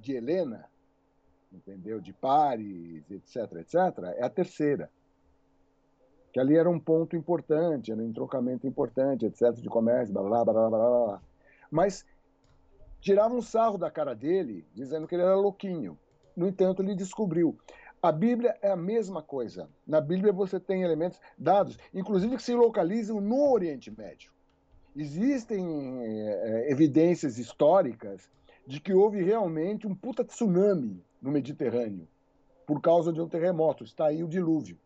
de 0.02 0.14
Helena, 0.14 0.66
entendeu? 1.52 2.02
De 2.02 2.12
Paris, 2.12 3.04
etc, 3.10 3.38
etc, 3.60 3.76
é 4.18 4.24
a 4.24 4.30
terceira. 4.30 4.90
Que 6.34 6.40
ali 6.40 6.56
era 6.56 6.70
um 6.70 6.80
ponto 6.80 7.16
importante, 7.16 7.92
era 7.92 8.02
um 8.02 8.06
entroncamento 8.06 8.66
importante, 8.66 9.26
etc, 9.26 9.54
de 9.54 9.70
comércio, 9.70 10.14
blá, 10.14 10.24
blá, 10.24 10.46
blá, 10.46 10.70
blá, 10.70 11.06
blá. 11.06 11.22
Mas 11.70 12.06
tiravam 13.02 13.38
um 13.38 13.42
sarro 13.42 13.78
da 13.78 13.92
cara 13.92 14.16
dele, 14.16 14.66
dizendo 14.74 15.08
que 15.08 15.16
ele 15.16 15.24
era 15.24 15.36
louquinho. 15.36 15.98
No 16.36 16.48
entanto, 16.48 16.82
ele 16.82 16.96
descobriu. 16.96 17.58
A 18.02 18.12
Bíblia 18.12 18.58
é 18.62 18.72
a 18.72 18.76
mesma 18.76 19.22
coisa. 19.22 19.70
Na 19.86 20.02
Bíblia 20.02 20.34
você 20.34 20.60
tem 20.60 20.82
elementos 20.82 21.20
dados, 21.38 21.78
inclusive 21.94 22.38
que 22.38 22.44
se 22.44 22.56
localizam 22.56 23.22
no 23.22 23.52
Oriente 23.52 23.92
Médio. 23.92 24.32
Existem 24.96 25.66
é, 26.02 26.72
evidências 26.72 27.38
históricas 27.38 28.30
de 28.66 28.80
que 28.80 28.94
houve 28.94 29.24
realmente 29.24 29.88
um 29.88 29.96
puta 29.96 30.24
tsunami 30.24 31.04
no 31.22 31.32
Mediterrâneo 31.32 32.08
por 32.66 32.82
causa 32.82 33.12
de 33.12 33.20
um 33.20 33.28
terremoto. 33.28 33.84
Está 33.84 34.08
aí 34.08 34.24
o 34.24 34.28
dilúvio. 34.28 34.78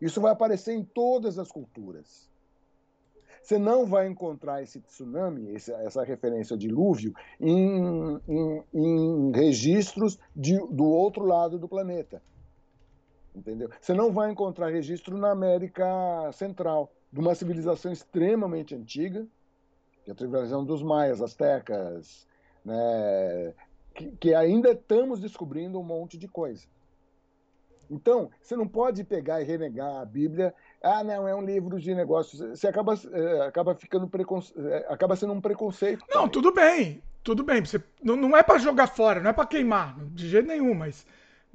Isso 0.00 0.20
vai 0.20 0.32
aparecer 0.32 0.74
em 0.74 0.84
todas 0.84 1.38
as 1.38 1.50
culturas. 1.50 2.28
Você 3.42 3.58
não 3.58 3.84
vai 3.84 4.06
encontrar 4.08 4.62
esse 4.62 4.80
tsunami, 4.80 5.54
essa 5.54 6.02
referência 6.02 6.56
dilúvio, 6.56 7.12
em, 7.38 8.20
em, 8.26 8.64
em 8.72 9.32
registros 9.32 10.18
de, 10.34 10.58
do 10.70 10.84
outro 10.84 11.24
lado 11.24 11.58
do 11.58 11.68
planeta 11.68 12.22
entendeu? 13.34 13.68
Você 13.80 13.92
não 13.92 14.12
vai 14.12 14.30
encontrar 14.30 14.68
registro 14.68 15.18
na 15.18 15.30
América 15.30 15.84
Central 16.32 16.92
de 17.12 17.20
uma 17.20 17.34
civilização 17.34 17.92
extremamente 17.92 18.74
antiga, 18.74 19.26
que 20.04 20.10
é 20.10 20.14
a 20.14 20.16
civilização 20.16 20.64
dos 20.64 20.82
maias, 20.82 21.20
astecas, 21.20 22.26
né? 22.64 23.54
que, 23.94 24.10
que 24.18 24.34
ainda 24.34 24.72
estamos 24.72 25.20
descobrindo 25.20 25.78
um 25.78 25.84
monte 25.84 26.18
de 26.18 26.26
coisa. 26.26 26.66
Então, 27.90 28.30
você 28.40 28.56
não 28.56 28.66
pode 28.66 29.04
pegar 29.04 29.40
e 29.40 29.44
renegar 29.44 30.00
a 30.00 30.04
Bíblia. 30.04 30.54
Ah, 30.82 31.04
não, 31.04 31.28
é 31.28 31.34
um 31.34 31.44
livro 31.44 31.78
de 31.78 31.94
negócios. 31.94 32.40
Você 32.40 32.66
acaba, 32.66 32.94
é, 33.12 33.40
acaba 33.42 33.74
ficando 33.74 34.08
preconce... 34.08 34.52
É, 34.56 34.86
acaba 34.88 35.14
sendo 35.14 35.32
um 35.32 35.40
preconceito. 35.40 36.04
Não, 36.12 36.28
tudo 36.28 36.52
bem, 36.52 37.02
tudo 37.22 37.44
bem. 37.44 37.64
Você, 37.64 37.82
não, 38.02 38.16
não 38.16 38.36
é 38.36 38.42
para 38.42 38.58
jogar 38.58 38.86
fora, 38.86 39.20
não 39.20 39.30
é 39.30 39.32
para 39.32 39.46
queimar, 39.46 39.96
de 40.06 40.28
jeito 40.28 40.48
nenhum, 40.48 40.74
mas 40.74 41.06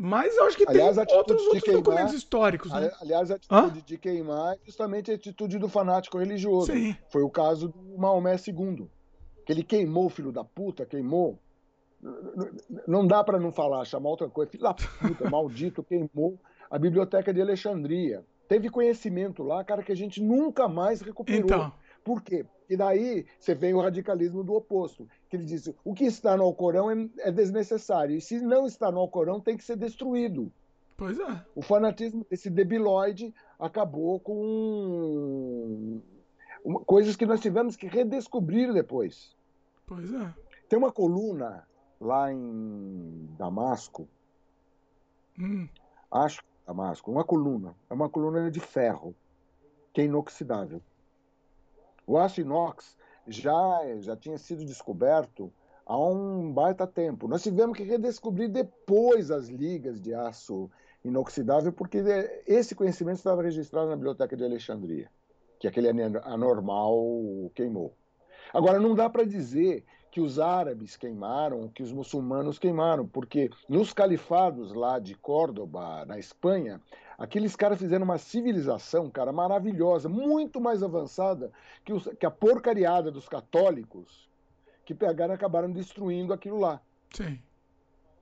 mas 0.01 0.33
eu 0.37 0.45
acho 0.45 0.55
que 0.55 0.63
aliás, 0.65 0.95
tem 0.95 1.17
outros, 1.17 1.41
outros 1.41 1.61
queimar, 1.61 1.83
documentos 1.83 2.13
históricos. 2.13 2.71
Né? 2.71 2.89
Aliás, 3.01 3.29
a 3.29 3.35
atitude 3.35 3.79
Hã? 3.79 3.83
de 3.85 3.97
queimar 3.97 4.53
é 4.53 4.59
justamente 4.65 5.11
a 5.11 5.15
atitude 5.15 5.59
do 5.59 5.67
fanático 5.67 6.17
religioso. 6.17 6.71
Sim. 6.71 6.95
Foi 7.09 7.21
o 7.21 7.29
caso 7.29 7.67
do 7.67 7.97
Maomé 7.97 8.37
II. 8.37 8.89
Que 9.49 9.53
ele 9.53 9.63
queimou 9.63 10.05
o 10.05 10.09
filho 10.09 10.31
da 10.31 10.43
puta, 10.43 10.85
queimou. 10.85 11.39
Não 12.87 13.07
dá 13.07 13.23
para 13.23 13.39
não 13.39 13.51
falar, 13.51 13.83
chamar 13.83 14.09
outra 14.09 14.29
coisa. 14.29 14.51
Filho 14.51 14.61
da 14.61 14.75
puta, 14.75 15.25
maldito, 15.27 15.81
queimou 15.81 16.39
a 16.69 16.77
biblioteca 16.77 17.33
de 17.33 17.41
Alexandria. 17.41 18.23
Teve 18.47 18.69
conhecimento 18.69 19.41
lá, 19.41 19.63
cara, 19.63 19.81
que 19.81 19.91
a 19.91 19.95
gente 19.95 20.21
nunca 20.21 20.67
mais 20.67 21.01
recuperou. 21.01 21.45
Então. 21.45 21.73
Por 22.03 22.21
quê? 22.21 22.45
E 22.69 22.77
daí 22.77 23.25
você 23.39 23.55
vem 23.55 23.73
o 23.73 23.81
radicalismo 23.81 24.43
do 24.43 24.53
oposto, 24.53 25.09
que 25.27 25.35
ele 25.35 25.45
diz: 25.45 25.73
o 25.83 25.95
que 25.95 26.05
está 26.05 26.37
no 26.37 26.43
Alcorão 26.43 26.91
é, 26.91 27.09
é 27.17 27.31
desnecessário, 27.31 28.15
e 28.15 28.21
se 28.21 28.39
não 28.39 28.67
está 28.67 28.91
no 28.91 28.99
Alcorão, 28.99 29.41
tem 29.41 29.57
que 29.57 29.63
ser 29.63 29.77
destruído. 29.77 30.51
Pois 30.95 31.19
é. 31.19 31.43
O 31.55 31.63
fanatismo, 31.63 32.23
esse 32.29 32.51
debilóide, 32.51 33.33
acabou 33.59 34.19
com 34.19 36.01
coisas 36.85 37.15
que 37.15 37.25
nós 37.25 37.39
tivemos 37.39 37.75
que 37.75 37.87
redescobrir 37.87 38.71
depois. 38.71 39.38
Pois 39.89 40.13
é. 40.13 40.33
Tem 40.69 40.77
uma 40.77 40.91
coluna 40.91 41.67
lá 41.99 42.31
em 42.31 43.27
Damasco, 43.39 44.07
hum. 45.39 45.67
acho 46.11 46.43
Damasco, 46.65 47.11
uma 47.11 47.23
coluna, 47.23 47.75
é 47.89 47.93
uma 47.95 48.07
coluna 48.07 48.51
de 48.51 48.59
ferro, 48.59 49.15
que 49.91 50.01
é 50.01 50.05
inoxidável. 50.05 50.79
O 52.05 52.19
aço 52.19 52.39
inox 52.39 52.95
já, 53.27 53.81
já 53.99 54.15
tinha 54.15 54.37
sido 54.37 54.63
descoberto 54.63 55.51
há 55.87 55.97
um 55.97 56.53
baita 56.53 56.85
tempo. 56.85 57.27
Nós 57.27 57.41
tivemos 57.41 57.75
que 57.75 57.83
redescobrir 57.83 58.47
depois 58.47 59.31
as 59.31 59.47
ligas 59.47 59.99
de 59.99 60.13
aço 60.13 60.69
inoxidável, 61.03 61.73
porque 61.73 61.97
esse 62.45 62.75
conhecimento 62.75 63.17
estava 63.17 63.41
registrado 63.41 63.89
na 63.89 63.95
Biblioteca 63.95 64.37
de 64.37 64.43
Alexandria, 64.43 65.09
que 65.59 65.67
aquele 65.67 65.89
anormal 65.89 67.01
queimou. 67.55 67.95
Agora, 68.53 68.79
não 68.79 68.95
dá 68.95 69.09
para 69.09 69.23
dizer 69.23 69.83
que 70.11 70.19
os 70.19 70.39
árabes 70.39 70.97
queimaram, 70.97 71.67
que 71.67 71.83
os 71.83 71.91
muçulmanos 71.91 72.57
queimaram, 72.57 73.07
porque 73.07 73.49
nos 73.67 73.93
califados 73.93 74.73
lá 74.73 74.97
de 74.97 75.15
Córdoba, 75.15 76.03
na 76.05 76.17
Espanha, 76.17 76.81
aqueles 77.17 77.55
caras 77.55 77.79
fizeram 77.79 78.05
uma 78.05 78.17
civilização, 78.17 79.09
cara, 79.09 79.31
maravilhosa, 79.31 80.09
muito 80.09 80.59
mais 80.59 80.81
avançada 80.81 81.51
que, 81.85 81.93
os, 81.93 82.07
que 82.19 82.25
a 82.25 82.31
porcariada 82.31 83.11
dos 83.11 83.27
católicos, 83.27 84.27
que 84.83 84.95
pegaram 84.95 85.33
e 85.33 85.35
acabaram 85.35 85.71
destruindo 85.71 86.33
aquilo 86.33 86.57
lá. 86.57 86.81
Sim. 87.13 87.39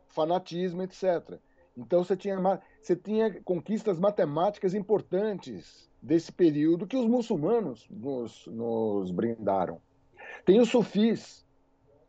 Fanatismo, 0.10 0.82
etc. 0.82 1.40
Então 1.78 2.04
você 2.04 2.18
tinha, 2.18 2.38
você 2.82 2.95
tinha 2.95 3.41
conquistas 3.44 3.99
matemáticas 3.99 4.74
importantes 4.74 5.90
desse 6.02 6.32
período 6.32 6.88
que 6.88 6.98
os 6.98 7.06
muçulmanos 7.06 7.88
nos, 7.90 8.45
nos 8.48 9.12
brindaram. 9.12 9.80
Tem 10.48 10.61
os 10.61 10.69
sufis, 10.69 11.45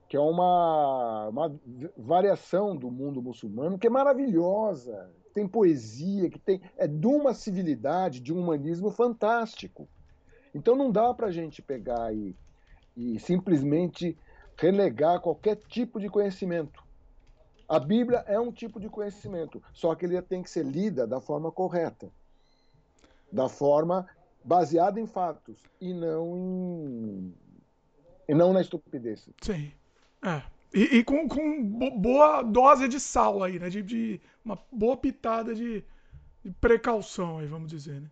que 0.08 0.16
é 0.16 0.20
uma, 0.20 1.28
uma 1.28 1.60
variação 1.96 2.76
do 2.76 2.88
mundo 2.88 3.20
muçulmano 3.20 3.76
que 3.76 3.88
é 3.88 3.90
maravilhosa, 3.90 5.10
tem 5.34 5.48
poesia, 5.48 6.30
que 6.30 6.38
tem 6.38 6.60
é 6.76 6.86
de 6.86 7.08
uma 7.08 7.34
civilidade, 7.34 8.20
de 8.20 8.32
um 8.32 8.38
humanismo 8.38 8.92
fantástico. 8.92 9.88
Então 10.54 10.76
não 10.76 10.92
dá 10.92 11.12
para 11.12 11.26
a 11.26 11.32
gente 11.32 11.60
pegar 11.60 12.14
e, 12.14 12.32
e 12.96 13.18
simplesmente 13.18 14.16
renegar 14.56 15.20
qualquer 15.20 15.56
tipo 15.56 15.98
de 15.98 16.08
conhecimento. 16.08 16.80
A 17.68 17.80
Bíblia 17.80 18.18
é 18.28 18.38
um 18.38 18.52
tipo 18.52 18.78
de 18.78 18.88
conhecimento, 18.88 19.60
só 19.72 19.96
que 19.96 20.06
ele 20.06 20.22
tem 20.22 20.44
que 20.44 20.50
ser 20.50 20.64
lida 20.64 21.08
da 21.08 21.20
forma 21.20 21.50
correta, 21.50 22.08
da 23.32 23.48
forma 23.48 24.06
baseada 24.44 25.00
em 25.00 25.08
fatos 25.08 25.60
e 25.80 25.92
não 25.92 26.36
em 26.36 27.34
e 28.28 28.34
não 28.34 28.52
na 28.52 28.60
estupidez. 28.60 29.28
Sim. 29.40 29.72
É. 30.22 30.42
E, 30.72 30.98
e 30.98 31.04
com, 31.04 31.26
com, 31.26 31.62
boa 31.98 32.42
dose 32.42 32.86
de 32.88 33.00
sal 33.00 33.42
aí, 33.42 33.58
né? 33.58 33.70
De, 33.70 33.82
de, 33.82 34.20
uma 34.44 34.58
boa 34.70 34.96
pitada 34.96 35.54
de, 35.54 35.82
de 36.44 36.50
precaução 36.60 37.38
aí, 37.38 37.46
vamos 37.46 37.70
dizer, 37.70 38.00
né? 38.00 38.10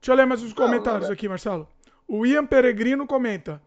Deixa 0.00 0.12
eu 0.12 0.16
ler 0.16 0.26
mais 0.26 0.42
uns 0.42 0.52
comentários 0.52 1.08
não, 1.08 1.12
aqui, 1.12 1.28
Marcelo. 1.28 1.68
O 2.06 2.24
Ian 2.24 2.46
Peregrino 2.46 3.06
comenta: 3.06 3.60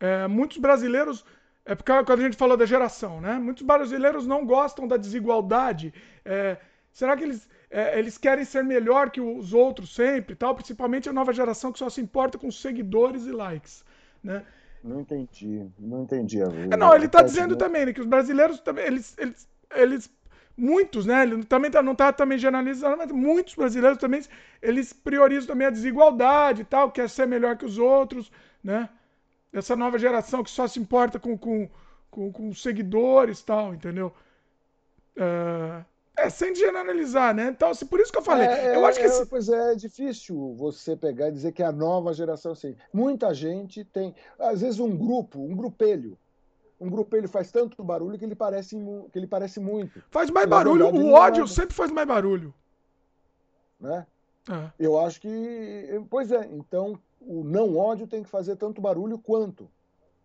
é, 0.00 0.26
muitos 0.26 0.58
brasileiros. 0.58 1.24
É 1.68 1.74
porque 1.74 1.92
quando 2.04 2.20
a 2.20 2.22
gente 2.22 2.36
falou 2.36 2.56
da 2.56 2.64
geração, 2.64 3.20
né? 3.20 3.38
Muitos 3.38 3.64
brasileiros 3.64 4.26
não 4.26 4.46
gostam 4.46 4.86
da 4.86 4.96
desigualdade. 4.96 5.92
É, 6.24 6.58
será 6.92 7.16
que 7.16 7.24
eles, 7.24 7.48
é, 7.68 7.98
eles 7.98 8.16
querem 8.16 8.44
ser 8.44 8.62
melhor 8.62 9.10
que 9.10 9.20
os 9.20 9.52
outros 9.52 9.92
sempre, 9.92 10.36
tal? 10.36 10.54
Principalmente 10.54 11.08
a 11.08 11.12
nova 11.12 11.32
geração 11.32 11.72
que 11.72 11.78
só 11.80 11.90
se 11.90 12.00
importa 12.00 12.38
com 12.38 12.50
seguidores 12.52 13.26
e 13.26 13.32
likes, 13.32 13.84
né? 14.22 14.44
Não 14.86 15.00
entendi, 15.00 15.66
não 15.78 16.04
entendi. 16.04 16.40
A... 16.40 16.46
É, 16.70 16.76
não, 16.76 16.94
ele 16.94 17.06
está 17.06 17.20
dizendo 17.20 17.56
também 17.56 17.86
né, 17.86 17.92
que 17.92 18.00
os 18.00 18.06
brasileiros 18.06 18.60
também 18.60 18.86
eles, 18.86 19.16
eles, 19.18 19.48
eles 19.74 20.10
muitos, 20.56 21.04
né? 21.04 21.24
Ele 21.24 21.44
também 21.44 21.70
tá, 21.70 21.82
não 21.82 21.92
está 21.92 22.12
também 22.12 22.38
generalizando, 22.38 22.96
mas 22.96 23.10
muitos 23.10 23.54
brasileiros 23.54 23.98
também 23.98 24.22
eles 24.62 24.92
priorizam 24.92 25.48
também 25.48 25.66
a 25.66 25.70
desigualdade 25.70 26.62
e 26.62 26.64
tal, 26.64 26.92
quer 26.92 27.10
ser 27.10 27.26
melhor 27.26 27.56
que 27.56 27.64
os 27.64 27.78
outros, 27.78 28.30
né? 28.62 28.88
Essa 29.52 29.74
nova 29.74 29.98
geração 29.98 30.44
que 30.44 30.50
só 30.50 30.68
se 30.68 30.78
importa 30.78 31.18
com, 31.18 31.36
com, 31.36 31.68
com, 32.10 32.32
com 32.32 32.54
seguidores 32.54 33.40
e 33.40 33.44
tal, 33.44 33.74
entendeu? 33.74 34.14
É, 35.16 35.84
é, 36.16 36.30
sem 36.30 36.54
generalizar, 36.54 37.34
né? 37.34 37.48
Então, 37.48 37.70
assim, 37.70 37.86
por 37.86 38.00
isso 38.00 38.10
que 38.10 38.18
eu 38.18 38.22
falei. 38.22 38.46
É, 38.46 38.76
eu 38.76 38.86
acho 38.86 38.98
que 38.98 39.04
é, 39.04 39.08
esse... 39.08 39.26
Pois 39.26 39.48
é, 39.48 39.72
é 39.72 39.74
difícil 39.74 40.54
você 40.54 40.96
pegar 40.96 41.28
e 41.28 41.32
dizer 41.32 41.52
que 41.52 41.62
a 41.62 41.70
nova 41.70 42.12
geração, 42.12 42.52
assim. 42.52 42.74
Muita 42.92 43.34
gente 43.34 43.84
tem, 43.84 44.14
às 44.38 44.60
vezes, 44.60 44.80
um 44.80 44.96
grupo, 44.96 45.40
um 45.40 45.54
grupelho 45.54 46.18
um 46.78 46.90
grupo 46.90 47.16
ele 47.16 47.26
faz 47.26 47.50
tanto 47.50 47.82
barulho 47.82 48.18
que 48.18 48.24
ele 48.24 48.34
parece, 48.34 48.76
que 49.10 49.18
ele 49.18 49.26
parece 49.26 49.58
muito. 49.58 50.02
Faz 50.10 50.30
mais 50.30 50.46
barulho, 50.46 50.84
verdade, 50.84 51.04
o 51.04 51.12
ódio 51.12 51.44
é... 51.44 51.46
sempre 51.46 51.74
faz 51.74 51.90
mais 51.90 52.06
barulho. 52.06 52.52
Né? 53.80 54.06
É. 54.50 54.70
Eu 54.78 54.98
acho 54.98 55.20
que. 55.20 56.04
Pois 56.10 56.30
é, 56.30 56.46
então 56.52 56.98
o 57.20 57.42
não 57.42 57.76
ódio 57.76 58.06
tem 58.06 58.22
que 58.22 58.28
fazer 58.28 58.56
tanto 58.56 58.80
barulho 58.80 59.18
quanto. 59.18 59.70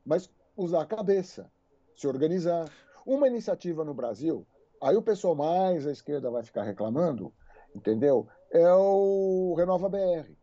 Mas 0.05 0.29
usar 0.55 0.81
a 0.81 0.85
cabeça, 0.85 1.49
se 1.95 2.07
organizar. 2.07 2.69
Uma 3.03 3.27
iniciativa 3.27 3.83
no 3.83 3.95
Brasil, 3.95 4.45
aí 4.81 4.95
o 4.95 5.01
pessoal 5.01 5.35
mais 5.35 5.85
à 5.85 5.91
esquerda 5.91 6.31
vai 6.31 6.43
ficar 6.43 6.63
reclamando, 6.63 7.31
entendeu? 7.75 8.27
É 8.49 8.73
o 8.73 9.53
Renova 9.55 9.87
BR 9.87 10.41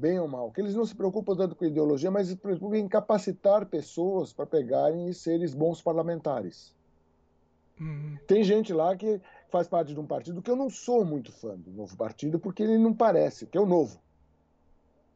bem 0.00 0.18
ou 0.18 0.26
mal, 0.26 0.50
que 0.50 0.60
eles 0.60 0.74
não 0.74 0.86
se 0.86 0.94
preocupam 0.94 1.36
tanto 1.36 1.54
com 1.54 1.64
ideologia, 1.64 2.10
mas 2.10 2.28
se 2.28 2.36
preocupam 2.36 2.78
em 2.78 2.88
capacitar 2.88 3.66
pessoas 3.66 4.32
para 4.32 4.46
pegarem 4.46 5.08
e 5.08 5.14
serem 5.14 5.46
bons 5.50 5.82
parlamentares. 5.82 6.74
Uhum. 7.78 8.18
Tem 8.26 8.42
gente 8.42 8.72
lá 8.72 8.96
que 8.96 9.20
faz 9.50 9.68
parte 9.68 9.92
de 9.92 10.00
um 10.00 10.06
partido 10.06 10.42
que 10.42 10.50
eu 10.50 10.56
não 10.56 10.70
sou 10.70 11.04
muito 11.04 11.30
fã 11.32 11.56
do 11.56 11.70
novo 11.70 11.96
partido, 11.96 12.38
porque 12.38 12.62
ele 12.62 12.78
não 12.78 12.94
parece, 12.94 13.46
que 13.46 13.58
é 13.58 13.60
o 13.60 13.66
novo. 13.66 14.00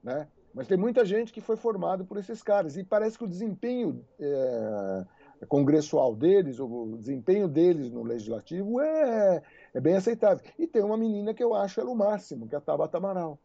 Né? 0.03 0.29
Mas 0.53 0.67
tem 0.67 0.77
muita 0.77 1.05
gente 1.05 1.33
que 1.33 1.41
foi 1.41 1.57
formada 1.57 2.05
por 2.05 2.19
esses 2.19 2.43
caras, 2.43 2.77
e 2.77 2.85
parece 2.85 3.17
que 3.17 3.25
o 3.25 3.29
desempenho 3.29 4.05
é, 4.21 5.07
congressual 5.45 6.15
deles, 6.15 6.59
o 6.59 6.97
desempenho 6.99 7.49
deles 7.49 7.91
no 7.91 8.03
legislativo 8.03 8.81
é, 8.81 9.43
é 9.73 9.81
bem 9.81 9.97
aceitável. 9.97 10.45
E 10.59 10.67
tem 10.67 10.83
uma 10.83 10.97
menina 10.97 11.35
que 11.35 11.43
eu 11.43 11.55
acho 11.55 11.81
ela 11.81 11.91
o 11.91 11.97
máximo, 11.97 12.49
que 12.49 12.55
é 12.55 12.59
a 12.59 12.61
Tabata 12.61 12.99
Amaral 12.99 13.39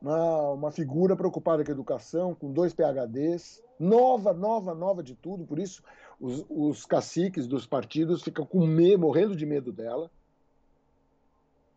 uma, 0.00 0.50
uma 0.50 0.70
figura 0.70 1.14
preocupada 1.14 1.62
com 1.62 1.70
a 1.70 1.74
educação, 1.74 2.34
com 2.34 2.52
dois 2.52 2.72
PHDs, 2.72 3.62
nova, 3.78 4.32
nova, 4.32 4.74
nova 4.74 5.02
de 5.02 5.14
tudo, 5.14 5.44
por 5.44 5.58
isso 5.58 5.82
os, 6.18 6.44
os 6.48 6.86
caciques 6.86 7.46
dos 7.46 7.66
partidos 7.66 8.22
ficam 8.22 8.46
com 8.46 8.66
medo, 8.66 9.00
morrendo 9.00 9.36
de 9.36 9.44
medo 9.44 9.72
dela. 9.72 10.10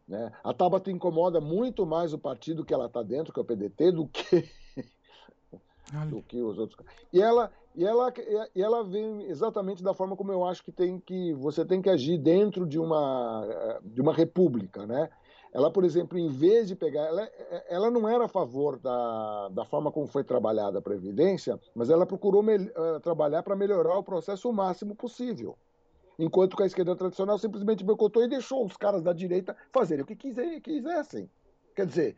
Né? 0.07 0.31
A 0.43 0.53
Tabata 0.53 0.91
incomoda 0.91 1.39
muito 1.41 1.85
mais 1.85 2.13
o 2.13 2.19
partido 2.19 2.63
que 2.65 2.73
ela 2.73 2.87
está 2.87 3.03
dentro, 3.03 3.33
que 3.33 3.39
é 3.39 3.43
o 3.43 3.45
PDT, 3.45 3.91
do 3.91 4.07
que, 4.07 4.49
do 6.09 6.21
que 6.21 6.41
os 6.41 6.57
outros. 6.57 6.85
E 7.11 7.21
ela, 7.21 7.51
e, 7.75 7.85
ela, 7.85 8.13
e 8.55 8.61
ela 8.61 8.83
vem 8.83 9.23
exatamente 9.23 9.83
da 9.83 9.93
forma 9.93 10.15
como 10.15 10.31
eu 10.31 10.45
acho 10.45 10.63
que, 10.63 10.71
tem 10.71 10.99
que 10.99 11.33
você 11.33 11.63
tem 11.65 11.81
que 11.81 11.89
agir 11.89 12.17
dentro 12.17 12.65
de 12.65 12.79
uma, 12.79 13.79
de 13.83 14.01
uma 14.01 14.13
república. 14.13 14.85
Né? 14.85 15.09
Ela, 15.53 15.69
por 15.69 15.83
exemplo, 15.83 16.17
em 16.17 16.29
vez 16.29 16.67
de 16.67 16.75
pegar. 16.75 17.05
Ela, 17.05 17.29
ela 17.69 17.91
não 17.91 18.09
era 18.09 18.25
a 18.25 18.27
favor 18.27 18.79
da, 18.79 19.49
da 19.49 19.63
forma 19.63 19.91
como 19.91 20.07
foi 20.07 20.23
trabalhada 20.23 20.79
a 20.79 20.81
Previdência, 20.81 21.59
mas 21.75 21.89
ela 21.89 22.05
procurou 22.05 22.41
me, 22.41 22.55
uh, 22.55 22.99
trabalhar 23.01 23.43
para 23.43 23.55
melhorar 23.55 23.95
o 23.97 24.03
processo 24.03 24.49
o 24.49 24.53
máximo 24.53 24.95
possível. 24.95 25.55
Enquanto 26.17 26.55
que 26.57 26.63
a 26.63 26.65
esquerda 26.65 26.95
tradicional 26.95 27.37
simplesmente 27.37 27.83
boicotou 27.83 28.23
e 28.23 28.27
deixou 28.27 28.65
os 28.65 28.77
caras 28.77 29.03
da 29.03 29.13
direita 29.13 29.55
fazerem 29.71 30.03
o 30.03 30.07
que 30.07 30.15
quisessem. 30.15 31.29
Quer 31.75 31.87
dizer, 31.87 32.15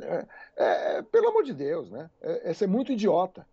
é, 0.00 0.26
é, 0.56 1.02
pelo 1.02 1.28
amor 1.28 1.44
de 1.44 1.54
Deus, 1.54 1.90
né? 1.90 2.10
É, 2.20 2.50
é 2.50 2.54
ser 2.54 2.66
muito 2.66 2.92
idiota. 2.92 3.46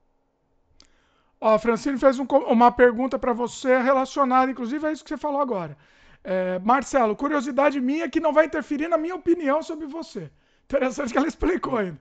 Ó, 1.40 1.54
a 1.56 1.60
Francine 1.60 1.98
fez 1.98 2.20
um, 2.20 2.26
uma 2.26 2.72
pergunta 2.72 3.20
para 3.20 3.34
você 3.34 3.78
relacionada, 3.80 4.52
inclusive, 4.52 4.86
a 4.86 4.92
isso 4.92 5.04
que 5.04 5.10
você 5.10 5.18
falou 5.18 5.42
agora. 5.42 5.78
É, 6.24 6.60
Marcelo, 6.60 7.16
curiosidade 7.16 7.80
minha 7.80 8.10
que 8.10 8.20
não 8.20 8.34
vai 8.34 8.46
interferir 8.46 8.88
na 8.88 8.98
minha 8.98 9.16
opinião 9.16 9.62
sobre 9.62 9.86
você. 9.86 10.32
Interessante 10.64 11.12
que 11.12 11.18
ela 11.18 11.28
explicou 11.28 11.78
ainda. 11.78 12.00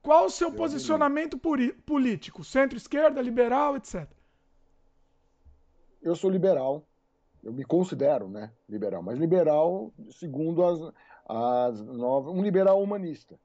Qual 0.00 0.26
o 0.26 0.30
seu 0.30 0.50
posicionamento 0.50 1.38
político? 1.84 2.42
Centro-esquerda, 2.42 3.20
liberal, 3.20 3.76
etc. 3.76 4.08
Eu 6.00 6.16
sou 6.16 6.30
liberal. 6.30 6.86
Eu 7.42 7.52
me 7.52 7.64
considero, 7.64 8.28
né, 8.28 8.50
liberal. 8.68 9.02
Mas 9.02 9.18
liberal 9.18 9.92
segundo 10.10 10.64
as, 10.64 10.94
as 11.28 11.80
novas, 11.82 12.32
um 12.32 12.42
liberal 12.42 12.82
humanista. 12.82 13.38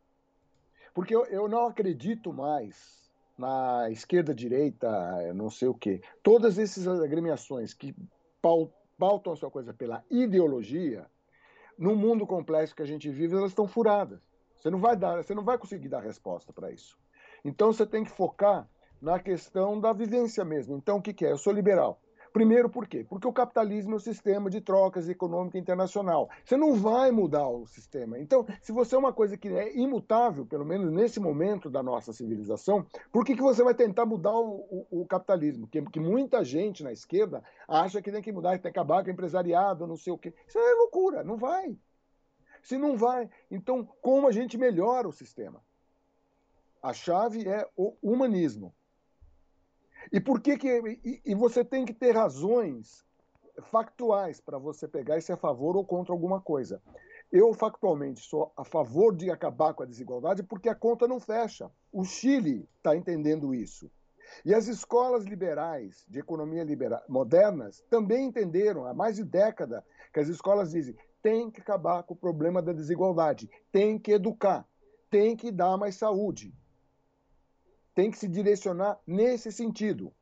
Porque 0.93 1.15
eu, 1.15 1.25
eu 1.25 1.47
não 1.47 1.67
acredito 1.67 2.31
mais 2.31 3.03
na 3.37 3.89
esquerda-direita, 3.89 5.33
não 5.33 5.49
sei 5.49 5.67
o 5.67 5.73
quê. 5.73 6.01
Todas 6.21 6.59
essas 6.59 6.87
agremiações 6.87 7.73
que 7.73 7.95
pautam 8.97 9.33
a 9.33 9.35
sua 9.35 9.49
coisa 9.49 9.73
pela 9.73 10.03
ideologia, 10.09 11.07
no 11.77 11.95
mundo 11.95 12.27
complexo 12.27 12.75
que 12.75 12.83
a 12.83 12.87
gente 12.87 13.09
vive, 13.09 13.35
elas 13.35 13.51
estão 13.51 13.67
furadas. 13.67 14.21
Você 14.55 14.69
não 14.69 14.79
vai 14.79 14.95
dar, 14.95 15.23
você 15.23 15.33
não 15.33 15.43
vai 15.43 15.57
conseguir 15.57 15.89
dar 15.89 15.99
resposta 15.99 16.53
para 16.53 16.71
isso. 16.71 16.97
Então 17.43 17.73
você 17.73 17.85
tem 17.85 18.03
que 18.03 18.11
focar 18.11 18.69
na 19.01 19.19
questão 19.19 19.79
da 19.79 19.91
vivência 19.91 20.45
mesmo. 20.45 20.77
Então 20.77 20.97
o 20.97 21.01
que, 21.01 21.13
que 21.13 21.25
é? 21.25 21.31
Eu 21.31 21.37
sou 21.37 21.51
liberal. 21.51 21.99
Primeiro, 22.33 22.67
por 22.67 22.87
quê? 22.87 23.05
Porque 23.07 23.27
o 23.27 23.31
capitalismo 23.31 23.93
é 23.93 23.95
um 23.97 23.99
sistema 23.99 24.49
de 24.49 24.59
trocas 24.59 25.07
econômica 25.07 25.59
internacional. 25.59 26.31
Você 26.43 26.57
não 26.57 26.73
vai 26.73 27.11
mudar 27.11 27.47
o 27.47 27.67
sistema. 27.67 28.17
Então, 28.17 28.43
se 28.59 28.71
você 28.71 28.95
é 28.95 28.97
uma 28.97 29.13
coisa 29.13 29.37
que 29.37 29.47
é 29.49 29.77
imutável, 29.77 30.43
pelo 30.43 30.65
menos 30.65 30.91
nesse 30.91 31.19
momento 31.19 31.69
da 31.69 31.83
nossa 31.83 32.11
civilização, 32.11 32.83
por 33.11 33.23
que, 33.23 33.35
que 33.35 33.41
você 33.41 33.63
vai 33.63 33.75
tentar 33.75 34.07
mudar 34.07 34.35
o, 34.35 34.87
o, 34.89 35.01
o 35.01 35.05
capitalismo? 35.05 35.67
Que, 35.67 35.79
que 35.83 35.99
muita 35.99 36.43
gente 36.43 36.83
na 36.83 36.91
esquerda 36.91 37.43
acha 37.67 38.01
que 38.01 38.11
tem 38.11 38.21
que 38.23 38.31
mudar, 38.31 38.57
que 38.57 38.63
tem 38.63 38.71
que 38.71 38.79
acabar 38.79 39.03
com 39.03 39.09
o 39.09 39.13
empresariado, 39.13 39.85
não 39.85 39.95
sei 39.95 40.11
o 40.11 40.17
quê. 40.17 40.33
Isso 40.47 40.57
é 40.57 40.73
loucura, 40.73 41.23
não 41.23 41.37
vai. 41.37 41.77
Se 42.63 42.79
não 42.79 42.97
vai, 42.97 43.29
então 43.51 43.85
como 44.01 44.27
a 44.27 44.31
gente 44.31 44.57
melhora 44.57 45.07
o 45.07 45.13
sistema? 45.13 45.61
A 46.81 46.93
chave 46.93 47.47
é 47.47 47.69
o 47.77 47.95
humanismo. 48.01 48.73
E 50.11 50.19
por 50.19 50.41
que 50.41 50.57
que 50.57 50.99
e, 51.03 51.21
e 51.25 51.35
você 51.35 51.63
tem 51.63 51.85
que 51.85 51.93
ter 51.93 52.15
razões 52.15 53.05
factuais 53.61 54.39
para 54.39 54.57
você 54.57 54.87
pegar 54.87 55.17
e 55.17 55.31
a 55.31 55.37
favor 55.37 55.75
ou 55.75 55.85
contra 55.85 56.13
alguma 56.13 56.41
coisa. 56.41 56.81
Eu 57.31 57.53
factualmente 57.53 58.21
sou 58.21 58.51
a 58.55 58.63
favor 58.63 59.15
de 59.15 59.29
acabar 59.29 59.73
com 59.73 59.83
a 59.83 59.87
desigualdade 59.87 60.43
porque 60.43 60.69
a 60.69 60.75
conta 60.75 61.07
não 61.07 61.19
fecha. 61.19 61.69
O 61.91 62.03
Chile 62.03 62.67
está 62.77 62.95
entendendo 62.95 63.53
isso. 63.53 63.91
E 64.45 64.53
as 64.53 64.67
escolas 64.67 65.25
liberais 65.25 66.05
de 66.07 66.19
economia 66.19 66.63
liberal, 66.63 67.01
modernas 67.07 67.83
também 67.89 68.25
entenderam 68.25 68.85
há 68.85 68.93
mais 68.93 69.17
de 69.17 69.23
década 69.23 69.85
que 70.11 70.19
as 70.19 70.27
escolas 70.27 70.71
dizem 70.71 70.95
tem 71.21 71.49
que 71.49 71.61
acabar 71.61 72.03
com 72.03 72.13
o 72.13 72.17
problema 72.17 72.61
da 72.61 72.73
desigualdade, 72.73 73.49
tem 73.71 73.97
que 73.97 74.11
educar, 74.11 74.67
tem 75.09 75.37
que 75.37 75.51
dar 75.51 75.77
mais 75.77 75.95
saúde, 75.95 76.53
tem 77.93 78.11
que 78.11 78.17
se 78.17 78.27
direcionar 78.27 78.99
nesse 79.05 79.51
sentido. 79.51 80.13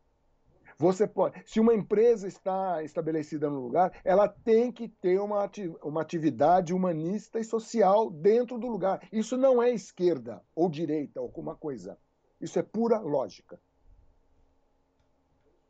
Você 0.78 1.06
pode, 1.06 1.44
se 1.46 1.60
uma 1.60 1.76
empresa 1.76 2.28
está 2.28 2.82
estabelecida 2.82 3.48
no 3.50 3.60
lugar, 3.60 3.92
ela 4.04 4.28
tem 4.28 4.72
que 4.72 4.90
ter 4.90 5.20
uma, 5.20 5.50
uma 5.84 6.02
atividade 6.02 6.74
humanista 6.74 7.40
e 7.40 7.44
social 7.44 8.10
dentro 8.10 8.58
do 8.58 8.68
lugar. 8.68 9.08
Isso 9.12 9.38
não 9.38 9.62
é 9.62 9.70
esquerda 9.70 10.42
ou 10.56 10.68
direita 10.68 11.20
ou 11.20 11.28
alguma 11.28 11.56
coisa. 11.56 12.00
Isso 12.40 12.58
é 12.58 12.64
pura 12.64 13.00
lógica. 13.00 13.60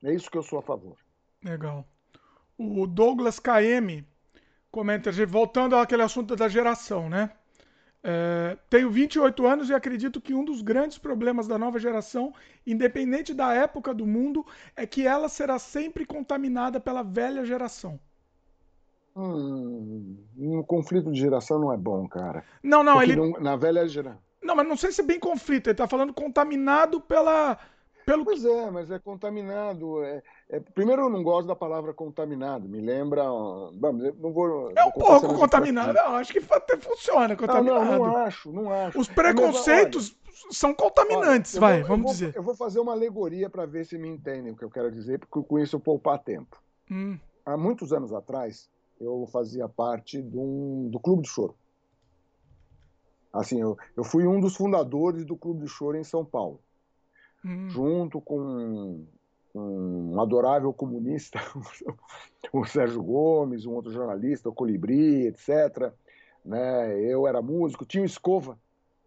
É 0.01 0.13
isso 0.13 0.31
que 0.31 0.37
eu 0.37 0.43
sou 0.43 0.59
a 0.59 0.61
favor. 0.61 0.97
Legal. 1.43 1.85
O 2.57 2.87
Douglas 2.87 3.37
KM 3.37 4.05
comenta, 4.71 5.11
voltando 5.25 5.75
àquele 5.75 6.03
assunto 6.03 6.35
da 6.37 6.47
geração, 6.47 7.09
né? 7.09 7.35
É, 8.03 8.57
tenho 8.69 8.89
28 8.89 9.45
anos 9.45 9.69
e 9.69 9.73
acredito 9.73 10.19
que 10.19 10.33
um 10.33 10.43
dos 10.43 10.61
grandes 10.63 10.97
problemas 10.97 11.47
da 11.47 11.57
nova 11.57 11.77
geração, 11.77 12.33
independente 12.65 13.31
da 13.33 13.53
época 13.53 13.93
do 13.93 14.07
mundo, 14.07 14.43
é 14.75 14.87
que 14.87 15.05
ela 15.05 15.29
será 15.29 15.59
sempre 15.59 16.03
contaminada 16.05 16.79
pela 16.79 17.03
velha 17.03 17.45
geração. 17.45 17.99
Hum, 19.15 20.17
um 20.37 20.63
conflito 20.63 21.11
de 21.11 21.19
geração 21.19 21.59
não 21.59 21.73
é 21.73 21.77
bom, 21.77 22.07
cara. 22.07 22.43
Não, 22.63 22.81
não, 22.83 22.93
Porque 22.97 23.11
ele. 23.11 23.21
não- 23.21 23.39
na 23.39 23.55
velha 23.55 23.87
geração. 23.87 24.19
Não, 24.41 24.55
mas 24.55 24.67
não 24.67 24.77
sei 24.77 24.91
se 24.91 25.01
é 25.01 25.03
bem 25.03 25.19
conflito. 25.19 25.67
Ele 25.67 25.75
tá 25.75 25.87
falando 25.87 26.13
contaminado 26.13 26.99
pela. 27.01 27.57
Pelo 28.05 28.25
Pois 28.25 28.43
é, 28.43 28.71
mas 28.71 28.89
é 28.89 28.97
contaminado. 28.97 30.03
é- 30.03 30.23
é- 30.51 30.59
primeiro, 30.59 31.03
eu 31.03 31.09
não 31.09 31.23
gosto 31.23 31.47
da 31.47 31.55
palavra 31.55 31.93
contaminado. 31.93 32.67
Me 32.67 32.79
lembra. 32.81 33.23
Vamos, 33.23 34.03
eu 34.03 34.15
não 34.19 34.31
vou. 34.31 34.71
É 34.75 34.83
um 34.85 34.91
vou 34.91 34.93
pouco 34.93 35.33
contaminado. 35.39 35.93
Não, 35.93 36.15
acho 36.15 36.31
que 36.33 36.39
até 36.51 36.77
funciona 36.77 37.29
Não, 37.29 37.35
contaminado. 37.37 37.85
não, 37.85 37.97
não 37.97 38.15
acho, 38.17 38.51
não 38.51 38.69
acho. 38.71 38.99
Os 38.99 39.07
Mas, 39.07 39.15
preconceitos 39.15 40.15
são 40.51 40.73
contaminantes, 40.73 41.55
olha, 41.55 41.61
vai, 41.61 41.73
eu 41.73 41.77
vou- 41.77 41.83
eu 41.83 41.87
vamos 41.87 42.03
vou- 42.03 42.11
dizer. 42.13 42.35
Eu 42.35 42.43
vou 42.43 42.55
fazer 42.55 42.79
uma 42.79 42.91
alegoria 42.93 43.49
para 43.49 43.65
ver 43.65 43.85
se 43.85 43.97
me 43.97 44.09
entendem 44.09 44.51
o 44.51 44.55
que 44.57 44.63
eu 44.65 44.69
quero 44.71 44.91
dizer, 44.91 45.19
porque 45.19 45.41
com 45.47 45.57
isso 45.59 45.75
eu 45.75 45.79
poupar 45.79 46.19
tempo. 46.19 46.61
Hum, 46.89 47.17
Há 47.45 47.55
muitos 47.57 47.91
anos 47.93 48.13
atrás, 48.13 48.69
eu 48.99 49.27
fazia 49.31 49.67
parte 49.69 50.19
um- 50.19 50.89
do 50.91 50.99
Clube 50.99 51.21
do 51.23 51.27
Choro. 51.27 51.55
Assim, 53.33 53.61
eu, 53.61 53.77
eu 53.95 54.03
fui 54.03 54.27
um 54.27 54.39
dos 54.41 54.55
fundadores 54.55 55.23
do 55.25 55.37
Clube 55.37 55.61
do 55.61 55.67
Choro 55.67 55.97
em 55.97 56.03
São 56.03 56.25
Paulo. 56.25 56.59
hum. 57.43 57.69
junto 57.69 58.21
com 58.21 59.07
um 59.53 60.19
adorável 60.21 60.73
comunista, 60.73 61.39
o 62.53 62.65
Sérgio 62.65 63.03
Gomes, 63.03 63.65
um 63.65 63.73
outro 63.73 63.91
jornalista, 63.91 64.49
o 64.49 64.53
Colibri, 64.53 65.27
etc. 65.27 65.91
Né? 66.43 66.99
Eu 67.01 67.27
era 67.27 67.41
músico, 67.41 67.85
tinha 67.85 68.03
o 68.03 68.05
Escova, 68.05 68.57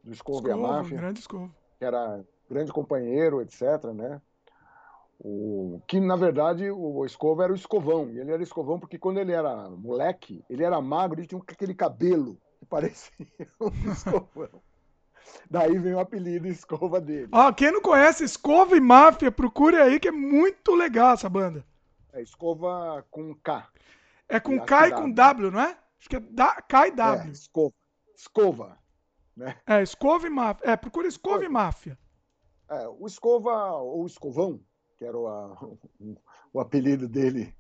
do 0.03 0.13
Escova, 0.13 0.49
e 0.49 0.53
a 0.53 0.55
Escova, 0.55 0.73
Máfia, 0.73 0.99
grande 0.99 1.21
escova. 1.21 1.51
que 1.79 1.85
era 1.85 2.25
grande 2.49 2.73
companheiro, 2.73 3.41
etc. 3.41 3.85
Né? 3.95 4.21
O, 5.19 5.81
que, 5.87 5.99
na 6.01 6.17
verdade, 6.17 6.71
o 6.71 7.05
Escova 7.05 7.45
era 7.45 7.53
o 7.53 7.57
escovão. 7.57 8.11
E 8.11 8.19
ele 8.19 8.33
era 8.33 8.43
escovão 8.43 8.79
porque 8.79 8.99
quando 8.99 9.19
ele 9.19 9.33
era 9.33 9.71
moleque, 9.71 10.45
ele 10.51 10.63
era 10.63 10.81
magro 10.81 11.23
e 11.23 11.27
tinha 11.27 11.41
aquele 11.41 11.75
cabelo 11.75 12.39
que 12.59 12.67
parecia 12.67 13.27
um 13.61 13.91
escovão. 13.91 14.61
Daí 15.51 15.79
vem 15.79 15.95
o 15.95 16.01
apelido 16.01 16.47
escova 16.49 17.01
dele. 17.01 17.29
Ó, 17.33 17.53
quem 17.53 17.71
não 17.73 17.81
conhece 17.81 18.25
Escova 18.25 18.77
e 18.77 18.81
Máfia, 18.81 19.31
procure 19.33 19.77
aí 19.77 19.99
que 20.01 20.09
é 20.09 20.13
muito 20.13 20.75
legal 20.75 21.15
essa 21.15 21.29
banda. 21.29 21.65
É 22.13 22.23
escova 22.23 23.05
com 23.11 23.35
K. 23.37 23.69
É 24.29 24.39
com 24.41 24.55
Acho 24.57 24.65
K 24.67 24.89
e 24.89 24.91
com 24.93 25.11
W. 25.11 25.15
W, 25.15 25.51
não 25.51 25.61
é? 25.61 25.77
Acho 25.99 26.09
que 26.09 26.17
é 26.17 26.21
da, 26.21 26.61
K 26.63 26.87
e 26.87 26.91
É, 26.91 26.95
W. 26.95 27.33
escova. 27.33 27.75
Escova. 28.17 28.79
Né? 29.37 29.57
É, 29.67 29.83
Escova 29.83 30.27
e 30.27 30.31
Máfia. 30.31 30.71
É, 30.71 30.77
procura 30.77 31.09
Escova 31.09 31.39
e 31.39 31.47
Escova. 31.47 31.53
Máfia. 31.65 31.99
É, 32.71 32.89
o 32.89 33.07
escova, 33.07 33.73
ou 33.77 34.07
escovão, 34.07 34.61
que 34.97 35.05
era 35.05 35.17
o, 35.19 35.27
a- 35.27 35.53
o- 36.01 36.17
o 36.53 36.61
apelido 36.61 37.07
dele 37.09 37.55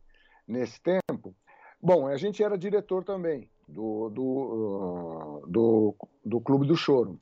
nesse 0.46 0.80
tempo. 0.80 1.34
Bom, 1.80 2.06
a 2.06 2.16
gente 2.16 2.42
era 2.42 2.56
diretor 2.56 3.04
também 3.04 3.50
do, 3.68 4.08
do, 4.08 4.22
uh, 4.24 5.46
do, 5.46 5.94
do 6.24 6.40
Clube 6.40 6.66
do 6.66 6.74
Choro. 6.76 7.20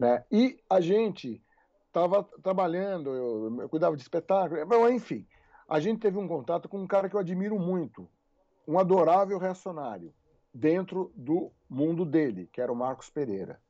Né? 0.00 0.24
E 0.32 0.58
a 0.70 0.80
gente 0.80 1.42
estava 1.86 2.24
trabalhando, 2.42 3.10
eu, 3.10 3.60
eu 3.60 3.68
cuidava 3.68 3.94
de 3.94 4.00
espetáculo, 4.00 4.64
bom, 4.64 4.88
enfim. 4.88 5.26
A 5.68 5.78
gente 5.78 6.00
teve 6.00 6.16
um 6.16 6.26
contato 6.26 6.70
com 6.70 6.78
um 6.78 6.86
cara 6.86 7.06
que 7.06 7.14
eu 7.14 7.20
admiro 7.20 7.58
muito, 7.58 8.08
um 8.66 8.78
adorável 8.78 9.36
reacionário, 9.36 10.14
dentro 10.54 11.12
do 11.14 11.52
mundo 11.68 12.06
dele, 12.06 12.48
que 12.50 12.62
era 12.62 12.72
o 12.72 12.74
Marcos 12.74 13.10
Pereira. 13.10 13.60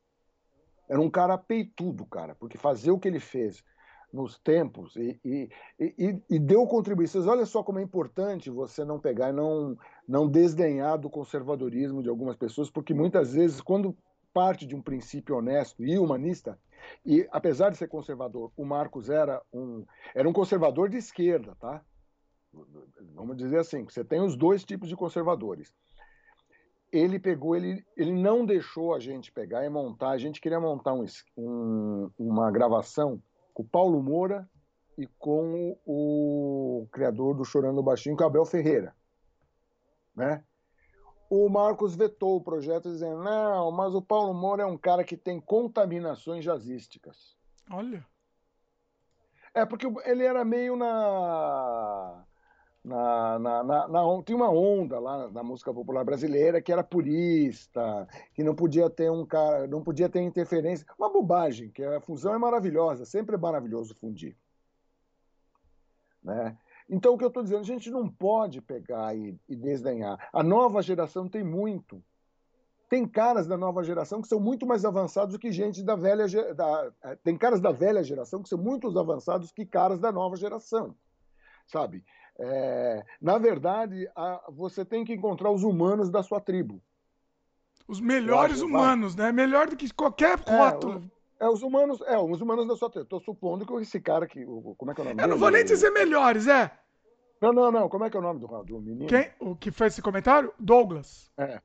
Era 0.88 1.00
um 1.00 1.10
cara 1.10 1.36
peitudo, 1.36 2.06
cara, 2.06 2.36
porque 2.36 2.56
fazer 2.56 2.92
o 2.92 2.98
que 3.00 3.08
ele 3.08 3.18
fez 3.18 3.64
nos 4.12 4.38
tempos 4.38 4.94
e, 4.94 5.18
e, 5.24 5.48
e, 5.80 6.22
e 6.30 6.38
deu 6.38 6.64
contribuições. 6.64 7.26
Olha 7.26 7.44
só 7.44 7.64
como 7.64 7.80
é 7.80 7.82
importante 7.82 8.50
você 8.50 8.84
não 8.84 9.00
pegar 9.00 9.30
e 9.30 9.32
não, 9.32 9.76
não 10.06 10.28
desdenhar 10.28 10.96
do 10.96 11.10
conservadorismo 11.10 12.04
de 12.04 12.08
algumas 12.08 12.36
pessoas, 12.36 12.70
porque 12.70 12.94
muitas 12.94 13.32
vezes, 13.32 13.60
quando 13.60 13.96
parte 14.32 14.66
de 14.66 14.74
um 14.74 14.82
princípio 14.82 15.36
honesto 15.36 15.84
e 15.84 15.98
humanista, 15.98 16.58
e 17.04 17.28
apesar 17.30 17.70
de 17.70 17.76
ser 17.76 17.88
conservador, 17.88 18.52
o 18.56 18.64
Marcos 18.64 19.10
era 19.10 19.42
um, 19.52 19.84
era 20.14 20.28
um 20.28 20.32
conservador 20.32 20.88
de 20.88 20.96
esquerda, 20.96 21.56
tá? 21.60 21.82
Vamos 23.14 23.36
dizer 23.36 23.58
assim, 23.58 23.84
você 23.84 24.04
tem 24.04 24.20
os 24.20 24.36
dois 24.36 24.64
tipos 24.64 24.88
de 24.88 24.96
conservadores 24.96 25.72
ele 26.92 27.18
pegou, 27.18 27.54
ele, 27.54 27.84
ele 27.96 28.12
não 28.12 28.44
deixou 28.44 28.94
a 28.94 29.00
gente 29.00 29.30
pegar 29.30 29.64
e 29.64 29.68
montar. 29.68 30.10
A 30.10 30.18
gente 30.18 30.40
queria 30.40 30.60
montar 30.60 30.92
um, 30.92 31.04
um, 31.36 32.10
uma 32.18 32.50
gravação 32.50 33.22
com 33.54 33.62
o 33.62 33.66
Paulo 33.66 34.02
Moura 34.02 34.48
e 34.98 35.06
com 35.18 35.76
o, 35.86 36.82
o 36.82 36.88
criador 36.88 37.34
do 37.34 37.44
Chorando 37.44 37.82
Baixinho, 37.82 38.16
que 38.16 38.22
é 38.22 38.26
o 38.26 38.28
Abel 38.28 38.44
Ferreira. 38.44 38.94
Né? 40.14 40.42
O 41.30 41.48
Marcos 41.48 41.94
vetou 41.94 42.36
o 42.36 42.40
projeto 42.40 42.90
dizendo: 42.90 43.22
não, 43.22 43.70
mas 43.70 43.94
o 43.94 44.02
Paulo 44.02 44.34
Moura 44.34 44.64
é 44.64 44.66
um 44.66 44.76
cara 44.76 45.04
que 45.04 45.16
tem 45.16 45.40
contaminações 45.40 46.44
jazzísticas. 46.44 47.38
Olha. 47.70 48.04
É, 49.54 49.64
porque 49.64 49.86
ele 50.04 50.24
era 50.24 50.44
meio 50.44 50.74
na. 50.74 52.24
Na, 52.82 53.38
na, 53.38 53.62
na, 53.62 53.88
na, 53.88 54.22
tinha 54.24 54.36
uma 54.36 54.50
onda 54.50 54.98
lá 54.98 55.28
na 55.28 55.42
música 55.42 55.72
popular 55.72 56.02
brasileira 56.02 56.62
que 56.62 56.72
era 56.72 56.82
purista, 56.82 58.08
que 58.32 58.42
não 58.42 58.54
podia 58.54 58.88
ter 58.88 59.10
um 59.10 59.26
cara, 59.26 59.66
não 59.66 59.82
podia 59.82 60.08
ter 60.08 60.22
interferência. 60.22 60.86
Uma 60.98 61.12
bobagem, 61.12 61.70
que 61.70 61.84
a 61.84 62.00
fusão 62.00 62.34
é 62.34 62.38
maravilhosa, 62.38 63.04
sempre 63.04 63.36
é 63.36 63.38
maravilhoso 63.38 63.94
fundir. 63.94 64.34
Né? 66.24 66.56
Então, 66.90 67.14
o 67.14 67.18
que 67.18 67.22
eu 67.22 67.28
estou 67.28 67.44
dizendo, 67.44 67.60
a 67.60 67.64
gente 67.64 67.88
não 67.88 68.08
pode 68.08 68.60
pegar 68.60 69.16
e, 69.16 69.38
e 69.48 69.54
desdenhar. 69.54 70.18
A 70.32 70.42
nova 70.42 70.82
geração 70.82 71.28
tem 71.28 71.44
muito. 71.44 72.02
Tem 72.88 73.06
caras 73.06 73.46
da 73.46 73.56
nova 73.56 73.84
geração 73.84 74.20
que 74.20 74.26
são 74.26 74.40
muito 74.40 74.66
mais 74.66 74.84
avançados 74.84 75.32
do 75.32 75.38
que 75.38 75.52
gente 75.52 75.84
da 75.84 75.94
velha. 75.94 76.26
Da, 76.52 76.92
tem 77.22 77.38
caras 77.38 77.60
da 77.60 77.70
velha 77.70 78.02
geração 78.02 78.42
que 78.42 78.48
são 78.48 78.58
muito 78.58 78.88
mais 78.88 78.96
avançados 78.96 79.52
que 79.52 79.64
caras 79.64 80.00
da 80.00 80.10
nova 80.10 80.34
geração. 80.34 80.96
Sabe? 81.68 82.04
É, 82.36 83.04
na 83.20 83.38
verdade, 83.38 84.10
a, 84.16 84.44
você 84.48 84.84
tem 84.84 85.04
que 85.04 85.12
encontrar 85.12 85.52
os 85.52 85.62
humanos 85.62 86.10
da 86.10 86.24
sua 86.24 86.40
tribo. 86.40 86.82
Os 87.86 88.00
melhores 88.00 88.60
humanos, 88.60 89.14
vai. 89.14 89.26
né? 89.26 89.32
Melhor 89.32 89.68
do 89.68 89.76
que 89.76 89.92
qualquer 89.94 90.36
rótulo. 90.40 91.04
É, 91.04 91.19
é, 91.40 91.48
os 91.48 91.62
humanos, 91.62 92.00
é, 92.02 92.18
os 92.18 92.40
humanos 92.40 92.68
da 92.68 92.76
sua 92.76 92.90
tribo. 92.90 93.04
Estou 93.04 93.20
supondo 93.20 93.66
que 93.66 93.72
esse 93.82 94.00
cara 94.00 94.26
que. 94.26 94.44
Como 94.44 94.90
é 94.90 94.94
que 94.94 95.00
é 95.00 95.04
o 95.04 95.08
nome 95.08 95.22
Eu 95.22 95.28
não 95.28 95.38
vou 95.38 95.50
nem 95.50 95.64
dizer 95.64 95.90
melhores, 95.90 96.46
é. 96.46 96.70
Não, 97.40 97.52
não, 97.52 97.72
não. 97.72 97.88
Como 97.88 98.04
é 98.04 98.10
que 98.10 98.16
é 98.16 98.20
o 98.20 98.22
nome 98.22 98.38
do, 98.38 98.46
do 98.46 98.80
menino? 98.80 99.08
Quem? 99.08 99.30
O 99.40 99.56
que 99.56 99.70
fez 99.70 99.94
esse 99.94 100.02
comentário? 100.02 100.52
Douglas. 100.58 101.32
É. 101.38 101.60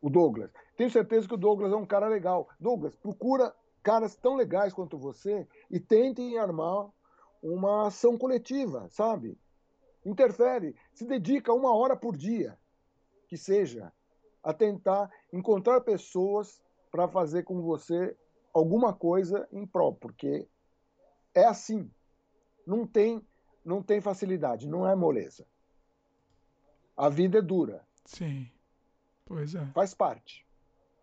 O 0.00 0.08
Douglas. 0.08 0.50
Tenho 0.76 0.90
certeza 0.90 1.26
que 1.26 1.34
o 1.34 1.38
Douglas 1.38 1.72
é 1.72 1.76
um 1.76 1.84
cara 1.84 2.06
legal. 2.06 2.48
Douglas, 2.60 2.94
procura 2.94 3.52
caras 3.82 4.14
tão 4.14 4.36
legais 4.36 4.72
quanto 4.72 4.96
você 4.96 5.46
e 5.68 5.80
tentem 5.80 6.38
armar 6.38 6.88
uma 7.42 7.88
ação 7.88 8.16
coletiva, 8.16 8.86
sabe? 8.90 9.36
interfere, 10.04 10.74
se 10.92 11.04
dedica 11.04 11.52
uma 11.52 11.74
hora 11.74 11.96
por 11.96 12.16
dia, 12.16 12.58
que 13.28 13.36
seja, 13.36 13.92
a 14.42 14.54
tentar 14.54 15.10
encontrar 15.32 15.80
pessoas 15.82 16.62
para 16.90 17.08
fazer 17.08 17.42
com 17.42 17.60
você 17.60 18.16
alguma 18.58 18.92
coisa 18.92 19.48
em 19.52 19.66
prol, 19.66 19.94
porque 19.94 20.46
é 21.34 21.44
assim, 21.44 21.90
não 22.66 22.86
tem, 22.86 23.24
não 23.64 23.82
tem 23.82 24.00
facilidade, 24.00 24.68
não 24.68 24.86
é 24.86 24.94
moleza. 24.94 25.46
A 26.96 27.08
vida 27.08 27.38
é 27.38 27.42
dura. 27.42 27.86
Sim, 28.04 28.50
pois 29.24 29.54
é. 29.54 29.64
Faz 29.66 29.94
parte, 29.94 30.46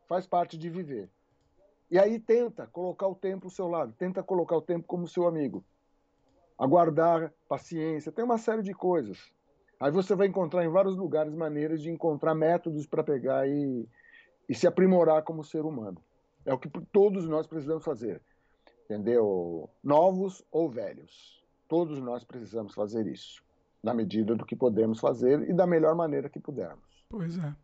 faz 0.07 0.27
parte 0.27 0.57
de 0.57 0.69
viver. 0.69 1.09
E 1.89 1.99
aí 1.99 2.19
tenta 2.19 2.67
colocar 2.67 3.07
o 3.07 3.15
tempo 3.15 3.45
ao 3.47 3.51
seu 3.51 3.67
lado, 3.67 3.93
tenta 3.93 4.21
colocar 4.23 4.57
o 4.57 4.61
tempo 4.61 4.85
como 4.87 5.07
seu 5.07 5.27
amigo 5.27 5.63
aguardar, 6.57 7.33
paciência, 7.47 8.11
tem 8.11 8.23
uma 8.23 8.37
série 8.37 8.63
de 8.63 8.73
coisas. 8.73 9.31
Aí 9.79 9.91
você 9.91 10.15
vai 10.15 10.27
encontrar 10.27 10.63
em 10.63 10.69
vários 10.69 10.95
lugares 10.95 11.33
maneiras 11.33 11.81
de 11.81 11.89
encontrar 11.89 12.33
métodos 12.33 12.85
para 12.85 13.03
pegar 13.03 13.47
e, 13.47 13.87
e 14.47 14.55
se 14.55 14.65
aprimorar 14.65 15.23
como 15.23 15.43
ser 15.43 15.65
humano. 15.65 15.97
É 16.45 16.53
o 16.53 16.59
que 16.59 16.69
todos 16.91 17.27
nós 17.27 17.47
precisamos 17.47 17.83
fazer. 17.83 18.21
Entendeu? 18.85 19.69
Novos 19.83 20.43
ou 20.51 20.69
velhos. 20.69 21.43
Todos 21.67 21.99
nós 21.99 22.23
precisamos 22.23 22.73
fazer 22.73 23.07
isso. 23.07 23.43
Na 23.81 23.93
medida 23.93 24.35
do 24.35 24.45
que 24.45 24.55
podemos 24.55 24.99
fazer 24.99 25.49
e 25.49 25.53
da 25.53 25.65
melhor 25.65 25.95
maneira 25.95 26.29
que 26.29 26.39
pudermos. 26.39 26.83
Pois 27.09 27.37
é. 27.37 27.55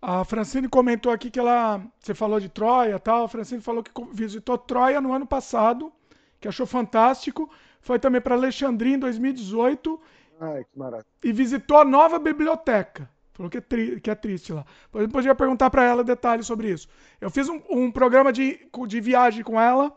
A 0.00 0.24
Francine 0.24 0.68
comentou 0.68 1.10
aqui 1.10 1.30
que 1.30 1.38
ela. 1.38 1.84
Você 1.98 2.14
falou 2.14 2.38
de 2.38 2.48
Troia 2.48 2.94
e 2.94 2.98
tal. 2.98 3.24
A 3.24 3.28
Francine 3.28 3.60
falou 3.60 3.82
que 3.82 3.90
visitou 4.12 4.56
Troia 4.56 5.00
no 5.00 5.12
ano 5.12 5.26
passado, 5.26 5.92
que 6.40 6.46
achou 6.46 6.66
fantástico. 6.66 7.50
Foi 7.80 7.98
também 7.98 8.20
para 8.20 8.34
Alexandria 8.34 8.94
em 8.94 8.98
2018. 8.98 10.00
Ai, 10.40 10.64
que 10.64 10.78
maravilha. 10.78 11.06
E 11.24 11.32
visitou 11.32 11.78
a 11.78 11.84
nova 11.84 12.18
biblioteca. 12.18 13.10
Falou 13.38 13.48
que 13.48 13.58
é, 13.58 13.60
tri, 13.60 14.00
que 14.00 14.10
é 14.10 14.16
triste 14.16 14.52
lá. 14.52 14.66
Eu 14.92 15.08
podia 15.08 15.32
perguntar 15.32 15.70
para 15.70 15.84
ela 15.84 16.02
detalhes 16.02 16.44
sobre 16.44 16.72
isso. 16.72 16.88
Eu 17.20 17.30
fiz 17.30 17.48
um, 17.48 17.62
um 17.70 17.88
programa 17.88 18.32
de, 18.32 18.68
de 18.88 19.00
viagem 19.00 19.44
com 19.44 19.60
ela. 19.60 19.96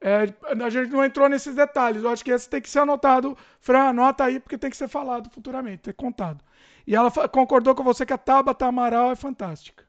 É, 0.00 0.24
a 0.42 0.68
gente 0.68 0.90
não 0.90 1.04
entrou 1.04 1.28
nesses 1.28 1.54
detalhes. 1.54 2.02
Eu 2.02 2.10
acho 2.10 2.24
que 2.24 2.32
esse 2.32 2.50
tem 2.50 2.60
que 2.60 2.68
ser 2.68 2.80
anotado. 2.80 3.38
Fran, 3.60 3.84
anota 3.84 4.24
aí, 4.24 4.40
porque 4.40 4.58
tem 4.58 4.68
que 4.68 4.76
ser 4.76 4.88
falado 4.88 5.30
futuramente, 5.30 5.84
ter 5.84 5.92
contado. 5.92 6.44
E 6.84 6.96
ela 6.96 7.08
concordou 7.28 7.72
com 7.72 7.84
você 7.84 8.04
que 8.04 8.12
a 8.12 8.18
Tabata 8.18 8.66
Amaral 8.66 9.12
é 9.12 9.14
fantástica. 9.14 9.84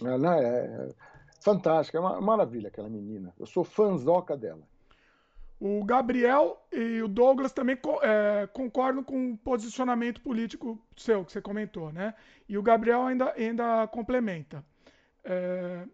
Ela 0.00 0.38
é 0.38 0.94
fantástica, 1.40 1.98
é 1.98 2.00
uma 2.00 2.20
maravilha 2.20 2.68
aquela 2.68 2.88
menina. 2.88 3.34
Eu 3.40 3.46
sou 3.46 3.64
fãzoca 3.64 4.36
dela. 4.36 4.62
O 5.58 5.82
Gabriel 5.84 6.62
e 6.70 7.00
o 7.00 7.08
Douglas 7.08 7.52
também 7.52 7.78
é, 8.02 8.46
concordam 8.52 9.02
com 9.02 9.32
o 9.32 9.38
posicionamento 9.38 10.20
político 10.20 10.78
seu, 10.96 11.24
que 11.24 11.32
você 11.32 11.40
comentou, 11.40 11.90
né? 11.90 12.14
E 12.46 12.58
o 12.58 12.62
Gabriel 12.62 13.06
ainda, 13.06 13.32
ainda 13.32 13.86
complementa. 13.86 14.64
É, 15.24 15.86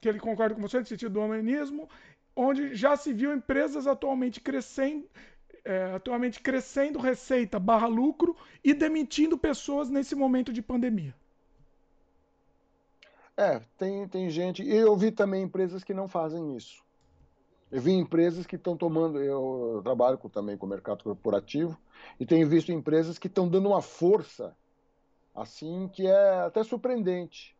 que 0.00 0.08
ele 0.08 0.18
concorda 0.18 0.54
com 0.54 0.60
você 0.60 0.78
no 0.80 0.86
sentido 0.86 1.12
do 1.12 1.20
humanismo, 1.20 1.88
onde 2.34 2.74
já 2.74 2.96
se 2.96 3.12
viu 3.12 3.32
empresas 3.32 3.86
atualmente 3.86 4.40
crescendo, 4.40 5.08
é, 5.64 5.92
atualmente 5.94 6.40
crescendo 6.40 6.98
receita 6.98 7.58
barra 7.58 7.86
lucro 7.86 8.36
e 8.64 8.74
demitindo 8.74 9.38
pessoas 9.38 9.88
nesse 9.88 10.14
momento 10.14 10.52
de 10.52 10.60
pandemia. 10.60 11.14
É, 13.36 13.60
tem, 13.78 14.08
tem 14.08 14.28
gente. 14.28 14.62
E 14.62 14.74
eu 14.74 14.96
vi 14.96 15.10
também 15.10 15.44
empresas 15.44 15.84
que 15.84 15.94
não 15.94 16.08
fazem 16.08 16.56
isso. 16.56 16.81
Eu 17.72 17.80
vi 17.80 17.92
empresas 17.92 18.46
que 18.46 18.56
estão 18.56 18.76
tomando. 18.76 19.18
Eu 19.18 19.80
trabalho 19.82 20.18
com, 20.18 20.28
também 20.28 20.58
com 20.58 20.66
o 20.66 20.68
mercado 20.68 21.02
corporativo 21.02 21.76
e 22.20 22.26
tenho 22.26 22.46
visto 22.46 22.70
empresas 22.70 23.18
que 23.18 23.28
estão 23.28 23.48
dando 23.48 23.68
uma 23.68 23.80
força 23.80 24.54
assim 25.34 25.88
que 25.88 26.06
é 26.06 26.40
até 26.40 26.62
surpreendente. 26.62 27.56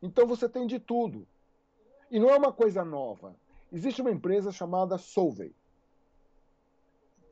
Então 0.00 0.24
você 0.24 0.48
tem 0.48 0.68
de 0.68 0.78
tudo. 0.78 1.26
E 2.08 2.20
não 2.20 2.30
é 2.30 2.36
uma 2.36 2.52
coisa 2.52 2.84
nova. 2.84 3.34
Existe 3.72 4.00
uma 4.00 4.12
empresa 4.12 4.52
chamada 4.52 4.96
Solvay. 4.96 5.52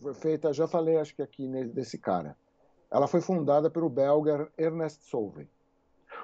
Foi 0.00 0.12
feita, 0.12 0.52
já 0.52 0.66
falei 0.66 0.98
acho 0.98 1.14
que 1.14 1.22
aqui 1.22 1.46
desse 1.66 1.96
cara. 1.96 2.36
Ela 2.90 3.06
foi 3.06 3.20
fundada 3.20 3.70
pelo 3.70 3.88
belga 3.88 4.50
Ernest 4.58 5.04
Solvay. 5.04 5.48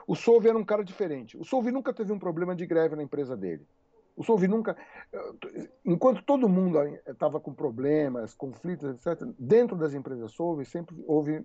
O 0.09 0.17
Solvay 0.17 0.51
era 0.51 0.59
um 0.59 0.65
cara 0.65 0.83
diferente. 0.83 1.39
O 1.39 1.45
Solvay 1.45 1.73
nunca 1.73 1.93
teve 1.93 2.13
um 2.13 2.19
problema 2.19 2.57
de 2.57 2.67
greve 2.67 2.97
na 2.97 3.03
empresa 3.05 3.37
dele. 3.37 3.65
O 4.17 4.25
Solvay 4.25 4.49
nunca. 4.49 4.77
Enquanto 5.85 6.23
todo 6.23 6.49
mundo 6.49 6.79
estava 7.07 7.41
com 7.41 7.53
problemas, 7.53 8.35
conflitos, 8.35 8.91
etc., 8.91 9.27
dentro 9.39 9.77
das 9.77 9.95
empresas 9.95 10.33
Solvay 10.33 10.65
sempre 10.65 11.03
houve 11.07 11.45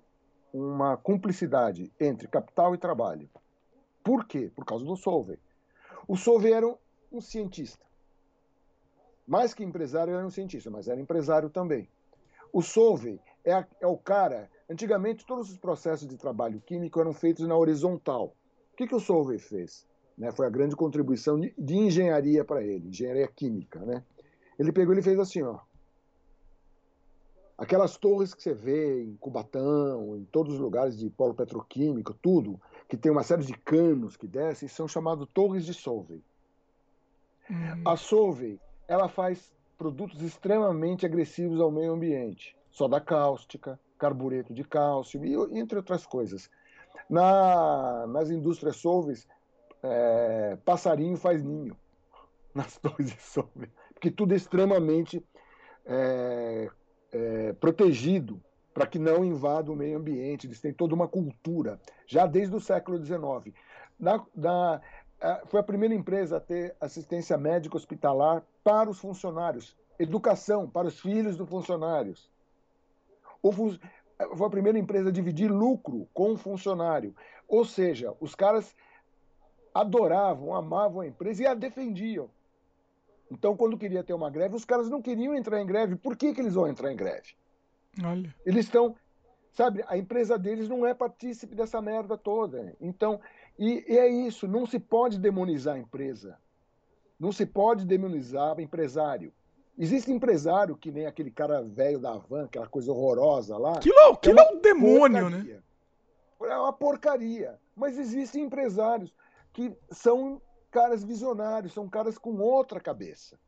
uma 0.53 0.95
cumplicidade 0.95 1.91
entre 1.99 2.27
capital 2.27 2.73
e 2.73 2.77
trabalho. 2.77 3.29
Por 4.03 4.25
quê? 4.25 4.51
Por 4.55 4.65
causa 4.65 4.85
do 4.85 4.95
Solvay. 4.95 5.39
O 6.07 6.15
Solvay 6.15 6.53
era 6.53 6.67
um, 7.11 7.19
cientista. 7.19 7.83
Mais 9.27 9.53
que 9.53 9.63
empresário, 9.63 10.13
era 10.13 10.25
um 10.25 10.29
cientista, 10.29 10.69
mas 10.69 10.87
era 10.87 11.01
empresário 11.01 11.49
também. 11.49 11.89
O 12.53 12.61
Solvay 12.61 13.19
é, 13.43 13.65
é 13.81 13.87
o 13.87 13.97
cara. 13.97 14.49
Antigamente, 14.69 15.25
todos 15.25 15.51
os 15.51 15.57
processos 15.57 16.07
de 16.07 16.17
trabalho 16.17 16.61
químico 16.61 16.99
eram 17.01 17.13
feitos 17.13 17.47
na 17.47 17.57
horizontal. 17.57 18.35
O 18.71 18.75
que, 18.77 18.87
que 18.87 18.95
o 18.95 18.99
Solvay 18.99 19.39
fez? 19.39 19.87
Né, 20.17 20.31
foi 20.31 20.47
a 20.47 20.49
grande 20.49 20.75
contribuição 20.75 21.39
de 21.39 21.75
engenharia 21.75 22.45
para 22.45 22.63
ele, 22.63 22.87
engenharia 22.87 23.27
química. 23.27 23.79
Né? 23.79 24.01
Ele 24.57 24.71
pegou 24.71 24.93
e 24.95 25.01
fez 25.01 25.19
assim, 25.19 25.41
ó. 25.41 25.59
Aquelas 27.57 27.97
torres 27.97 28.33
que 28.33 28.43
você 28.43 28.53
vê 28.53 29.03
em 29.03 29.15
Cubatão, 29.15 30.17
em 30.17 30.25
todos 30.25 30.55
os 30.55 30.59
lugares 30.59 30.97
de 30.97 31.09
polo 31.09 31.33
petroquímico, 31.33 32.13
tudo, 32.13 32.59
que 32.87 32.97
tem 32.97 33.11
uma 33.11 33.23
série 33.23 33.45
de 33.45 33.53
canos 33.53 34.17
que 34.17 34.27
descem, 34.27 34.67
são 34.67 34.87
chamados 34.87 35.27
torres 35.33 35.65
de 35.65 35.73
Solvay. 35.73 36.21
Hum. 37.49 37.81
A 37.85 37.95
Solvay, 37.95 38.59
ela 38.87 39.07
faz 39.07 39.53
produtos 39.77 40.21
extremamente 40.21 41.05
agressivos 41.05 41.59
ao 41.59 41.71
meio 41.71 41.93
ambiente. 41.93 42.55
Soda 42.71 42.99
cáustica, 42.99 43.79
carbureto 43.97 44.53
de 44.53 44.63
cálcio, 44.63 45.23
e, 45.25 45.33
entre 45.57 45.77
outras 45.77 46.05
coisas. 46.05 46.49
Na, 47.09 48.05
nas 48.07 48.29
indústrias 48.29 48.77
Solves, 48.77 49.27
é, 49.85 50.57
passarinho 50.63 51.17
faz 51.17 51.43
ninho 51.43 51.75
nas 52.53 52.77
torres 52.77 53.11
de 53.11 53.21
Solves, 53.21 53.69
porque 53.93 54.09
tudo 54.09 54.33
é 54.33 54.37
extremamente 54.37 55.23
é, 55.85 56.69
é, 57.11 57.53
protegido 57.53 58.41
para 58.73 58.85
que 58.85 58.99
não 58.99 59.23
invada 59.23 59.71
o 59.71 59.75
meio 59.75 59.97
ambiente. 59.97 60.47
Eles 60.47 60.59
têm 60.59 60.73
toda 60.73 60.93
uma 60.93 61.07
cultura, 61.07 61.79
já 62.05 62.25
desde 62.25 62.55
o 62.55 62.59
século 62.59 63.03
XIX. 63.03 63.55
Na, 63.97 64.21
na, 64.35 64.81
foi 65.45 65.61
a 65.61 65.63
primeira 65.63 65.95
empresa 65.95 66.37
a 66.37 66.41
ter 66.41 66.75
assistência 66.81 67.37
médica 67.37 67.77
hospitalar 67.77 68.43
para 68.63 68.89
os 68.89 68.99
funcionários, 68.99 69.77
educação 69.97 70.69
para 70.69 70.87
os 70.87 70.99
filhos 70.99 71.37
dos 71.37 71.47
funcionários. 71.47 72.29
Foi 74.35 74.47
a 74.47 74.49
primeira 74.49 74.77
empresa 74.77 75.09
a 75.09 75.11
dividir 75.11 75.49
lucro 75.49 76.07
com 76.13 76.33
o 76.33 76.37
funcionário. 76.37 77.15
Ou 77.47 77.63
seja, 77.63 78.13
os 78.19 78.35
caras 78.35 78.75
adoravam, 79.75 80.55
amavam 80.55 81.01
a 81.01 81.07
empresa 81.07 81.43
e 81.43 81.45
a 81.45 81.53
defendiam. 81.53 82.29
Então, 83.29 83.57
quando 83.57 83.77
queria 83.77 84.03
ter 84.03 84.13
uma 84.13 84.29
greve, 84.29 84.55
os 84.55 84.63
caras 84.63 84.89
não 84.89 85.01
queriam 85.01 85.35
entrar 85.35 85.61
em 85.61 85.65
greve. 85.65 85.97
Por 85.97 86.15
que, 86.15 86.33
que 86.33 86.39
eles 86.39 86.53
vão 86.53 86.67
entrar 86.67 86.93
em 86.93 86.95
greve? 86.95 87.35
Olha. 88.01 88.33
Eles 88.45 88.65
estão. 88.65 88.95
Sabe, 89.51 89.83
a 89.87 89.97
empresa 89.97 90.37
deles 90.37 90.69
não 90.69 90.85
é 90.85 90.93
partícipe 90.93 91.55
dessa 91.55 91.81
merda 91.81 92.17
toda. 92.17 92.75
Então, 92.79 93.19
e, 93.59 93.85
e 93.87 93.97
é 93.97 94.07
isso, 94.07 94.47
não 94.47 94.65
se 94.65 94.79
pode 94.79 95.19
demonizar 95.19 95.75
a 95.75 95.79
empresa. 95.79 96.37
Não 97.19 97.31
se 97.31 97.45
pode 97.45 97.85
demonizar 97.85 98.57
o 98.57 98.61
empresário. 98.61 99.33
Existe 99.77 100.11
empresário 100.11 100.75
que 100.75 100.91
nem 100.91 101.05
aquele 101.05 101.31
cara 101.31 101.61
velho 101.61 101.99
da 101.99 102.17
van, 102.17 102.45
aquela 102.45 102.67
coisa 102.67 102.91
horrorosa 102.91 103.57
lá. 103.57 103.79
Que 103.79 103.91
é, 103.91 104.15
que 104.15 104.29
é 104.29 104.51
um 104.51 104.59
demônio, 104.59 105.29
né? 105.29 105.37
porcaria. 105.37 105.55
né? 106.41 106.49
É 106.49 106.57
uma 106.57 106.73
porcaria. 106.73 107.59
Mas 107.75 107.97
existem 107.97 108.43
empresários 108.43 109.13
que 109.55 109.73
são 109.89 110.41
caras 110.69 111.01
visionários, 111.01 111.71
são 111.71 111.87
caras 111.87 112.17
com 112.17 112.35
outra 112.41 112.77
cabeça. 112.81 113.39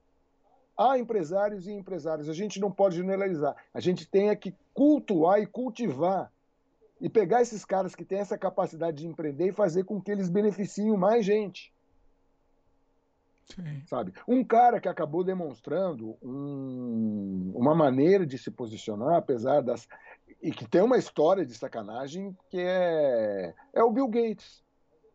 Há 0.78 0.98
empresários 0.98 1.68
e 1.68 1.74
empresários. 1.74 2.30
A 2.30 2.34
gente 2.34 2.62
não 2.62 2.72
pode 2.72 2.96
generalizar. 2.96 3.54
A 3.74 3.82
gente 3.82 4.08
tem 4.08 4.30
é 4.30 4.36
que 4.36 4.56
cultuar 4.74 5.42
e 5.42 5.46
cultivar 5.46 6.32
e 7.02 7.10
pegar 7.10 7.42
esses 7.42 7.66
caras 7.66 7.94
que 7.94 8.06
têm 8.06 8.20
essa 8.20 8.38
capacidade 8.38 8.98
de 8.98 9.08
empreender 9.08 9.50
e 9.50 9.52
fazer 9.52 9.84
com 9.84 10.02
que 10.02 10.10
eles 10.10 10.30
beneficiem 10.30 10.96
mais 10.96 11.26
gente. 11.26 11.74
Sim. 13.54 13.84
Sabe? 13.86 14.14
Um 14.26 14.46
cara 14.46 14.80
que 14.80 14.88
acabou 14.88 15.26
demonstrando 15.26 16.16
um, 16.24 17.52
uma 17.54 17.76
maneira 17.76 18.26
de 18.26 18.38
se 18.38 18.50
posicionar, 18.50 19.16
apesar 19.16 19.62
das. 19.62 19.90
e 20.42 20.52
que 20.52 20.66
tem 20.66 20.82
uma 20.82 20.98
história 20.98 21.46
de 21.46 21.54
sacanagem, 21.54 22.36
que 22.50 22.60
é, 22.60 23.54
é 23.74 23.84
o 23.84 23.92
Bill 23.92 24.08
Gates. 24.08 24.66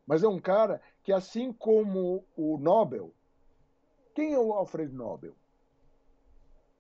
Mas 0.06 0.22
é 0.22 0.28
um 0.28 0.40
cara 0.40 0.80
que, 1.02 1.12
assim 1.12 1.52
como 1.52 2.24
o 2.36 2.58
Nobel, 2.58 3.12
quem 4.14 4.34
é 4.34 4.38
o 4.38 4.52
Alfred 4.52 4.92
Nobel? 4.92 5.34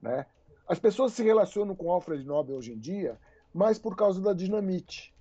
Né? 0.00 0.26
As 0.66 0.78
pessoas 0.78 1.12
se 1.12 1.22
relacionam 1.22 1.74
com 1.74 1.86
o 1.86 1.90
Alfred 1.90 2.24
Nobel 2.24 2.56
hoje 2.56 2.72
em 2.72 2.78
dia 2.78 3.18
mas 3.52 3.78
por 3.78 3.96
causa 3.96 4.20
da 4.20 4.32
dinamite. 4.32 5.12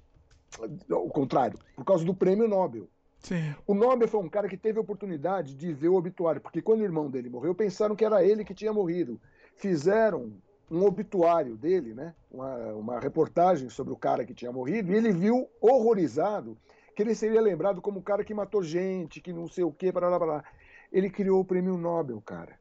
O 0.89 1.09
contrário, 1.09 1.57
por 1.75 1.85
causa 1.85 2.03
do 2.03 2.13
prêmio 2.13 2.47
Nobel. 2.47 2.87
Sim. 3.19 3.55
O 3.67 3.73
Nobel 3.73 4.07
foi 4.07 4.19
um 4.19 4.29
cara 4.29 4.49
que 4.49 4.57
teve 4.57 4.79
a 4.79 4.81
oportunidade 4.81 5.55
de 5.55 5.71
ver 5.73 5.89
o 5.89 5.95
obituário, 5.95 6.41
porque 6.41 6.61
quando 6.61 6.81
o 6.81 6.85
irmão 6.85 7.09
dele 7.09 7.29
morreu, 7.29 7.53
pensaram 7.53 7.95
que 7.95 8.03
era 8.03 8.23
ele 8.23 8.43
que 8.43 8.53
tinha 8.53 8.73
morrido. 8.73 9.21
Fizeram 9.55 10.33
um 10.69 10.83
obituário 10.85 11.55
dele, 11.55 11.93
né? 11.93 12.15
uma, 12.31 12.55
uma 12.73 12.99
reportagem 12.99 13.69
sobre 13.69 13.93
o 13.93 13.97
cara 13.97 14.25
que 14.25 14.33
tinha 14.33 14.51
morrido, 14.51 14.91
e 14.91 14.95
ele 14.95 15.11
viu, 15.11 15.47
horrorizado, 15.59 16.57
que 17.01 17.07
ele 17.07 17.15
seria 17.15 17.41
lembrado 17.41 17.81
como 17.81 17.99
o 17.99 18.03
cara 18.03 18.23
que 18.23 18.33
matou 18.33 18.61
gente, 18.61 19.19
que 19.19 19.33
não 19.33 19.47
sei 19.47 19.63
o 19.63 19.71
quê, 19.71 19.91
para 19.91 20.07
lá, 20.07 20.19
para 20.19 20.33
lá. 20.33 20.43
Ele 20.91 21.09
criou 21.09 21.41
o 21.41 21.45
prêmio 21.45 21.75
Nobel, 21.77 22.21
cara, 22.21 22.59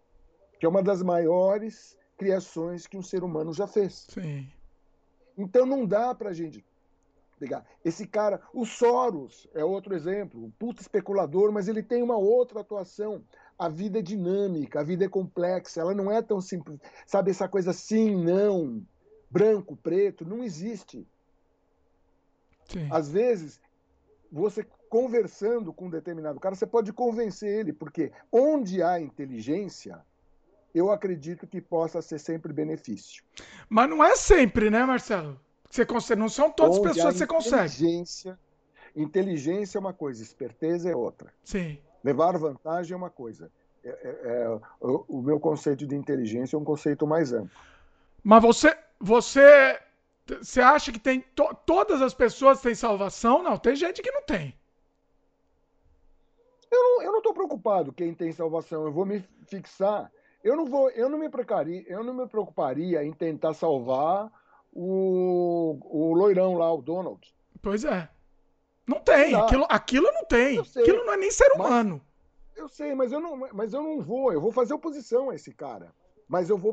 que 0.59 0.65
é 0.65 0.69
uma 0.69 0.83
das 0.83 1.03
maiores 1.03 1.97
criações 2.17 2.87
que 2.87 2.97
um 2.97 3.03
ser 3.03 3.23
humano 3.23 3.53
já 3.53 3.67
fez. 3.67 4.07
Sim. 4.09 4.49
Então 5.37 5.67
não 5.67 5.85
dá 5.85 6.15
para 6.15 6.31
a 6.31 6.33
gente 6.33 6.65
pegar. 7.39 7.67
Esse 7.85 8.07
cara, 8.07 8.41
o 8.55 8.65
Soros 8.65 9.47
é 9.55 9.63
outro 9.63 9.95
exemplo, 9.95 10.43
um 10.43 10.51
puto 10.51 10.81
especulador, 10.81 11.53
mas 11.53 11.69
ele 11.69 11.83
tem 11.83 12.03
uma 12.03 12.17
outra 12.17 12.61
atuação. 12.61 13.23
A 13.59 13.69
vida 13.69 13.99
é 13.99 14.03
dinâmica, 14.03 14.81
a 14.81 14.83
vida 14.83 15.05
é 15.05 15.09
complexa, 15.09 15.83
ela 15.83 15.95
não 15.95 16.11
é 16.11 16.23
tão 16.23 16.41
simples. 16.41 16.79
Sabe, 17.07 17.31
essa 17.31 17.47
coisa 17.47 17.75
sim, 17.75 18.17
não, 18.25 18.83
branco, 19.31 19.77
preto, 19.77 20.25
não 20.25 20.43
existe. 20.43 21.07
Sim. 22.71 22.89
Às 22.91 23.11
vezes, 23.11 23.61
você 24.31 24.67
conversando 24.89 25.73
com 25.73 25.87
um 25.87 25.91
determinado 25.91 26.41
cara, 26.41 26.55
você 26.55 26.67
pode 26.67 26.93
convencer 26.93 27.61
ele, 27.61 27.73
porque 27.73 28.13
onde 28.31 28.83
há 28.83 29.01
inteligência, 29.01 30.01
eu 30.75 30.91
acredito 30.91 31.47
que 31.47 31.61
possa 31.61 32.03
ser 32.03 32.19
sempre 32.19 32.53
benefício. 32.53 33.23
Mas 33.69 33.89
não 33.89 34.03
é 34.03 34.17
sempre, 34.17 34.71
né, 34.71 34.85
Marcelo? 34.85 35.39
Você 35.71 35.87
consegue, 35.87 36.21
não 36.21 36.29
são 36.29 36.51
todas 36.51 36.77
as 36.77 36.83
pessoas 36.83 37.13
que 37.13 37.19
você 37.19 37.27
consegue. 37.27 37.65
Inteligência, 37.65 38.39
inteligência 38.97 39.79
é 39.79 39.81
uma 39.81 39.93
coisa, 39.93 40.23
esperteza 40.23 40.91
é 40.91 40.97
outra. 40.97 41.33
Sim. 41.45 41.79
Levar 42.03 42.37
vantagem 42.37 42.93
é 42.93 42.97
uma 42.97 43.11
coisa. 43.11 43.51
É, 43.85 43.89
é, 43.89 44.19
é, 44.25 44.61
o, 44.81 45.05
o 45.09 45.23
meu 45.23 45.39
conceito 45.39 45.87
de 45.87 45.95
inteligência 45.95 46.57
é 46.57 46.59
um 46.59 46.65
conceito 46.65 47.07
mais 47.07 47.33
amplo. 47.33 47.51
Mas 48.23 48.43
você, 48.43 48.77
você 48.99 49.81
Você 50.39 50.61
acha 50.61 50.93
que 50.93 50.99
tem 50.99 51.21
to 51.35 51.55
todas 51.67 52.01
as 52.01 52.15
pessoas 52.15 52.61
têm 52.61 52.75
salvação? 52.75 53.43
Não, 53.43 53.59
tem 53.59 53.75
gente 53.75 54.03
que 54.03 54.11
não 54.11 54.23
tem. 54.23 54.55
Eu 56.71 56.83
não, 56.83 57.03
eu 57.03 57.13
não 57.13 57.23
tô 57.23 57.35
preocupado 57.35 57.93
quem 57.93 58.15
tem 58.15 58.33
salvação. 58.33 58.85
Eu 58.85 58.93
vou 58.93 59.05
me 59.05 59.25
fixar. 59.47 60.11
Eu 60.43 60.57
não 60.57 60.65
vou, 60.65 60.89
eu 60.91 61.09
não 61.09 61.19
me 61.19 61.29
preocuparia, 61.29 61.85
eu 61.87 62.03
não 62.03 62.15
me 62.15 62.27
preocuparia 62.27 63.05
em 63.05 63.13
tentar 63.13 63.53
salvar 63.53 64.33
o, 64.73 65.79
o 65.85 66.15
loirão 66.15 66.55
lá, 66.57 66.73
o 66.73 66.81
Donald. 66.81 67.21
Pois 67.61 67.85
é. 67.85 68.09
Não 68.87 69.01
tem. 69.01 69.33
Não 69.33 69.45
aquilo, 69.45 69.67
aquilo 69.69 70.13
não 70.13 70.25
tem. 70.25 70.59
Aquilo 70.59 71.05
não 71.05 71.13
é 71.13 71.17
nem 71.17 71.31
ser 71.31 71.53
humano. 71.53 72.01
Mas, 72.49 72.59
eu 72.59 72.69
sei, 72.69 72.95
mas 72.95 73.13
eu, 73.13 73.21
não, 73.21 73.37
mas 73.53 73.73
eu 73.73 73.83
não 73.83 74.01
vou. 74.01 74.33
Eu 74.33 74.41
vou 74.41 74.51
fazer 74.51 74.73
oposição 74.73 75.31
a 75.31 75.35
esse 75.35 75.53
cara. 75.53 75.93
Mas 76.27 76.49
eu 76.49 76.57
vou 76.57 76.73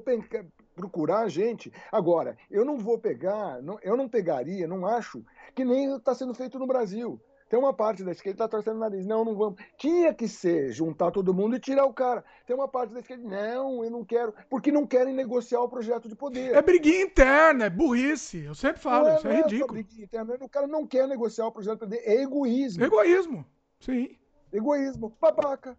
procurar 0.78 1.28
gente. 1.28 1.74
Agora, 1.92 2.38
eu 2.50 2.64
não 2.64 2.78
vou 2.78 3.00
pegar, 3.00 3.62
não, 3.62 3.80
eu 3.82 3.98
não 3.98 4.08
pegaria, 4.08 4.68
não 4.68 4.86
acho 4.86 5.26
que 5.56 5.66
nem 5.66 5.96
está 5.96 6.14
sendo 6.14 6.34
feito 6.34 6.60
no 6.60 6.68
Brasil. 6.68 7.20
Tem 7.50 7.58
uma 7.58 7.74
parte 7.74 8.04
da 8.04 8.12
esquerda 8.12 8.36
que 8.36 8.44
está 8.44 8.48
torcendo 8.48 8.76
o 8.76 8.80
nariz. 8.80 9.06
Não, 9.06 9.24
não 9.24 9.34
vamos. 9.34 9.60
Tinha 9.78 10.14
que 10.14 10.28
ser 10.28 10.70
juntar 10.74 11.12
todo 11.12 11.34
mundo 11.34 11.56
e 11.56 11.60
tirar 11.60 11.86
o 11.86 11.94
cara. 11.94 12.24
Tem 12.46 12.54
uma 12.54 12.68
parte 12.68 12.94
da 12.94 13.00
esquerda 13.00 13.24
não, 13.24 13.86
eu 13.86 13.90
não 13.90 14.04
quero. 14.04 14.34
Porque 14.50 14.70
não 14.70 14.86
querem 14.86 15.14
negociar 15.14 15.62
o 15.62 15.70
projeto 15.70 16.10
de 16.10 16.16
poder. 16.16 16.54
É 16.54 16.62
briguinha 16.62 17.04
interna, 17.04 17.66
é 17.66 17.70
burrice. 17.70 18.44
Eu 18.44 18.54
sempre 18.54 18.82
falo, 18.82 19.08
é, 19.08 19.16
isso 19.16 19.28
é, 19.30 19.34
é 19.34 19.42
ridículo. 19.44 19.74
briguinha 19.74 20.04
interna. 20.04 20.38
O 20.42 20.50
cara 20.50 20.68
não 20.68 20.86
quer 20.86 21.08
negociar 21.08 21.48
o 21.48 21.52
projeto 21.52 21.80
de 21.80 21.86
poder. 21.86 22.02
É 22.04 22.22
egoísmo. 22.22 22.84
Egoísmo, 22.84 23.46
sim. 23.80 24.18
Egoísmo. 24.52 25.16
Babaca. 25.20 25.78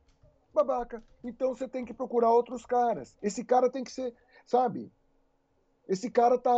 Babaca. 0.54 1.02
Então 1.22 1.54
você 1.54 1.68
tem 1.68 1.84
que 1.84 1.92
procurar 1.92 2.32
outros 2.32 2.64
caras. 2.64 3.16
Esse 3.22 3.44
cara 3.44 3.70
tem 3.70 3.84
que 3.84 3.92
ser, 3.92 4.14
sabe? 4.48 4.90
Esse 5.86 6.10
cara 6.10 6.36
tá. 6.36 6.50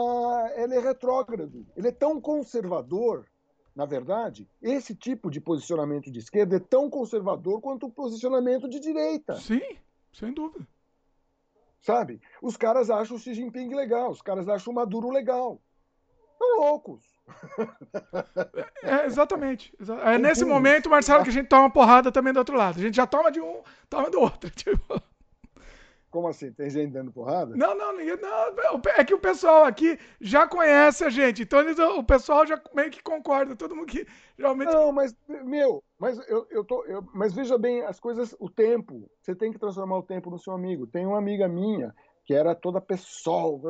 Ele 0.56 0.76
é 0.76 0.80
retrógrado. 0.80 1.66
Ele 1.76 1.88
é 1.88 1.92
tão 1.92 2.20
conservador 2.20 3.26
na 3.74 3.86
verdade, 3.86 4.48
esse 4.60 4.94
tipo 4.94 5.30
de 5.30 5.40
posicionamento 5.40 6.10
de 6.10 6.18
esquerda 6.18 6.56
é 6.56 6.60
tão 6.60 6.90
conservador 6.90 7.60
quanto 7.60 7.86
o 7.86 7.90
posicionamento 7.90 8.68
de 8.68 8.80
direita. 8.80 9.36
Sim, 9.36 9.62
sem 10.12 10.34
dúvida. 10.34 10.66
Sabe? 11.80 12.20
Os 12.42 12.56
caras 12.56 12.90
acham 12.90 13.16
o 13.16 13.18
Xi 13.18 13.32
Jinping 13.32 13.74
legal, 13.74 14.10
os 14.10 14.20
caras 14.20 14.48
acham 14.48 14.72
o 14.72 14.76
Maduro 14.76 15.08
legal. 15.08 15.62
Estão 16.32 16.58
loucos. 16.58 17.04
É, 18.82 19.06
exatamente. 19.06 19.74
É 20.04 20.18
nesse 20.18 20.44
momento, 20.44 20.90
Marcelo, 20.90 21.22
que 21.22 21.30
a 21.30 21.32
gente 21.32 21.48
toma 21.48 21.70
porrada 21.70 22.10
também 22.10 22.32
do 22.32 22.38
outro 22.38 22.56
lado. 22.56 22.78
A 22.78 22.82
gente 22.82 22.96
já 22.96 23.06
toma 23.06 23.30
de 23.30 23.40
um, 23.40 23.62
toma 23.88 24.10
do 24.10 24.20
outro. 24.20 24.50
Tipo... 24.56 25.02
Como 26.10 26.26
assim? 26.26 26.50
Tem 26.52 26.68
gente 26.68 26.92
dando 26.92 27.12
porrada? 27.12 27.54
Não, 27.56 27.76
não, 27.76 27.96
ninguém. 27.96 28.16
Não, 28.16 28.80
é 28.96 29.04
que 29.04 29.14
o 29.14 29.18
pessoal 29.18 29.64
aqui 29.64 29.96
já 30.20 30.46
conhece 30.46 31.04
a 31.04 31.10
gente. 31.10 31.42
Então 31.42 31.60
eles, 31.60 31.78
o 31.78 32.02
pessoal 32.02 32.44
já 32.44 32.60
meio 32.74 32.90
que 32.90 33.02
concorda. 33.02 33.54
Todo 33.54 33.76
mundo 33.76 33.86
que 33.86 34.04
realmente. 34.36 34.72
Não, 34.72 34.90
mas, 34.90 35.14
meu, 35.44 35.84
mas 35.98 36.18
eu, 36.28 36.46
eu 36.50 36.64
tô. 36.64 36.84
Eu, 36.84 37.06
mas 37.14 37.32
veja 37.32 37.56
bem, 37.56 37.82
as 37.82 38.00
coisas, 38.00 38.34
o 38.40 38.50
tempo. 38.50 39.08
Você 39.20 39.36
tem 39.36 39.52
que 39.52 39.58
transformar 39.58 39.98
o 39.98 40.02
tempo 40.02 40.30
no 40.30 40.38
seu 40.38 40.52
amigo. 40.52 40.86
Tem 40.86 41.06
uma 41.06 41.18
amiga 41.18 41.46
minha 41.46 41.94
que 42.24 42.34
era 42.34 42.54
toda 42.54 42.80
pessoal, 42.80 43.60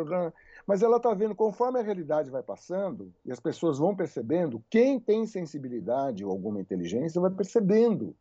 mas 0.66 0.82
ela 0.82 1.00
tá 1.00 1.14
vendo, 1.14 1.34
conforme 1.34 1.78
a 1.78 1.82
realidade 1.82 2.30
vai 2.30 2.42
passando 2.42 3.10
e 3.24 3.32
as 3.32 3.40
pessoas 3.40 3.78
vão 3.78 3.96
percebendo, 3.96 4.62
quem 4.68 5.00
tem 5.00 5.26
sensibilidade 5.26 6.24
ou 6.24 6.30
alguma 6.30 6.60
inteligência 6.60 7.20
vai 7.20 7.30
percebendo. 7.30 8.14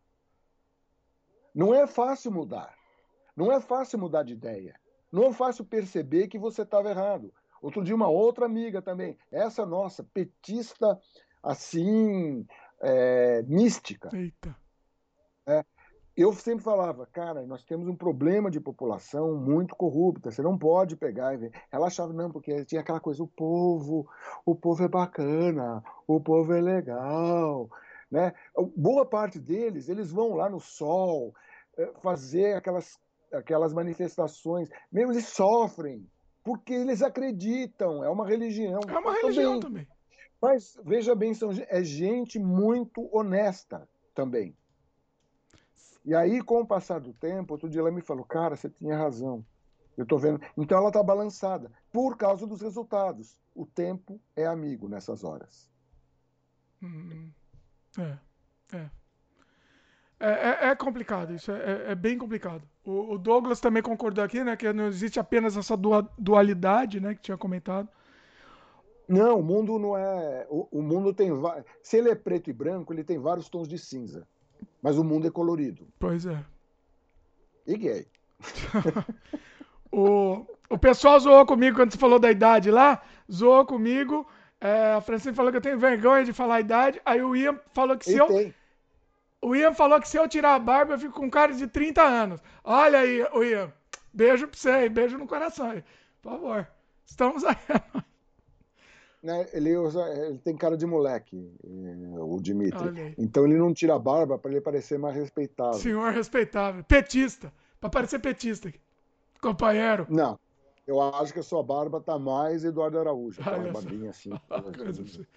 Não 1.53 1.73
é 1.73 1.85
fácil 1.85 2.31
mudar. 2.31 2.78
Não 3.39 3.53
é 3.53 3.61
fácil 3.61 3.97
mudar 3.97 4.23
de 4.23 4.33
ideia. 4.33 4.77
Não 5.09 5.27
é 5.27 5.31
fácil 5.31 5.63
perceber 5.63 6.27
que 6.27 6.37
você 6.37 6.63
estava 6.63 6.89
errado. 6.89 7.33
Outro 7.61 7.81
dia, 7.81 7.95
uma 7.95 8.09
outra 8.09 8.45
amiga 8.45 8.81
também, 8.81 9.17
essa 9.31 9.65
nossa, 9.65 10.03
petista, 10.03 10.99
assim, 11.41 12.45
é, 12.81 13.41
mística. 13.43 14.09
Eita. 14.13 14.53
É, 15.47 15.63
eu 16.17 16.33
sempre 16.33 16.65
falava, 16.65 17.05
cara, 17.05 17.45
nós 17.45 17.63
temos 17.63 17.87
um 17.87 17.95
problema 17.95 18.51
de 18.51 18.59
população 18.59 19.37
muito 19.37 19.73
corrupta, 19.73 20.31
você 20.31 20.41
não 20.41 20.57
pode 20.57 20.97
pegar 20.97 21.33
e 21.33 21.37
ver. 21.37 21.51
Ela 21.71 21.87
achava, 21.87 22.11
não, 22.11 22.29
porque 22.29 22.65
tinha 22.65 22.81
aquela 22.81 22.99
coisa, 22.99 23.23
o 23.23 23.27
povo, 23.27 24.05
o 24.45 24.53
povo 24.53 24.83
é 24.83 24.87
bacana, 24.89 25.81
o 26.05 26.19
povo 26.19 26.51
é 26.51 26.59
legal, 26.59 27.69
né? 28.11 28.33
Boa 28.75 29.05
parte 29.05 29.39
deles, 29.39 29.87
eles 29.87 30.11
vão 30.11 30.35
lá 30.35 30.49
no 30.49 30.59
sol, 30.59 31.33
é, 31.77 31.93
fazer 32.01 32.55
aquelas 32.55 32.99
aquelas 33.31 33.73
manifestações, 33.73 34.69
mesmo 34.91 35.13
eles 35.13 35.27
sofrem, 35.27 36.05
porque 36.43 36.73
eles 36.73 37.01
acreditam, 37.01 38.03
é 38.03 38.09
uma 38.09 38.27
religião. 38.27 38.79
É 38.87 38.97
uma 38.97 39.13
religião 39.13 39.59
também. 39.59 39.85
também. 39.85 39.99
Mas 40.41 40.77
veja 40.83 41.13
bem, 41.13 41.33
são, 41.33 41.51
é 41.51 41.83
gente 41.83 42.39
muito 42.39 43.09
honesta 43.15 43.87
também. 44.15 44.55
E 46.05 46.15
aí, 46.15 46.41
com 46.41 46.61
o 46.61 46.65
passar 46.65 46.99
do 46.99 47.13
tempo, 47.13 47.53
outro 47.53 47.69
dia 47.69 47.81
ela 47.81 47.91
me 47.91 48.01
falou, 48.01 48.23
cara, 48.23 48.55
você 48.55 48.69
tinha 48.69 48.97
razão. 48.97 49.45
Eu 49.97 50.05
tô 50.05 50.17
vendo. 50.17 50.41
Então 50.57 50.77
ela 50.77 50.91
tá 50.91 51.03
balançada 51.03 51.69
por 51.91 52.15
causa 52.15 52.47
dos 52.47 52.61
resultados. 52.61 53.37
O 53.53 53.65
tempo 53.65 54.19
é 54.35 54.45
amigo 54.45 54.87
nessas 54.87 55.25
horas. 55.25 55.69
Hum, 56.81 57.31
é, 57.97 58.17
é. 58.77 58.89
É, 60.19 60.27
é, 60.27 60.69
é, 60.69 60.75
complicado, 60.75 61.33
isso 61.33 61.49
é, 61.49 61.55
é, 61.55 61.91
é 61.91 61.95
bem 61.95 62.17
complicado. 62.17 62.61
O, 62.83 63.13
o, 63.13 63.17
Douglas 63.17 63.61
também 63.61 63.81
concordou 63.81 64.23
aqui, 64.23 64.43
né? 64.43 64.57
Que 64.57 64.73
não 64.73 64.87
existe 64.87 65.17
apenas 65.17 65.55
essa 65.55 65.77
dualidade, 66.17 66.99
né? 66.99 67.15
Que 67.15 67.21
tinha 67.21 67.37
comentado. 67.37 67.87
Não, 69.07 69.39
o 69.39 69.43
mundo 69.43 69.79
não 69.79 69.97
é. 69.97 70.45
O, 70.49 70.67
o 70.79 70.81
mundo 70.81 71.13
tem. 71.13 71.31
Se 71.81 71.97
ele 71.97 72.09
é 72.09 72.15
preto 72.15 72.49
e 72.49 72.53
branco, 72.53 72.93
ele 72.93 73.03
tem 73.03 73.17
vários 73.17 73.47
tons 73.47 73.67
de 73.67 73.77
cinza. 73.77 74.27
Mas 74.81 74.97
o 74.97 75.03
mundo 75.05 75.25
é 75.25 75.31
colorido. 75.31 75.87
Pois 75.97 76.25
é. 76.25 76.43
E 77.65 77.77
gay. 77.77 78.07
o, 79.91 80.45
o 80.69 80.77
pessoal 80.77 81.17
zoou 81.19 81.45
comigo 81.45 81.77
quando 81.77 81.91
você 81.91 81.97
falou 81.97 82.19
da 82.19 82.29
idade 82.29 82.69
lá. 82.69 83.01
Zoou 83.31 83.65
comigo. 83.65 84.27
É, 84.59 84.93
a 84.93 85.01
Francine 85.01 85.35
falou 85.35 85.49
que 85.49 85.57
eu 85.57 85.61
tenho 85.61 85.79
vergonha 85.79 86.25
de 86.25 86.33
falar 86.33 86.55
a 86.55 86.61
idade. 86.61 87.01
Aí 87.05 87.21
o 87.21 87.35
Ian 87.35 87.57
falou 87.73 87.97
que 87.97 88.05
se 88.05 88.17
eu. 88.17 88.27
Tem. 88.27 88.53
O 89.41 89.55
Ian 89.55 89.73
falou 89.73 89.99
que 90.01 90.07
se 90.09 90.17
eu 90.17 90.27
tirar 90.27 90.55
a 90.55 90.59
barba, 90.59 90.93
eu 90.93 90.99
fico 90.99 91.13
com 91.13 91.29
cara 91.29 91.53
de 91.53 91.67
30 91.67 92.01
anos. 92.01 92.41
Olha 92.63 92.99
aí, 92.99 93.23
o 93.33 93.43
Ian. 93.43 93.71
Beijo 94.13 94.47
pra 94.47 94.59
você 94.59 94.69
aí, 94.69 94.89
beijo 94.89 95.17
no 95.17 95.27
coração 95.27 95.69
aí. 95.71 95.83
Por 96.21 96.31
favor. 96.31 96.67
Estamos 97.05 97.43
aí. 97.43 97.55
Né, 99.21 99.49
ele, 99.51 99.75
usa, 99.75 100.01
ele 100.13 100.37
tem 100.37 100.55
cara 100.55 100.77
de 100.77 100.85
moleque, 100.85 101.51
eh, 101.61 102.19
o 102.19 102.39
Dimitri. 102.39 103.13
Então 103.17 103.43
ele 103.43 103.57
não 103.57 103.73
tira 103.73 103.95
a 103.95 103.99
barba 103.99 104.37
para 104.37 104.49
ele 104.49 104.61
parecer 104.61 104.97
mais 104.97 105.13
respeitável. 105.13 105.73
Senhor 105.73 106.13
respeitável. 106.13 106.85
Petista. 106.85 107.51
Para 107.81 107.89
parecer 107.89 108.19
petista. 108.19 108.73
Companheiro. 109.41 110.07
Não. 110.09 110.39
Eu 110.87 111.01
acho 111.01 111.33
que 111.33 111.39
a 111.39 111.43
sua 111.43 111.61
barba 111.61 111.99
tá 111.99 112.17
mais 112.17 112.63
Eduardo 112.63 112.97
Araújo. 112.97 113.41
Aquela 113.41 113.73
barbinha 113.73 114.09
assim. 114.09 114.31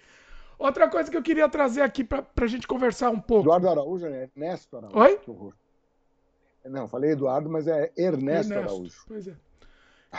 Outra 0.57 0.89
coisa 0.89 1.09
que 1.09 1.17
eu 1.17 1.23
queria 1.23 1.49
trazer 1.49 1.81
aqui 1.81 2.03
pra, 2.03 2.21
pra 2.21 2.47
gente 2.47 2.67
conversar 2.67 3.09
um 3.09 3.19
pouco. 3.19 3.43
Eduardo 3.43 3.69
Araújo, 3.69 4.05
é 4.05 4.23
Ernesto 4.23 4.77
Araújo. 4.77 4.97
Oi? 4.97 5.17
Que 5.17 5.29
horror. 5.31 5.53
Não, 6.65 6.87
falei 6.87 7.11
Eduardo, 7.11 7.49
mas 7.49 7.67
é 7.67 7.91
Ernesto, 7.97 8.53
Ernesto 8.53 8.53
Araújo. 8.53 9.03
Pois 9.07 9.27
é. 9.27 9.33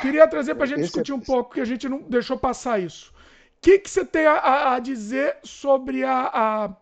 Queria 0.00 0.26
trazer 0.26 0.54
pra 0.54 0.66
gente 0.66 0.80
Esse 0.80 0.88
discutir 0.88 1.12
é... 1.12 1.14
um 1.14 1.20
pouco, 1.20 1.54
que 1.54 1.60
a 1.60 1.64
gente 1.64 1.88
não 1.88 2.02
deixou 2.02 2.36
passar 2.36 2.80
isso. 2.80 3.12
O 3.12 3.14
que, 3.60 3.78
que 3.78 3.88
você 3.88 4.04
tem 4.04 4.26
a, 4.26 4.74
a 4.74 4.78
dizer 4.78 5.38
sobre 5.42 6.04
a, 6.04 6.30
a, 6.32 6.76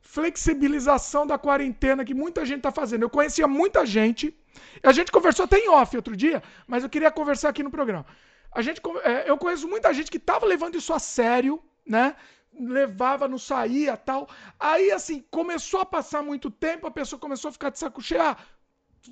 flexibilização 0.00 1.26
da 1.26 1.36
quarentena 1.36 2.04
que 2.04 2.14
muita 2.14 2.46
gente 2.46 2.58
está 2.58 2.70
fazendo? 2.70 3.02
Eu 3.02 3.10
conhecia 3.10 3.48
muita 3.48 3.84
gente, 3.84 4.36
a 4.82 4.92
gente 4.92 5.10
conversou 5.10 5.44
até 5.46 5.58
em 5.58 5.68
off 5.68 5.96
outro 5.96 6.16
dia, 6.16 6.42
mas 6.66 6.82
eu 6.82 6.88
queria 6.88 7.10
conversar 7.10 7.48
aqui 7.48 7.62
no 7.62 7.70
programa. 7.70 8.06
A 8.52 8.62
gente, 8.62 8.80
é, 9.02 9.28
eu 9.28 9.36
conheço 9.36 9.66
muita 9.68 9.92
gente 9.92 10.10
que 10.10 10.16
estava 10.16 10.46
levando 10.46 10.76
isso 10.76 10.92
a 10.92 10.98
sério, 10.98 11.60
né? 11.84 12.14
Levava, 12.58 13.28
não 13.28 13.38
saía 13.38 13.96
tal. 13.96 14.28
Aí, 14.58 14.90
assim, 14.90 15.24
começou 15.30 15.80
a 15.80 15.86
passar 15.86 16.22
muito 16.22 16.50
tempo, 16.50 16.86
a 16.86 16.90
pessoa 16.90 17.20
começou 17.20 17.48
a 17.48 17.52
ficar 17.52 17.70
de 17.70 17.78
saco 17.78 18.02
cheio. 18.02 18.22
Ah, 18.22 18.36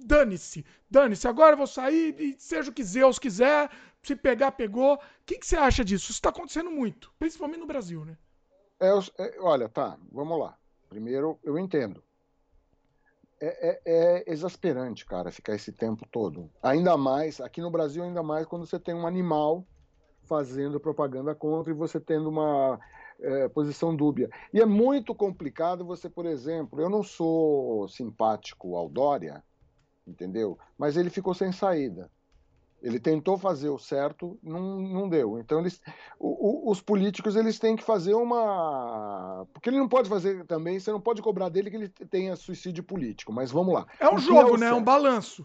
dane-se, 0.05 0.65
dane-se, 0.91 1.27
agora 1.29 1.53
eu 1.53 1.59
vou 1.59 1.67
sair 1.67 2.15
e 2.19 2.37
seja 2.39 2.71
o 2.71 2.75
que 2.75 2.83
Zeus 2.83 3.19
quiser, 3.19 3.71
se 4.03 4.17
pegar, 4.17 4.53
pegou. 4.53 4.95
O 4.95 5.01
que, 5.25 5.39
que 5.39 5.47
você 5.47 5.57
acha 5.57 5.85
disso? 5.85 6.05
Isso 6.05 6.13
está 6.13 6.31
acontecendo 6.31 6.71
muito, 6.71 7.13
principalmente 7.19 7.61
no 7.61 7.67
Brasil, 7.67 8.05
né? 8.05 8.17
É, 8.81 8.91
é, 9.19 9.41
olha, 9.41 9.69
tá, 9.69 9.97
vamos 10.13 10.39
lá. 10.39 10.57
Primeiro, 10.89 11.39
eu 11.43 11.59
entendo. 11.59 12.03
É, 13.41 13.69
é, 13.69 13.81
é, 13.85 14.33
exasperante, 14.33 15.05
cara, 15.05 15.31
ficar 15.31 15.55
esse 15.55 15.73
tempo 15.73 16.07
todo. 16.11 16.51
Ainda 16.63 16.97
mais, 16.97 17.41
aqui 17.41 17.61
no 17.61 17.71
Brasil, 17.71 18.03
ainda 18.03 18.23
mais 18.23 18.47
quando 18.47 18.67
você 18.67 18.79
tem 18.79 18.95
um 18.95 19.07
animal 19.07 19.67
fazendo 20.25 20.81
propaganda 20.81 21.35
contra 21.35 21.73
e 21.73 21.77
você 21.77 22.01
tendo 22.01 22.29
uma 22.29 22.81
é, 23.21 23.49
posição 23.49 23.95
dúbia. 23.95 24.31
E 24.53 24.61
é 24.61 24.67
muito 24.67 25.15
complicado 25.15 25.85
você, 25.85 26.09
por 26.09 26.27
exemplo, 26.27 26.81
eu 26.81 26.89
não 26.89 27.03
sou 27.03 27.89
simpático 27.89 28.77
ao 28.77 28.89
Dória, 28.89 29.43
entendeu? 30.07 30.59
Mas 30.79 30.97
ele 30.97 31.11
ficou 31.11 31.35
sem 31.35 31.53
saída. 31.53 32.11
Ele 32.83 33.01
tentou 33.01 33.39
fazer 33.39 33.71
o 33.71 33.79
certo, 33.79 34.39
não, 34.43 34.79
não 34.79 35.09
deu. 35.09 35.39
Então 35.39 35.59
eles, 35.61 35.81
o, 36.19 36.69
o, 36.69 36.71
os 36.71 36.81
políticos 36.81 37.35
eles 37.35 37.59
têm 37.59 37.75
que 37.75 37.83
fazer 37.83 38.15
uma, 38.15 39.47
porque 39.53 39.71
ele 39.71 39.79
não 39.79 39.89
pode 39.89 40.09
fazer 40.09 40.45
também. 40.45 40.79
Você 40.79 40.93
não 40.93 41.01
pode 41.01 41.23
cobrar 41.23 41.49
dele 41.49 41.71
que 41.71 41.77
ele 41.77 41.89
tenha 41.89 42.37
suicídio 42.37 42.85
político. 42.85 43.33
Mas 43.33 43.51
vamos 43.51 43.75
lá. 43.75 43.87
É 43.99 44.09
um 44.09 44.19
jogo, 44.19 44.57
é 44.57 44.59
né? 44.59 44.67
É 44.69 44.75
um 44.75 44.85
balanço. 44.85 45.45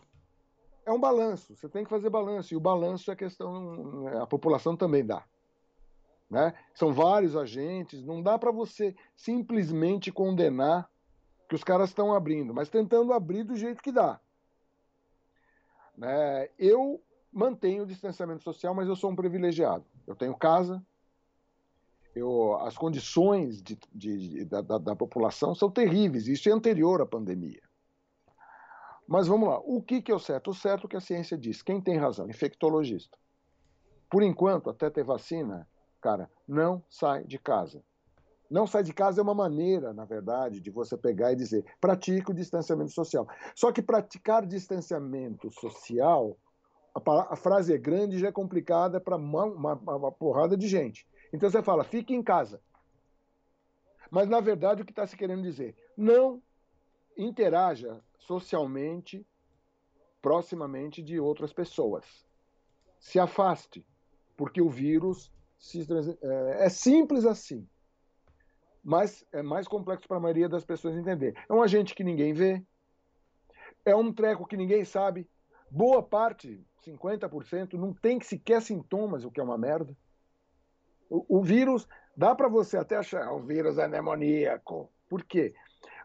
É 0.85 0.91
um 0.91 0.99
balanço. 0.99 1.55
Você 1.55 1.69
tem 1.69 1.83
que 1.83 1.89
fazer 1.89 2.09
balanço 2.09 2.53
e 2.53 2.57
o 2.57 2.61
balanço 2.61 3.09
é 3.09 3.15
questão, 3.15 4.07
a 4.21 4.27
população 4.27 4.75
também 4.75 5.05
dá. 5.05 5.23
Né? 6.31 6.53
São 6.73 6.93
vários 6.93 7.35
agentes. 7.35 8.01
Não 8.05 8.23
dá 8.23 8.39
para 8.39 8.51
você 8.51 8.95
simplesmente 9.13 10.13
condenar 10.13 10.89
que 11.49 11.55
os 11.55 11.63
caras 11.63 11.89
estão 11.89 12.13
abrindo, 12.13 12.53
mas 12.53 12.69
tentando 12.69 13.11
abrir 13.11 13.43
do 13.43 13.57
jeito 13.57 13.83
que 13.83 13.91
dá. 13.91 14.17
Né? 15.97 16.47
Eu 16.57 17.03
mantenho 17.33 17.83
o 17.83 17.85
distanciamento 17.85 18.43
social, 18.43 18.73
mas 18.73 18.87
eu 18.87 18.95
sou 18.95 19.11
um 19.11 19.15
privilegiado. 19.15 19.83
Eu 20.07 20.15
tenho 20.15 20.33
casa, 20.33 20.81
eu, 22.15 22.55
as 22.61 22.77
condições 22.77 23.61
de, 23.61 23.77
de, 23.93 24.45
da, 24.45 24.61
da, 24.61 24.77
da, 24.77 24.95
população 24.95 25.53
são 25.53 25.69
terríveis, 25.69 26.27
isso 26.27 26.47
é 26.47 26.53
anterior 26.53 27.01
à 27.01 27.05
pandemia. 27.05 27.61
Mas 29.05 29.27
vamos 29.27 29.49
lá, 29.49 29.59
o 29.59 29.81
que, 29.81 30.01
que 30.01 30.13
é 30.13 30.15
o 30.15 30.19
certo? 30.19 30.51
O 30.51 30.53
certo 30.53 30.87
é 30.87 30.89
que 30.91 30.95
a 30.95 31.01
ciência 31.01 31.37
diz, 31.37 31.61
quem 31.61 31.81
tem 31.81 31.97
razão? 31.97 32.29
Infectologista. 32.29 33.17
Por 34.09 34.23
enquanto, 34.23 34.69
até 34.69 34.89
ter 34.89 35.03
vacina, 35.03 35.67
cara, 36.01 36.29
não 36.47 36.83
sai 36.89 37.23
de 37.23 37.37
casa. 37.37 37.83
Não 38.49 38.67
sai 38.67 38.83
de 38.83 38.93
casa 38.93 39.21
é 39.21 39.23
uma 39.23 39.33
maneira, 39.33 39.93
na 39.93 40.03
verdade, 40.03 40.59
de 40.59 40.69
você 40.69 40.97
pegar 40.97 41.31
e 41.31 41.37
dizer, 41.37 41.63
pratique 41.79 42.31
o 42.31 42.33
distanciamento 42.33 42.91
social. 42.91 43.25
Só 43.55 43.71
que 43.71 43.81
praticar 43.81 44.45
distanciamento 44.45 45.49
social 45.51 46.37
a, 46.93 47.33
a 47.33 47.35
frase 47.35 47.73
é 47.73 47.77
grande 47.77 48.17
e 48.17 48.19
já 48.19 48.27
é 48.27 48.31
complicada 48.31 48.99
para 48.99 49.15
uma, 49.15 49.45
uma, 49.45 49.73
uma 49.73 50.11
porrada 50.11 50.57
de 50.57 50.67
gente. 50.67 51.07
Então 51.31 51.49
você 51.49 51.63
fala, 51.63 51.83
fique 51.83 52.13
em 52.13 52.21
casa. 52.21 52.61
Mas, 54.09 54.27
na 54.27 54.41
verdade, 54.41 54.81
o 54.81 54.85
que 54.85 54.91
está 54.91 55.07
se 55.07 55.15
querendo 55.15 55.41
dizer? 55.41 55.75
Não 55.95 56.41
interaja 57.17 58.01
socialmente, 58.19 59.25
proximamente 60.21 61.01
de 61.01 61.19
outras 61.19 61.53
pessoas. 61.53 62.05
Se 62.99 63.17
afaste, 63.17 63.85
porque 64.35 64.61
o 64.61 64.69
vírus 64.69 65.31
é, 66.21 66.65
é 66.65 66.69
simples 66.69 67.25
assim. 67.25 67.67
Mas 68.83 69.25
é 69.31 69.43
mais 69.43 69.67
complexo 69.67 70.07
para 70.07 70.17
a 70.17 70.21
maioria 70.21 70.49
das 70.49 70.65
pessoas 70.65 70.95
entender. 70.95 71.35
É 71.47 71.53
um 71.53 71.61
agente 71.61 71.93
que 71.93 72.03
ninguém 72.03 72.33
vê, 72.33 72.63
é 73.85 73.95
um 73.95 74.11
treco 74.11 74.47
que 74.47 74.57
ninguém 74.57 74.83
sabe. 74.83 75.29
Boa 75.69 76.03
parte 76.03 76.63
50%, 76.85 77.73
não 77.73 77.93
tem 77.93 78.19
sequer 78.19 78.61
sintomas, 78.61 79.23
o 79.23 79.31
que 79.31 79.39
é 79.39 79.43
uma 79.43 79.57
merda. 79.57 79.95
O, 81.09 81.39
o 81.39 81.43
vírus, 81.43 81.87
dá 82.15 82.33
para 82.33 82.47
você 82.47 82.77
até 82.77 82.97
achar, 82.97 83.31
o 83.31 83.39
vírus 83.39 83.77
é 83.77 83.87
demoníaco. 83.87 84.91
Por 85.07 85.23
quê? 85.23 85.53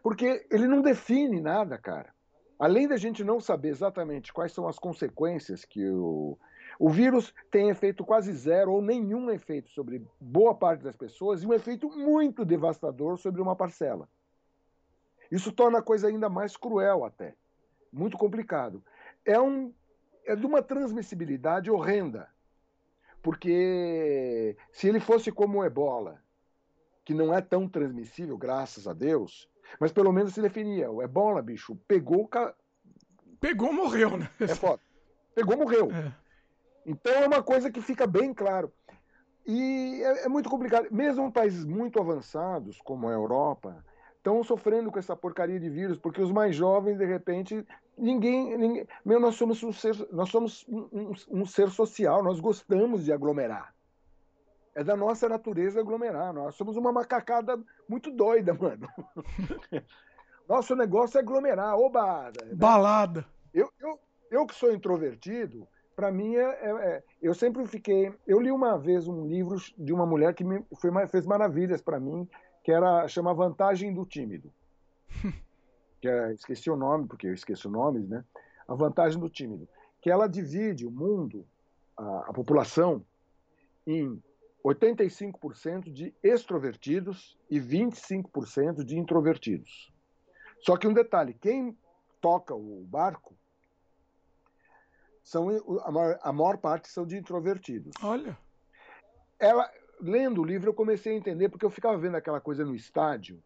Porque 0.02 0.46
ele 0.50 0.66
não 0.66 0.82
define 0.82 1.40
nada, 1.40 1.78
cara. 1.78 2.14
Além 2.58 2.88
da 2.88 2.96
gente 2.96 3.22
não 3.22 3.40
saber 3.40 3.68
exatamente 3.68 4.32
quais 4.32 4.52
são 4.52 4.66
as 4.66 4.78
consequências 4.78 5.64
que 5.64 5.86
o, 5.88 6.38
o 6.78 6.90
vírus 6.90 7.34
tem 7.50 7.70
efeito 7.70 8.04
quase 8.04 8.32
zero 8.32 8.72
ou 8.72 8.82
nenhum 8.82 9.30
efeito 9.30 9.70
sobre 9.70 10.06
boa 10.20 10.54
parte 10.54 10.82
das 10.82 10.96
pessoas 10.96 11.42
e 11.42 11.46
um 11.46 11.54
efeito 11.54 11.88
muito 11.88 12.44
devastador 12.44 13.18
sobre 13.18 13.40
uma 13.40 13.56
parcela. 13.56 14.08
Isso 15.30 15.52
torna 15.52 15.78
a 15.78 15.82
coisa 15.82 16.08
ainda 16.08 16.28
mais 16.28 16.56
cruel 16.56 17.04
até. 17.04 17.34
Muito 17.92 18.16
complicado. 18.16 18.82
É 19.24 19.40
um 19.40 19.72
é 20.24 20.34
de 20.34 20.44
uma 20.44 20.60
transmissibilidade 20.60 21.70
horrenda. 21.70 22.28
Porque 23.22 24.56
se 24.72 24.88
ele 24.88 25.00
fosse 25.00 25.32
como 25.32 25.58
o 25.58 25.64
ebola, 25.64 26.20
que 27.04 27.14
não 27.14 27.32
é 27.32 27.40
tão 27.40 27.68
transmissível, 27.68 28.36
graças 28.36 28.86
a 28.86 28.92
Deus, 28.92 29.48
mas 29.80 29.92
pelo 29.92 30.12
menos 30.12 30.34
se 30.34 30.42
definia. 30.42 30.90
O 30.90 31.02
ebola, 31.02 31.40
bicho, 31.40 31.76
pegou. 31.88 32.28
Pegou, 33.40 33.72
morreu, 33.72 34.16
né? 34.16 34.28
É 34.40 34.54
foda. 34.54 34.82
Pegou, 35.34 35.56
morreu. 35.56 35.90
É. 35.92 36.25
Então 36.86 37.12
é 37.12 37.26
uma 37.26 37.42
coisa 37.42 37.70
que 37.70 37.82
fica 37.82 38.06
bem 38.06 38.32
claro. 38.32 38.72
E 39.44 40.00
é, 40.02 40.26
é 40.26 40.28
muito 40.28 40.48
complicado. 40.48 40.86
Mesmo 40.90 41.32
países 41.32 41.64
muito 41.64 42.00
avançados, 42.00 42.80
como 42.80 43.08
a 43.08 43.12
Europa, 43.12 43.84
estão 44.16 44.42
sofrendo 44.44 44.90
com 44.90 44.98
essa 44.98 45.16
porcaria 45.16 45.58
de 45.58 45.68
vírus, 45.68 45.98
porque 45.98 46.22
os 46.22 46.30
mais 46.30 46.54
jovens, 46.54 46.96
de 46.98 47.04
repente, 47.04 47.66
ninguém. 47.98 48.56
ninguém 48.56 48.88
meu, 49.04 49.18
nós 49.18 49.34
somos, 49.34 49.62
um 49.64 49.72
ser, 49.72 49.94
nós 50.12 50.28
somos 50.28 50.64
um, 50.68 50.88
um, 50.92 51.12
um, 51.40 51.46
ser 51.46 51.70
social, 51.70 52.22
nós 52.22 52.38
gostamos 52.38 53.04
de 53.04 53.12
aglomerar. 53.12 53.74
É 54.74 54.84
da 54.84 54.96
nossa 54.96 55.28
natureza 55.28 55.80
aglomerar. 55.80 56.32
Nós 56.32 56.54
somos 56.54 56.76
uma 56.76 56.92
macacada 56.92 57.58
muito 57.88 58.10
doida, 58.10 58.54
mano. 58.54 58.88
Nosso 60.48 60.76
negócio 60.76 61.18
é 61.18 61.20
aglomerar, 61.20 61.76
oba! 61.76 62.30
Né? 62.30 62.54
Balada. 62.54 63.26
Eu, 63.52 63.72
eu, 63.80 63.98
eu 64.30 64.46
que 64.46 64.54
sou 64.54 64.72
introvertido, 64.72 65.66
para 65.96 66.12
mim 66.12 66.36
é, 66.36 66.42
é, 66.42 66.70
é, 66.70 67.02
eu 67.22 67.34
sempre 67.34 67.66
fiquei 67.66 68.12
eu 68.26 68.38
li 68.38 68.52
uma 68.52 68.78
vez 68.78 69.08
um 69.08 69.26
livro 69.26 69.56
de 69.78 69.92
uma 69.92 70.06
mulher 70.06 70.34
que 70.34 70.44
me 70.44 70.62
foi, 70.78 70.90
fez 71.08 71.26
maravilhas 71.26 71.80
para 71.80 71.98
mim 71.98 72.28
que 72.66 72.72
era 72.72 73.06
chama 73.06 73.32
Vantagem 73.32 73.94
do 73.94 74.04
Tímido. 74.04 74.52
que 76.02 76.08
é, 76.08 76.32
esqueci 76.32 76.68
o 76.68 76.74
nome, 76.74 77.06
porque 77.06 77.28
eu 77.28 77.32
esqueço 77.32 77.70
nomes, 77.70 78.08
né? 78.08 78.24
A 78.66 78.74
Vantagem 78.74 79.20
do 79.20 79.30
Tímido. 79.30 79.68
Que 80.00 80.10
ela 80.10 80.26
divide 80.26 80.84
o 80.84 80.90
mundo, 80.90 81.46
a, 81.96 82.24
a 82.26 82.32
população, 82.32 83.04
em 83.86 84.20
85% 84.64 85.92
de 85.92 86.12
extrovertidos 86.24 87.38
e 87.48 87.60
25% 87.60 88.82
de 88.82 88.98
introvertidos. 88.98 89.92
Só 90.58 90.76
que 90.76 90.88
um 90.88 90.92
detalhe: 90.92 91.34
quem 91.34 91.78
toca 92.20 92.52
o 92.52 92.84
barco 92.90 93.32
são 95.26 95.48
a 95.82 95.90
maior, 95.90 96.18
a 96.22 96.32
maior 96.32 96.56
parte 96.56 96.88
são 96.88 97.04
de 97.04 97.16
introvertidos. 97.16 97.92
Olha. 98.00 98.38
Ela, 99.40 99.68
lendo 100.00 100.40
o 100.40 100.44
livro, 100.44 100.70
eu 100.70 100.74
comecei 100.74 101.12
a 101.12 101.16
entender, 101.16 101.48
porque 101.48 101.66
eu 101.66 101.70
ficava 101.70 101.98
vendo 101.98 102.16
aquela 102.16 102.40
coisa 102.40 102.64
no 102.64 102.76
estádio, 102.76 103.42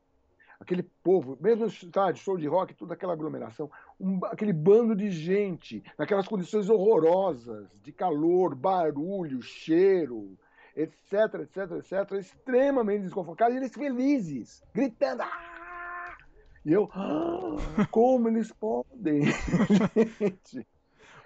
aquele 0.61 0.83
povo, 1.03 1.39
mesmo 1.41 1.65
no 1.65 1.71
estádio, 1.71 2.23
show 2.23 2.37
de 2.37 2.47
rock, 2.47 2.75
toda 2.75 2.93
aquela 2.93 3.15
aglomeração, 3.15 3.71
um, 3.99 4.21
aquele 4.27 4.53
bando 4.53 4.95
de 4.95 5.11
gente, 5.11 5.83
naquelas 5.97 6.29
condições 6.29 6.69
horrorosas, 6.69 7.71
de 7.81 7.93
calor, 7.93 8.55
barulho, 8.55 9.41
cheiro, 9.41 10.37
etc, 10.77 11.41
etc, 11.41 11.71
etc, 11.79 12.13
extremamente 12.19 13.05
desconfortáveis, 13.05 13.57
eles 13.57 13.73
felizes, 13.73 14.63
gritando. 14.75 15.23
Ah! 15.23 16.19
E 16.63 16.75
eu, 16.75 16.91
ah, 16.93 17.87
como 17.91 18.29
eles 18.29 18.53
podem? 18.53 19.23
gente 20.21 20.67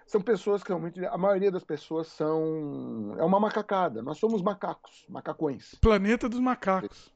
são 0.06 0.20
pessoas 0.20 0.62
que 0.62 0.68
realmente, 0.68 1.05
a 1.05 1.16
maioria 1.16 1.51
das 1.51 1.64
pessoas 1.64 2.09
são, 2.09 3.14
é 3.18 3.24
uma 3.24 3.40
macacada. 3.40 4.02
Nós 4.02 4.18
somos 4.18 4.43
macacos, 4.43 5.05
macacões. 5.09 5.74
Planeta 5.81 6.28
dos 6.28 6.40
macacos. 6.40 7.12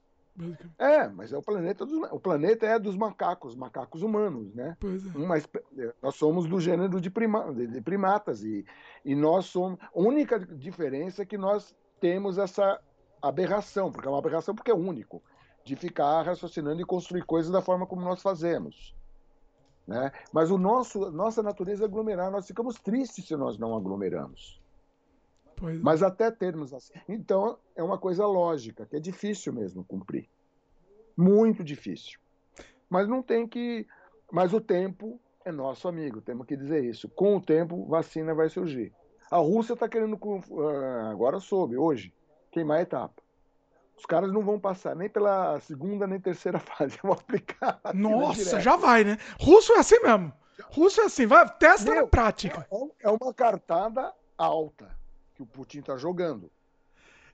É, 0.79 1.09
mas 1.09 1.33
é 1.33 1.37
o 1.37 1.43
planeta 1.43 1.85
dos, 1.85 1.99
o 2.13 2.21
planeta 2.21 2.65
é 2.65 2.79
dos 2.79 2.97
macacos, 2.97 3.57
macacos 3.57 4.03
humanos, 4.03 4.55
né? 4.55 4.77
Pois 4.79 5.05
é. 5.05 5.19
Mas 5.19 5.49
nós 6.01 6.15
somos 6.15 6.47
do 6.47 6.61
gênero 6.61 7.01
de, 7.01 7.11
prima, 7.11 7.53
de 7.53 7.81
primatas 7.81 8.45
e, 8.45 8.65
e 9.05 9.17
nós 9.17 9.47
somos 9.47 9.81
a 9.81 9.99
única 9.99 10.39
diferença 10.39 11.23
é 11.23 11.27
que 11.27 11.37
nós 11.37 11.75
temos 12.01 12.39
essa 12.39 12.81
aberração, 13.21 13.91
porque 13.91 14.07
é 14.07 14.11
uma 14.11 14.21
aberração 14.21 14.55
porque 14.55 14.71
é 14.71 14.75
único, 14.75 15.21
de 15.65 15.75
ficar 15.75 16.23
raciocinando 16.23 16.81
e 16.81 16.85
construir 16.85 17.25
coisas 17.25 17.51
da 17.51 17.61
forma 17.61 17.85
como 17.85 18.03
nós 18.03 18.23
fazemos. 18.23 18.95
Né? 19.89 20.13
Mas 20.31 20.51
o 20.51 20.59
nosso, 20.59 21.11
nossa 21.11 21.43
natureza 21.43 21.85
é 21.85 21.87
aglomerar, 21.87 22.31
nós 22.31 22.47
ficamos 22.47 22.79
tristes 22.79 23.27
se 23.27 23.35
nós 23.35 23.57
não 23.57 23.75
aglomeramos. 23.75 24.61
Pois. 25.57 25.81
Mas 25.81 26.03
até 26.03 26.31
termos 26.31 26.75
assim. 26.75 26.93
Então, 27.09 27.59
é 27.75 27.83
uma 27.83 27.97
coisa 27.97 28.27
lógica, 28.27 28.85
que 28.85 28.97
é 28.97 29.01
difícil 29.01 29.51
mesmo 29.51 29.83
cumprir. 29.83 30.29
Muito 31.17 31.65
difícil. 31.65 32.21
Mas 32.89 33.09
não 33.09 33.23
tem 33.23 33.49
que. 33.49 33.87
Mas 34.31 34.53
o 34.53 34.61
tempo 34.61 35.19
é 35.43 35.51
nosso 35.51 35.89
amigo, 35.89 36.21
temos 36.21 36.47
que 36.47 36.55
dizer 36.55 36.85
isso. 36.85 37.09
Com 37.09 37.39
o 37.39 37.41
tempo, 37.41 37.87
vacina 37.87 38.35
vai 38.35 38.51
surgir. 38.51 38.93
A 39.31 39.39
Rússia 39.39 39.73
está 39.73 39.89
querendo, 39.89 40.19
ah, 40.23 41.11
agora 41.11 41.41
soube, 41.41 41.79
hoje, 41.79 42.13
queimar 42.51 42.79
a 42.79 42.83
etapa. 42.83 43.23
Os 43.99 44.07
caras 44.07 44.33
não 44.33 44.43
vão 44.43 44.61
passar 44.61 44.95
nem 44.95 45.09
pela 45.09 45.59
segunda 45.61 46.07
nem 46.07 46.21
terceira 46.21 46.59
fase. 46.61 46.97
Vão 47.03 47.13
aplicar. 47.13 47.81
Nossa, 47.93 48.45
direto. 48.45 48.61
já 48.61 48.77
vai, 48.77 49.05
né? 49.05 49.19
Russo 49.41 49.73
é 49.73 49.79
assim 49.79 50.01
mesmo. 50.01 50.33
Russo 50.71 51.01
é 51.01 51.05
assim, 51.05 51.27
vai, 51.27 51.49
testa 51.59 51.91
Meu, 51.91 52.03
na 52.03 52.09
prática. 52.09 52.67
É, 52.71 53.09
é 53.09 53.11
uma 53.11 53.33
cartada 53.33 54.13
alta 54.37 54.97
que 55.35 55.43
o 55.43 55.47
Putin 55.47 55.83
tá 55.83 55.97
jogando. 55.97 56.51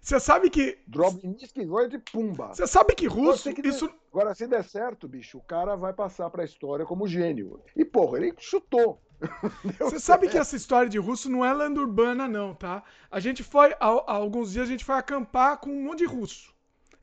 Você 0.00 0.20
sabe 0.20 0.50
que. 0.50 0.78
Drobninski 0.86 1.66
de 1.88 1.98
pumba. 1.98 2.48
Você 2.48 2.66
sabe 2.66 2.94
que 2.94 3.06
russo. 3.06 3.52
que 3.54 3.66
isso... 3.66 3.90
Agora, 4.12 4.34
se 4.34 4.46
der 4.46 4.62
certo, 4.62 5.08
bicho, 5.08 5.38
o 5.38 5.42
cara 5.42 5.76
vai 5.76 5.94
passar 5.94 6.28
pra 6.28 6.44
história 6.44 6.84
como 6.84 7.08
gênio. 7.08 7.62
E, 7.74 7.84
porra, 7.86 8.18
ele 8.18 8.34
chutou. 8.38 9.00
Você 9.80 9.98
sabe 9.98 10.28
que 10.28 10.36
essa 10.36 10.56
história 10.56 10.90
de 10.90 10.98
russo 10.98 11.30
não 11.30 11.44
é 11.44 11.52
lenda 11.54 11.80
urbana, 11.80 12.28
não, 12.28 12.54
tá? 12.54 12.82
A 13.10 13.18
gente 13.18 13.42
foi, 13.42 13.72
há, 13.72 13.88
há, 13.88 14.12
alguns 14.12 14.52
dias, 14.52 14.68
a 14.68 14.70
gente 14.70 14.84
foi 14.84 14.94
acampar 14.94 15.58
com 15.58 15.70
um 15.70 15.84
monte 15.84 16.00
de 16.00 16.04
russo. 16.04 16.53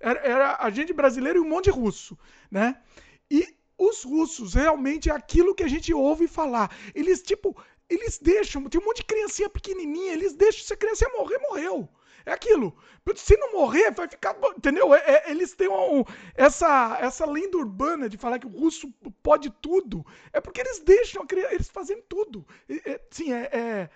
Era, 0.01 0.19
era 0.19 0.57
a 0.59 0.69
gente 0.69 0.93
brasileiro 0.93 1.39
e 1.39 1.41
um 1.41 1.49
monte 1.49 1.65
de 1.65 1.71
russo, 1.71 2.17
né? 2.49 2.81
E 3.29 3.55
os 3.77 4.03
russos 4.03 4.53
realmente 4.53 5.09
é 5.09 5.13
aquilo 5.13 5.55
que 5.55 5.63
a 5.63 5.67
gente 5.67 5.93
ouve 5.93 6.27
falar. 6.27 6.69
Eles, 6.93 7.21
tipo, 7.21 7.55
eles 7.89 8.19
deixam, 8.19 8.67
tem 8.69 8.79
um 8.79 8.85
monte 8.85 8.97
de 8.97 9.05
criancinha 9.05 9.49
pequenininha, 9.49 10.13
eles 10.13 10.33
deixam, 10.33 10.63
se 10.63 10.73
a 10.73 10.77
criança 10.77 11.09
morrer, 11.09 11.37
morreu. 11.39 11.89
É 12.25 12.31
aquilo. 12.31 12.75
Se 13.15 13.35
não 13.37 13.53
morrer, 13.53 13.91
vai 13.91 14.07
ficar. 14.07 14.37
Entendeu? 14.55 14.93
É, 14.93 14.99
é, 14.99 15.31
eles 15.31 15.55
têm 15.55 15.67
um, 15.67 16.03
essa, 16.35 16.97
essa 17.01 17.25
lenda 17.25 17.57
urbana 17.57 18.07
de 18.07 18.17
falar 18.17 18.37
que 18.37 18.45
o 18.45 18.49
russo 18.49 18.93
pode 19.23 19.49
tudo. 19.49 20.05
É 20.31 20.39
porque 20.39 20.61
eles 20.61 20.79
deixam 20.79 21.25
eles 21.51 21.69
fazendo 21.69 22.03
tudo. 22.03 22.45
É, 22.69 23.01
sim, 23.09 23.33
é, 23.33 23.49
é, 23.51 23.89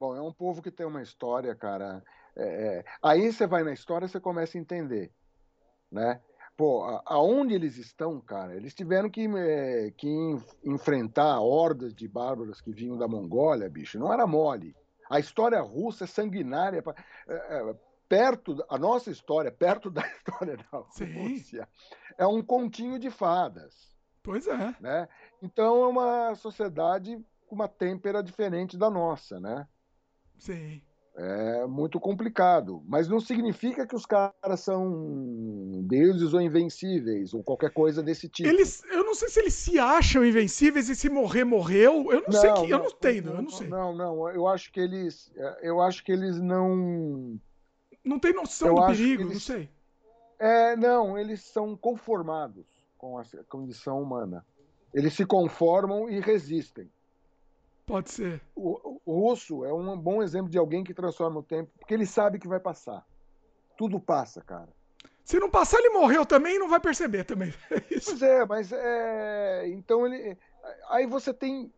Bom, 0.00 0.16
é 0.16 0.22
um 0.22 0.32
povo 0.32 0.62
que 0.62 0.70
tem 0.70 0.86
uma 0.86 1.02
história, 1.02 1.54
cara. 1.54 2.02
É, 2.36 2.42
é, 2.44 2.84
aí 3.02 3.32
você 3.32 3.46
vai 3.46 3.64
na 3.64 3.72
história 3.72 4.06
você 4.06 4.20
começa 4.20 4.56
a 4.56 4.60
entender. 4.60 5.12
Né? 5.90 6.20
Pô, 6.56 6.82
aonde 7.06 7.54
eles 7.54 7.76
estão, 7.76 8.20
cara, 8.20 8.56
eles 8.56 8.74
tiveram 8.74 9.08
que, 9.08 9.28
é, 9.36 9.92
que 9.96 10.08
enfrentar 10.64 11.40
hordas 11.40 11.94
de 11.94 12.08
bárbaros 12.08 12.60
que 12.60 12.72
vinham 12.72 12.98
da 12.98 13.06
Mongólia, 13.06 13.70
bicho. 13.70 13.98
Não 13.98 14.12
era 14.12 14.26
mole. 14.26 14.74
A 15.08 15.20
história 15.20 15.60
russa 15.60 16.04
é 16.04 16.06
sanguinária. 16.06 16.82
É, 17.28 17.34
é, 17.34 17.76
perto, 18.08 18.64
a 18.68 18.78
nossa 18.78 19.10
história, 19.10 19.52
perto 19.52 19.90
da 19.90 20.02
história 20.16 20.56
da 20.56 20.82
Sim. 20.90 21.12
Rússia, 21.12 21.68
é 22.16 22.26
um 22.26 22.42
continho 22.42 22.98
de 22.98 23.10
fadas. 23.10 23.96
Pois 24.22 24.46
é. 24.46 24.74
Né? 24.80 25.08
Então 25.40 25.84
é 25.84 25.86
uma 25.86 26.34
sociedade 26.34 27.24
com 27.46 27.54
uma 27.54 27.68
têmpera 27.68 28.22
diferente 28.22 28.76
da 28.76 28.90
nossa, 28.90 29.38
né? 29.38 29.66
Sim. 30.36 30.82
É 31.20 31.66
muito 31.66 31.98
complicado, 31.98 32.80
mas 32.86 33.08
não 33.08 33.18
significa 33.18 33.84
que 33.84 33.96
os 33.96 34.06
caras 34.06 34.60
são 34.60 35.82
deuses 35.82 36.32
ou 36.32 36.40
invencíveis 36.40 37.34
ou 37.34 37.42
qualquer 37.42 37.72
coisa 37.72 38.00
desse 38.00 38.28
tipo. 38.28 38.48
Eles, 38.48 38.84
eu 38.84 39.02
não 39.02 39.16
sei 39.16 39.28
se 39.28 39.40
eles 39.40 39.54
se 39.54 39.80
acham 39.80 40.24
invencíveis 40.24 40.88
e 40.88 40.94
se 40.94 41.10
morrer 41.10 41.42
morreu. 41.42 42.12
Eu 42.12 42.20
não, 42.20 42.28
não 42.28 42.40
sei 42.40 42.52
que, 42.52 42.70
eu 42.70 42.78
não 42.78 42.86
entendo, 42.86 43.30
eu 43.30 43.42
não 43.42 43.50
sei. 43.50 43.66
Não, 43.66 43.96
não, 43.96 44.28
eu 44.30 44.46
acho 44.46 44.70
que 44.70 44.78
eles, 44.78 45.28
eu 45.60 45.80
acho 45.80 46.04
que 46.04 46.12
eles 46.12 46.38
não 46.38 47.36
não 48.04 48.20
tem 48.20 48.32
noção 48.32 48.68
eu 48.68 48.74
do 48.76 48.86
perigo, 48.86 49.22
eles, 49.24 49.32
não 49.32 49.40
sei. 49.40 49.68
É, 50.38 50.76
não, 50.76 51.18
eles 51.18 51.40
são 51.42 51.76
conformados 51.76 52.64
com 52.96 53.18
a 53.18 53.24
condição 53.48 54.00
humana. 54.00 54.46
Eles 54.94 55.14
se 55.14 55.26
conformam 55.26 56.08
e 56.08 56.20
resistem. 56.20 56.88
Pode 57.88 58.10
ser. 58.10 58.40
O, 58.54 59.00
o, 59.06 59.20
russo 59.28 59.64
é 59.64 59.72
um 59.72 59.98
bom 59.98 60.22
exemplo 60.22 60.50
de 60.50 60.58
alguém 60.58 60.84
que 60.84 60.92
transforma 60.92 61.40
o 61.40 61.42
tempo, 61.42 61.70
porque 61.78 61.94
ele 61.94 62.04
sabe 62.04 62.38
que 62.38 62.46
vai 62.46 62.60
passar. 62.60 63.02
Tudo 63.78 63.98
passa, 63.98 64.42
cara. 64.42 64.68
Se 65.24 65.38
não 65.38 65.50
passar, 65.50 65.78
ele 65.78 65.90
morreu 65.90 66.26
também 66.26 66.58
não 66.58 66.68
vai 66.68 66.80
perceber 66.80 67.24
também. 67.24 67.52
É 67.70 67.80
pois 67.80 68.22
é, 68.22 68.46
mas 68.46 68.72
é. 68.72 69.68
Então 69.68 70.06
ele. 70.06 70.36
Aí 70.90 71.06
você 71.06 71.32
tem 71.32 71.72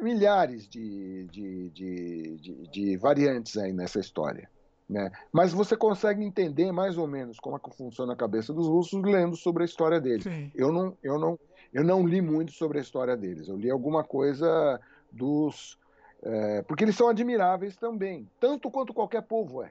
milhares 0.00 0.68
de, 0.68 1.26
de, 1.28 1.70
de, 1.70 2.36
de, 2.36 2.68
de 2.68 2.96
variantes 2.98 3.56
aí 3.56 3.72
nessa 3.72 3.98
história. 3.98 4.50
Né? 4.88 5.10
Mas 5.32 5.52
você 5.52 5.76
consegue 5.76 6.22
entender 6.22 6.70
mais 6.70 6.96
ou 6.96 7.06
menos 7.06 7.40
como 7.40 7.56
é 7.56 7.58
que 7.58 7.76
funciona 7.76 8.12
a 8.12 8.16
cabeça 8.16 8.52
dos 8.52 8.66
russos 8.66 9.02
lendo 9.02 9.36
sobre 9.36 9.62
a 9.62 9.66
história 9.66 10.00
deles. 10.00 10.24
Sim. 10.24 10.52
Eu 10.54 10.72
não, 10.72 10.96
eu 11.02 11.18
não, 11.18 11.38
eu 11.72 11.82
não 11.82 12.06
li 12.06 12.20
muito 12.20 12.52
sobre 12.52 12.78
a 12.78 12.82
história 12.82 13.16
deles. 13.16 13.48
Eu 13.48 13.56
li 13.56 13.70
alguma 13.70 14.04
coisa 14.04 14.80
dos. 15.10 15.78
É, 16.22 16.62
porque 16.62 16.84
eles 16.84 16.96
são 16.96 17.08
admiráveis 17.08 17.76
também, 17.76 18.28
tanto 18.40 18.70
quanto 18.70 18.94
qualquer 18.94 19.22
povo 19.22 19.62
é. 19.62 19.70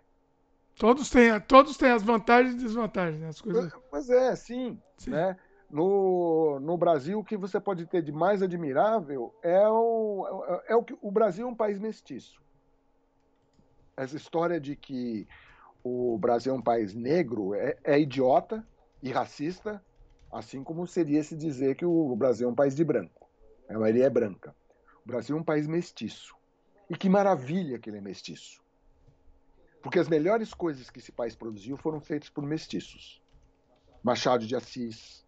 Todos 0.77 1.09
têm, 1.09 1.39
todos 1.41 1.77
têm 1.77 1.91
as 1.91 2.03
vantagens 2.03 2.53
e 2.53 2.57
desvantagens, 2.57 3.21
né? 3.21 3.29
as 3.29 3.41
coisas. 3.41 3.73
Mas 3.91 4.09
é, 4.09 4.35
sim. 4.35 4.77
sim. 4.97 5.11
Né? 5.11 5.37
No, 5.69 6.59
no 6.59 6.77
Brasil, 6.77 7.19
o 7.19 7.23
que 7.23 7.37
você 7.37 7.59
pode 7.59 7.85
ter 7.85 8.01
de 8.01 8.11
mais 8.11 8.41
admirável 8.41 9.33
é 9.41 9.67
o, 9.67 10.61
é, 10.67 10.73
é 10.73 10.75
o 10.75 10.83
que 10.83 10.95
o 11.01 11.09
Brasil 11.09 11.47
é 11.47 11.49
um 11.49 11.55
país 11.55 11.79
mestiço. 11.79 12.41
Essa 13.97 14.17
história 14.17 14.59
de 14.59 14.75
que 14.75 15.27
o 15.83 16.17
Brasil 16.17 16.53
é 16.53 16.57
um 16.57 16.61
país 16.61 16.93
negro 16.93 17.53
é, 17.53 17.77
é 17.83 17.99
idiota 17.99 18.65
e 19.01 19.11
racista, 19.11 19.81
assim 20.31 20.63
como 20.63 20.85
seria 20.85 21.23
se 21.23 21.35
dizer 21.35 21.75
que 21.75 21.85
o 21.85 22.15
Brasil 22.15 22.49
é 22.49 22.51
um 22.51 22.55
país 22.55 22.75
de 22.75 22.83
branco. 22.83 23.29
A 23.69 23.79
maioria 23.79 24.05
é 24.05 24.09
branca. 24.09 24.53
O 25.05 25.07
Brasil 25.07 25.37
é 25.37 25.39
um 25.39 25.43
país 25.43 25.67
mestiço. 25.67 26.35
E 26.89 26.95
que 26.95 27.07
maravilha 27.09 27.79
que 27.79 27.89
ele 27.89 27.97
é 27.97 28.01
mestiço. 28.01 28.61
Porque 29.81 29.99
as 29.99 30.09
melhores 30.09 30.53
coisas 30.53 30.89
que 30.89 30.99
esse 30.99 31.11
país 31.11 31.35
produziu 31.35 31.77
foram 31.77 32.01
feitas 32.01 32.29
por 32.29 32.43
mestiços. 32.43 33.21
Machado 34.03 34.45
de 34.45 34.55
Assis, 34.55 35.23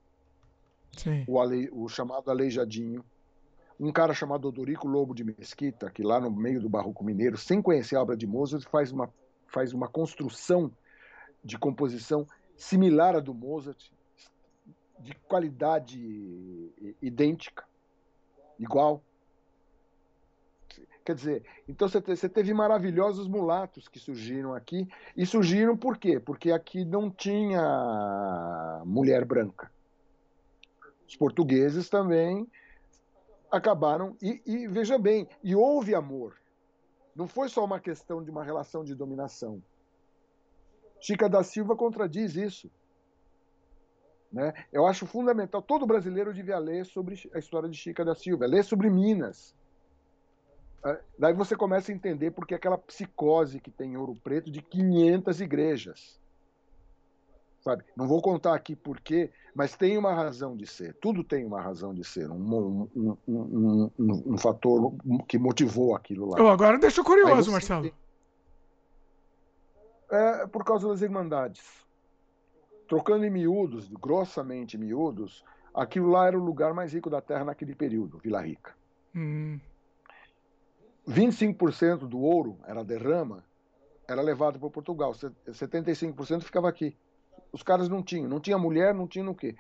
o, 1.27 1.39
Ale, 1.39 1.69
o, 1.71 1.87
chamado 1.87 2.29
Aleijadinho, 2.29 3.03
um 3.79 3.91
cara 3.91 4.13
chamado 4.13 4.47
Odorico 4.47 4.87
Lobo 4.87 5.13
de 5.13 5.23
Mesquita, 5.23 5.89
que 5.91 6.01
lá 6.01 6.19
no 6.19 6.31
meio 6.31 6.59
do 6.59 6.69
Barroco 6.69 7.03
Mineiro, 7.03 7.37
sem 7.37 7.61
conhecer 7.61 7.95
a 7.95 8.01
obra 8.01 8.17
de 8.17 8.25
Mozart, 8.25 8.63
faz 8.69 8.91
uma, 8.91 9.13
faz 9.47 9.73
uma 9.73 9.87
construção 9.87 10.71
de 11.43 11.57
composição 11.57 12.27
similar 12.55 13.15
à 13.15 13.19
do 13.19 13.33
Mozart, 13.33 13.91
de 14.99 15.13
qualidade 15.27 15.99
idêntica, 17.01 17.63
igual. 18.57 19.03
Quer 21.07 21.15
dizer, 21.15 21.43
então 21.69 21.87
você 21.87 22.27
teve 22.27 22.53
maravilhosos 22.53 23.29
mulatos 23.29 23.87
que 23.87 23.97
surgiram 23.97 24.53
aqui. 24.53 24.85
E 25.15 25.25
surgiram 25.25 25.77
por 25.77 25.97
quê? 25.97 26.19
Porque 26.19 26.51
aqui 26.51 26.83
não 26.83 27.09
tinha 27.09 28.83
mulher 28.85 29.23
branca. 29.23 29.71
Os 31.07 31.15
portugueses 31.15 31.87
também 31.87 32.45
acabaram. 33.49 34.17
E, 34.21 34.41
e 34.45 34.67
veja 34.67 34.97
bem, 34.97 35.29
e 35.41 35.55
houve 35.55 35.95
amor. 35.95 36.35
Não 37.15 37.25
foi 37.25 37.47
só 37.47 37.63
uma 37.63 37.79
questão 37.79 38.21
de 38.21 38.29
uma 38.29 38.43
relação 38.43 38.83
de 38.83 38.93
dominação. 38.93 39.63
Chica 40.99 41.29
da 41.29 41.41
Silva 41.41 41.73
contradiz 41.73 42.35
isso. 42.35 42.69
Né? 44.29 44.53
Eu 44.73 44.85
acho 44.85 45.05
fundamental. 45.05 45.61
Todo 45.61 45.87
brasileiro 45.87 46.33
devia 46.33 46.59
ler 46.59 46.85
sobre 46.85 47.15
a 47.33 47.39
história 47.39 47.69
de 47.69 47.77
Chica 47.77 48.03
da 48.03 48.13
Silva, 48.13 48.45
ler 48.45 48.65
sobre 48.65 48.89
Minas 48.89 49.55
daí 51.17 51.33
você 51.33 51.55
começa 51.55 51.91
a 51.91 51.95
entender 51.95 52.31
porque 52.31 52.55
aquela 52.55 52.77
psicose 52.77 53.59
que 53.59 53.71
tem 53.71 53.93
em 53.93 53.97
Ouro 53.97 54.15
Preto 54.15 54.51
de 54.51 54.61
500 54.61 55.41
igrejas. 55.41 56.19
Sabe? 57.61 57.83
Não 57.95 58.07
vou 58.07 58.21
contar 58.21 58.53
aqui 58.53 58.75
porquê, 58.75 59.29
mas 59.53 59.75
tem 59.75 59.97
uma 59.97 60.13
razão 60.13 60.55
de 60.55 60.65
ser. 60.65 60.93
Tudo 61.01 61.23
tem 61.23 61.45
uma 61.45 61.61
razão 61.61 61.93
de 61.93 62.03
ser, 62.03 62.29
um, 62.29 62.87
um, 62.95 63.17
um, 63.27 63.91
um 63.99 64.37
fator 64.37 64.93
que 65.27 65.37
motivou 65.37 65.95
aquilo 65.95 66.29
lá. 66.29 66.41
Oh, 66.41 66.47
agora 66.47 66.77
deixa 66.77 67.03
curioso, 67.03 67.51
Marcelo. 67.51 67.91
É 70.09 70.47
por 70.47 70.63
causa 70.63 70.87
das 70.87 71.01
irmandades. 71.01 71.85
Trocando 72.87 73.25
em 73.25 73.29
miúdos, 73.29 73.89
grossamente 73.89 74.77
miúdos, 74.77 75.43
aquilo 75.73 76.09
lá 76.09 76.27
era 76.27 76.39
o 76.39 76.43
lugar 76.43 76.73
mais 76.73 76.93
rico 76.93 77.09
da 77.09 77.19
terra 77.19 77.43
naquele 77.43 77.75
período, 77.75 78.17
Vila 78.19 78.41
Rica. 78.41 78.73
Hum. 79.13 79.59
25% 81.07 81.99
do 81.99 82.19
ouro, 82.19 82.57
era 82.65 82.83
derrama, 82.83 83.43
era 84.07 84.21
levado 84.21 84.59
para 84.59 84.69
Portugal. 84.69 85.13
75% 85.13 86.41
ficava 86.41 86.67
aqui. 86.67 86.95
Os 87.51 87.63
caras 87.63 87.87
não 87.87 88.03
tinham, 88.03 88.27
não 88.27 88.39
tinha 88.39 88.57
mulher, 88.57 88.93
não 88.93 89.07
tinha 89.07 89.29
o 89.29 89.35
quê. 89.35 89.55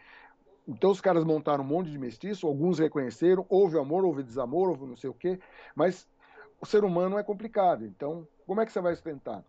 Então 0.67 0.91
os 0.91 0.99
caras 0.99 1.23
montaram 1.23 1.63
um 1.63 1.67
monte 1.67 1.89
de 1.89 1.97
mestiço, 1.97 2.45
alguns 2.45 2.79
reconheceram, 2.79 3.45
houve 3.47 3.79
amor, 3.79 4.03
houve 4.03 4.21
desamor, 4.21 4.69
houve 4.69 4.85
não 4.85 4.97
sei 4.97 5.09
o 5.09 5.13
quê, 5.13 5.39
mas 5.73 6.05
o 6.59 6.65
ser 6.65 6.83
humano 6.83 7.17
é 7.17 7.23
complicado. 7.23 7.85
Então, 7.85 8.27
como 8.45 8.59
é 8.59 8.65
que 8.65 8.71
você 8.71 8.81
vai 8.81 8.93
sustentar? 8.93 9.43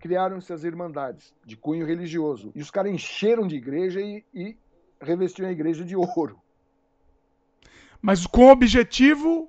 Criaram-se 0.00 0.52
as 0.52 0.64
irmandades 0.64 1.32
de 1.44 1.56
cunho 1.56 1.86
religioso. 1.86 2.50
E 2.54 2.60
os 2.60 2.70
caras 2.70 2.92
encheram 2.92 3.46
de 3.46 3.54
igreja 3.54 4.00
e, 4.00 4.24
e 4.34 4.58
revestiram 5.00 5.48
a 5.48 5.52
igreja 5.52 5.84
de 5.84 5.94
ouro. 5.94 6.40
Mas 8.02 8.26
com 8.26 8.46
o 8.46 8.50
objetivo 8.50 9.48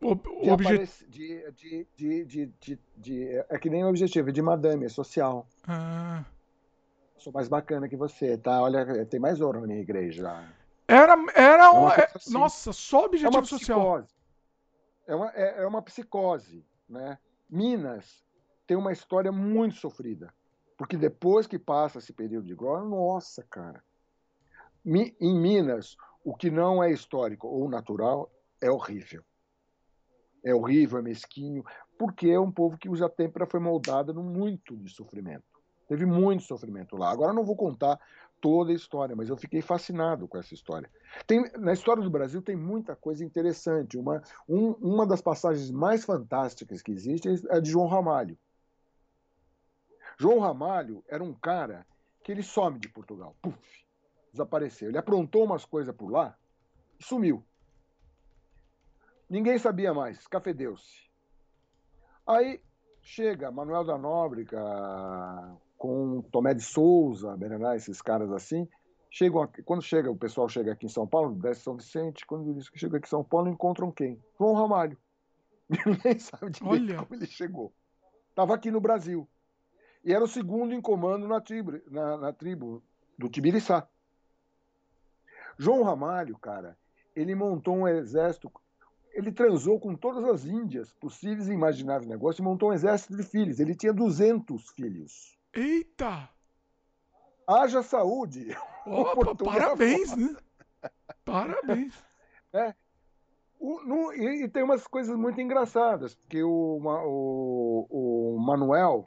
o, 0.00 0.14
de, 1.08 1.50
de, 1.50 2.24
de, 2.24 2.46
de, 2.46 2.78
de, 2.96 3.28
É 3.48 3.58
que 3.58 3.68
nem 3.68 3.84
o 3.84 3.88
objetivo, 3.88 4.30
é 4.30 4.32
de 4.32 4.40
madame, 4.40 4.86
é 4.86 4.88
social. 4.88 5.46
Ah. 5.66 6.24
Sou 7.18 7.32
mais 7.32 7.48
bacana 7.48 7.88
que 7.88 7.96
você, 7.96 8.38
tá? 8.38 8.62
Olha, 8.62 9.04
tem 9.04 9.20
mais 9.20 9.40
ouro 9.40 9.60
na 9.60 9.66
minha 9.66 9.80
igreja. 9.80 10.22
Era, 10.88 11.14
era 11.34 11.64
é 11.66 11.70
um, 11.70 11.88
é, 11.90 12.10
assim. 12.14 12.32
Nossa, 12.32 12.72
só 12.72 13.04
objetivo 13.04 13.38
é 13.38 13.44
social. 13.44 14.06
É 15.06 15.14
uma, 15.14 15.30
é, 15.34 15.62
é 15.62 15.66
uma 15.66 15.82
psicose, 15.82 16.64
né? 16.88 17.18
Minas 17.48 18.24
tem 18.66 18.76
uma 18.76 18.92
história 18.92 19.32
muito 19.32 19.74
sofrida 19.74 20.32
Porque 20.78 20.96
depois 20.96 21.48
que 21.48 21.58
passa 21.58 21.98
esse 21.98 22.12
período 22.12 22.46
de 22.46 22.54
glória, 22.54 22.88
nossa, 22.88 23.42
cara. 23.50 23.82
Em 24.86 25.38
Minas, 25.38 25.96
o 26.24 26.34
que 26.34 26.50
não 26.50 26.82
é 26.82 26.90
histórico 26.90 27.48
ou 27.48 27.68
natural 27.68 28.30
é 28.60 28.70
horrível. 28.70 29.22
É 30.42 30.54
horrível, 30.54 30.98
é 30.98 31.02
mesquinho, 31.02 31.64
porque 31.98 32.28
é 32.28 32.40
um 32.40 32.50
povo 32.50 32.78
que 32.78 32.88
usa 32.88 33.08
têmpera 33.08 33.46
foi 33.46 33.60
moldada 33.60 34.12
no 34.12 34.22
muito 34.22 34.76
de 34.76 34.90
sofrimento. 34.90 35.44
Teve 35.86 36.06
muito 36.06 36.44
sofrimento 36.44 36.96
lá. 36.96 37.10
Agora 37.10 37.32
não 37.32 37.44
vou 37.44 37.56
contar 37.56 37.98
toda 38.40 38.72
a 38.72 38.74
história, 38.74 39.14
mas 39.14 39.28
eu 39.28 39.36
fiquei 39.36 39.60
fascinado 39.60 40.26
com 40.26 40.38
essa 40.38 40.54
história. 40.54 40.90
Tem, 41.26 41.50
na 41.58 41.72
história 41.72 42.02
do 42.02 42.10
Brasil 42.10 42.40
tem 42.40 42.56
muita 42.56 42.96
coisa 42.96 43.24
interessante. 43.24 43.98
Uma, 43.98 44.22
um, 44.48 44.70
uma 44.74 45.06
das 45.06 45.20
passagens 45.20 45.70
mais 45.70 46.04
fantásticas 46.04 46.80
que 46.80 46.92
existe 46.92 47.28
é 47.28 47.56
a 47.56 47.60
de 47.60 47.70
João 47.70 47.86
Ramalho. 47.86 48.38
João 50.18 50.38
Ramalho 50.38 51.04
era 51.08 51.22
um 51.22 51.34
cara 51.34 51.86
que 52.22 52.32
ele 52.32 52.42
some 52.42 52.78
de 52.78 52.88
Portugal. 52.88 53.34
Puf, 53.42 53.58
desapareceu. 54.32 54.88
Ele 54.88 54.98
aprontou 54.98 55.44
umas 55.44 55.64
coisas 55.64 55.94
por 55.94 56.10
lá 56.10 56.36
e 56.98 57.04
sumiu. 57.04 57.44
Ninguém 59.30 59.56
sabia 59.58 59.94
mais, 59.94 60.18
escafedeu-se. 60.18 61.08
Aí 62.26 62.60
chega 63.00 63.52
Manuel 63.52 63.84
da 63.84 63.96
Nóbrega 63.96 64.60
com 65.78 66.20
Tomé 66.32 66.52
de 66.52 66.62
Souza, 66.62 67.38
esses 67.76 68.02
caras 68.02 68.32
assim. 68.32 68.68
Chegam 69.08 69.42
aqui, 69.42 69.62
quando 69.62 69.82
chega, 69.82 70.10
o 70.10 70.16
pessoal 70.16 70.48
chega 70.48 70.72
aqui 70.72 70.86
em 70.86 70.88
São 70.88 71.06
Paulo, 71.06 71.34
desce 71.36 71.62
São 71.62 71.76
Vicente, 71.76 72.26
quando 72.26 72.50
eles 72.50 72.68
chegam 72.74 72.98
aqui 72.98 73.06
em 73.06 73.10
São 73.10 73.22
Paulo, 73.22 73.48
encontram 73.48 73.92
quem? 73.92 74.20
João 74.36 74.54
Ramalho. 74.54 74.98
Ninguém 75.86 76.18
sabe 76.18 76.52
Olha. 76.62 76.96
como 76.96 77.14
ele 77.14 77.26
chegou. 77.26 77.72
Estava 78.30 78.54
aqui 78.54 78.70
no 78.70 78.80
Brasil. 78.80 79.28
E 80.04 80.12
era 80.12 80.24
o 80.24 80.28
segundo 80.28 80.74
em 80.74 80.80
comando 80.80 81.28
na 81.28 81.40
tribo, 81.40 81.80
na, 81.88 82.16
na 82.16 82.32
tribo 82.32 82.82
do 83.16 83.28
Tibiriçá. 83.28 83.86
João 85.56 85.84
Ramalho, 85.84 86.36
cara, 86.38 86.76
ele 87.14 87.34
montou 87.34 87.76
um 87.76 87.86
exército, 87.88 88.50
ele 89.12 89.32
transou 89.32 89.78
com 89.78 89.94
todas 89.94 90.24
as 90.24 90.44
índias 90.44 90.92
possíveis 90.94 91.48
e 91.48 91.52
imagináveis 91.52 92.08
negócios 92.08 92.38
e 92.38 92.42
montou 92.42 92.70
um 92.70 92.72
exército 92.72 93.16
de 93.16 93.22
filhos. 93.22 93.60
Ele 93.60 93.74
tinha 93.74 93.92
200 93.92 94.70
filhos. 94.70 95.38
Eita! 95.52 96.28
Haja 97.46 97.82
saúde! 97.82 98.56
Opa, 98.86 99.34
parabéns, 99.34 100.16
né? 100.16 100.36
Parabéns. 101.24 101.94
É. 102.52 102.74
O, 103.60 103.80
no, 103.84 104.12
e, 104.12 104.42
e, 104.42 104.48
tem 104.48 104.64
umas 104.64 104.84
coisas 104.88 105.16
muito 105.16 105.40
engraçadas, 105.40 106.16
porque 106.16 106.42
o, 106.42 106.80
o, 106.82 107.86
o 107.88 108.40
Manuel, 108.40 109.04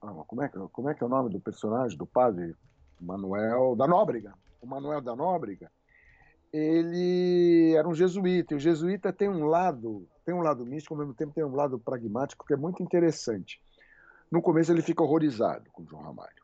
ah, 0.00 0.14
como, 0.26 0.42
é 0.42 0.48
que, 0.48 0.58
como 0.72 0.88
é 0.88 0.94
que 0.94 1.02
é 1.02 1.06
o 1.06 1.10
nome 1.10 1.28
do 1.28 1.38
personagem, 1.38 1.98
do 1.98 2.06
padre 2.06 2.56
Manuel 2.98 3.76
da 3.76 3.86
Nóbrega? 3.86 4.32
O 4.62 4.66
Manuel 4.66 5.02
da 5.02 5.14
Nóbrega, 5.14 5.70
ele 6.52 7.74
era 7.74 7.88
um 7.88 7.94
jesuíta, 7.94 8.54
e 8.54 8.56
o 8.56 8.60
jesuíta 8.60 9.12
tem 9.12 9.28
um 9.28 9.46
lado, 9.46 10.08
tem 10.24 10.34
um 10.34 10.42
lado 10.42 10.64
místico, 10.66 10.94
ao 10.94 10.98
mesmo 10.98 11.14
tempo 11.14 11.32
tem 11.32 11.44
um 11.44 11.54
lado 11.54 11.78
pragmático 11.78 12.44
que 12.46 12.52
é 12.52 12.56
muito 12.56 12.82
interessante. 12.82 13.60
No 14.30 14.42
começo 14.42 14.72
ele 14.72 14.82
fica 14.82 15.02
horrorizado 15.02 15.70
com 15.70 15.86
João 15.86 16.02
Ramalho. 16.02 16.40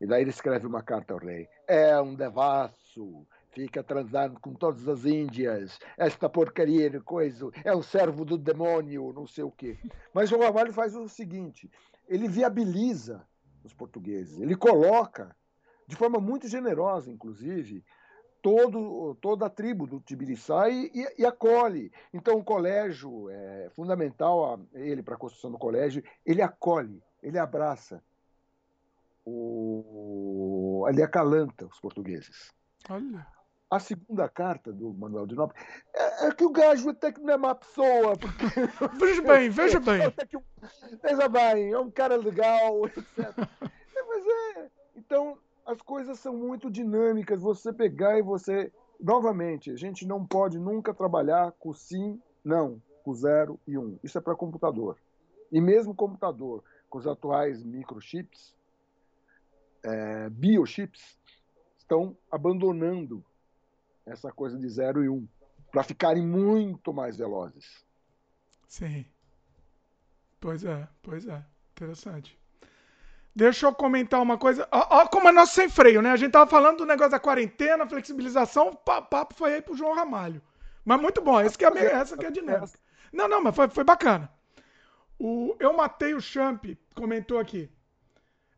E 0.00 0.06
daí 0.06 0.22
ele 0.22 0.30
escreve 0.30 0.66
uma 0.66 0.82
carta 0.82 1.14
ao 1.14 1.20
rei. 1.20 1.48
É 1.66 1.98
um 2.00 2.14
devasso, 2.14 3.26
fica 3.54 3.82
transando 3.82 4.38
com 4.40 4.52
todas 4.52 4.86
as 4.88 5.04
índias, 5.04 5.78
esta 5.96 6.28
porcaria 6.28 6.90
de 6.90 7.00
coisa, 7.00 7.50
é 7.64 7.74
um 7.74 7.82
servo 7.82 8.24
do 8.24 8.36
demônio, 8.36 9.12
não 9.12 9.26
sei 9.26 9.44
o 9.44 9.50
quê. 9.50 9.78
Mas 10.12 10.28
João 10.28 10.42
Ramalho 10.42 10.72
faz 10.72 10.94
o 10.94 11.08
seguinte: 11.08 11.70
ele 12.08 12.28
viabiliza 12.28 13.26
os 13.62 13.72
portugueses, 13.72 14.40
ele 14.40 14.56
coloca, 14.56 15.34
de 15.86 15.96
forma 15.96 16.20
muito 16.20 16.48
generosa, 16.48 17.10
inclusive, 17.10 17.82
todo, 18.44 19.14
toda 19.22 19.46
a 19.46 19.50
tribo 19.50 19.86
do 19.86 19.98
Tibiriçá 19.98 20.68
e, 20.68 20.90
e, 21.16 21.24
acolhe. 21.24 21.90
Então, 22.12 22.36
o 22.36 22.44
colégio 22.44 23.30
é 23.30 23.70
fundamental, 23.74 24.52
a, 24.52 24.78
ele, 24.78 25.02
para 25.02 25.14
a 25.14 25.18
construção 25.18 25.50
do 25.50 25.56
colégio, 25.56 26.04
ele 26.26 26.42
acolhe, 26.42 27.02
ele 27.22 27.38
abraça, 27.38 28.02
o, 29.24 30.84
ele 30.90 31.02
acalanta 31.02 31.64
os 31.64 31.80
portugueses. 31.80 32.52
Olha. 32.90 33.26
A 33.70 33.80
segunda 33.80 34.28
carta 34.28 34.70
do 34.70 34.92
Manuel 34.92 35.26
de 35.26 35.34
Nobre 35.34 35.56
é, 35.94 36.26
é, 36.26 36.30
que 36.30 36.44
o 36.44 36.50
gajo 36.50 36.90
até 36.90 37.10
que 37.10 37.22
não 37.22 37.32
é 37.32 37.36
uma 37.36 37.54
pessoa. 37.54 38.14
Porque... 38.14 38.44
Veja 39.00 39.22
bem, 39.22 39.48
veja 39.48 39.80
bem. 39.80 40.00
veja 41.02 41.28
bem, 41.30 41.72
é 41.72 41.78
um 41.78 41.90
cara 41.90 42.16
legal, 42.16 42.84
etc. 42.86 43.18
é, 43.18 44.02
mas 44.02 44.26
é. 44.26 44.70
Então, 44.96 45.38
as 45.66 45.80
coisas 45.80 46.18
são 46.18 46.36
muito 46.36 46.70
dinâmicas. 46.70 47.40
Você 47.40 47.72
pegar 47.72 48.18
e 48.18 48.22
você. 48.22 48.72
Novamente, 49.00 49.70
a 49.70 49.76
gente 49.76 50.06
não 50.06 50.24
pode 50.24 50.58
nunca 50.58 50.94
trabalhar 50.94 51.52
com 51.52 51.72
sim, 51.74 52.20
não, 52.44 52.80
com 53.02 53.12
zero 53.12 53.58
e 53.66 53.76
um. 53.76 53.98
Isso 54.02 54.16
é 54.16 54.20
para 54.20 54.36
computador. 54.36 54.96
E 55.50 55.60
mesmo 55.60 55.94
computador, 55.94 56.62
com 56.88 56.98
os 56.98 57.06
atuais 57.06 57.62
microchips, 57.62 58.54
é, 59.82 60.30
biochips, 60.30 61.18
estão 61.76 62.16
abandonando 62.30 63.22
essa 64.06 64.32
coisa 64.32 64.58
de 64.58 64.68
0 64.68 65.04
e 65.04 65.08
1, 65.08 65.14
um, 65.14 65.28
para 65.70 65.82
ficarem 65.82 66.26
muito 66.26 66.92
mais 66.92 67.16
velozes. 67.16 67.84
Sim. 68.68 69.04
Pois 70.40 70.64
é, 70.64 70.88
pois 71.02 71.26
é. 71.26 71.44
Interessante. 71.72 72.38
Deixa 73.34 73.66
eu 73.66 73.74
comentar 73.74 74.22
uma 74.22 74.38
coisa. 74.38 74.68
Ó, 74.70 75.06
como 75.08 75.28
é 75.28 75.32
nosso 75.32 75.54
sem 75.54 75.68
freio, 75.68 76.00
né? 76.00 76.12
A 76.12 76.16
gente 76.16 76.32
tava 76.32 76.48
falando 76.48 76.78
do 76.78 76.86
negócio 76.86 77.10
da 77.10 77.18
quarentena, 77.18 77.86
flexibilização, 77.86 78.68
o 78.68 78.76
papo 78.76 79.34
foi 79.34 79.54
aí 79.54 79.62
pro 79.62 79.76
João 79.76 79.94
Ramalho. 79.94 80.40
Mas 80.84 81.00
muito 81.00 81.20
bom, 81.20 81.40
essa 81.40 81.58
que 81.58 81.64
é, 81.64 81.92
essa 81.92 82.16
que 82.16 82.24
é 82.24 82.28
a 82.28 82.32
dinâmica. 82.32 82.78
Não, 83.12 83.26
não, 83.26 83.42
mas 83.42 83.56
foi, 83.56 83.68
foi 83.68 83.82
bacana. 83.82 84.30
O, 85.18 85.56
eu 85.58 85.72
matei 85.72 86.14
o 86.14 86.20
Champ, 86.20 86.64
comentou 86.94 87.38
aqui. 87.38 87.70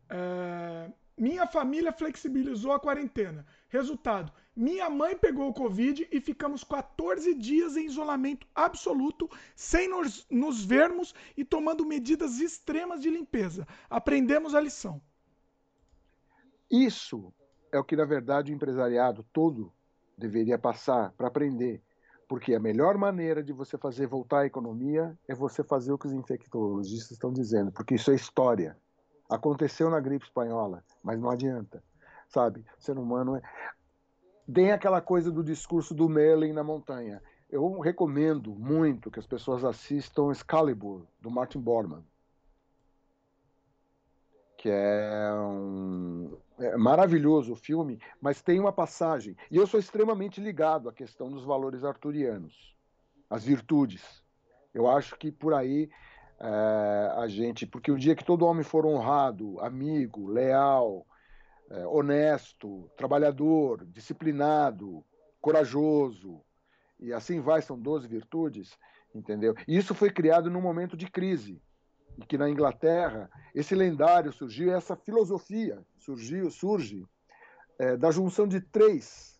É, 0.09 0.89
minha 1.17 1.47
família 1.47 1.91
flexibilizou 1.91 2.73
a 2.73 2.79
quarentena. 2.79 3.45
Resultado: 3.69 4.31
minha 4.57 4.89
mãe 4.89 5.15
pegou 5.15 5.49
o 5.49 5.53
Covid 5.53 6.07
e 6.11 6.19
ficamos 6.19 6.63
14 6.63 7.33
dias 7.35 7.77
em 7.77 7.85
isolamento 7.85 8.47
absoluto, 8.55 9.29
sem 9.55 9.87
nos, 9.87 10.25
nos 10.29 10.65
vermos 10.65 11.13
e 11.37 11.45
tomando 11.45 11.85
medidas 11.85 12.39
extremas 12.39 13.01
de 13.01 13.09
limpeza. 13.09 13.67
Aprendemos 13.89 14.55
a 14.55 14.59
lição. 14.59 14.99
Isso 16.69 17.31
é 17.71 17.79
o 17.79 17.83
que, 17.83 17.95
na 17.95 18.05
verdade, 18.05 18.51
o 18.51 18.55
empresariado 18.55 19.23
todo 19.31 19.71
deveria 20.17 20.57
passar 20.57 21.11
para 21.11 21.27
aprender. 21.27 21.81
Porque 22.27 22.53
a 22.53 22.59
melhor 22.59 22.97
maneira 22.97 23.41
de 23.41 23.53
você 23.53 23.77
fazer 23.77 24.07
voltar 24.07 24.39
a 24.39 24.45
economia 24.45 25.17
é 25.27 25.33
você 25.33 25.63
fazer 25.63 25.93
o 25.93 25.97
que 25.97 26.07
os 26.07 26.13
infectologistas 26.13 27.11
estão 27.11 27.31
dizendo, 27.31 27.71
porque 27.71 27.95
isso 27.95 28.11
é 28.11 28.15
história. 28.15 28.77
Aconteceu 29.29 29.89
na 29.89 29.99
gripe 29.99 30.25
espanhola, 30.25 30.83
mas 31.01 31.19
não 31.19 31.29
adianta, 31.29 31.81
sabe? 32.27 32.65
O 32.77 32.83
ser 32.83 32.97
humano 32.97 33.37
é... 33.37 33.41
tem 34.51 34.71
aquela 34.71 35.01
coisa 35.01 35.31
do 35.31 35.43
discurso 35.43 35.93
do 35.93 36.07
Merlin 36.07 36.53
na 36.53 36.63
montanha. 36.63 37.21
Eu 37.49 37.79
recomendo 37.79 38.53
muito 38.53 39.11
que 39.11 39.19
as 39.19 39.27
pessoas 39.27 39.63
assistam 39.63 40.31
Excalibur, 40.31 41.05
do 41.21 41.31
Martin 41.31 41.59
Bormann, 41.59 42.03
que 44.57 44.69
é 44.69 45.31
um 45.33 46.37
é 46.59 46.75
maravilhoso 46.75 47.53
o 47.53 47.55
filme, 47.55 48.01
mas 48.19 48.41
tem 48.41 48.59
uma 48.59 48.71
passagem. 48.71 49.37
E 49.51 49.57
eu 49.57 49.67
sou 49.67 49.79
extremamente 49.79 50.41
ligado 50.41 50.89
à 50.89 50.93
questão 50.93 51.29
dos 51.29 51.43
valores 51.43 51.83
arturianos, 51.83 52.75
as 53.29 53.43
virtudes. 53.43 54.23
Eu 54.73 54.89
acho 54.89 55.15
que 55.17 55.31
por 55.31 55.53
aí 55.53 55.89
é, 56.39 57.13
a 57.15 57.27
gente, 57.27 57.67
porque 57.67 57.91
o 57.91 57.97
dia 57.97 58.15
que 58.15 58.25
todo 58.25 58.45
homem 58.45 58.63
for 58.63 58.85
honrado, 58.85 59.59
amigo, 59.59 60.27
leal, 60.27 61.05
é, 61.69 61.85
honesto, 61.85 62.89
trabalhador, 62.97 63.85
disciplinado, 63.85 65.03
corajoso, 65.41 66.41
e 66.99 67.13
assim 67.13 67.39
vai, 67.39 67.61
são 67.61 67.79
12 67.79 68.07
virtudes, 68.07 68.77
entendeu? 69.13 69.55
E 69.67 69.77
isso 69.77 69.93
foi 69.93 70.09
criado 70.09 70.49
num 70.49 70.61
momento 70.61 70.97
de 70.97 71.09
crise, 71.09 71.61
e 72.17 72.25
que 72.25 72.37
na 72.37 72.49
Inglaterra 72.49 73.29
esse 73.53 73.75
lendário 73.75 74.31
surgiu, 74.31 74.73
essa 74.73 74.95
filosofia 74.95 75.85
surgiu, 75.97 76.49
surge 76.49 77.05
é, 77.77 77.95
da 77.95 78.11
junção 78.11 78.47
de 78.47 78.59
três 78.59 79.39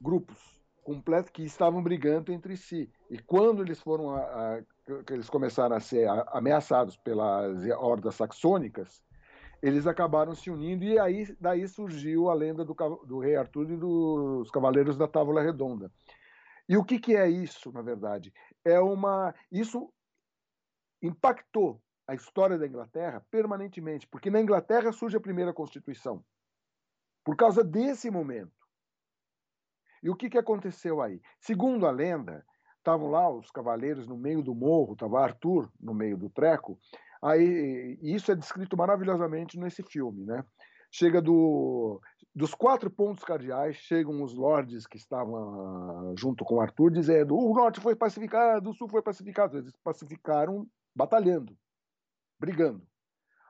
grupos 0.00 0.54
completos 0.82 1.30
que 1.30 1.42
estavam 1.42 1.82
brigando 1.82 2.30
entre 2.30 2.56
si. 2.56 2.90
E 3.10 3.18
quando 3.18 3.62
eles 3.62 3.80
foram 3.80 4.10
a, 4.10 4.20
a, 4.20 4.62
eles 5.10 5.30
começaram 5.30 5.74
a 5.74 5.80
ser 5.80 6.06
ameaçados 6.28 6.96
pelas 6.98 7.64
hordas 7.78 8.14
saxônicas, 8.14 9.02
eles 9.64 9.86
acabaram 9.86 10.34
se 10.34 10.50
unindo 10.50 10.84
e 10.84 10.98
aí 10.98 11.34
daí 11.40 11.66
surgiu 11.66 12.28
a 12.28 12.34
lenda 12.34 12.62
do, 12.66 12.74
do 13.06 13.18
rei 13.18 13.34
Arthur 13.34 13.70
e 13.70 13.76
dos 13.78 14.50
cavaleiros 14.50 14.94
da 14.94 15.08
Távola 15.08 15.40
Redonda. 15.40 15.90
E 16.68 16.76
o 16.76 16.84
que, 16.84 16.98
que 16.98 17.16
é 17.16 17.30
isso, 17.30 17.72
na 17.72 17.80
verdade? 17.80 18.30
É 18.62 18.78
uma 18.78 19.34
isso 19.50 19.90
impactou 21.00 21.80
a 22.06 22.14
história 22.14 22.58
da 22.58 22.66
Inglaterra 22.66 23.24
permanentemente, 23.30 24.06
porque 24.06 24.30
na 24.30 24.38
Inglaterra 24.38 24.92
surge 24.92 25.16
a 25.16 25.20
primeira 25.20 25.54
Constituição. 25.54 26.22
Por 27.24 27.34
causa 27.34 27.64
desse 27.64 28.10
momento. 28.10 28.52
E 30.02 30.10
o 30.10 30.14
que, 30.14 30.28
que 30.28 30.36
aconteceu 30.36 31.00
aí? 31.00 31.22
Segundo 31.40 31.86
a 31.86 31.90
lenda, 31.90 32.44
estavam 32.76 33.10
lá 33.10 33.30
os 33.30 33.50
cavaleiros 33.50 34.06
no 34.06 34.18
meio 34.18 34.42
do 34.42 34.54
morro, 34.54 34.92
estava 34.92 35.22
Arthur 35.22 35.72
no 35.80 35.94
meio 35.94 36.18
do 36.18 36.28
treco. 36.28 36.78
Aí, 37.24 37.98
isso 38.02 38.30
é 38.30 38.34
descrito 38.34 38.76
maravilhosamente 38.76 39.58
nesse 39.58 39.82
filme, 39.82 40.26
né? 40.26 40.44
Chega 40.92 41.22
do, 41.22 41.98
dos 42.34 42.54
quatro 42.54 42.90
pontos 42.90 43.24
cardeais, 43.24 43.76
chegam 43.76 44.22
os 44.22 44.34
lords 44.34 44.86
que 44.86 44.98
estavam 44.98 46.10
ah, 46.10 46.14
junto 46.18 46.44
com 46.44 46.60
Arthur, 46.60 46.90
dizendo: 46.90 47.34
o 47.34 47.54
norte 47.54 47.80
foi 47.80 47.96
pacificado, 47.96 48.68
o 48.68 48.74
sul 48.74 48.90
foi 48.90 49.00
pacificado. 49.00 49.56
Eles 49.56 49.72
pacificaram 49.82 50.68
batalhando, 50.94 51.56
brigando. 52.38 52.86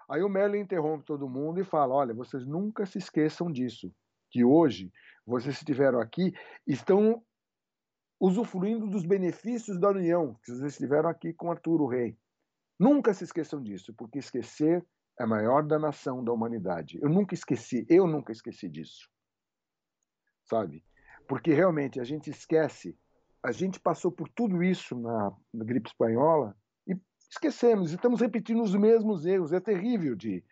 Aí 0.09 0.23
o 0.23 0.29
Merlin 0.29 0.61
interrompe 0.61 1.05
todo 1.05 1.29
mundo 1.29 1.61
e 1.61 1.65
fala: 1.65 1.95
olha, 1.95 2.15
vocês 2.15 2.47
nunca 2.47 2.87
se 2.87 2.99
esqueçam 2.99 3.51
disso, 3.51 3.93
que 4.31 4.45
hoje 4.45 4.93
vocês 5.27 5.57
estiveram 5.57 5.99
aqui, 5.99 6.33
estão 6.65 7.21
usufruindo 8.21 8.87
dos 8.87 9.05
benefícios 9.05 9.81
da 9.81 9.91
união, 9.91 10.39
que 10.45 10.53
vocês 10.53 10.75
estiveram 10.75 11.09
aqui 11.09 11.33
com 11.33 11.51
Arthur, 11.51 11.83
o 11.83 11.89
rei. 11.89 12.17
Nunca 12.79 13.15
se 13.15 13.25
esqueçam 13.25 13.63
disso, 13.63 13.95
porque 13.95 14.19
esquecer 14.19 14.85
é 15.19 15.23
a 15.23 15.27
maior 15.27 15.63
danação 15.63 16.25
da 16.25 16.33
humanidade. 16.33 16.99
Eu 17.01 17.09
nunca 17.09 17.35
esqueci, 17.35 17.87
eu 17.89 18.07
nunca 18.07 18.33
esqueci 18.33 18.69
disso. 18.69 19.09
Sabe? 20.45 20.85
Porque 21.29 21.53
realmente 21.53 22.01
a 22.01 22.05
gente 22.05 22.31
esquece, 22.31 22.99
a 23.43 23.53
gente 23.53 23.79
passou 23.81 24.11
por 24.11 24.29
tudo 24.29 24.63
isso 24.63 24.99
na, 24.99 25.33
na 25.53 25.65
gripe 25.65 25.89
espanhola 25.89 26.57
e 26.87 26.97
esquecemos, 27.31 27.93
e 27.93 27.95
estamos 27.95 28.21
repetindo 28.21 28.63
os 28.63 28.75
mesmos 28.75 29.25
erros. 29.25 29.53
É 29.53 29.61
terrível 29.61 30.15
de. 30.15 30.45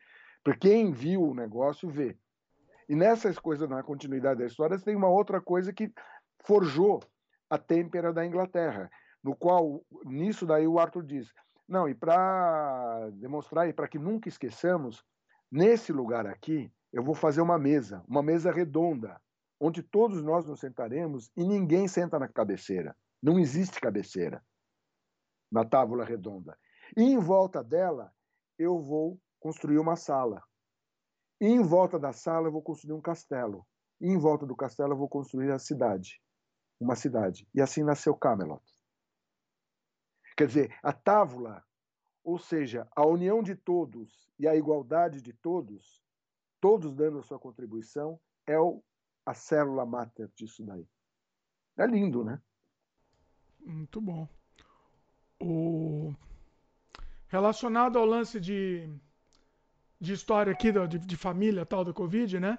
Para 0.45 0.57
quem 0.57 0.93
viu 0.93 1.23
o 1.23 1.35
negócio, 1.35 1.89
vê. 1.89 2.17
E 2.89 2.97
nessas 2.97 3.39
coisas, 3.39 3.69
na 3.69 3.83
continuidade 3.83 4.41
da 4.41 4.47
história, 4.47 4.79
tem 4.79 4.97
uma 4.97 5.09
outra 5.09 5.41
coisa 5.41 5.73
que 5.73 5.93
forjou 6.45 7.01
a 7.49 7.59
têmpera 7.59 8.13
da 8.13 8.27
Inglaterra, 8.27 8.91
no 9.23 9.37
qual, 9.37 9.85
nisso 10.05 10.45
daí 10.45 10.67
o 10.67 10.79
Arthur 10.79 11.05
diz, 11.05 11.33
não, 11.73 11.89
e 11.89 11.95
para 11.95 13.09
demonstrar 13.15 13.67
e 13.67 13.73
para 13.73 13.89
que 13.89 13.99
nunca 13.99 14.29
esqueçamos, 14.29 15.03
nesse 15.51 15.91
lugar 15.91 16.27
aqui, 16.27 16.71
eu 16.93 17.03
vou 17.03 17.15
fazer 17.15 17.41
uma 17.41 17.59
mesa, 17.59 18.05
uma 18.07 18.23
mesa 18.23 18.53
redonda, 18.53 19.19
onde 19.59 19.83
todos 19.83 20.23
nós 20.23 20.45
nos 20.45 20.61
sentaremos 20.61 21.31
e 21.35 21.43
ninguém 21.43 21.89
senta 21.89 22.19
na 22.19 22.29
cabeceira. 22.29 22.95
Não 23.23 23.39
existe 23.39 23.81
cabeceira 23.81 24.45
na 25.51 25.65
tábua 25.65 26.05
redonda. 26.05 26.59
E 26.95 27.03
em 27.03 27.19
volta 27.19 27.65
dela, 27.65 28.13
eu 28.59 28.79
vou 28.79 29.19
construir 29.41 29.79
uma 29.79 29.97
sala. 29.97 30.43
E 31.41 31.47
em 31.47 31.63
volta 31.63 31.99
da 31.99 32.13
sala, 32.13 32.49
eu 32.49 32.53
vou 32.53 32.63
construir 32.63 32.93
um 32.93 33.01
castelo. 33.01 33.67
E 33.99 34.09
em 34.09 34.19
volta 34.19 34.45
do 34.45 34.55
castelo, 34.55 34.93
eu 34.93 34.99
vou 34.99 35.09
construir 35.09 35.51
a 35.51 35.59
cidade. 35.59 36.21
Uma 36.79 36.97
cidade. 36.97 37.49
E 37.55 37.63
assim 37.63 37.83
nasceu 37.83 38.15
Camelot. 38.15 38.63
Quer 40.37 40.47
dizer, 40.47 40.79
a 40.83 40.93
tábua, 40.93 41.65
ou 42.25 42.39
seja, 42.39 42.89
a 42.95 43.05
união 43.05 43.43
de 43.43 43.55
todos 43.55 44.31
e 44.39 44.49
a 44.49 44.57
igualdade 44.57 45.21
de 45.21 45.33
todos, 45.33 46.03
todos 46.61 46.95
dando 46.95 47.19
a 47.19 47.23
sua 47.23 47.39
contribuição, 47.39 48.21
é 48.47 48.59
o, 48.59 48.83
a 49.27 49.35
célula 49.35 49.85
máter 49.85 50.31
disso 50.35 50.65
daí. 50.65 50.87
É 51.77 51.87
lindo, 51.87 52.25
né? 52.25 52.41
Muito 53.61 54.01
bom. 54.01 54.29
O... 55.41 56.15
Relacionado 57.29 57.99
ao 57.99 58.05
lance 58.05 58.39
de, 58.41 58.89
de 60.01 60.13
história 60.13 60.53
aqui, 60.53 60.73
de, 60.73 60.99
de 60.99 61.17
família 61.17 61.65
tal 61.65 61.85
da 61.85 61.93
Covid, 61.93 62.39
né? 62.41 62.59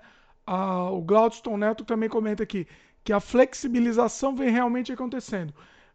O 0.91 1.01
Glaudston 1.01 1.57
Neto 1.57 1.85
também 1.85 2.09
comenta 2.09 2.43
aqui 2.43 2.67
que 3.03 3.13
a 3.13 3.19
flexibilização 3.19 4.35
vem 4.35 4.49
realmente 4.49 4.91
acontecendo. 4.91 5.53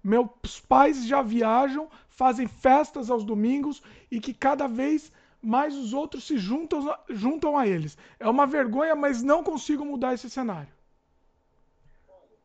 Meus 0.08 0.58
pais 0.66 1.04
já 1.06 1.20
viajam, 1.20 1.90
fazem 2.08 2.48
festas 2.48 3.10
aos 3.10 3.26
domingos 3.26 3.82
e 4.10 4.18
que 4.18 4.32
cada 4.32 4.66
vez 4.66 5.12
mais 5.42 5.76
os 5.76 5.92
outros 5.92 6.26
se 6.26 6.38
juntam, 6.38 6.96
juntam 7.10 7.58
a 7.58 7.66
eles. 7.66 7.98
É 8.18 8.26
uma 8.26 8.46
vergonha, 8.46 8.96
mas 8.96 9.22
não 9.22 9.44
consigo 9.44 9.84
mudar 9.84 10.14
esse 10.14 10.30
cenário. 10.30 10.72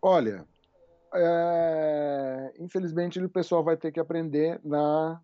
Olha, 0.02 0.46
é... 1.14 2.54
infelizmente 2.60 3.18
o 3.24 3.30
pessoal 3.30 3.64
vai 3.64 3.78
ter 3.78 3.94
que 3.94 4.00
aprender 4.00 4.60
na 4.62 5.22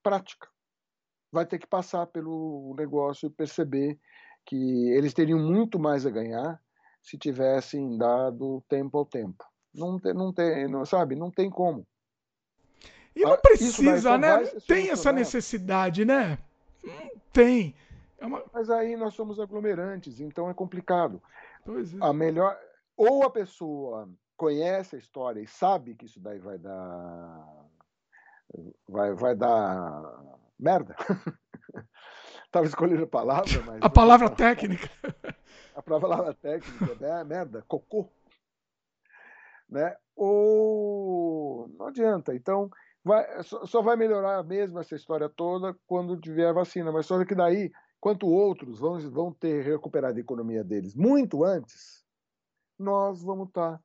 prática. 0.00 0.46
Vai 1.32 1.44
ter 1.44 1.58
que 1.58 1.66
passar 1.66 2.06
pelo 2.06 2.72
negócio 2.78 3.26
e 3.26 3.30
perceber 3.30 3.98
que 4.46 4.90
eles 4.90 5.12
teriam 5.12 5.40
muito 5.40 5.76
mais 5.76 6.06
a 6.06 6.10
ganhar 6.10 6.62
se 7.02 7.18
tivessem 7.18 7.98
dado 7.98 8.62
tempo 8.68 8.96
ao 8.96 9.04
tempo. 9.04 9.44
Não 9.74 9.98
tem, 9.98 10.14
não 10.14 10.32
tem, 10.32 10.68
não, 10.68 10.86
sabe? 10.86 11.16
Não 11.16 11.30
tem 11.30 11.50
como. 11.50 11.84
E 13.14 13.22
não 13.22 13.32
ah, 13.32 13.38
precisa, 13.38 14.16
né? 14.16 14.44
tem 14.66 14.90
essa 14.90 15.12
necessidade, 15.12 16.04
né? 16.04 16.38
tem. 17.32 17.74
É 18.18 18.26
uma... 18.26 18.42
Mas 18.52 18.70
aí 18.70 18.96
nós 18.96 19.14
somos 19.14 19.38
aglomerantes, 19.40 20.20
então 20.20 20.48
é 20.48 20.54
complicado. 20.54 21.20
É. 21.66 22.06
A 22.06 22.12
melhor. 22.12 22.58
Ou 22.96 23.24
a 23.24 23.30
pessoa 23.30 24.08
conhece 24.36 24.96
a 24.96 24.98
história 24.98 25.40
e 25.40 25.46
sabe 25.46 25.94
que 25.94 26.06
isso 26.06 26.20
daí 26.20 26.38
vai 26.38 26.58
dar. 26.58 27.66
Vai, 28.88 29.14
vai 29.14 29.34
dar 29.34 30.38
merda. 30.58 30.94
Estava 32.46 32.66
escolhendo 32.66 33.04
a 33.04 33.08
palavra, 33.08 33.62
mas. 33.66 33.82
A 33.82 33.90
palavra 33.90 34.30
técnica. 34.30 34.88
A 35.74 35.82
palavra 35.82 36.34
técnica 36.34 36.96
é 37.04 37.24
merda, 37.24 37.64
cocô 37.66 38.08
né? 39.68 39.94
Ou 40.16 41.68
não 41.78 41.86
adianta. 41.86 42.34
Então, 42.34 42.70
vai, 43.04 43.24
só 43.42 43.82
vai 43.82 43.96
melhorar 43.96 44.42
mesmo 44.44 44.78
essa 44.78 44.94
história 44.94 45.28
toda 45.28 45.76
quando 45.86 46.20
tiver 46.20 46.48
a 46.48 46.52
vacina. 46.52 46.92
Mas 46.92 47.06
só 47.06 47.22
que 47.24 47.34
daí, 47.34 47.70
quanto 48.00 48.26
outros 48.26 48.78
vão, 48.78 48.98
vão 49.10 49.32
ter 49.32 49.64
recuperado 49.64 50.16
a 50.16 50.20
economia 50.20 50.64
deles 50.64 50.94
muito 50.94 51.44
antes, 51.44 52.04
nós 52.78 53.22
vamos 53.22 53.48
estar 53.48 53.72
tá 53.72 53.80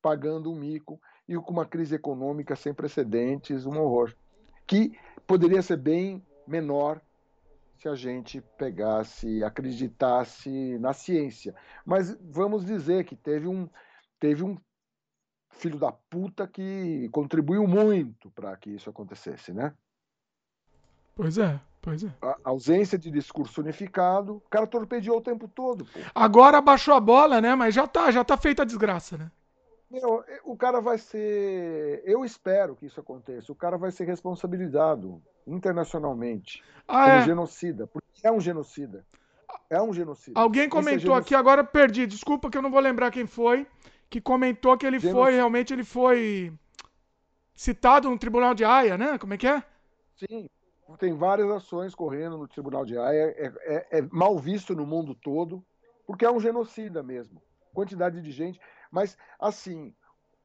pagando 0.00 0.50
um 0.50 0.56
mico 0.56 1.00
e 1.28 1.36
com 1.36 1.52
uma 1.52 1.66
crise 1.66 1.94
econômica 1.94 2.56
sem 2.56 2.74
precedentes, 2.74 3.64
um 3.66 3.78
horror, 3.78 4.14
que 4.66 4.92
poderia 5.26 5.62
ser 5.62 5.76
bem 5.76 6.24
menor 6.46 7.00
se 7.78 7.88
a 7.88 7.94
gente 7.94 8.40
pegasse, 8.56 9.42
acreditasse 9.42 10.78
na 10.78 10.92
ciência. 10.92 11.54
Mas 11.84 12.16
vamos 12.20 12.64
dizer 12.64 13.04
que 13.04 13.16
teve 13.16 13.48
um, 13.48 13.68
teve 14.20 14.44
um 14.44 14.56
filho 15.52 15.78
da 15.78 15.92
puta 15.92 16.46
que 16.46 17.08
contribuiu 17.10 17.66
muito 17.66 18.30
para 18.30 18.56
que 18.56 18.70
isso 18.70 18.90
acontecesse, 18.90 19.52
né? 19.52 19.72
Pois 21.14 21.38
é, 21.38 21.60
pois 21.80 22.02
é. 22.02 22.12
A 22.22 22.36
ausência 22.44 22.98
de 22.98 23.10
discurso 23.10 23.60
unificado, 23.60 24.36
o 24.36 24.40
cara 24.50 24.66
torpedeou 24.66 25.18
o 25.18 25.22
tempo 25.22 25.46
todo. 25.46 25.84
Pô. 25.84 26.00
Agora 26.14 26.60
baixou 26.60 26.94
a 26.94 27.00
bola, 27.00 27.40
né? 27.40 27.54
Mas 27.54 27.74
já 27.74 27.86
tá, 27.86 28.10
já 28.10 28.24
tá 28.24 28.36
feita 28.36 28.62
a 28.62 28.66
desgraça, 28.66 29.16
né? 29.16 29.30
Meu, 29.90 30.24
o 30.44 30.56
cara 30.56 30.80
vai 30.80 30.96
ser. 30.96 32.02
Eu 32.06 32.24
espero 32.24 32.74
que 32.74 32.86
isso 32.86 32.98
aconteça. 32.98 33.52
O 33.52 33.54
cara 33.54 33.76
vai 33.76 33.90
ser 33.90 34.04
responsabilizado 34.06 35.22
internacionalmente 35.46 36.62
ah, 36.88 37.04
como 37.04 37.16
é? 37.16 37.22
genocida, 37.24 37.86
porque 37.86 38.26
é 38.26 38.32
um 38.32 38.40
genocida. 38.40 39.04
É 39.68 39.82
um 39.82 39.92
genocida. 39.92 40.40
Alguém 40.40 40.62
é 40.62 40.68
comentou 40.68 41.14
é 41.14 41.18
aqui, 41.18 41.34
agora 41.34 41.62
perdi. 41.62 42.06
Desculpa 42.06 42.48
que 42.48 42.56
eu 42.56 42.62
não 42.62 42.70
vou 42.70 42.80
lembrar 42.80 43.10
quem 43.10 43.26
foi 43.26 43.66
que 44.12 44.20
comentou 44.20 44.76
que 44.76 44.86
ele 44.86 45.00
foi, 45.00 45.32
realmente 45.32 45.72
ele 45.72 45.84
foi 45.84 46.52
citado 47.54 48.10
no 48.10 48.18
Tribunal 48.18 48.54
de 48.54 48.62
Haia, 48.62 48.98
né? 48.98 49.16
Como 49.16 49.32
é 49.32 49.38
que 49.38 49.46
é? 49.46 49.64
Sim, 50.16 50.50
tem 50.98 51.14
várias 51.14 51.50
ações 51.50 51.94
correndo 51.94 52.36
no 52.36 52.46
Tribunal 52.46 52.84
de 52.84 52.98
Haia, 52.98 53.34
é, 53.38 53.46
é, 53.46 53.98
é 54.00 54.02
mal 54.12 54.38
visto 54.38 54.74
no 54.76 54.86
mundo 54.86 55.14
todo, 55.14 55.64
porque 56.06 56.26
é 56.26 56.30
um 56.30 56.38
genocida 56.38 57.02
mesmo. 57.02 57.42
Quantidade 57.72 58.20
de 58.20 58.30
gente. 58.30 58.60
Mas, 58.90 59.16
assim, 59.40 59.94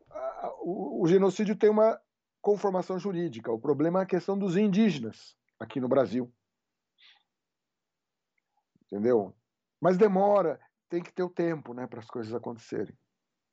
a, 0.10 0.54
o, 0.62 1.04
o 1.04 1.08
genocídio 1.08 1.54
tem 1.54 1.70
uma 1.70 2.00
conformação 2.42 2.98
jurídica. 2.98 3.52
O 3.52 3.60
problema 3.60 4.00
é 4.00 4.04
a 4.04 4.08
questão 4.08 4.40
dos 4.40 4.56
indígenas 4.56 5.36
aqui 5.60 5.82
no 5.82 5.90
Brasil. 5.90 6.32
Entendeu? 8.86 9.36
Mas 9.82 9.98
demora, 9.98 10.58
tem 10.88 11.04
que 11.04 11.12
ter 11.12 11.24
o 11.24 11.30
tempo 11.30 11.74
né, 11.74 11.86
para 11.86 12.00
as 12.00 12.08
coisas 12.08 12.34
acontecerem. 12.34 12.98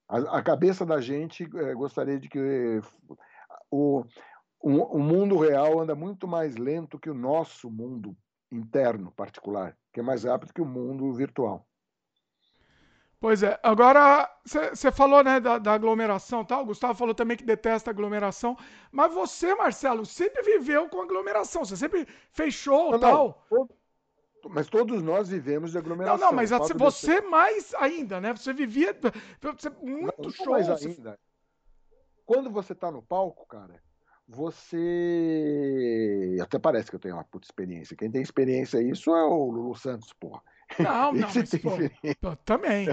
A, 0.08 0.38
a 0.38 0.42
cabeça 0.42 0.84
da 0.84 1.00
gente 1.00 1.48
é, 1.56 1.74
gostaria 1.74 2.18
de 2.18 2.28
que 2.28 2.80
o, 3.70 4.04
o, 4.60 4.70
o 4.96 4.98
mundo 4.98 5.38
real 5.38 5.80
anda 5.80 5.94
muito 5.94 6.28
mais 6.28 6.56
lento 6.56 6.98
que 6.98 7.10
o 7.10 7.14
nosso 7.14 7.70
mundo 7.70 8.16
interno 8.50 9.10
particular, 9.12 9.76
que 9.92 10.00
é 10.00 10.02
mais 10.02 10.24
rápido 10.24 10.52
que 10.52 10.62
o 10.62 10.66
mundo 10.66 11.12
virtual. 11.12 11.66
Pois 13.24 13.42
é. 13.42 13.58
Agora, 13.62 14.30
você 14.44 14.92
falou, 14.92 15.24
né, 15.24 15.40
da, 15.40 15.56
da 15.56 15.72
aglomeração 15.72 16.44
tal. 16.44 16.62
O 16.62 16.66
Gustavo 16.66 16.94
falou 16.94 17.14
também 17.14 17.38
que 17.38 17.44
detesta 17.44 17.90
aglomeração. 17.90 18.54
Mas 18.92 19.14
você, 19.14 19.54
Marcelo, 19.54 20.04
sempre 20.04 20.42
viveu 20.42 20.90
com 20.90 21.00
aglomeração. 21.00 21.64
Você 21.64 21.74
sempre 21.74 22.06
fechou 22.30 22.98
tal. 22.98 23.42
Não, 23.50 23.68
mas 24.50 24.68
todos 24.68 25.02
nós 25.02 25.28
vivemos 25.28 25.72
de 25.72 25.78
aglomeração. 25.78 26.18
Não, 26.18 26.26
não, 26.26 26.32
mas 26.32 26.50
você 26.74 27.20
mais 27.20 27.74
ainda, 27.74 28.20
né? 28.20 28.32
Você 28.34 28.52
vivia 28.52 28.96
você, 29.40 29.70
muito 29.70 30.22
não, 30.22 30.30
show. 30.30 30.50
Mais 30.50 30.68
ainda. 30.68 31.18
Quando 32.26 32.50
você 32.50 32.74
tá 32.74 32.90
no 32.90 33.02
palco, 33.02 33.46
cara, 33.46 33.82
você. 34.26 34.78
Até 36.42 36.58
parece 36.58 36.90
que 36.90 36.96
eu 36.96 37.00
tenho 37.00 37.14
uma 37.14 37.24
puta 37.24 37.46
experiência. 37.46 37.96
Quem 37.96 38.10
tem 38.10 38.22
experiência 38.22 38.82
isso 38.82 39.14
é 39.14 39.24
o 39.24 39.50
Lulu 39.50 39.76
Santos, 39.76 40.12
porra. 40.14 40.42
Não, 40.78 41.12
não, 41.14 41.28
mas, 41.34 41.50
pô, 42.20 42.36
também. 42.44 42.88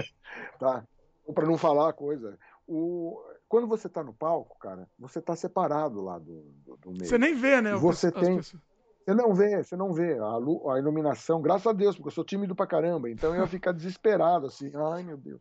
tá. 0.58 0.86
Para 1.34 1.46
não 1.46 1.56
falar 1.56 1.90
a 1.90 1.92
coisa. 1.92 2.38
O... 2.66 3.18
Quando 3.48 3.66
você 3.66 3.88
tá 3.88 4.02
no 4.02 4.12
palco, 4.14 4.58
cara, 4.58 4.88
você 4.98 5.20
tá 5.20 5.36
separado 5.36 6.02
lá 6.02 6.18
do, 6.18 6.42
do, 6.64 6.76
do 6.76 6.90
meio. 6.90 7.06
Você 7.06 7.18
nem 7.18 7.34
vê, 7.34 7.60
né? 7.60 7.74
Você 7.74 8.10
tem. 8.10 8.36
Pessoas... 8.36 8.62
Você 9.04 9.14
não 9.14 9.34
vê, 9.34 9.62
você 9.62 9.76
não 9.76 9.92
vê. 9.92 10.18
A, 10.18 10.36
lu... 10.36 10.70
a 10.70 10.78
iluminação, 10.78 11.40
graças 11.40 11.66
a 11.66 11.72
Deus, 11.72 11.96
porque 11.96 12.08
eu 12.08 12.12
sou 12.12 12.24
tímido 12.24 12.54
pra 12.54 12.66
caramba, 12.66 13.10
então 13.10 13.34
eu 13.34 13.40
ia 13.40 13.46
ficar 13.46 13.72
desesperado, 13.72 14.46
assim, 14.46 14.70
ai 14.74 15.02
meu 15.02 15.16
Deus. 15.16 15.40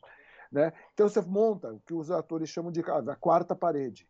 Né? 0.52 0.74
Então 0.94 1.08
você 1.08 1.22
monta 1.22 1.72
o 1.72 1.80
que 1.80 1.94
os 1.94 2.12
atores 2.12 2.50
chamam 2.50 2.72
de 2.72 2.82
a 2.82 3.16
quarta 3.16 3.56
parede. 3.56 4.08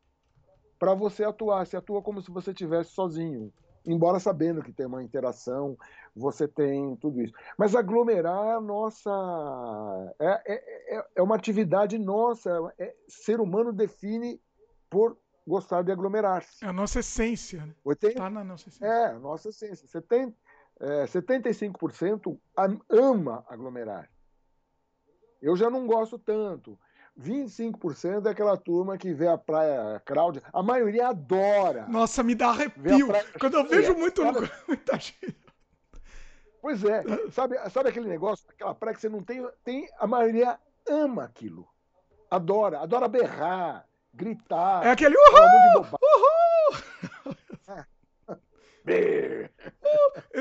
Para 0.80 0.94
você 0.96 1.24
atuar, 1.24 1.66
você 1.66 1.78
atua 1.78 2.02
como 2.02 2.22
se 2.22 2.32
você 2.32 2.52
estivesse 2.52 2.92
sozinho 2.92 3.54
embora 3.86 4.20
sabendo 4.20 4.62
que 4.62 4.72
tem 4.72 4.86
uma 4.86 5.04
interação, 5.04 5.78
você 6.16 6.48
tem 6.48 6.96
tudo 6.98 7.22
isso. 7.22 7.34
Mas 7.58 7.76
aglomerar 7.76 8.58
é 8.58 8.60
nossa. 8.60 9.10
É, 10.20 10.54
é, 10.54 10.98
é, 10.98 11.06
é 11.18 11.22
uma 11.22 11.36
atividade 11.36 11.98
nossa. 11.98 12.50
É, 12.78 12.94
ser 13.08 13.40
humano 13.40 13.72
define 13.72 14.40
por 14.90 15.18
gostar 15.46 15.84
de 15.84 15.92
aglomerar-se. 15.92 16.64
É 16.64 16.68
a 16.68 16.74
nossa 16.74 17.00
essência. 17.00 17.66
Né? 17.66 17.74
80, 17.84 18.16
tá 18.16 18.30
na 18.30 18.44
nossa 18.44 18.70
essência. 18.70 18.86
É, 18.86 19.06
a 19.08 19.20
nossa 19.20 19.50
essência. 19.50 19.88
70, 19.88 20.36
é, 20.80 21.06
75% 21.06 22.40
ama 22.90 23.46
aglomerar. 23.48 24.10
Eu 25.42 25.56
já 25.56 25.70
não 25.70 25.88
gosto 25.88 26.20
tanto. 26.20 26.78
25% 27.20 28.26
é 28.26 28.30
aquela 28.30 28.56
turma 28.56 28.98
que 28.98 29.14
vê 29.14 29.28
a 29.28 29.38
praia 29.38 30.00
crowd. 30.06 30.42
A 30.54 30.64
maioria 30.64 31.10
adora. 31.10 31.86
Nossa, 31.88 32.24
me 32.24 32.36
dá 32.36 32.50
arrepio. 32.50 33.10
Quando 33.40 33.56
eu 33.56 33.68
vejo 33.68 33.94
muito 33.96 34.22
cara... 34.22 34.52
muita 34.68 34.98
gente. 35.00 35.38
Pois 36.62 36.84
é. 36.84 37.04
Sabe, 37.32 37.58
sabe 37.70 37.90
aquele 37.90 38.08
negócio, 38.08 38.46
aquela 38.50 38.76
praia 38.76 38.96
que 38.96 39.02
você 39.02 39.10
não 39.10 39.24
tem, 39.24 39.46
tem. 39.64 39.90
A 40.00 40.08
maioria 40.08 40.60
ama 40.88 41.24
aquilo. 41.24 41.68
Adora. 42.30 42.80
Adora 42.80 43.08
berrar, 43.08 43.88
gritar. 44.14 44.86
É 44.86 44.92
aquele 44.92 45.16
uhul! 45.16 45.86
Uhul! 46.02 47.36
É. 48.88 49.50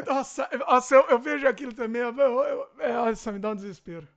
nossa, 0.06 0.48
nossa 0.66 0.94
eu, 0.94 1.02
eu, 1.10 1.18
vejo 1.18 1.46
aquilo 1.46 1.74
também. 1.74 2.00
Eu, 2.00 2.16
eu, 2.16 2.40
eu, 2.42 2.66
é, 2.78 2.92
nossa, 2.92 3.32
me 3.32 3.38
dá 3.38 3.50
um 3.50 3.54
desespero. 3.54 4.08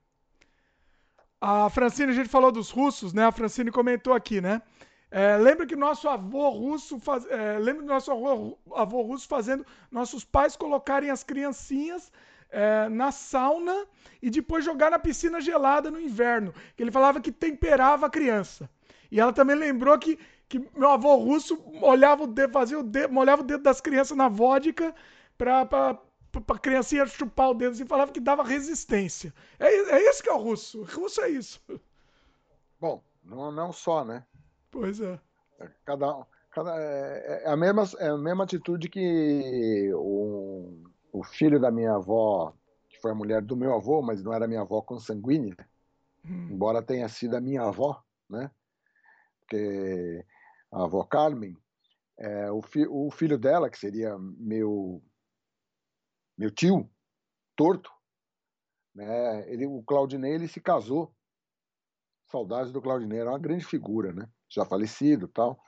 A 1.41 1.69
Francine, 1.69 2.11
a 2.11 2.15
gente 2.15 2.30
falou 2.30 2.51
dos 2.51 2.69
russos, 2.69 3.13
né? 3.13 3.25
A 3.25 3.31
Francine 3.31 3.69
comentou 3.69 4.13
aqui, 4.13 4.39
né? 4.39 4.61
É, 5.11 5.38
lembra 5.38 5.65
que 5.67 5.75
nosso 5.75 6.07
avô 6.09 6.49
russo 6.49 6.97
faz, 6.99 7.25
é, 7.30 7.59
lembra 7.59 7.84
que 7.84 7.88
nosso 7.88 8.11
avô, 8.11 8.57
avô, 8.73 9.01
russo 9.01 9.27
fazendo 9.27 9.63
nossos 9.91 10.23
pais 10.23 10.55
colocarem 10.55 11.11
as 11.11 11.23
criancinhas 11.23 12.11
é, 12.49 12.89
na 12.89 13.11
sauna 13.11 13.85
e 14.21 14.30
depois 14.30 14.65
jogar 14.65 14.89
na 14.89 14.97
piscina 14.97 15.41
gelada 15.41 15.91
no 15.91 15.99
inverno. 15.99 16.53
Que 16.75 16.81
ele 16.81 16.91
falava 16.91 17.19
que 17.19 17.31
temperava 17.31 18.05
a 18.05 18.09
criança. 18.09 18.69
E 19.14 19.19
ela 19.19 19.31
também 19.31 19.56
lembrou 19.56 19.95
que, 19.99 20.18
que 20.49 20.57
meu 20.76 20.90
avô 20.90 21.15
russo 21.18 21.64
olhava 21.84 22.23
o 22.23 22.27
dedo, 22.27 22.52
fazia 22.52 22.80
o 22.80 22.81
dedo, 22.81 23.14
molhava 23.14 23.44
o 23.44 23.45
dedo 23.45 23.61
das 23.61 23.80
crianças 23.80 24.18
na 24.18 24.27
vodka 24.27 24.91
para 25.38 25.99
pra 26.48 26.57
criancinha 26.57 27.06
chupar 27.06 27.52
o 27.52 27.53
dedo 27.53 27.80
e 27.80 27.85
falava 27.85 28.11
que 28.11 28.19
dava 28.19 28.44
resistência. 28.44 29.31
É, 29.60 29.68
é 29.68 30.10
isso 30.10 30.23
que 30.23 30.30
é 30.30 30.34
o 30.34 30.41
russo. 30.41 30.81
O 30.81 30.84
russo 30.84 31.22
é 31.22 31.30
isso. 31.30 31.61
Bom, 32.81 33.03
não, 33.23 33.52
não 33.52 33.72
só, 33.72 34.03
né? 34.03 34.26
Pois 34.72 34.99
é. 34.99 35.19
é 35.60 35.69
cada, 35.85 36.26
cada, 36.49 36.76
é, 36.76 37.44
é, 37.44 37.49
a 37.52 37.56
mesma, 37.56 37.84
é 37.99 38.07
a 38.07 38.18
mesma 38.18 38.45
atitude 38.45 38.90
que 38.90 39.91
o, 39.94 40.73
o 41.11 41.23
filho 41.23 41.60
da 41.60 41.69
minha 41.69 41.94
avó, 41.94 42.52
que 42.90 42.99
foi 42.99 43.11
a 43.11 43.15
mulher 43.15 43.44
do 43.44 43.56
meu 43.56 43.76
avô, 43.76 44.02
mas 44.02 44.23
não 44.23 44.34
era 44.34 44.48
minha 44.48 44.61
avó 44.61 44.81
consanguínea, 44.81 45.56
hum. 46.26 46.48
embora 46.49 46.81
tenha 46.81 47.07
sido 47.07 47.38
a 47.38 47.41
minha 47.41 47.61
avó, 47.61 48.03
né? 48.27 48.49
Porque 49.44 50.26
a 50.72 50.84
avó 50.84 51.03
Carmen, 51.03 51.56
é, 52.18 52.52
o, 52.52 52.61
fi, 52.61 52.86
o 52.90 53.11
filho 53.11 53.38
dela, 53.38 53.70
que 53.70 53.78
seria 53.78 54.18
meu 54.18 55.03
meu 56.38 56.49
tio, 56.49 56.90
torto, 57.56 57.91
né? 58.94 59.52
Ele, 59.52 59.65
o 59.65 59.84
Claudinei 59.84 60.34
ele 60.34 60.48
se 60.48 60.60
casou. 60.60 61.14
Saudades 62.32 62.72
do 62.72 62.82
Claudinei, 62.82 63.20
era 63.20 63.30
uma 63.30 63.40
grande 63.40 63.65
figura, 63.65 64.11
né? 64.11 64.28
Já 64.49 64.65
falecido, 64.65 65.28
tal. 65.28 65.60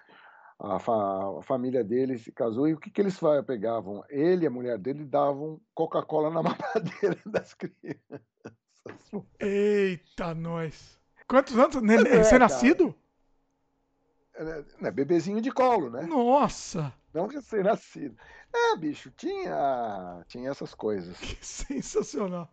A, 0.60 0.80
fa, 0.80 1.40
a 1.40 1.44
família 1.44 1.84
dele 1.84 2.18
se 2.18 2.32
casou 2.32 2.68
e 2.68 2.74
o 2.74 2.80
que 2.80 2.90
que 2.90 3.02
eles 3.02 3.20
pegavam? 3.46 4.04
Ele 4.10 4.46
e 4.46 4.48
a 4.48 4.52
mulher 4.52 4.78
dele 4.78 5.06
davam 5.06 5.62
Coca-Cola 5.74 6.30
na 6.30 6.42
mamadeira 6.42 7.22
das 7.26 7.54
crianças. 7.54 8.22
Eita, 9.40 10.34
nós. 10.34 11.00
Quantos 11.28 11.58
anos? 11.58 11.76
Você 11.76 12.36
é 12.36 12.40
nascido? 12.40 12.96
É, 14.38 14.92
bebezinho 14.92 15.42
de 15.42 15.52
colo, 15.52 15.90
né? 15.90 16.04
Nossa! 16.04 16.94
Não 17.14 17.28
recém-nascido. 17.28 18.18
É, 18.54 18.76
bicho, 18.76 19.12
tinha, 19.12 20.24
tinha 20.28 20.50
essas 20.50 20.74
coisas. 20.74 21.18
Que 21.18 21.46
sensacional. 21.46 22.50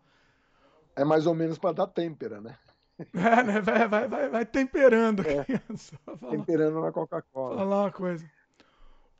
É 0.95 1.05
mais 1.05 1.27
ou 1.27 1.35
menos 1.35 1.59
para 1.59 1.75
dar 1.75 1.87
têmpera, 1.87 2.41
né? 2.41 2.57
É, 3.15 3.43
né? 3.43 3.61
Vai, 3.61 3.89
vai, 3.89 4.09
vai, 4.09 4.29
vai 4.29 4.47
temperando 4.47 5.21
a 5.21 5.31
é. 5.31 5.45
criança. 5.45 5.99
Temperando 6.31 6.81
na 6.81 6.93
Coca-Cola. 6.93 7.57
Falar 7.57 7.83
uma 7.83 7.93
coisa. 7.93 8.31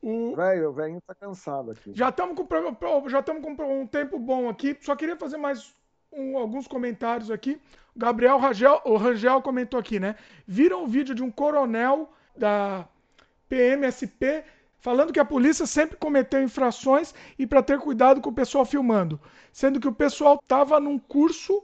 O 0.01 0.35
velho, 0.35 0.69
o 0.69 0.73
velho 0.73 1.01
tá 1.01 1.15
cansado 1.15 1.71
aqui. 1.71 1.91
Já 1.93 2.09
estamos 2.09 2.35
com, 2.35 3.09
já 3.09 3.23
com 3.23 3.81
um 3.81 3.87
tempo 3.87 4.19
bom 4.19 4.49
aqui. 4.49 4.77
Só 4.81 4.95
queria 4.95 5.15
fazer 5.15 5.37
mais 5.37 5.73
um, 6.11 6.37
alguns 6.37 6.67
comentários 6.67 7.31
aqui. 7.31 7.59
O 7.95 7.99
Gabriel 7.99 8.37
Rangel, 8.37 8.81
o 8.85 8.97
Rangel 8.97 9.41
comentou 9.41 9.79
aqui, 9.79 9.99
né? 9.99 10.15
Viram 10.45 10.83
o 10.83 10.87
vídeo 10.87 11.15
de 11.15 11.23
um 11.23 11.31
coronel 11.31 12.11
da 12.35 12.87
PMSP 13.47 14.43
falando 14.79 15.13
que 15.13 15.19
a 15.19 15.25
polícia 15.25 15.65
sempre 15.65 15.95
cometeu 15.95 16.43
infrações 16.43 17.13
e 17.39 17.47
para 17.47 17.63
ter 17.63 17.79
cuidado 17.79 18.19
com 18.19 18.29
o 18.29 18.33
pessoal 18.33 18.65
filmando, 18.65 19.19
sendo 19.51 19.79
que 19.79 19.87
o 19.87 19.93
pessoal 19.93 20.39
estava 20.41 20.77
num 20.79 20.99
curso 20.99 21.63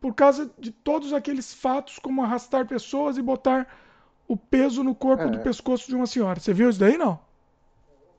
por 0.00 0.14
causa 0.14 0.50
de 0.56 0.70
todos 0.70 1.12
aqueles 1.12 1.52
fatos, 1.52 1.98
como 1.98 2.22
arrastar 2.22 2.66
pessoas 2.66 3.18
e 3.18 3.22
botar 3.22 3.66
o 4.26 4.36
peso 4.36 4.84
no 4.84 4.94
corpo 4.94 5.24
é. 5.24 5.30
do 5.30 5.40
pescoço 5.40 5.88
de 5.88 5.96
uma 5.96 6.06
senhora. 6.06 6.38
Você 6.38 6.54
viu 6.54 6.70
isso 6.70 6.78
daí, 6.78 6.96
não? 6.96 7.18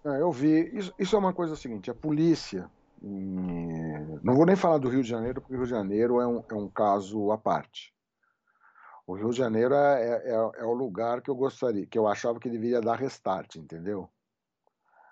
É, 0.04 0.22
eu 0.22 0.32
vi. 0.32 0.70
Isso, 0.74 0.94
isso, 1.00 1.16
é 1.16 1.20
uma 1.20 1.34
coisa 1.34 1.56
seguinte: 1.56 1.90
a 1.90 1.96
polícia. 1.96 2.70
Hum, 3.02 4.20
não 4.22 4.36
vou 4.36 4.46
nem 4.46 4.56
falar 4.56 4.78
do 4.78 4.90
Rio 4.90 5.02
de 5.02 5.10
Janeiro, 5.10 5.40
porque 5.42 5.54
o 5.54 5.58
Rio 5.58 5.66
de 5.66 5.72
Janeiro 5.72 6.20
é 6.20 6.28
um, 6.28 6.44
é 6.52 6.54
um 6.54 6.68
caso 6.68 7.32
à 7.32 7.38
parte. 7.38 7.94
O 9.12 9.16
Rio 9.16 9.30
de 9.30 9.38
Janeiro 9.38 9.74
é, 9.74 10.02
é, 10.02 10.30
é, 10.30 10.62
é 10.62 10.66
o 10.66 10.72
lugar 10.72 11.22
que 11.22 11.30
eu 11.30 11.36
gostaria, 11.36 11.86
que 11.86 12.00
eu 12.00 12.08
achava 12.08 12.40
que 12.40 12.50
deveria 12.50 12.80
dar 12.80 12.96
restart, 12.96 13.58
entendeu? 13.58 14.08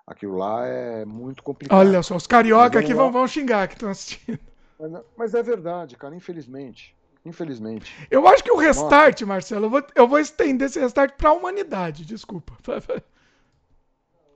Aquilo 0.08 0.38
lá 0.38 0.66
é 0.66 1.04
muito 1.04 1.44
complicado. 1.44 1.78
Olha 1.78 2.02
só, 2.02 2.16
os 2.16 2.26
carioca 2.26 2.80
aqui 2.80 2.94
vão, 2.94 3.12
vão 3.12 3.28
xingar 3.28 3.68
que 3.68 3.74
estão 3.74 3.90
assistindo. 3.90 4.40
Mas, 4.80 5.04
mas, 5.18 5.34
é 5.34 5.44
verdade, 5.44 5.98
cara, 5.98 6.16
infelizmente. 6.16 6.96
Infelizmente. 7.26 8.08
Eu 8.10 8.26
acho 8.26 8.42
que 8.42 8.52
o 8.52 8.56
restart, 8.56 9.20
Nossa. 9.20 9.26
Marcelo, 9.26 9.66
eu 9.66 9.70
vou, 9.70 9.84
eu 9.94 10.08
vou 10.08 10.20
estender 10.20 10.68
esse 10.68 10.80
restart 10.80 11.18
para 11.18 11.32
a 11.32 11.34
humanidade, 11.34 12.06
desculpa. 12.06 12.54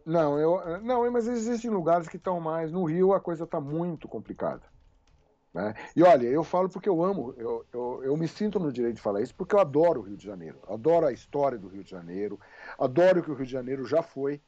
Não, 0.05 0.37
eu, 0.37 0.81
não, 0.81 1.09
mas 1.09 1.25
existem 1.25 1.71
lugares 1.71 2.09
que 2.09 2.17
estão 2.17 2.37
mais. 2.41 2.69
No 2.69 2.83
Rio 2.83 3.13
a 3.13 3.21
coisa 3.21 3.45
está 3.45 3.61
muito 3.61 4.09
complicada. 4.09 4.72
Né? 5.53 5.73
E 5.95 6.01
olha, 6.01 6.25
eu 6.25 6.43
falo 6.43 6.67
porque 6.67 6.89
eu 6.89 7.03
amo, 7.03 7.33
eu, 7.37 7.63
eu, 7.71 8.03
eu, 8.03 8.17
me 8.17 8.27
sinto 8.27 8.59
no 8.59 8.71
direito 8.71 8.95
de 8.95 9.01
falar 9.01 9.21
isso, 9.21 9.35
porque 9.35 9.53
eu 9.53 9.59
adoro 9.59 9.99
o 9.99 10.03
Rio 10.03 10.17
de 10.17 10.25
Janeiro, 10.25 10.59
adoro 10.67 11.05
a 11.05 11.11
história 11.11 11.59
do 11.59 11.67
Rio 11.67 11.83
de 11.83 11.91
Janeiro, 11.91 12.39
adoro 12.79 13.19
o 13.19 13.23
que 13.23 13.29
o 13.29 13.35
Rio 13.35 13.45
de 13.45 13.51
Janeiro 13.51 13.85
já 13.85 14.01
foi. 14.01 14.41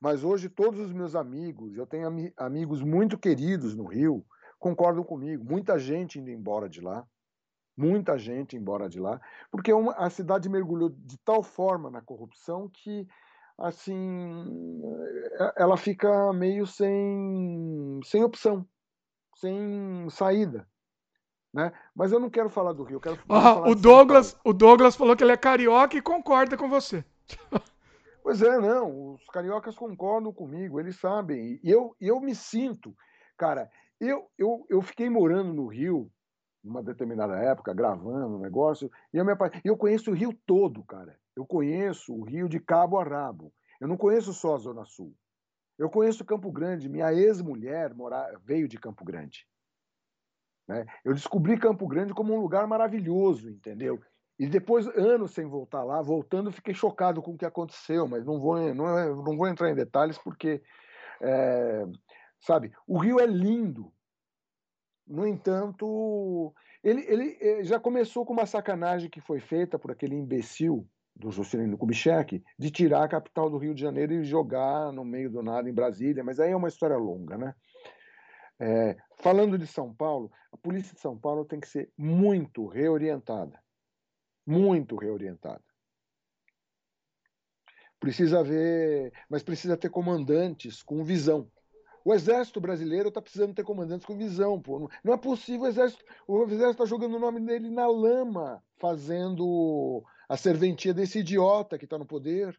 Mas 0.00 0.24
hoje 0.24 0.48
todos 0.48 0.80
os 0.80 0.92
meus 0.92 1.14
amigos, 1.14 1.76
eu 1.76 1.86
tenho 1.86 2.06
am 2.06 2.32
amigos 2.36 2.82
muito 2.82 3.18
queridos 3.18 3.74
no 3.74 3.84
Rio, 3.84 4.24
concordam 4.58 5.04
comigo. 5.04 5.44
Muita 5.44 5.78
gente 5.78 6.18
indo 6.18 6.30
embora 6.30 6.68
de 6.68 6.80
lá, 6.80 7.06
muita 7.76 8.16
gente 8.16 8.56
embora 8.56 8.88
de 8.88 8.98
lá, 8.98 9.20
porque 9.50 9.72
uma, 9.72 9.92
a 9.92 10.08
cidade 10.08 10.48
mergulhou 10.48 10.88
de 10.88 11.18
tal 11.18 11.42
forma 11.42 11.90
na 11.90 12.00
corrupção 12.00 12.70
que 12.72 13.06
assim 13.58 14.82
é, 15.38 15.62
ela 15.62 15.76
fica 15.76 16.32
meio 16.32 16.66
sem 16.66 18.00
sem 18.04 18.24
opção, 18.24 18.66
sem 19.36 20.08
saída. 20.10 20.68
Né? 21.52 21.72
Mas 21.94 22.10
eu 22.10 22.18
não 22.18 22.28
quero 22.28 22.50
falar 22.50 22.72
do 22.72 22.82
Rio, 22.82 22.96
eu 22.96 23.00
quero 23.00 23.18
ah, 23.28 23.54
falar 23.54 23.68
o 23.68 23.74
Douglas, 23.74 24.36
o 24.44 24.52
Douglas 24.52 24.96
falou 24.96 25.16
que 25.16 25.22
ele 25.22 25.32
é 25.32 25.36
carioca 25.36 25.96
e 25.96 26.02
concorda 26.02 26.56
com 26.56 26.68
você. 26.68 27.04
Pois 28.24 28.40
é, 28.40 28.58
não, 28.58 29.12
os 29.12 29.26
cariocas 29.26 29.76
concordam 29.76 30.32
comigo, 30.32 30.80
eles 30.80 30.98
sabem. 30.98 31.60
E 31.62 31.70
eu, 31.70 31.94
eu 32.00 32.18
me 32.22 32.34
sinto, 32.34 32.96
cara, 33.36 33.70
eu, 34.00 34.30
eu, 34.38 34.64
eu 34.70 34.80
fiquei 34.80 35.10
morando 35.10 35.52
no 35.52 35.66
Rio 35.66 36.10
numa 36.64 36.82
determinada 36.82 37.36
época, 37.36 37.74
gravando 37.74 38.36
um 38.36 38.40
negócio, 38.40 38.90
e 39.12 39.18
eu, 39.18 39.24
me, 39.24 39.32
eu 39.62 39.76
conheço 39.76 40.10
o 40.10 40.14
Rio 40.14 40.32
todo, 40.46 40.82
cara. 40.84 41.14
Eu 41.36 41.44
conheço 41.44 42.14
o 42.14 42.24
Rio 42.24 42.48
de 42.48 42.58
cabo 42.58 42.98
a 42.98 43.04
rabo. 43.04 43.52
Eu 43.78 43.86
não 43.86 43.96
conheço 43.98 44.32
só 44.32 44.54
a 44.54 44.58
Zona 44.58 44.84
Sul. 44.86 45.14
Eu 45.78 45.90
conheço 45.90 46.24
Campo 46.24 46.50
Grande. 46.50 46.88
Minha 46.88 47.12
ex-mulher 47.12 47.92
veio 48.42 48.68
de 48.68 48.78
Campo 48.78 49.04
Grande. 49.04 49.46
Né? 50.68 50.86
Eu 51.04 51.12
descobri 51.12 51.58
Campo 51.58 51.86
Grande 51.86 52.14
como 52.14 52.34
um 52.34 52.40
lugar 52.40 52.66
maravilhoso, 52.66 53.50
entendeu? 53.50 54.00
E 54.38 54.46
depois, 54.46 54.86
anos 54.88 55.32
sem 55.32 55.46
voltar 55.46 55.84
lá, 55.84 56.02
voltando, 56.02 56.50
fiquei 56.50 56.74
chocado 56.74 57.22
com 57.22 57.32
o 57.32 57.38
que 57.38 57.44
aconteceu, 57.44 58.08
mas 58.08 58.24
não 58.24 58.40
vou, 58.40 58.74
não, 58.74 58.98
é, 58.98 59.08
não 59.08 59.36
vou 59.36 59.46
entrar 59.46 59.70
em 59.70 59.74
detalhes 59.74 60.18
porque, 60.18 60.60
é, 61.20 61.84
sabe, 62.40 62.72
o 62.86 62.98
Rio 62.98 63.20
é 63.20 63.26
lindo. 63.26 63.92
No 65.06 65.26
entanto, 65.26 66.52
ele, 66.82 67.02
ele 67.06 67.38
eh, 67.40 67.62
já 67.62 67.78
começou 67.78 68.24
com 68.24 68.32
uma 68.32 68.46
sacanagem 68.46 69.10
que 69.10 69.20
foi 69.20 69.38
feita 69.38 69.78
por 69.78 69.90
aquele 69.90 70.14
imbecil 70.14 70.88
do 71.14 71.30
Juscelino 71.30 71.78
Kubitschek 71.78 72.42
de 72.58 72.70
tirar 72.70 73.04
a 73.04 73.08
capital 73.08 73.48
do 73.48 73.58
Rio 73.58 73.74
de 73.74 73.80
Janeiro 73.80 74.12
e 74.14 74.24
jogar 74.24 74.92
no 74.92 75.04
meio 75.04 75.30
do 75.30 75.42
nada 75.42 75.68
em 75.68 75.74
Brasília, 75.74 76.24
mas 76.24 76.40
aí 76.40 76.50
é 76.50 76.56
uma 76.56 76.68
história 76.68 76.96
longa, 76.96 77.38
né? 77.38 77.54
É, 78.58 78.96
falando 79.18 79.58
de 79.58 79.66
São 79.66 79.92
Paulo, 79.92 80.30
a 80.52 80.56
polícia 80.56 80.94
de 80.94 81.00
São 81.00 81.18
Paulo 81.18 81.44
tem 81.44 81.60
que 81.60 81.68
ser 81.68 81.90
muito 81.96 82.66
reorientada 82.66 83.64
muito 84.46 84.96
reorientada. 84.96 85.62
Precisa 87.98 88.40
haver, 88.40 89.12
mas 89.30 89.42
precisa 89.42 89.76
ter 89.76 89.88
comandantes 89.88 90.82
com 90.82 91.02
visão. 91.02 91.50
O 92.04 92.12
exército 92.12 92.60
brasileiro 92.60 93.08
está 93.08 93.22
precisando 93.22 93.54
ter 93.54 93.64
comandantes 93.64 94.06
com 94.06 94.16
visão. 94.16 94.60
Pô. 94.60 94.90
Não 95.02 95.14
é 95.14 95.16
possível 95.16 95.62
o 95.62 95.66
exército. 95.66 96.04
O 96.28 96.42
exército 96.44 96.70
está 96.72 96.84
jogando 96.84 97.16
o 97.16 97.20
nome 97.20 97.40
dele 97.40 97.70
na 97.70 97.86
lama, 97.86 98.62
fazendo 98.76 100.04
a 100.34 100.36
serventia 100.36 100.92
desse 100.92 101.20
idiota 101.20 101.78
que 101.78 101.84
está 101.84 101.96
no 101.96 102.04
poder. 102.04 102.58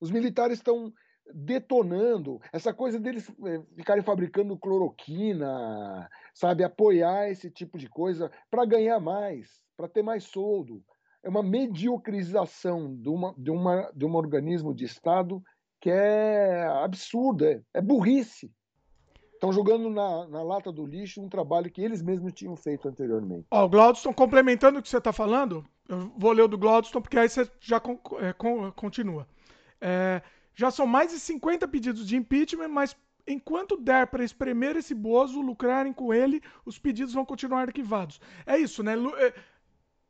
Os 0.00 0.10
militares 0.10 0.58
estão 0.58 0.92
detonando 1.32 2.40
essa 2.52 2.74
coisa 2.74 2.98
deles 2.98 3.30
eh, 3.46 3.62
ficarem 3.76 4.02
fabricando 4.02 4.58
cloroquina, 4.58 6.10
sabe, 6.34 6.64
apoiar 6.64 7.30
esse 7.30 7.48
tipo 7.48 7.78
de 7.78 7.88
coisa 7.88 8.28
para 8.50 8.64
ganhar 8.64 8.98
mais 8.98 9.62
para 9.76 9.88
ter 9.88 10.02
mais 10.02 10.24
soldo. 10.24 10.84
É 11.22 11.28
uma 11.28 11.44
mediocrização 11.44 12.96
de, 12.96 13.08
uma, 13.08 13.32
de, 13.38 13.50
uma, 13.52 13.92
de 13.94 14.04
um 14.04 14.16
organismo 14.16 14.74
de 14.74 14.84
Estado 14.84 15.40
que 15.80 15.90
é 15.90 16.66
absurda, 16.82 17.52
é, 17.52 17.62
é 17.74 17.80
burrice. 17.80 18.52
Estão 19.42 19.52
jogando 19.52 19.90
na, 19.90 20.24
na, 20.28 20.40
lata 20.40 20.70
do 20.70 20.86
lixo 20.86 21.20
um 21.20 21.28
trabalho 21.28 21.68
que 21.68 21.82
eles 21.82 22.00
mesmos 22.00 22.32
tinham 22.32 22.54
feito 22.54 22.88
anteriormente. 22.88 23.44
Ó, 23.50 23.64
o 23.64 23.68
Glaudston, 23.68 24.14
complementando 24.14 24.78
o 24.78 24.82
que 24.82 24.88
você 24.88 24.98
está 24.98 25.12
falando, 25.12 25.64
eu 25.88 26.12
vou 26.16 26.30
ler 26.30 26.42
o 26.42 26.48
do 26.48 26.56
Glaudston, 26.56 27.02
porque 27.02 27.18
aí 27.18 27.28
você 27.28 27.50
já 27.58 27.80
con 27.80 27.98
é, 28.20 28.32
con 28.32 28.70
continua. 28.70 29.26
É, 29.80 30.22
já 30.54 30.70
são 30.70 30.86
mais 30.86 31.10
de 31.10 31.18
50 31.18 31.66
pedidos 31.66 32.06
de 32.06 32.16
impeachment, 32.16 32.68
mas 32.68 32.96
enquanto 33.26 33.76
der 33.76 34.06
para 34.06 34.22
espremer 34.22 34.76
esse 34.76 34.94
bozo, 34.94 35.40
lucrarem 35.40 35.92
com 35.92 36.14
ele, 36.14 36.40
os 36.64 36.78
pedidos 36.78 37.12
vão 37.12 37.24
continuar 37.24 37.62
arquivados. 37.62 38.20
É 38.46 38.56
isso, 38.56 38.80
né? 38.84 38.94
É, 38.94 39.34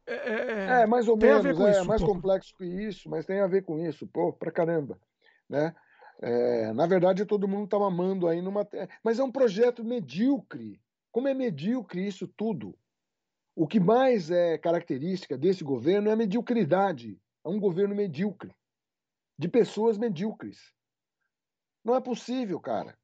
é, 0.09 0.15
é, 0.15 0.83
é, 0.83 0.87
mais 0.87 1.09
ou 1.09 1.17
menos, 1.17 1.47
é 1.47 1.71
isso, 1.71 1.87
mais 1.87 2.03
complexo 2.03 2.55
que 2.55 2.67
isso, 2.67 3.09
mas 3.09 3.25
tem 3.25 3.41
a 3.41 3.47
ver 3.47 3.65
com 3.65 3.79
isso, 3.79 4.07
pô, 4.07 4.31
pra 4.31 4.53
caramba, 4.53 5.01
né? 5.49 5.75
É, 6.23 6.73
na 6.73 6.87
verdade, 6.87 7.27
todo 7.27 7.49
mundo 7.49 7.65
está 7.65 7.79
mamando 7.79 8.29
aí 8.29 8.41
numa. 8.41 8.67
Mas 9.03 9.19
é 9.19 9.25
um 9.25 9.33
projeto 9.33 9.85
medíocre. 9.85 10.81
Como 11.11 11.27
é 11.27 11.35
medíocre 11.35 12.07
isso 12.07 12.29
tudo? 12.29 12.79
O 13.57 13.67
que 13.67 13.81
mais 13.81 14.31
é 14.31 14.57
característica 14.57 15.37
desse 15.37 15.65
governo 15.65 16.09
é 16.09 16.13
a 16.13 16.17
mediocridade. 16.17 17.21
É 17.45 17.49
um 17.49 17.59
governo 17.59 17.95
medíocre, 17.95 18.55
de 19.37 19.49
pessoas 19.49 19.99
medíocres. 19.99 20.73
Não 21.85 21.97
é 21.97 22.01
possível, 22.01 22.61
cara. 22.61 22.97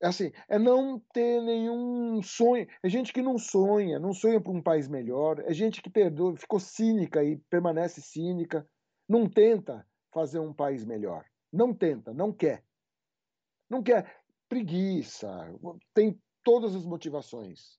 É 0.00 0.06
assim, 0.06 0.30
é 0.48 0.56
não 0.56 1.00
ter 1.12 1.42
nenhum 1.42 2.22
sonho. 2.22 2.66
É 2.80 2.88
gente 2.88 3.12
que 3.12 3.22
não 3.22 3.38
sonha, 3.38 3.98
não 3.98 4.12
sonha 4.12 4.40
para 4.40 4.52
um 4.52 4.62
país 4.62 4.86
melhor. 4.88 5.40
É 5.40 5.52
gente 5.52 5.82
que 5.82 5.90
perdoa, 5.90 6.36
ficou 6.36 6.60
cínica 6.60 7.24
e 7.24 7.38
permanece 7.50 8.00
cínica. 8.00 8.64
Não 9.08 9.28
tenta 9.28 9.84
fazer 10.12 10.38
um 10.38 10.54
país 10.54 10.84
melhor. 10.84 11.24
Não 11.56 11.72
tenta, 11.72 12.12
não 12.12 12.30
quer. 12.30 12.62
Não 13.68 13.82
quer. 13.82 14.20
Preguiça, 14.46 15.28
tem 15.94 16.20
todas 16.44 16.74
as 16.74 16.84
motivações. 16.84 17.78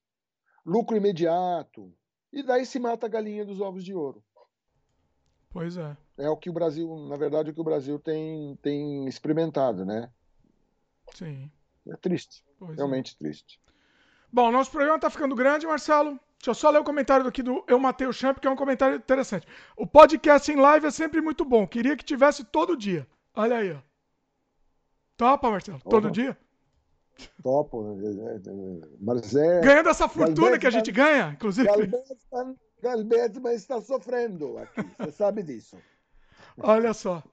Lucro 0.65 0.97
imediato. 0.97 1.93
E 2.33 2.41
daí 2.41 2.65
se 2.65 2.79
mata 2.79 3.05
a 3.05 3.09
galinha 3.09 3.45
dos 3.45 3.61
ovos 3.61 3.85
de 3.85 3.93
ouro. 3.93 4.23
Pois 5.51 5.77
é. 5.77 5.95
É 6.17 6.29
o 6.29 6.35
que 6.35 6.49
o 6.49 6.53
Brasil, 6.53 7.07
na 7.07 7.15
verdade, 7.15 7.51
o 7.51 7.53
que 7.53 7.61
o 7.61 7.63
Brasil 7.63 7.99
tem, 7.99 8.55
tem 8.63 9.07
experimentado, 9.07 9.85
né? 9.85 10.11
Sim. 11.13 11.49
É 11.87 11.95
triste. 11.95 12.43
Pois 12.57 12.71
é. 12.71 12.75
realmente 12.75 13.13
é. 13.13 13.17
triste. 13.19 13.61
Bom, 14.33 14.51
nosso 14.51 14.71
programa 14.71 14.97
está 14.97 15.09
ficando 15.09 15.35
grande, 15.35 15.67
Marcelo. 15.67 16.19
Deixa 16.39 16.49
eu 16.49 16.55
só 16.55 16.69
ler 16.71 16.79
o 16.79 16.83
comentário 16.83 17.27
aqui 17.27 17.43
do 17.43 17.63
Eu 17.67 17.79
Matei 17.79 18.07
o 18.07 18.13
Champ, 18.13 18.39
que 18.39 18.47
é 18.47 18.51
um 18.51 18.55
comentário 18.55 18.97
interessante. 18.97 19.47
O 19.75 19.85
podcast 19.85 20.51
em 20.51 20.55
live 20.55 20.87
é 20.87 20.91
sempre 20.91 21.21
muito 21.21 21.45
bom. 21.45 21.67
Queria 21.67 21.95
que 21.95 22.03
tivesse 22.03 22.43
todo 22.43 22.75
dia. 22.75 23.07
Olha 23.37 23.57
aí, 23.57 23.71
ó. 23.71 23.77
Topa, 25.15 25.51
Marcelo? 25.51 25.79
Todo 25.81 26.09
dia? 26.09 26.35
Topo. 27.43 27.95
Mas 28.99 29.35
é... 29.35 29.61
Ganhando 29.61 29.89
essa 29.89 30.09
fortuna 30.09 30.57
que 30.57 30.65
a 30.65 30.71
gente 30.71 30.91
ganha, 30.91 31.29
inclusive. 31.33 31.69
Galbetman 32.81 33.53
está 33.53 33.79
sofrendo 33.79 34.57
aqui. 34.57 34.81
Você 34.97 35.11
sabe 35.11 35.43
disso. 35.43 35.77
Olha 36.57 36.93
só. 36.95 37.23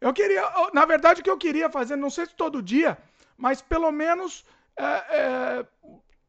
Eu 0.00 0.12
queria, 0.14 0.42
na 0.72 0.86
verdade, 0.86 1.20
o 1.20 1.24
que 1.24 1.30
eu 1.30 1.38
queria 1.38 1.68
fazer, 1.68 1.96
não 1.96 2.10
sei 2.10 2.26
se 2.26 2.34
todo 2.34 2.62
dia, 2.62 2.96
mas 3.36 3.60
pelo 3.60 3.92
menos 3.92 4.44
é, 4.76 4.84
é, 4.84 5.66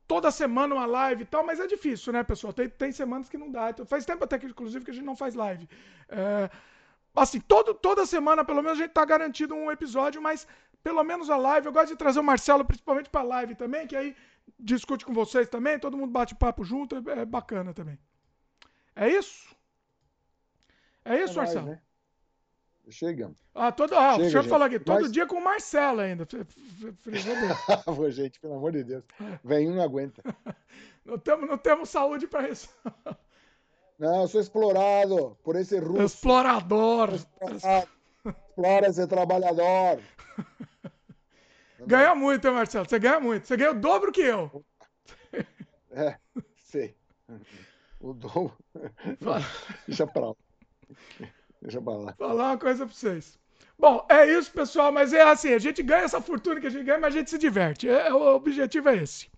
toda 0.06 0.32
semana 0.32 0.76
uma 0.76 0.86
live 0.86 1.24
e 1.24 1.26
tal, 1.26 1.45
mas 1.45 1.62
é 1.62 1.66
difícil, 1.66 2.12
né, 2.12 2.24
pessoal? 2.24 2.52
Tem, 2.54 2.68
tem 2.70 2.91
semanas 2.91 3.30
que 3.30 3.38
não 3.38 3.50
dá. 3.50 3.70
Então, 3.70 3.86
faz 3.86 4.06
tempo 4.06 4.26
até 4.26 4.38
que, 4.38 4.45
inclusive, 4.45 4.84
que 4.84 4.91
a 4.91 4.94
gente 4.94 5.06
não 5.06 5.16
faz 5.16 5.34
live. 5.34 5.68
É, 6.10 6.50
assim, 7.15 7.40
todo, 7.40 7.73
toda 7.73 8.06
semana, 8.06 8.44
pelo 8.44 8.61
menos, 8.61 8.80
a 8.80 8.81
gente 8.81 8.94
tá 8.94 9.06
garantido 9.06 9.53
um 9.53 9.72
episódio, 9.72 10.22
mas 10.22 10.48
pelo 10.84 11.03
menos 11.03 11.30
a 11.30 11.38
live. 11.38 11.68
Eu 11.68 11.73
gosto 11.73 11.90
de 11.90 11.95
trazer 11.95 12.19
o 12.19 12.23
Marcelo, 12.23 12.65
principalmente 12.65 13.10
pra 13.10 13.23
live 13.23 13.56
também, 13.56 13.88
que 13.88 13.95
aí 13.95 14.15
discute 14.60 15.06
com 15.06 15.14
vocês 15.14 15.48
também, 15.48 15.80
todo 15.80 15.98
mundo 15.98 16.11
bate 16.11 16.35
papo 16.35 16.64
junto, 16.64 16.98
é, 17.10 17.22
é 17.22 17.26
bacana 17.26 17.73
também. 17.73 17.98
É 18.95 19.10
isso? 19.10 19.56
É 21.06 21.22
isso, 21.23 21.34
é 21.34 21.44
Marcelo? 21.44 21.68
Né? 21.68 21.81
Chega. 22.90 23.34
Ah, 23.56 23.72
todo, 23.72 23.95
ah 23.95 24.15
Chega, 24.15 24.27
o 24.27 24.31
senhor 24.31 24.44
falou 24.44 24.68
aqui, 24.68 24.80
todo 24.80 25.03
Mas... 25.03 25.11
dia 25.11 25.26
com 25.26 25.38
o 25.38 25.44
Marcelo 25.44 26.02
ainda. 26.02 26.26
Pô, 27.85 28.10
gente, 28.10 28.40
pelo 28.40 28.56
amor 28.56 28.73
de 28.73 28.84
Deus. 28.84 29.03
Vem 29.44 29.69
um 29.69 29.76
não 29.76 29.84
aguenta. 29.84 30.22
não, 31.06 31.18
temos, 31.18 31.49
não 31.49 31.57
temos 31.57 31.90
saúde 31.90 32.27
para 32.27 32.49
isso. 32.49 32.69
não, 33.99 34.22
eu 34.22 34.28
sou 34.28 34.41
explorado 34.41 35.38
por 35.44 35.56
esse 35.56 35.78
russo. 35.80 36.03
Explorador. 36.03 37.10
Explora 37.14 38.88
esse 38.88 39.07
trabalhador. 39.07 39.99
ganha 41.86 42.15
muito, 42.15 42.48
hein, 42.48 42.53
Marcelo? 42.53 42.88
Você 42.88 42.99
ganha 42.99 43.20
muito. 43.20 43.48
Você 43.48 43.57
ganha 43.57 43.72
o 43.72 43.80
dobro 43.80 44.11
que 44.11 44.22
eu. 44.22 44.64
É, 45.95 46.18
sei. 46.57 46.95
O 47.99 48.14
dobro. 48.14 48.57
Deixa 49.88 50.07
pra 50.07 50.30
lá. 50.30 50.36
Deixa 51.61 51.78
eu 51.78 51.84
falar. 51.84 52.15
Falar 52.15 52.48
uma 52.49 52.57
coisa 52.57 52.86
pra 52.88 52.95
vocês. 52.95 53.40
Bom, 53.78 54.06
é 54.10 54.26
isso, 54.26 54.52
pessoal, 54.52 54.91
mas 54.91 55.14
é 55.14 55.22
assim, 55.22 55.53
a 55.53 55.60
gente 55.60 55.84
ganha 55.84 56.03
essa 56.03 56.20
fortuna 56.20 56.60
que 56.60 56.68
a 56.68 56.70
gente 56.70 56.84
ganha, 56.84 56.99
mas 56.99 57.14
a 57.14 57.18
gente 57.18 57.30
se 57.30 57.38
diverte. 57.38 57.88
É, 57.88 58.11
o 58.14 58.36
objetivo 58.36 58.90
é 58.90 58.98
esse. 58.98 59.30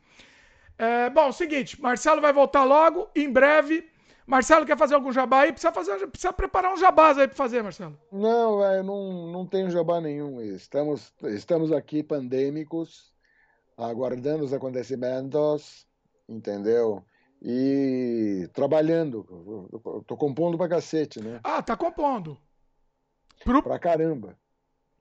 É, 0.78 1.10
bom, 1.10 1.32
seguinte, 1.32 1.82
Marcelo 1.82 2.22
vai 2.22 2.32
voltar 2.32 2.64
logo, 2.64 3.10
em 3.16 3.32
breve. 3.32 3.90
Marcelo 4.26 4.66
quer 4.66 4.78
fazer 4.78 4.96
algum 4.96 5.12
jabá 5.12 5.42
aí? 5.42 5.52
Precisa, 5.52 5.72
fazer, 5.72 6.08
precisa 6.08 6.34
preparar 6.34 6.74
um 6.74 6.78
jabás 6.78 7.18
aí 7.18 7.28
para 7.28 7.36
fazer, 7.36 7.62
Marcelo. 7.62 7.98
Não, 8.12 8.64
é, 8.64 8.82
não, 8.82 9.28
não 9.32 9.46
tenho 9.46 9.70
jabá 9.70 10.02
nenhum. 10.02 10.42
Estamos, 10.42 11.14
estamos 11.24 11.72
aqui 11.72 12.02
pandêmicos, 12.02 13.14
aguardando 13.78 14.44
os 14.44 14.54
acontecimentos, 14.54 15.86
entendeu? 16.28 17.04
e 17.48 18.50
trabalhando. 18.54 19.24
Tô 20.08 20.18
compondo 20.18 20.58
pra 20.58 20.68
cacete, 20.68 21.22
né? 21.22 21.40
Ah, 21.44 21.62
tá 21.62 21.78
compondo. 21.78 22.38
Pro... 23.44 23.62
Pra 23.62 23.78
caramba. 23.78 24.36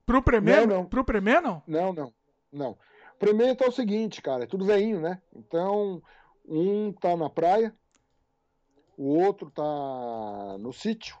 Pro 0.05 0.21
Premiere? 0.21 0.67
Não, 0.67 0.77
não. 0.77 0.85
Pro 0.85 1.03
Premiere, 1.03 1.41
não? 1.41 1.63
Não, 1.65 1.91
não. 1.91 2.13
Não. 2.51 2.71
O 2.71 3.17
Premiere 3.17 3.57
é 3.59 3.67
o 3.67 3.71
seguinte, 3.71 4.21
cara, 4.21 4.43
é 4.43 4.47
tudo 4.47 4.65
veinho, 4.65 5.01
né? 5.01 5.19
Então, 5.33 6.01
Um 6.47 6.93
tá 6.93 7.17
na 7.17 7.29
praia, 7.29 7.73
o 8.97 9.19
outro 9.19 9.49
tá 9.51 10.57
no 10.59 10.71
sítio. 10.73 11.17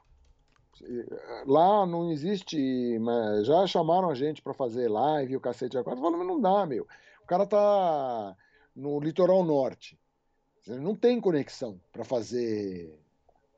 Lá 1.45 1.85
não 1.85 2.11
existe, 2.11 2.99
mas 2.99 3.47
já 3.47 3.65
chamaram 3.65 4.09
a 4.09 4.15
gente 4.15 4.41
para 4.41 4.53
fazer 4.53 4.89
live, 4.89 5.37
o 5.37 5.41
cacete 5.41 5.77
a 5.77 5.83
quatro, 5.83 6.01
falando, 6.01 6.23
não 6.23 6.39
dá, 6.39 6.65
meu. 6.65 6.87
O 7.23 7.25
cara 7.25 7.45
tá 7.45 8.35
no 8.75 8.99
litoral 8.99 9.43
norte. 9.43 9.97
Não 10.67 10.95
tem 10.95 11.21
conexão 11.21 11.79
para 11.91 12.03
fazer 12.03 12.99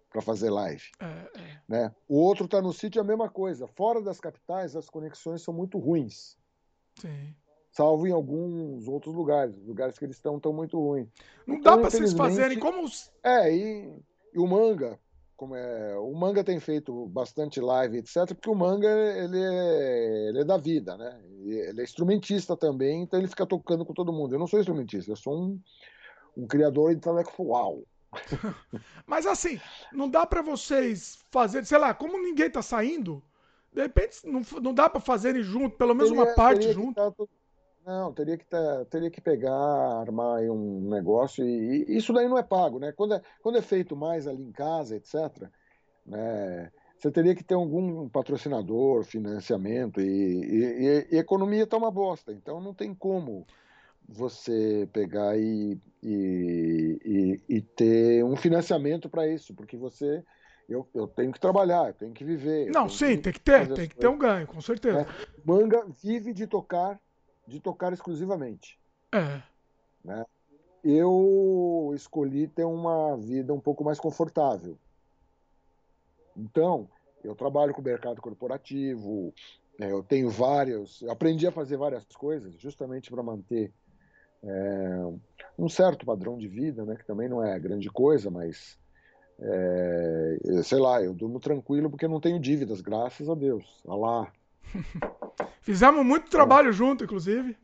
para 0.10 0.22
fazer 0.22 0.50
live. 0.50 0.84
É, 1.00 1.06
é. 1.06 1.62
Né? 1.68 1.96
O 2.08 2.18
outro 2.18 2.46
está 2.46 2.62
no 2.62 2.74
sítio, 2.74 3.00
é 3.00 3.02
a 3.02 3.06
mesma 3.06 3.30
coisa. 3.30 3.68
Fora 3.68 4.02
das 4.02 4.20
capitais, 4.20 4.76
as 4.76 4.90
conexões 4.90 5.42
são 5.42 5.54
muito 5.54 5.78
ruins. 5.78 6.38
Sim. 6.96 7.36
Salvo 7.78 8.08
em 8.08 8.12
alguns 8.12 8.88
outros 8.88 9.14
lugares. 9.14 9.56
Lugares 9.64 10.00
que 10.00 10.06
eles 10.06 10.16
estão 10.16 10.40
tão 10.40 10.52
muito 10.52 10.80
ruins. 10.80 11.08
Não 11.46 11.58
então, 11.58 11.76
dá 11.76 11.82
para 11.82 11.92
vocês 11.92 12.12
fazerem 12.12 12.58
como. 12.58 12.84
Os... 12.84 13.12
É, 13.24 13.56
e, 13.56 14.02
e, 14.34 14.40
o 14.40 14.48
manga. 14.48 15.00
Como 15.36 15.56
é, 15.56 15.96
o 16.00 16.12
manga 16.16 16.44
tem 16.44 16.60
feito 16.60 17.06
bastante 17.06 17.62
live, 17.62 18.00
etc., 18.00 18.34
porque 18.34 18.50
o 18.50 18.56
manga 18.56 18.90
ele 18.90 19.40
é, 19.40 20.30
ele 20.30 20.40
é 20.40 20.44
da 20.44 20.58
vida, 20.58 20.98
né? 20.98 21.22
Ele 21.44 21.80
é 21.80 21.84
instrumentista 21.84 22.58
também, 22.58 23.04
então 23.04 23.20
ele 23.20 23.28
fica 23.28 23.46
tocando 23.46 23.86
com 23.86 23.94
todo 23.94 24.12
mundo. 24.12 24.34
Eu 24.34 24.40
não 24.40 24.48
sou 24.48 24.60
instrumentista, 24.60 25.12
eu 25.12 25.16
sou 25.16 25.40
um, 25.40 25.62
um 26.36 26.48
criador 26.48 26.92
intelectual. 26.92 27.84
Mas 29.06 29.28
assim, 29.28 29.62
não 29.94 30.10
dá 30.10 30.26
para 30.26 30.42
vocês 30.42 31.20
fazer, 31.30 31.64
sei 31.64 31.78
lá, 31.78 31.94
como 31.94 32.18
ninguém 32.18 32.50
tá 32.50 32.64
saindo, 32.64 33.22
de 33.72 33.84
repente 33.84 34.26
não, 34.26 34.42
não 34.64 34.74
dá 34.74 34.90
para 34.90 35.00
fazerem 35.00 35.44
junto, 35.44 35.78
pelo 35.78 35.94
menos 35.94 36.10
teria, 36.10 36.24
uma 36.24 36.34
parte 36.34 36.74
junto. 36.74 36.96
Tá, 36.96 37.14
não, 37.88 38.12
teria 38.12 38.38
que, 38.38 38.46
tá, 38.46 38.84
teria 38.90 39.10
que 39.10 39.22
pegar, 39.22 39.54
armar 39.54 40.42
um 40.42 40.90
negócio 40.90 41.48
e, 41.48 41.86
e, 41.88 41.98
isso 41.98 42.12
daí 42.12 42.28
não 42.28 42.38
é 42.38 42.44
pago, 42.44 42.80
né? 42.80 42.92
Quando 42.92 43.14
é, 43.14 43.22
quando 43.42 43.58
é 43.58 43.62
feito 43.62 43.96
mais 43.96 44.28
ali 44.28 44.44
em 44.44 44.52
casa, 44.52 44.98
etc., 44.98 45.50
né? 46.06 46.70
Você 47.00 47.10
teria 47.12 47.34
que 47.34 47.44
ter 47.44 47.54
algum 47.54 48.10
patrocinador, 48.10 49.06
financiamento 49.06 50.02
e, 50.02 50.06
e, 50.06 51.08
e 51.12 51.18
economia 51.18 51.64
está 51.64 51.78
uma 51.78 51.92
bosta. 51.92 52.34
Então 52.34 52.60
não 52.60 52.74
tem 52.74 52.94
como 52.94 53.46
você 54.10 54.90
pegar 54.92 55.38
e, 55.38 55.80
e, 56.04 57.00
e, 57.06 57.56
e 57.56 57.62
ter 57.62 58.26
um 58.26 58.36
financiamento 58.36 59.08
para 59.10 59.28
isso, 59.28 59.54
porque 59.54 59.78
você 59.78 60.24
eu, 60.68 60.86
eu, 60.94 61.08
tenho 61.08 61.32
que 61.32 61.40
trabalhar, 61.40 61.88
eu 61.88 61.94
tenho 61.94 62.14
que 62.14 62.26
viver. 62.26 62.70
Não, 62.72 62.90
sim, 62.90 63.16
que 63.16 63.22
tem 63.22 63.34
que 63.34 63.40
ter, 63.40 63.74
tem 63.74 63.88
que 63.88 63.96
ter 63.96 64.08
um 64.08 64.18
ganho, 64.18 64.46
com 64.46 64.60
certeza. 64.60 65.02
É, 65.02 65.06
manga 65.46 65.86
vive 66.04 66.34
de 66.34 66.46
tocar, 66.46 67.00
de 67.48 67.60
tocar 67.60 67.94
exclusivamente. 67.94 68.78
É. 69.14 69.42
Né? 70.04 70.26
Eu 70.84 71.92
escolhi 71.96 72.48
ter 72.48 72.66
uma 72.66 73.16
vida 73.18 73.54
um 73.54 73.60
pouco 73.60 73.84
mais 73.84 74.00
confortável. 74.00 74.78
Então, 76.36 76.90
eu 77.24 77.34
trabalho 77.34 77.74
com 77.74 77.82
o 77.82 77.84
mercado 77.84 78.22
corporativo, 78.22 79.34
é, 79.80 79.92
eu 79.92 80.04
tenho 80.04 80.30
vários, 80.30 81.04
aprendi 81.04 81.48
a 81.48 81.52
fazer 81.52 81.78
várias 81.78 82.06
coisas 82.06 82.54
justamente 82.60 83.10
para 83.10 83.24
manter 83.24 83.72
é, 84.44 85.04
um 85.58 85.68
certo 85.68 86.06
padrão 86.06 86.38
de 86.38 86.48
vida, 86.48 86.86
né, 86.86 86.96
que 86.96 87.06
também 87.06 87.28
não 87.28 87.44
é 87.44 87.60
grande 87.60 87.90
coisa, 87.90 88.30
mas 88.30 88.78
é, 89.40 90.38
sei 90.64 90.80
lá, 90.80 91.02
eu 91.02 91.14
durmo 91.14 91.40
tranquilo 91.40 91.90
porque 91.90 92.08
não 92.08 92.20
tenho 92.20 92.40
dívidas, 92.40 92.82
graças 92.82 93.30
a 93.30 93.36
Deus. 93.36 93.82
Alá. 93.88 94.32
Fizemos 95.62 96.06
muito 96.06 96.30
trabalho 96.30 96.70
é. 96.70 96.74
junto, 96.74 97.04
inclusive. 97.04 97.58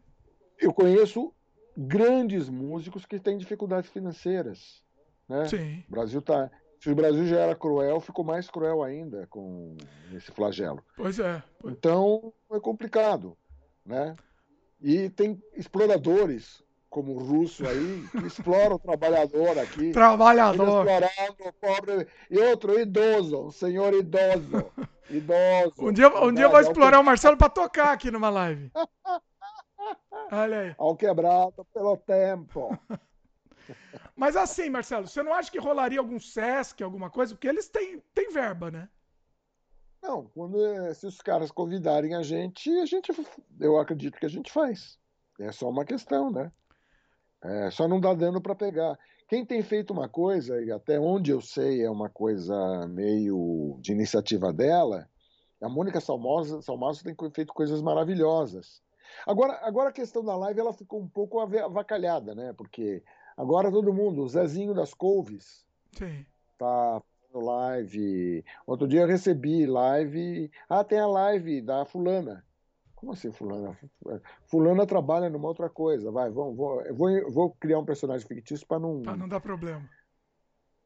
Eu 0.59 0.73
conheço 0.73 1.33
grandes 1.75 2.49
músicos 2.49 3.05
que 3.05 3.19
têm 3.19 3.37
dificuldades 3.37 3.89
financeiras. 3.89 4.83
Né? 5.27 5.45
Sim. 5.45 5.83
O 5.87 5.91
Brasil 5.91 6.21
tá. 6.21 6.49
Se 6.79 6.89
o 6.89 6.95
Brasil 6.95 7.25
já 7.25 7.39
era 7.39 7.55
cruel, 7.55 7.99
ficou 8.01 8.25
mais 8.25 8.49
cruel 8.49 8.83
ainda 8.83 9.25
com 9.27 9.77
esse 10.13 10.31
flagelo. 10.31 10.83
Pois 10.97 11.17
é. 11.19 11.41
Pois... 11.59 11.73
Então 11.73 12.33
é 12.51 12.59
complicado, 12.59 13.37
né? 13.85 14.15
E 14.81 15.09
tem 15.09 15.41
exploradores 15.55 16.62
como 16.93 17.17
russo 17.17 17.67
aí, 17.67 18.07
que 18.11 18.27
explora 18.27 18.75
o 18.75 18.79
trabalhador 18.79 19.57
aqui. 19.57 19.91
Trabalhador. 19.91 20.87
Explorando 20.87 21.43
o 21.43 21.53
pobre. 21.53 22.07
E 22.29 22.37
outro, 22.37 22.79
idoso, 22.79 23.47
um 23.47 23.51
senhor 23.51 23.95
idoso. 23.95 24.71
Idoso. 25.09 25.73
Um 25.79 25.91
dia, 25.91 26.07
um 26.07 26.31
dia 26.31 26.45
eu 26.45 26.51
vou 26.51 26.59
explorar 26.59 26.99
o 26.99 27.03
Marcelo 27.03 27.35
para 27.35 27.49
tocar 27.49 27.91
aqui 27.91 28.11
numa 28.11 28.29
live. 28.29 28.71
Olha 30.31 30.59
aí. 30.59 30.75
Ao 30.77 30.95
quebrado 30.95 31.65
pelo 31.73 31.97
tempo. 31.97 32.77
Mas 34.15 34.35
assim, 34.35 34.69
Marcelo, 34.69 35.07
você 35.07 35.23
não 35.23 35.33
acha 35.33 35.51
que 35.51 35.59
rolaria 35.59 35.99
algum 35.99 36.19
Sesc, 36.19 36.83
alguma 36.83 37.09
coisa? 37.09 37.33
Porque 37.33 37.47
eles 37.47 37.67
têm, 37.69 38.01
têm 38.13 38.31
verba, 38.31 38.69
né? 38.69 38.87
Não, 40.01 40.27
quando, 40.27 40.63
eh, 40.63 40.93
se 40.93 41.07
os 41.07 41.19
caras 41.21 41.49
convidarem 41.49 42.13
a 42.13 42.21
gente, 42.21 42.69
a 42.79 42.85
gente, 42.85 43.11
eu 43.59 43.79
acredito 43.79 44.19
que 44.19 44.25
a 44.25 44.29
gente 44.29 44.51
faz. 44.51 44.99
É 45.39 45.51
só 45.51 45.69
uma 45.69 45.85
questão, 45.85 46.31
né? 46.31 46.51
É, 47.43 47.69
só 47.71 47.87
não 47.87 47.99
dá 47.99 48.13
dano 48.13 48.41
para 48.41 48.55
pegar. 48.55 48.97
Quem 49.27 49.45
tem 49.45 49.61
feito 49.61 49.91
uma 49.91 50.07
coisa, 50.07 50.61
e 50.61 50.71
até 50.71 50.99
onde 50.99 51.31
eu 51.31 51.41
sei 51.41 51.83
é 51.83 51.89
uma 51.89 52.09
coisa 52.09 52.87
meio 52.87 53.77
de 53.81 53.91
iniciativa 53.91 54.53
dela, 54.53 55.09
a 55.61 55.69
Mônica 55.69 55.99
Salmosa, 55.99 56.61
Salmosa 56.61 57.03
tem 57.03 57.15
feito 57.31 57.53
coisas 57.53 57.81
maravilhosas. 57.81 58.81
Agora, 59.25 59.59
agora 59.63 59.89
a 59.89 59.93
questão 59.93 60.23
da 60.23 60.35
live 60.35 60.59
ela 60.59 60.73
ficou 60.73 61.01
um 61.01 61.07
pouco 61.07 61.39
avacalhada, 61.39 62.33
né? 62.35 62.53
Porque 62.53 63.03
agora 63.37 63.71
todo 63.71 63.93
mundo, 63.93 64.23
o 64.23 64.29
Zezinho 64.29 64.73
das 64.73 64.93
Couves, 64.93 65.65
Sim. 65.97 66.25
tá 66.57 67.01
live. 67.33 68.43
Outro 68.65 68.87
dia 68.87 69.01
eu 69.01 69.07
recebi 69.07 69.65
live. 69.65 70.51
Ah, 70.69 70.83
tem 70.83 70.99
a 70.99 71.07
live 71.07 71.61
da 71.61 71.85
fulana. 71.85 72.45
Como 73.03 73.11
assim, 73.11 73.33
fulana? 73.33 73.77
Fulana 74.45 74.87
trabalha 74.87 75.29
numa 75.29 75.49
outra 75.49 75.69
coisa. 75.69 76.09
Vai, 76.09 76.29
vamos, 76.29 76.55
vou, 76.55 76.81
vou, 76.93 77.31
vou 77.33 77.51
criar 77.59 77.77
um 77.79 77.85
personagem 77.85 78.25
fictício 78.25 78.65
para 78.65 78.79
não. 78.79 79.01
Para 79.01 79.17
não 79.17 79.27
dar 79.27 79.41
problema. 79.41 79.83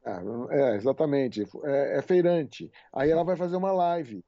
É, 0.04 0.72
é 0.72 0.76
exatamente. 0.76 1.48
É, 1.64 2.00
é, 2.00 2.02
feirante. 2.02 2.72
Aí 2.92 3.12
ela 3.12 3.24
vai 3.24 3.36
fazer 3.36 3.56
uma 3.56 3.72
live. 3.72 4.26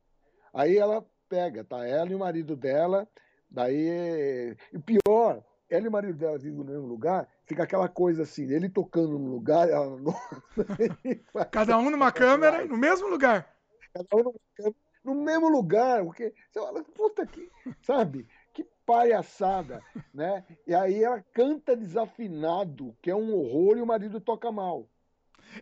Aí 0.53 0.77
ela 0.77 1.03
pega, 1.27 1.63
tá? 1.63 1.83
Ela 1.83 2.11
e 2.11 2.15
o 2.15 2.19
marido 2.19 2.55
dela. 2.55 3.07
Daí. 3.49 4.55
E 4.71 4.77
pior, 4.77 5.43
ela 5.67 5.85
e 5.85 5.87
o 5.87 5.91
marido 5.91 6.19
dela 6.19 6.37
vivem 6.37 6.59
no 6.59 6.65
mesmo 6.65 6.85
lugar 6.85 7.27
fica 7.47 7.63
aquela 7.63 7.89
coisa 7.89 8.21
assim, 8.21 8.43
ele 8.43 8.69
tocando 8.69 9.17
num 9.17 9.31
lugar, 9.31 9.67
ela 9.67 9.97
no... 9.97 10.13
Cada 11.49 11.79
um 11.79 11.89
numa 11.89 12.11
câmera, 12.11 12.63
no 12.63 12.77
mesmo 12.77 13.07
lugar. 13.07 13.51
Cada 13.91 14.07
um 14.17 14.23
numa 14.25 14.39
câmera, 14.55 14.75
no 15.03 15.15
mesmo 15.15 15.49
lugar, 15.49 16.03
porque 16.03 16.33
você 16.49 16.59
fala, 16.59 16.83
puta 16.83 17.25
que, 17.25 17.49
sabe? 17.81 18.27
Que 18.53 18.65
palhaçada, 18.85 19.81
né? 20.13 20.43
E 20.67 20.73
aí 20.73 21.03
ela 21.03 21.23
canta 21.33 21.75
desafinado, 21.75 22.95
que 23.01 23.09
é 23.09 23.15
um 23.15 23.33
horror, 23.33 23.77
e 23.77 23.81
o 23.81 23.87
marido 23.87 24.19
toca 24.19 24.51
mal. 24.51 24.87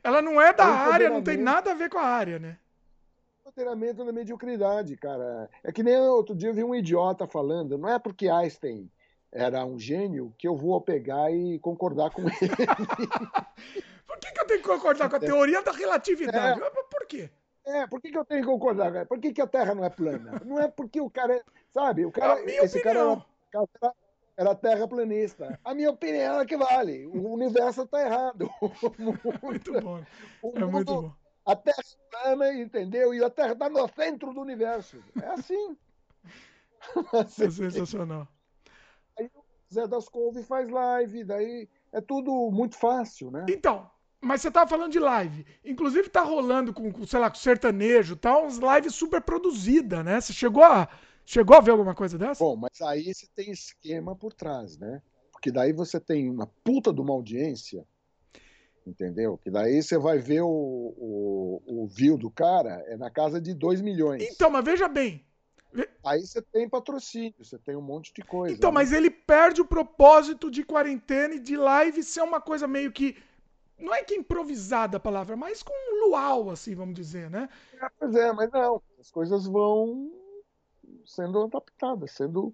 Ela 0.03 0.22
não 0.22 0.41
é 0.41 0.53
da 0.53 0.65
é 0.65 0.68
área, 0.68 1.09
não 1.09 1.23
tem 1.23 1.38
nada 1.38 1.72
a 1.72 1.76
ver 1.76 1.89
com 1.89 1.97
a 1.97 2.03
área, 2.05 2.39
né? 2.39 2.57
Empoderamento 3.41 4.03
da 4.03 4.11
mediocridade, 4.11 4.95
cara. 4.97 5.49
É 5.64 5.72
que 5.72 5.81
nem 5.81 5.97
outro 5.97 6.35
dia 6.35 6.49
eu 6.49 6.53
vi 6.53 6.64
um 6.64 6.76
idiota 6.76 7.26
falando, 7.26 7.77
não 7.77 7.89
é 7.89 7.97
porque 7.97 8.27
Einstein 8.27 8.91
era 9.31 9.65
um 9.65 9.80
gênio 9.80 10.34
que 10.38 10.47
eu 10.47 10.55
vou 10.55 10.80
pegar 10.81 11.31
e 11.31 11.59
concordar 11.59 12.09
com 12.11 12.23
ele. 12.23 12.31
por 14.05 14.18
que, 14.19 14.31
que, 14.31 14.39
eu 14.39 14.47
tenho 14.47 14.61
que 14.61 14.68
concordar 14.68 15.09
com 15.09 15.15
a 15.15 15.19
teoria 15.19 15.61
da 15.61 15.72
relatividade? 15.72 16.61
É, 16.61 16.69
por 16.69 17.05
quê? 17.07 17.30
É, 17.68 17.85
por 17.85 18.02
que, 18.02 18.10
que 18.10 18.18
eu 18.18 18.23
tenho 18.23 18.41
que 18.41 18.48
concordar? 18.48 19.06
Por 19.06 19.19
que, 19.19 19.34
que 19.34 19.41
a 19.41 19.48
Terra 19.48 19.76
não 19.76 19.84
é 19.84 19.89
plana? 19.89 20.41
Não 20.45 20.57
é 20.57 20.69
porque 20.69 21.02
o 21.02 21.10
cara, 21.10 21.35
é, 21.35 21.44
sabe, 21.73 22.06
o 22.06 22.11
cara, 22.11 22.39
é 22.39 22.64
esse 22.64 22.80
opinião. 22.80 23.26
cara 23.52 23.68
era, 23.81 23.94
era 24.38 24.56
terraplanista. 24.56 25.60
A 25.65 25.73
minha 25.73 25.91
opinião 25.91 26.39
é 26.39 26.45
que 26.45 26.56
vale. 26.56 27.06
O 27.07 27.34
universo 27.34 27.81
está 27.84 28.02
errado. 28.02 28.49
muito 29.44 29.73
bom. 29.81 30.02
O 30.41 30.57
é 30.57 30.60
mundo, 30.61 30.72
muito 30.72 31.02
bom. 31.02 31.11
A 31.45 31.56
Terra 31.57 31.77
é 31.81 32.23
plana, 32.23 32.53
entendeu? 32.53 33.14
E 33.14 33.22
a 33.22 33.30
Terra 33.30 33.52
está 33.52 33.69
no 33.69 33.85
centro 33.89 34.34
do 34.34 34.41
universo. 34.41 35.03
É 35.22 35.27
assim. 35.27 35.77
É 37.14 37.49
sensacional. 37.49 38.27
Zé 39.73 39.88
das 39.88 40.07
Couve 40.07 40.44
faz 40.44 40.69
live, 40.69 41.23
daí 41.26 41.68
é 41.91 41.99
tudo 41.99 42.49
muito 42.52 42.77
fácil, 42.77 43.31
né? 43.31 43.45
Então, 43.49 43.89
mas 44.27 44.41
você 44.41 44.51
tava 44.51 44.69
falando 44.69 44.91
de 44.91 44.99
live. 44.99 45.45
Inclusive 45.63 46.09
tá 46.09 46.21
rolando 46.21 46.73
com, 46.73 47.05
sei 47.05 47.19
lá, 47.19 47.29
com 47.29 47.37
sertanejo 47.37 48.13
e 48.13 48.17
tal, 48.17 48.45
uns 48.45 48.57
lives 48.57 48.93
super 48.93 49.21
produzidas, 49.21 50.03
né? 50.03 50.19
Você 50.19 50.33
chegou 50.33 50.63
a, 50.63 50.87
chegou 51.25 51.55
a 51.55 51.61
ver 51.61 51.71
alguma 51.71 51.95
coisa 51.95 52.17
dessa? 52.17 52.43
Bom, 52.43 52.55
mas 52.55 52.81
aí 52.81 53.13
você 53.13 53.25
tem 53.33 53.51
esquema 53.51 54.15
por 54.15 54.33
trás, 54.33 54.77
né? 54.77 55.01
Porque 55.31 55.51
daí 55.51 55.71
você 55.71 55.99
tem 55.99 56.29
uma 56.29 56.47
puta 56.63 56.91
de 56.91 56.99
uma 56.99 57.13
audiência, 57.13 57.85
entendeu? 58.85 59.37
Que 59.37 59.49
daí 59.49 59.81
você 59.81 59.97
vai 59.97 60.19
ver 60.19 60.41
o, 60.41 60.47
o, 60.47 61.61
o 61.65 61.87
view 61.87 62.17
do 62.17 62.29
cara 62.29 62.83
é 62.87 62.97
na 62.97 63.09
casa 63.09 63.39
de 63.39 63.53
2 63.53 63.81
milhões. 63.81 64.23
Então, 64.23 64.49
mas 64.49 64.65
veja 64.65 64.87
bem, 64.87 65.25
Aí 66.03 66.25
você 66.25 66.41
tem 66.41 66.69
patrocínio, 66.69 67.33
você 67.37 67.57
tem 67.57 67.75
um 67.75 67.81
monte 67.81 68.13
de 68.13 68.21
coisa. 68.21 68.55
Então, 68.55 68.71
né? 68.71 68.75
mas 68.75 68.93
ele 68.93 69.09
perde 69.09 69.61
o 69.61 69.65
propósito 69.65 70.49
de 70.49 70.63
quarentena 70.63 71.35
e 71.35 71.39
de 71.39 71.57
live 71.57 72.01
ser 72.03 72.21
uma 72.21 72.39
coisa 72.39 72.67
meio 72.67 72.91
que. 72.91 73.15
Não 73.77 73.93
é 73.93 74.03
que 74.03 74.15
improvisada 74.15 74.97
a 74.97 74.99
palavra, 74.99 75.35
mas 75.35 75.61
com 75.61 75.73
luau, 76.05 76.49
assim, 76.49 76.73
vamos 76.73 76.95
dizer, 76.95 77.29
né? 77.29 77.47
É, 77.79 77.87
pois 77.99 78.15
é, 78.15 78.33
mas 78.33 78.49
não. 78.51 78.81
As 78.99 79.11
coisas 79.11 79.45
vão 79.45 80.11
sendo 81.05 81.43
adaptadas, 81.43 82.11
sendo. 82.11 82.53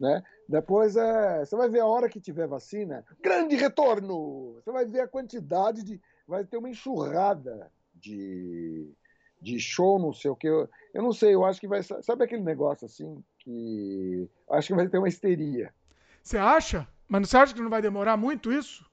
Né? 0.00 0.22
Depois 0.48 0.96
é, 0.96 1.44
você 1.44 1.54
vai 1.54 1.68
ver 1.68 1.80
a 1.80 1.86
hora 1.86 2.08
que 2.08 2.20
tiver 2.20 2.48
vacina, 2.48 3.04
grande 3.22 3.54
retorno! 3.54 4.54
Você 4.54 4.72
vai 4.72 4.84
ver 4.84 5.00
a 5.00 5.08
quantidade 5.08 5.84
de. 5.84 6.00
Vai 6.26 6.44
ter 6.44 6.56
uma 6.56 6.70
enxurrada 6.70 7.70
de, 7.94 8.90
de 9.40 9.60
show, 9.60 9.98
não 9.98 10.12
sei 10.12 10.30
o 10.30 10.36
que. 10.36 10.48
Eu, 10.48 10.68
eu 10.92 11.02
não 11.02 11.12
sei, 11.12 11.34
eu 11.34 11.44
acho 11.44 11.60
que 11.60 11.68
vai. 11.68 11.82
Sabe 11.82 12.24
aquele 12.24 12.42
negócio 12.42 12.86
assim 12.86 13.22
que. 13.38 14.28
Acho 14.50 14.68
que 14.68 14.74
vai 14.74 14.88
ter 14.88 14.98
uma 14.98 15.08
histeria. 15.08 15.72
Você 16.22 16.38
acha? 16.38 16.88
Mas 17.06 17.28
você 17.28 17.36
acha 17.36 17.54
que 17.54 17.62
não 17.62 17.70
vai 17.70 17.82
demorar 17.82 18.16
muito 18.16 18.52
isso? 18.52 18.84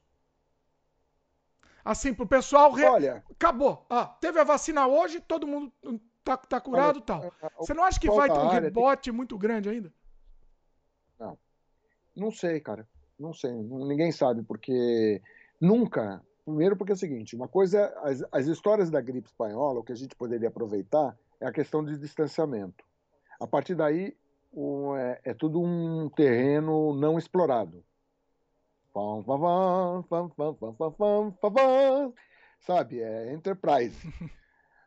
Assim, 1.84 2.14
pro 2.14 2.26
pessoal. 2.26 2.72
Re... 2.72 2.84
Olha. 2.84 3.24
Acabou. 3.30 3.84
Ah, 3.90 4.06
teve 4.06 4.38
a 4.38 4.44
vacina 4.44 4.86
hoje, 4.86 5.20
todo 5.20 5.46
mundo 5.46 5.72
tá, 6.24 6.36
tá 6.36 6.60
curado 6.60 7.00
e 7.00 7.02
tal. 7.02 7.32
Você 7.58 7.74
não 7.74 7.84
acha 7.84 7.98
que 7.98 8.10
vai 8.10 8.28
ter 8.28 8.38
um 8.38 8.48
rebote 8.48 9.10
tem... 9.10 9.12
muito 9.12 9.36
grande 9.36 9.68
ainda? 9.68 9.92
Não. 11.18 11.38
Não 12.14 12.30
sei, 12.30 12.60
cara. 12.60 12.86
Não 13.18 13.32
sei. 13.32 13.52
Ninguém 13.52 14.12
sabe, 14.12 14.42
porque 14.42 15.20
nunca. 15.60 16.22
Primeiro, 16.44 16.76
porque 16.76 16.92
é 16.92 16.94
o 16.94 16.98
seguinte: 16.98 17.36
uma 17.36 17.48
coisa, 17.48 17.86
as, 18.02 18.24
as 18.32 18.46
histórias 18.46 18.90
da 18.90 19.00
gripe 19.00 19.28
espanhola, 19.28 19.80
o 19.80 19.84
que 19.84 19.92
a 19.92 19.96
gente 19.96 20.14
poderia 20.16 20.48
aproveitar 20.48 21.16
é 21.40 21.46
a 21.46 21.52
questão 21.52 21.84
de 21.84 21.98
distanciamento. 21.98 22.84
A 23.40 23.46
partir 23.46 23.74
daí, 23.74 24.16
um, 24.52 24.94
é, 24.96 25.20
é, 25.24 25.34
tudo 25.34 25.60
um 25.60 26.08
terreno 26.08 26.94
não 26.94 27.18
explorado. 27.18 27.84
Sabe? 32.60 33.00
É 33.00 33.32
Enterprise. 33.32 33.96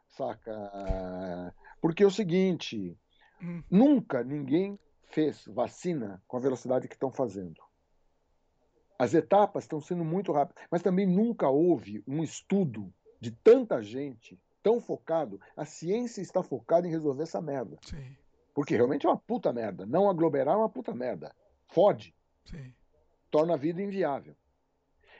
Saca? 0.09 1.53
Porque 1.81 2.03
é 2.03 2.07
o 2.07 2.11
seguinte: 2.11 2.97
hum. 3.41 3.63
nunca 3.69 4.23
ninguém 4.23 4.79
fez 5.07 5.45
vacina 5.47 6.21
com 6.27 6.37
a 6.37 6.39
velocidade 6.39 6.87
que 6.87 6.95
estão 6.95 7.11
fazendo. 7.11 7.61
As 8.97 9.13
etapas 9.13 9.65
estão 9.65 9.81
sendo 9.81 10.05
muito 10.05 10.31
rápidas, 10.31 10.63
mas 10.71 10.81
também 10.81 11.05
nunca 11.05 11.49
houve 11.49 12.01
um 12.07 12.23
estudo 12.23 12.93
de 13.19 13.31
tanta 13.31 13.81
gente 13.81 14.39
tão 14.63 14.79
focado. 14.79 15.39
A 15.55 15.65
ciência 15.65 16.21
está 16.21 16.41
focada 16.41 16.87
em 16.87 16.91
resolver 16.91 17.23
essa 17.23 17.41
merda. 17.41 17.77
Sim. 17.81 18.15
Porque 18.53 18.75
realmente 18.75 19.05
é 19.05 19.09
uma 19.09 19.17
puta 19.17 19.51
merda. 19.51 19.85
Não 19.85 20.09
aglomerar 20.09 20.55
é 20.55 20.57
uma 20.57 20.69
puta 20.69 20.95
merda. 20.95 21.35
Fode. 21.67 22.15
Sim. 22.45 22.73
Torna 23.35 23.55
a 23.55 23.57
vida 23.57 23.81
inviável. 23.81 24.33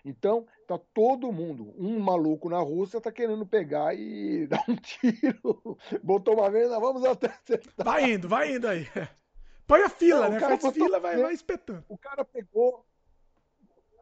Então, 0.06 0.48
tá 0.66 0.80
todo 0.94 1.34
mundo, 1.34 1.76
um 1.78 2.00
maluco 2.00 2.48
na 2.48 2.60
Rússia 2.60 3.02
tá 3.02 3.12
querendo 3.12 3.46
pegar 3.46 3.94
e 3.94 4.48
dar 4.48 4.64
um 4.70 4.76
tiro. 4.78 5.78
Botou 6.02 6.36
uma 6.36 6.50
vez, 6.50 6.70
vamos 6.70 7.04
até 7.04 7.28
acertar. 7.28 7.86
Vai 7.86 8.14
indo, 8.14 8.30
vai 8.30 8.56
indo 8.56 8.70
aí. 8.70 8.88
Põe 9.68 9.82
a 9.82 9.90
fila, 9.90 10.30
Não, 10.30 10.40
né? 10.40 10.58
Faz 10.58 10.74
fila, 10.74 10.98
vai, 10.98 11.18
vai 11.18 11.34
espetando. 11.34 11.84
O 11.90 11.98
cara 11.98 12.24
pegou, 12.24 12.86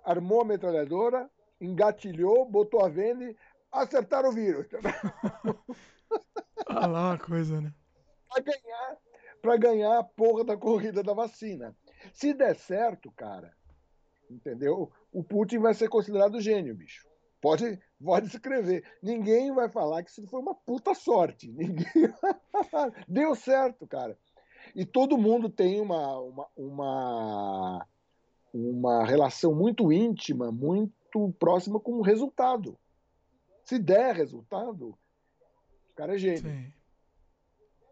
armou 0.05 0.41
a 0.41 0.45
metralhadora, 0.45 1.27
engatilhou, 1.59 2.45
botou 2.45 2.85
a 2.85 2.89
venda 2.89 3.23
e 3.23 3.35
acertaram 3.71 4.29
o 4.29 4.31
vírus. 4.31 4.67
Olha 6.69 6.85
lá 6.85 7.09
uma 7.09 7.17
coisa, 7.17 7.59
né? 7.59 7.73
Pra 8.29 8.43
ganhar, 8.43 8.97
pra 9.41 9.57
ganhar 9.57 9.97
a 9.97 10.03
porra 10.03 10.43
da 10.43 10.55
corrida 10.55 11.01
da 11.01 11.15
vacina. 11.15 11.75
Se 12.13 12.31
der 12.31 12.55
certo, 12.55 13.11
cara, 13.13 13.51
entendeu? 14.33 14.91
O 15.11 15.23
Putin 15.23 15.59
vai 15.59 15.73
ser 15.73 15.89
considerado 15.89 16.41
gênio, 16.41 16.75
bicho. 16.75 17.07
Pode, 17.41 17.79
pode 18.03 18.27
escrever. 18.27 18.83
Ninguém 19.01 19.53
vai 19.53 19.69
falar 19.69 20.01
que 20.03 20.09
isso 20.09 20.25
foi 20.27 20.39
uma 20.39 20.55
puta 20.55 20.93
sorte. 20.93 21.51
Ninguém 21.51 21.85
Deu 23.07 23.35
certo, 23.35 23.85
cara. 23.85 24.17
E 24.73 24.85
todo 24.85 25.17
mundo 25.17 25.49
tem 25.49 25.81
uma, 25.81 26.19
uma, 26.19 26.47
uma, 26.55 27.87
uma 28.53 29.05
relação 29.05 29.53
muito 29.53 29.91
íntima, 29.91 30.51
muito 30.51 31.33
próxima 31.37 31.79
com 31.79 31.93
o 31.93 32.01
resultado. 32.01 32.77
Se 33.65 33.77
der 33.77 34.15
resultado, 34.15 34.97
o 35.91 35.95
cara 35.95 36.15
é 36.15 36.17
gênio. 36.17 36.41
Sim. 36.41 36.73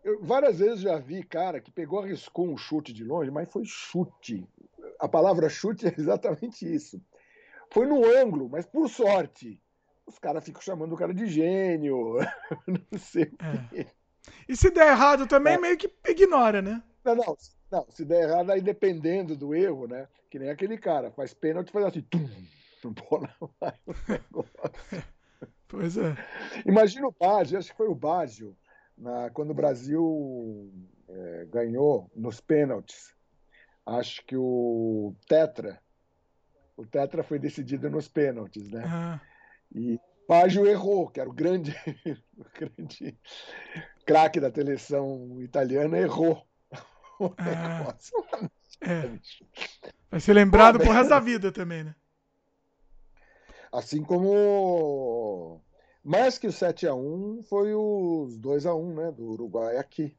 Eu 0.04 0.24
várias 0.24 0.60
vezes 0.60 0.82
já 0.82 0.98
vi 0.98 1.24
cara 1.24 1.62
que 1.62 1.72
pegou, 1.72 2.00
arriscou 2.00 2.48
um 2.48 2.58
chute 2.58 2.92
de 2.92 3.04
longe, 3.04 3.30
mas 3.30 3.52
foi 3.52 3.64
chute. 3.66 4.48
A 5.02 5.07
palavra 5.07 5.49
chute 5.49 5.88
é 5.88 5.94
exatamente 5.98 6.72
isso. 6.72 7.02
Foi 7.72 7.88
no 7.88 8.06
ângulo, 8.06 8.48
mas 8.48 8.65
por 8.68 8.88
sorte. 8.88 9.60
Os 10.06 10.19
caras 10.19 10.44
ficam 10.44 10.61
chamando 10.61 10.94
o 10.94 10.98
cara 10.98 11.14
de 11.14 11.26
gênio. 11.26 12.18
Não 12.68 12.99
sei 12.99 13.23
o 13.23 13.76
é. 13.76 13.86
E 14.48 14.56
se 14.56 14.69
der 14.69 14.90
errado 14.90 15.26
também, 15.26 15.56
é. 15.56 15.57
meio 15.57 15.78
que 15.78 15.91
ignora, 16.07 16.61
né? 16.61 16.84
Não, 17.03 17.15
não, 17.15 17.38
não, 17.72 17.88
se 17.90 18.06
der 18.06 18.30
errado, 18.30 18.52
aí 18.52 18.61
dependendo 18.61 19.36
do 19.36 19.56
erro, 19.56 19.88
né? 19.88 20.07
Que 20.30 20.38
nem 20.38 20.49
aquele 20.49 20.78
cara, 20.78 21.10
faz 21.11 21.34
pênalti 21.34 21.72
faz 21.72 21.86
assim, 21.86 22.02
tum, 22.02 22.30
bola 23.10 23.34
vai 23.60 23.73
o 23.88 23.94
negócio. 24.07 24.52
Pois 25.68 25.95
é. 25.95 26.14
Imagina 26.65 27.07
o 27.07 27.15
Baggio, 27.18 27.57
acho 27.57 27.72
que 27.72 27.78
foi 27.78 27.88
o 27.88 27.95
Baggio, 27.95 28.57
na, 28.98 29.30
quando 29.30 29.52
o 29.52 29.56
Brasil 29.56 30.69
é, 31.07 31.48
ganhou 31.49 32.11
nos 32.14 32.41
pênaltis. 32.41 33.15
Acho 33.86 34.24
que 34.26 34.36
o 34.38 35.16
Tetra, 35.28 35.82
o 36.78 36.86
Tetra 36.86 37.24
foi 37.24 37.40
decidido 37.40 37.90
nos 37.90 38.08
pênaltis, 38.08 38.70
né? 38.70 38.84
Ah. 38.86 39.22
E 39.74 39.99
Baggio 40.28 40.66
errou, 40.66 41.10
que 41.10 41.20
era 41.20 41.30
o 41.30 41.34
grande, 41.34 41.76
o 42.38 42.45
grande 42.53 43.18
craque 44.06 44.40
da 44.40 44.52
televisão 44.52 45.41
italiana, 45.41 45.98
errou 45.98 46.45
o 47.20 47.34
ah. 47.38 47.80
negócio. 47.80 48.26
É. 48.82 49.20
Vai 50.12 50.20
ser 50.20 50.34
lembrado 50.34 50.78
Pô, 50.78 50.86
pro 50.86 50.94
resto 50.94 51.10
da 51.10 51.20
vida 51.20 51.52
também, 51.52 51.84
né? 51.84 51.95
Assim 53.72 54.03
como 54.03 55.62
mais 56.03 56.38
que 56.38 56.48
o 56.48 56.52
7 56.52 56.88
a 56.88 56.94
1 56.94 57.44
foi 57.44 57.74
os 57.74 58.38
2 58.38 58.66
a 58.66 58.76
1 58.76 58.95
né, 58.95 59.12
do 59.12 59.32
Uruguai 59.32 59.78
aqui. 59.78 60.18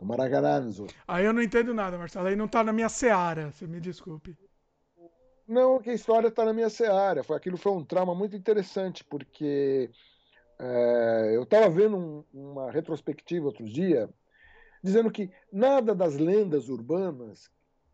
Do. 0.00 0.86
Aí 1.08 1.24
eu 1.24 1.32
não 1.32 1.42
entendo 1.42 1.74
nada, 1.74 1.98
Marcelo. 1.98 2.28
Aí 2.28 2.36
não 2.36 2.46
tá 2.46 2.62
na 2.62 2.72
minha 2.72 2.88
seara, 2.88 3.50
você 3.50 3.66
me 3.66 3.80
desculpe. 3.80 4.36
Não, 5.46 5.80
que 5.80 5.90
a 5.90 5.94
história 5.94 6.28
está 6.28 6.44
na 6.44 6.52
minha 6.52 6.70
seara. 6.70 7.24
Foi, 7.24 7.36
aquilo 7.36 7.56
foi 7.56 7.72
um 7.72 7.84
trauma 7.84 8.14
muito 8.14 8.36
interessante, 8.36 9.02
porque 9.02 9.90
é, 10.58 11.32
eu 11.34 11.42
estava 11.42 11.68
vendo 11.68 11.96
um, 11.96 12.24
uma 12.32 12.70
retrospectiva 12.70 13.46
outro 13.46 13.64
dia, 13.64 14.08
dizendo 14.84 15.10
que 15.10 15.30
nada 15.52 15.94
das 15.94 16.16
lendas 16.16 16.68
urbanas 16.68 17.50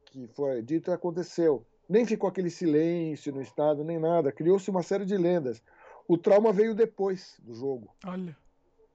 que 0.06 0.28
foi 0.28 0.62
dito 0.62 0.92
aconteceu. 0.92 1.66
Nem 1.88 2.04
ficou 2.04 2.28
aquele 2.28 2.50
silêncio 2.50 3.32
no 3.32 3.40
estado, 3.40 3.82
nem 3.82 3.98
nada. 3.98 4.32
Criou-se 4.32 4.68
uma 4.70 4.82
série 4.82 5.04
de 5.04 5.16
lendas. 5.16 5.62
O 6.06 6.18
trauma 6.18 6.52
veio 6.52 6.74
depois 6.74 7.40
do 7.42 7.54
jogo. 7.54 7.94
Olha. 8.04 8.36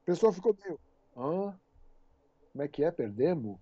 O 0.01 0.05
pessoal 0.05 0.31
ficou 0.31 0.55
meio. 0.63 0.79
Hã? 1.15 1.59
Como 2.51 2.63
é 2.63 2.67
que 2.67 2.83
é? 2.83 2.91
Perdemos? 2.91 3.57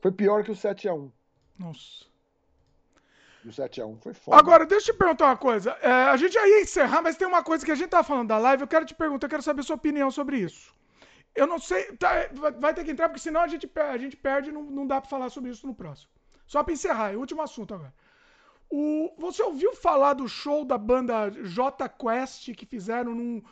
Foi 0.00 0.12
pior 0.12 0.44
que 0.44 0.50
o 0.50 0.54
7x1. 0.54 1.10
Nossa. 1.58 2.04
E 3.44 3.48
o 3.48 3.52
7x1 3.52 3.98
foi 3.98 4.14
foda. 4.14 4.38
Agora, 4.38 4.66
deixa 4.66 4.90
eu 4.90 4.94
te 4.94 4.98
perguntar 4.98 5.26
uma 5.26 5.36
coisa. 5.36 5.72
É, 5.82 5.90
a 5.90 6.16
gente 6.16 6.32
já 6.32 6.46
ia 6.46 6.62
encerrar, 6.62 7.02
mas 7.02 7.16
tem 7.16 7.26
uma 7.26 7.42
coisa 7.42 7.64
que 7.64 7.72
a 7.72 7.74
gente 7.74 7.88
tá 7.88 8.02
falando 8.02 8.28
da 8.28 8.38
live. 8.38 8.62
Eu 8.62 8.68
quero 8.68 8.86
te 8.86 8.94
perguntar, 8.94 9.26
eu 9.26 9.30
quero 9.30 9.42
saber 9.42 9.60
a 9.60 9.64
sua 9.64 9.76
opinião 9.76 10.10
sobre 10.10 10.38
isso. 10.38 10.74
Eu 11.34 11.46
não 11.46 11.58
sei. 11.58 11.96
Tá, 11.96 12.10
vai 12.58 12.72
ter 12.72 12.84
que 12.84 12.90
entrar, 12.90 13.08
porque 13.08 13.20
senão 13.20 13.40
a 13.40 13.48
gente, 13.48 13.70
a 13.74 13.98
gente 13.98 14.16
perde 14.16 14.50
e 14.50 14.52
não, 14.52 14.62
não 14.62 14.86
dá 14.86 15.00
pra 15.00 15.10
falar 15.10 15.28
sobre 15.28 15.50
isso 15.50 15.66
no 15.66 15.74
próximo. 15.74 16.10
Só 16.46 16.62
pra 16.62 16.72
encerrar, 16.72 17.12
é 17.12 17.16
o 17.16 17.20
último 17.20 17.42
assunto 17.42 17.74
agora. 17.74 17.94
O, 18.70 19.12
você 19.18 19.42
ouviu 19.42 19.74
falar 19.74 20.14
do 20.14 20.28
show 20.28 20.64
da 20.64 20.78
banda 20.78 21.30
J 21.30 21.88
Quest 21.88 22.52
que 22.54 22.66
fizeram 22.66 23.14
num. 23.14 23.42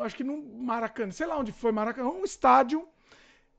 Acho 0.00 0.16
que 0.16 0.24
num 0.24 0.42
Maracanã, 0.62 1.10
sei 1.10 1.26
lá 1.26 1.38
onde 1.38 1.52
foi 1.52 1.72
Maracanã, 1.72 2.08
um 2.10 2.24
estádio 2.24 2.86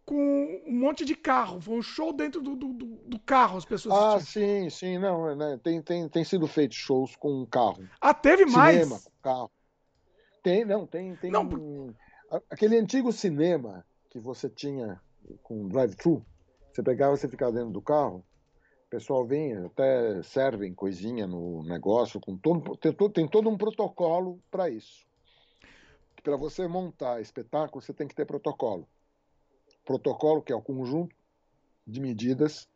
com 0.09 0.63
um 0.65 0.73
monte 0.73 1.05
de 1.05 1.15
carro. 1.15 1.61
Foi 1.61 1.77
um 1.77 1.83
show 1.83 2.11
dentro 2.11 2.41
do, 2.41 2.55
do, 2.55 2.73
do 2.73 3.19
carro, 3.19 3.59
as 3.59 3.65
pessoas. 3.65 3.95
Ah, 3.95 4.15
assistiam. 4.15 4.63
sim, 4.63 4.69
sim. 4.71 4.97
Não, 4.97 5.35
né, 5.35 5.59
tem, 5.61 5.79
tem, 5.83 6.09
tem 6.09 6.23
sido 6.23 6.47
feito 6.47 6.73
shows 6.73 7.15
com 7.15 7.45
carro. 7.45 7.87
Ah, 8.01 8.11
teve 8.11 8.43
mais? 8.47 8.79
Cinema 8.79 8.99
com 8.99 9.11
carro. 9.21 9.51
Tem, 10.41 10.65
não, 10.65 10.87
tem. 10.87 11.15
tem 11.15 11.29
não, 11.29 11.43
um, 11.43 11.93
aquele 12.49 12.79
antigo 12.79 13.13
cinema 13.13 13.85
que 14.09 14.17
você 14.17 14.49
tinha 14.49 14.99
com 15.43 15.67
drive-thru, 15.67 16.25
você 16.73 16.81
pegava, 16.81 17.15
você 17.15 17.27
ficava 17.27 17.51
dentro 17.51 17.69
do 17.69 17.81
carro, 17.81 18.25
o 18.87 18.89
pessoal 18.89 19.23
vem, 19.27 19.53
até 19.57 20.23
servem 20.23 20.73
coisinha 20.73 21.27
no 21.27 21.61
negócio, 21.61 22.19
com 22.19 22.35
todo, 22.35 22.75
tem, 22.77 22.91
todo, 22.91 23.13
tem 23.13 23.27
todo 23.27 23.47
um 23.47 23.57
protocolo 23.57 24.41
para 24.49 24.71
isso. 24.71 25.05
Para 26.23 26.35
você 26.35 26.67
montar 26.67 27.21
espetáculo, 27.21 27.79
você 27.79 27.93
tem 27.93 28.07
que 28.07 28.15
ter 28.15 28.25
protocolo 28.25 28.87
protocolo, 29.89 30.43
que 30.43 30.53
é 30.53 30.55
o 30.55 30.61
conjunto, 30.61 31.15
de 31.87 31.99
medidas 31.99 32.69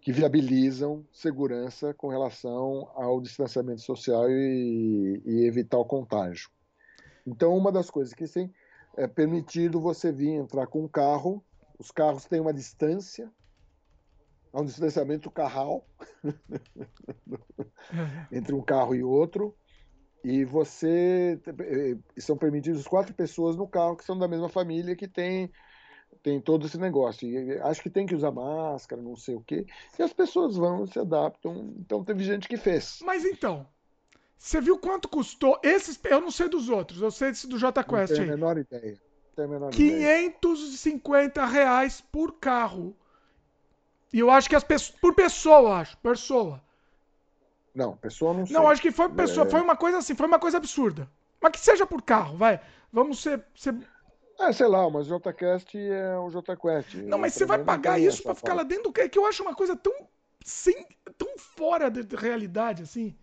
que 0.00 0.10
viabilizam 0.10 1.06
segurança 1.12 1.94
com 1.94 2.08
relação 2.08 2.90
ao 2.96 3.20
distanciamento 3.20 3.82
social 3.82 4.28
e, 4.28 5.22
e 5.24 5.46
evitar 5.46 5.78
o 5.78 5.84
contágio. 5.84 6.50
Então, 7.24 7.56
uma 7.56 7.70
das 7.70 7.88
coisas 7.88 8.12
que 8.12 8.26
sim 8.26 8.52
é 8.96 9.06
permitido 9.06 9.80
você 9.80 10.10
vir 10.10 10.30
entrar 10.30 10.66
com 10.66 10.82
um 10.82 10.88
carro, 10.88 11.40
os 11.78 11.92
carros 11.92 12.24
têm 12.24 12.40
uma 12.40 12.52
distância, 12.52 13.30
há 14.52 14.60
um 14.60 14.64
distanciamento 14.64 15.30
carral 15.30 15.86
entre 18.32 18.56
um 18.56 18.60
carro 18.60 18.96
e 18.96 19.04
outro, 19.04 19.54
e 20.24 20.44
você 20.44 21.40
eh, 21.46 22.20
são 22.20 22.36
permitidos 22.36 22.88
quatro 22.88 23.14
pessoas 23.14 23.56
no 23.56 23.68
carro 23.68 23.96
que 23.96 24.04
são 24.04 24.18
da 24.18 24.26
mesma 24.26 24.48
família 24.48 24.96
que 24.96 25.06
tem 25.06 25.52
tem 26.22 26.40
todo 26.40 26.66
esse 26.66 26.78
negócio. 26.78 27.28
E 27.28 27.58
acho 27.60 27.82
que 27.82 27.90
tem 27.90 28.06
que 28.06 28.14
usar 28.14 28.30
máscara, 28.30 29.00
não 29.00 29.16
sei 29.16 29.34
o 29.34 29.40
quê. 29.40 29.66
E 29.98 30.02
as 30.02 30.12
pessoas 30.12 30.56
vão, 30.56 30.86
se 30.86 30.98
adaptam. 30.98 31.72
Então 31.78 32.04
teve 32.04 32.24
gente 32.24 32.48
que 32.48 32.56
fez. 32.56 33.00
Mas 33.02 33.24
então, 33.24 33.66
você 34.38 34.60
viu 34.60 34.78
quanto 34.78 35.08
custou 35.08 35.58
esses? 35.62 35.98
Eu 36.04 36.20
não 36.20 36.30
sei 36.30 36.48
dos 36.48 36.68
outros, 36.68 37.00
eu 37.00 37.10
sei 37.10 37.30
desse 37.30 37.46
do 37.46 37.58
J 37.58 37.82
Quest. 37.82 38.10
Não 38.10 38.16
tenho 38.18 38.32
a 38.32 38.36
menor 38.36 38.58
ideia. 38.58 39.00
Tenho 39.34 39.48
a 39.48 39.50
menor 39.50 39.70
550 39.70 41.24
ideia. 41.24 41.46
reais 41.46 42.00
por 42.00 42.32
carro. 42.38 42.94
E 44.12 44.18
eu 44.20 44.30
acho 44.30 44.48
que 44.48 44.54
as 44.54 44.62
pessoas. 44.64 44.98
Por 45.00 45.14
pessoa, 45.14 45.78
acho. 45.78 45.96
Pessoa. 45.98 46.62
Não, 47.74 47.96
pessoa 47.96 48.32
não 48.32 48.46
sei. 48.46 48.54
Não, 48.54 48.68
acho 48.68 48.80
que 48.80 48.92
foi 48.92 49.08
pessoa. 49.08 49.46
É... 49.46 49.50
Foi 49.50 49.60
uma 49.60 49.76
coisa 49.76 49.98
assim, 49.98 50.14
foi 50.14 50.26
uma 50.26 50.38
coisa 50.38 50.58
absurda. 50.58 51.10
Mas 51.40 51.52
que 51.52 51.60
seja 51.60 51.86
por 51.86 52.00
carro, 52.02 52.36
vai. 52.36 52.60
Vamos 52.92 53.20
ser, 53.20 53.44
ser 53.56 53.74
é, 54.38 54.52
sei 54.52 54.66
lá, 54.66 54.88
mas 54.90 55.10
o 55.10 55.18
JCast 55.18 55.78
é 55.78 56.18
o 56.18 56.28
JQuest. 56.28 56.96
Não, 57.04 57.18
mas 57.18 57.34
você 57.34 57.44
vai 57.44 57.62
pagar 57.62 57.98
isso 57.98 58.22
para 58.22 58.34
ficar 58.34 58.54
lá 58.54 58.62
dentro 58.62 58.84
do 58.84 58.92
que? 58.92 59.08
Que 59.08 59.18
eu 59.18 59.26
acho 59.26 59.42
uma 59.42 59.54
coisa 59.54 59.76
tão 59.76 59.92
sem, 60.44 60.86
tão 61.16 61.38
fora 61.38 61.90
da 61.90 62.18
realidade, 62.18 62.82
assim. 62.82 63.16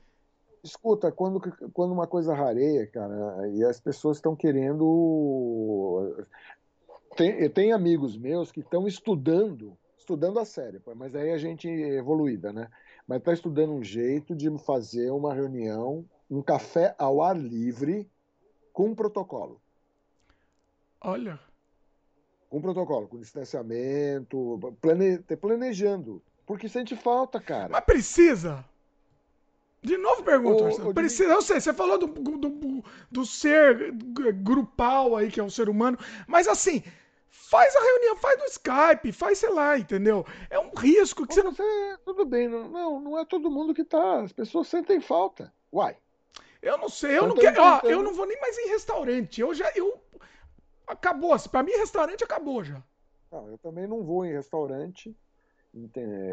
Escuta, 0.64 1.12
quando, 1.12 1.40
quando 1.74 1.92
uma 1.92 2.08
coisa 2.08 2.34
rareia, 2.34 2.86
cara, 2.88 3.48
e 3.50 3.64
as 3.64 3.80
pessoas 3.80 4.18
estão 4.18 4.36
querendo. 4.36 6.26
Tem, 7.16 7.50
tem 7.50 7.74
amigos 7.74 8.18
meus 8.18 8.52
que 8.52 8.62
estão 8.62 8.88
estudando, 8.88 9.78
estudando 9.98 10.40
a 10.40 10.46
sério, 10.46 10.82
mas 10.96 11.16
aí 11.16 11.32
a 11.32 11.38
gente 11.38 11.68
é 11.68 11.98
evoluída, 11.98 12.54
né? 12.54 12.70
Mas 13.08 13.20
está 13.20 13.34
estudando 13.34 13.74
um 13.74 13.84
jeito 13.84 14.36
de 14.36 14.50
fazer 14.60 15.12
uma 15.12 15.34
reunião, 15.34 16.06
um 16.30 16.42
café 16.42 16.96
ao 16.98 17.22
ar 17.22 17.38
livre 17.38 18.10
com 18.72 18.90
um 18.90 18.96
protocolo. 18.96 19.60
Olha. 21.02 21.40
Com 22.50 22.62
protocolo, 22.62 23.08
com 23.08 23.20
distanciamento, 23.20 24.60
plane... 24.80 25.20
planejando. 25.40 26.22
Porque 26.46 26.70
sente 26.70 26.96
falta, 26.96 27.40
cara. 27.40 27.70
Mas 27.70 27.84
precisa? 27.84 28.64
De 29.82 29.98
novo 29.98 30.22
pergunto, 30.22 30.90
o, 30.90 30.94
precisa. 30.94 31.34
Eu 31.34 31.42
sei, 31.42 31.60
você 31.60 31.74
falou 31.74 31.98
do, 31.98 32.08
do, 32.08 32.84
do 33.10 33.26
ser 33.26 33.92
grupal 34.44 35.16
aí, 35.16 35.32
que 35.32 35.40
é 35.40 35.44
o 35.44 35.50
ser 35.50 35.70
humano, 35.70 35.98
mas 36.28 36.48
assim, 36.48 36.84
faz 37.30 37.76
a 37.76 37.82
reunião, 37.82 38.16
faz 38.18 38.38
no 38.38 38.46
Skype, 38.46 39.12
faz, 39.12 39.40
sei 39.40 39.50
lá, 39.50 39.80
entendeu? 39.80 40.24
É 40.52 40.60
um 40.60 40.70
risco 40.76 41.26
que 41.26 41.34
você 41.34 41.42
não. 41.42 41.52
Você, 41.52 41.98
tudo 42.06 42.26
bem, 42.26 42.48
não, 42.48 43.00
não 43.00 43.18
é 43.18 43.26
todo 43.26 43.50
mundo 43.50 43.74
que 43.74 43.84
tá. 43.84 44.22
As 44.22 44.32
pessoas 44.32 44.68
sentem 44.68 45.02
falta. 45.02 45.52
Uai. 45.74 45.98
Eu 46.62 46.78
não 46.78 46.90
sei, 46.90 47.18
eu 47.18 47.28
não, 47.28 47.36
quero. 47.36 47.60
Ó, 47.60 47.80
eu 47.84 48.04
não 48.04 48.14
vou 48.14 48.28
nem 48.28 48.40
mais 48.40 48.56
em 48.60 48.70
restaurante. 48.70 49.42
Eu 49.42 49.52
já. 49.56 49.72
Eu, 49.74 50.00
acabou. 50.92 51.38
Para 51.50 51.64
mim, 51.64 51.72
restaurante 51.72 52.24
acabou 52.24 52.64
já. 52.64 52.82
Não, 53.32 53.48
eu 53.50 53.58
também 53.58 53.88
não 53.88 54.04
vou 54.04 54.26
em 54.26 54.34
restaurante. 54.34 55.16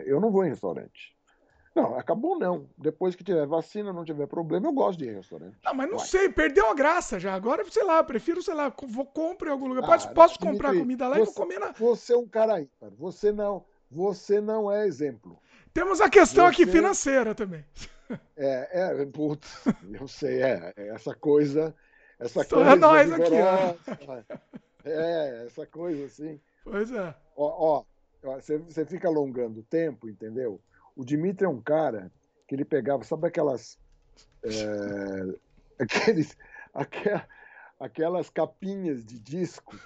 Eu 0.04 0.20
não 0.20 0.30
vou 0.30 0.44
em 0.44 0.48
restaurante. 0.48 1.16
Não, 1.74 1.96
acabou 1.96 2.36
não. 2.36 2.68
Depois 2.76 3.14
que 3.14 3.22
tiver 3.22 3.46
vacina, 3.46 3.92
não 3.92 4.04
tiver 4.04 4.26
problema, 4.26 4.66
eu 4.66 4.72
gosto 4.72 4.98
de 4.98 5.04
ir 5.04 5.12
em 5.12 5.16
restaurante. 5.16 5.56
Não, 5.64 5.74
mas 5.74 5.88
não 5.88 5.98
Vai. 5.98 6.06
sei, 6.06 6.28
perdeu 6.28 6.68
a 6.68 6.74
graça 6.74 7.20
já. 7.20 7.34
Agora, 7.34 7.64
sei 7.70 7.84
lá, 7.84 8.02
prefiro, 8.02 8.42
sei 8.42 8.54
lá, 8.54 8.72
vou 8.88 9.06
comprar 9.06 9.50
em 9.50 9.52
algum 9.52 9.68
lugar. 9.68 9.84
Ah, 9.88 10.08
posso 10.08 10.38
comprar 10.40 10.74
comida 10.74 11.06
lá 11.06 11.16
você, 11.16 11.22
e 11.22 11.24
vou 11.26 11.34
comer 11.34 11.60
na. 11.60 11.72
Você 11.72 12.12
é 12.14 12.16
um 12.16 12.26
cara 12.26 12.60
ímpar. 12.60 12.90
Você 12.98 13.30
não, 13.30 13.64
você 13.88 14.40
não 14.40 14.72
é 14.72 14.86
exemplo. 14.86 15.38
Temos 15.72 16.00
a 16.00 16.10
questão 16.10 16.46
você... 16.46 16.62
aqui 16.62 16.66
financeira 16.66 17.34
também. 17.34 17.64
É, 18.36 19.02
é, 19.02 19.06
putz, 19.06 19.64
eu 19.92 20.08
sei, 20.08 20.42
é, 20.42 20.72
é 20.76 20.88
essa 20.88 21.14
coisa 21.14 21.74
essa 22.18 22.44
Só 22.44 22.56
coisa. 22.56 22.70
É 22.72 22.76
nós 22.76 23.12
aqui, 23.12 23.34
ó. 23.40 24.28
É, 24.84 25.46
essa 25.46 25.66
coisa 25.66 26.06
assim. 26.06 26.40
Pois 26.64 26.90
é. 26.92 27.14
Ó, 27.36 27.84
você, 28.22 28.58
você 28.58 28.84
fica 28.84 29.08
alongando 29.08 29.60
o 29.60 29.64
tempo, 29.64 30.08
entendeu? 30.08 30.60
O 30.96 31.04
Dimitri 31.04 31.46
é 31.46 31.48
um 31.48 31.60
cara 31.60 32.10
que 32.46 32.54
ele 32.54 32.64
pegava, 32.64 33.04
sabe 33.04 33.28
aquelas. 33.28 33.78
É, 34.42 35.38
aqueles, 35.82 36.36
aquelas, 36.74 37.26
aquelas 37.78 38.30
capinhas 38.30 39.04
de 39.04 39.18
disco. 39.18 39.78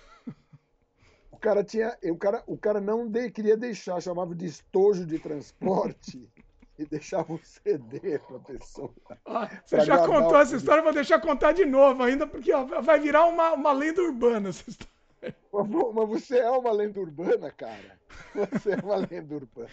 O 1.30 1.36
cara 1.36 1.62
tinha. 1.62 1.96
O 2.04 2.16
cara, 2.16 2.42
o 2.46 2.56
cara 2.56 2.80
não 2.80 3.06
de, 3.06 3.30
queria 3.30 3.56
deixar, 3.56 4.00
chamava 4.00 4.34
de 4.34 4.46
estojo 4.46 5.04
de 5.04 5.18
transporte 5.18 6.26
e 6.82 6.86
deixava 6.86 7.32
um 7.32 7.38
CD 7.42 8.18
pra 8.18 8.38
pessoa. 8.40 8.92
Ah, 9.24 9.48
você 9.64 9.80
já 9.80 9.98
contou 10.06 10.38
essa 10.38 10.56
história, 10.56 10.82
vou 10.82 10.92
deixar 10.92 11.20
contar 11.20 11.52
de 11.52 11.64
novo 11.64 12.02
ainda, 12.02 12.26
porque 12.26 12.52
ó, 12.52 12.64
vai 12.64 12.98
virar 13.00 13.26
uma, 13.26 13.52
uma 13.52 13.72
lenda 13.72 14.02
urbana 14.02 14.48
essa 14.50 14.68
história. 14.68 14.92
Mas, 15.52 16.08
você 16.08 16.38
é 16.38 16.50
uma 16.50 16.72
lenda 16.72 17.00
urbana, 17.00 17.50
cara. 17.52 17.98
Você 18.34 18.72
é 18.72 18.76
uma 18.82 18.96
lenda 18.96 19.34
urbana. 19.34 19.70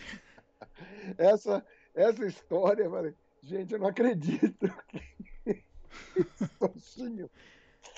Essa, 1.18 1.66
essa 1.96 2.26
história, 2.26 2.88
gente, 3.42 3.74
eu 3.74 3.80
não 3.80 3.88
acredito 3.88 4.72
que 4.88 5.64
estojinho, 6.42 7.30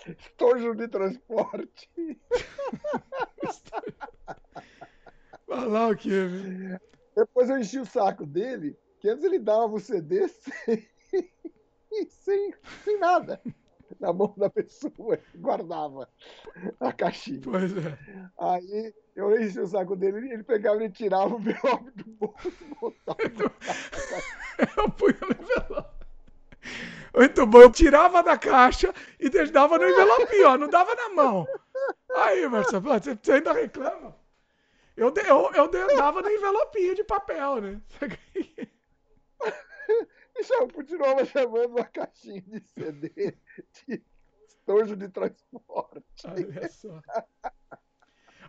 estojo 0.07 0.75
de 0.75 0.87
transporte. 0.87 1.89
Lá 5.47 5.89
o 5.89 5.95
que, 5.95 6.09
Depois 7.15 7.49
eu 7.49 7.59
enchi 7.59 7.79
o 7.79 7.85
saco 7.85 8.25
dele 8.25 8.77
que 9.01 9.09
antes 9.09 9.25
ele 9.25 9.39
dava 9.39 9.73
o 9.73 9.79
CD 9.79 10.27
sem, 10.27 10.87
sem, 12.07 12.53
sem 12.83 12.99
nada 12.99 13.41
na 13.99 14.13
mão 14.13 14.33
da 14.37 14.49
pessoa 14.49 15.19
e 15.33 15.37
guardava 15.37 16.07
a 16.79 16.93
caixinha. 16.93 17.41
Pois 17.43 17.75
é. 17.75 17.97
Aí 18.39 18.93
eu 19.15 19.41
enchi 19.41 19.59
o 19.59 19.67
saco 19.67 19.95
dele 19.95 20.27
e 20.27 20.33
ele 20.33 20.43
pegava 20.43 20.83
e 20.83 20.89
tirava 20.89 21.35
o 21.35 21.39
envelope 21.39 21.91
do 21.95 22.11
bolso 22.11 22.47
e 22.47 22.75
botava. 22.79 23.19
eu 24.77 24.89
punho 24.91 25.17
no 25.21 25.43
envelope. 25.43 26.05
Muito 27.15 27.45
bom. 27.47 27.61
Eu 27.61 27.71
tirava 27.71 28.21
da 28.21 28.37
caixa 28.37 28.93
e 29.19 29.29
dava 29.47 29.79
no 29.79 29.89
envelope, 29.89 30.43
ó. 30.43 30.57
Não 30.57 30.69
dava 30.69 30.93
na 30.95 31.09
mão. 31.09 31.47
Aí, 32.15 32.47
Marcelo, 32.47 32.83
você 32.83 33.31
ainda 33.31 33.51
reclama? 33.51 34.15
Eu, 34.95 35.11
eu, 35.25 35.51
eu 35.53 35.95
dava 35.97 36.21
no 36.21 36.29
envelopinho 36.29 36.95
de 36.95 37.03
papel, 37.03 37.61
né? 37.61 37.81
E 40.33 40.43
já 40.43 40.65
continuava 40.65 41.25
chamando 41.25 41.71
uma 41.71 41.83
caixinha 41.83 42.41
de 42.41 42.61
CD 42.61 43.37
de 43.85 44.01
estojo 44.47 44.95
de 44.95 45.09
transporte. 45.09 46.05
Olha 46.25 46.69
só. 46.69 47.01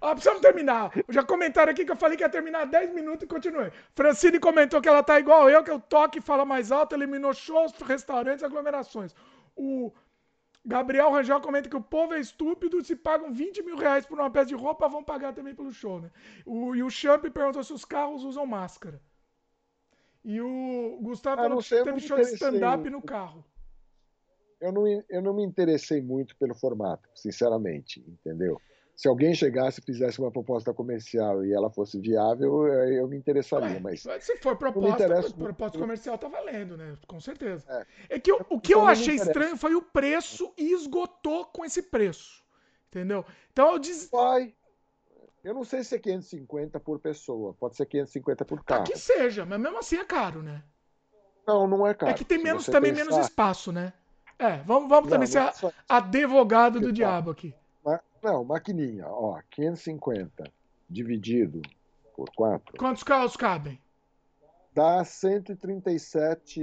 Ó, 0.00 0.12
precisamos 0.12 0.40
terminar. 0.40 0.92
Já 1.08 1.24
comentaram 1.24 1.72
aqui 1.72 1.84
que 1.84 1.92
eu 1.92 1.96
falei 1.96 2.16
que 2.16 2.22
ia 2.22 2.28
terminar 2.28 2.66
10 2.66 2.92
minutos 2.92 3.24
e 3.24 3.26
continuei. 3.26 3.72
Francine 3.94 4.38
comentou 4.38 4.80
que 4.80 4.88
ela 4.88 5.02
tá 5.02 5.18
igual 5.18 5.48
eu, 5.48 5.62
que 5.62 5.70
eu 5.70 5.80
toque 5.80 6.18
e 6.18 6.22
fala 6.22 6.44
mais 6.44 6.72
alto, 6.72 6.94
eliminou 6.94 7.32
shows, 7.32 7.72
restaurantes, 7.80 8.42
aglomerações. 8.42 9.14
O 9.56 9.92
Gabriel 10.64 11.10
Rangel 11.10 11.40
comenta 11.40 11.68
que 11.68 11.76
o 11.76 11.82
povo 11.82 12.14
é 12.14 12.20
estúpido, 12.20 12.84
se 12.84 12.96
pagam 12.96 13.32
20 13.32 13.62
mil 13.62 13.76
reais 13.76 14.06
por 14.06 14.18
uma 14.18 14.30
peça 14.30 14.46
de 14.46 14.54
roupa, 14.54 14.88
vão 14.88 15.02
pagar 15.04 15.32
também 15.32 15.54
pelo 15.54 15.72
show, 15.72 16.00
né? 16.00 16.10
O, 16.44 16.74
e 16.74 16.82
o 16.82 16.90
Champ 16.90 17.24
perguntou 17.24 17.62
se 17.62 17.72
os 17.72 17.84
carros 17.84 18.24
usam 18.24 18.46
máscara. 18.46 19.00
E 20.24 20.40
o 20.40 20.98
Gustavo 21.02 21.40
ah, 21.40 21.44
falou 21.44 21.62
que 21.62 21.68
teve 21.68 22.00
show 22.00 22.16
de 22.16 22.34
stand-up 22.34 22.88
no 22.88 23.02
carro. 23.02 23.44
Eu 24.60 24.70
não, 24.70 24.86
eu 24.86 25.20
não 25.20 25.34
me 25.34 25.42
interessei 25.42 26.00
muito 26.00 26.36
pelo 26.36 26.54
formato, 26.54 27.08
sinceramente, 27.14 28.00
entendeu? 28.06 28.60
Se 28.94 29.08
alguém 29.08 29.34
chegasse 29.34 29.80
e 29.80 29.84
fizesse 29.84 30.20
uma 30.20 30.30
proposta 30.30 30.72
comercial 30.72 31.44
e 31.44 31.52
ela 31.52 31.68
fosse 31.70 31.98
viável, 31.98 32.68
eu 32.68 33.08
me 33.08 33.16
interessaria. 33.16 33.80
mas 33.80 34.06
se 34.20 34.36
for 34.36 34.56
proposta, 34.56 35.32
proposta 35.32 35.78
comercial, 35.78 36.16
tá 36.16 36.28
valendo, 36.28 36.76
né? 36.76 36.96
Com 37.08 37.18
certeza. 37.18 37.64
É, 38.08 38.16
é 38.16 38.20
que 38.20 38.30
eu, 38.30 38.46
o 38.48 38.60
que 38.60 38.72
eu 38.72 38.86
achei 38.86 39.16
estranho 39.16 39.56
foi 39.56 39.74
o 39.74 39.82
preço 39.82 40.52
e 40.56 40.72
esgotou 40.72 41.46
com 41.46 41.64
esse 41.64 41.82
preço. 41.82 42.44
Entendeu? 42.88 43.24
Então 43.50 43.72
eu 43.72 43.78
disse. 43.78 44.10
Vai, 44.12 44.54
eu 45.42 45.54
não 45.54 45.64
sei 45.64 45.82
se 45.82 45.94
é 45.94 45.98
550 45.98 46.78
por 46.80 46.98
pessoa, 46.98 47.54
pode 47.54 47.76
ser 47.76 47.86
550 47.86 48.44
por 48.44 48.64
carro. 48.64 48.84
que 48.84 48.96
seja, 48.96 49.44
mas 49.44 49.60
mesmo 49.60 49.78
assim 49.78 49.96
é 49.96 50.04
caro, 50.04 50.42
né? 50.42 50.62
Não, 51.46 51.66
não 51.66 51.86
é 51.86 51.94
caro. 51.94 52.12
É 52.12 52.14
que 52.14 52.24
tem 52.24 52.42
menos, 52.42 52.66
também 52.66 52.92
pensar... 52.92 53.10
menos 53.10 53.26
espaço, 53.26 53.72
né? 53.72 53.92
É, 54.38 54.58
vamos, 54.58 54.88
vamos 54.88 55.04
não, 55.04 55.10
também 55.10 55.26
ser 55.26 55.52
só... 55.54 55.72
advogado 55.88 56.80
do 56.80 56.92
diabo 56.92 57.30
aqui. 57.30 57.54
Não, 58.22 58.44
maquininha, 58.44 59.08
ó, 59.08 59.40
550 59.50 60.44
dividido 60.88 61.60
por 62.14 62.30
4. 62.30 62.76
Quantos 62.78 63.02
carros 63.02 63.36
cabem? 63.36 63.80
Dá 64.74 65.04
137. 65.04 66.60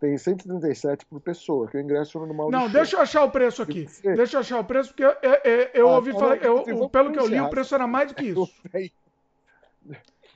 Tem 0.00 0.16
137 0.16 1.04
por 1.06 1.20
pessoa, 1.20 1.68
que 1.68 1.76
é 1.76 1.80
o 1.80 1.82
ingresso 1.82 2.18
normal 2.18 2.50
Não, 2.50 2.66
do 2.68 2.72
deixa 2.72 2.96
eu 2.96 3.00
achar 3.00 3.22
o 3.24 3.30
preço 3.30 3.62
aqui. 3.62 3.86
Você- 3.86 4.14
Deixa 4.16 4.36
eu 4.36 4.40
achar 4.40 4.58
o 4.60 4.64
preço, 4.64 4.88
porque 4.90 5.04
eu, 5.04 5.14
eu- 5.22 5.40
eu- 5.44 5.70
eu 5.74 5.88
Ah, 5.88 5.96
ouvi 5.96 6.10
então 6.10 6.20
falar. 6.20 6.36
eu- 6.36 6.64
vamos 6.64 6.88
pelo 6.90 7.12
que 7.12 7.18
eu 7.18 7.26
li, 7.26 7.40
o 7.40 7.50
preço 7.50 7.74
era 7.74 7.86
mais 7.86 8.08
do 8.08 8.14
que 8.14 8.24
isso. 8.30 8.50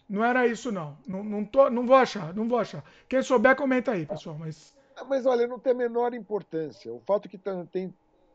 Não 0.09 0.23
era 0.25 0.47
isso, 0.47 0.71
não. 0.71 0.99
Não, 1.07 1.25
não, 1.25 1.45
tô, 1.45 1.71
não 1.71 1.87
vou 1.87 1.97
achar, 1.97 2.35
não 2.35 2.47
vou 2.49 2.59
achar. 2.59 2.85
Quem 3.09 3.23
souber, 3.23 3.57
comenta 3.57 3.93
aí, 3.93 4.05
pessoal. 4.05 4.37
Mas. 4.39 4.75
Mas 5.09 5.25
olha, 5.27 5.47
não 5.47 5.59
tem 5.59 5.73
a 5.73 5.77
menor 5.77 6.13
importância. 6.15 6.93
O 6.93 7.01
fato 7.01 7.27
é 7.27 7.29
que 7.31 7.39
tem, 7.39 7.93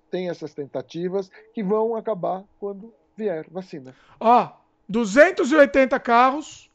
tem 0.09 0.29
essas 0.29 0.53
tentativas 0.53 1.29
que 1.53 1.63
vão 1.63 1.95
acabar 1.95 2.43
quando 2.59 2.91
vier 3.15 3.45
vacina. 3.49 3.95
Ó, 4.19 4.51
280 4.89 5.99
carros. 5.99 6.68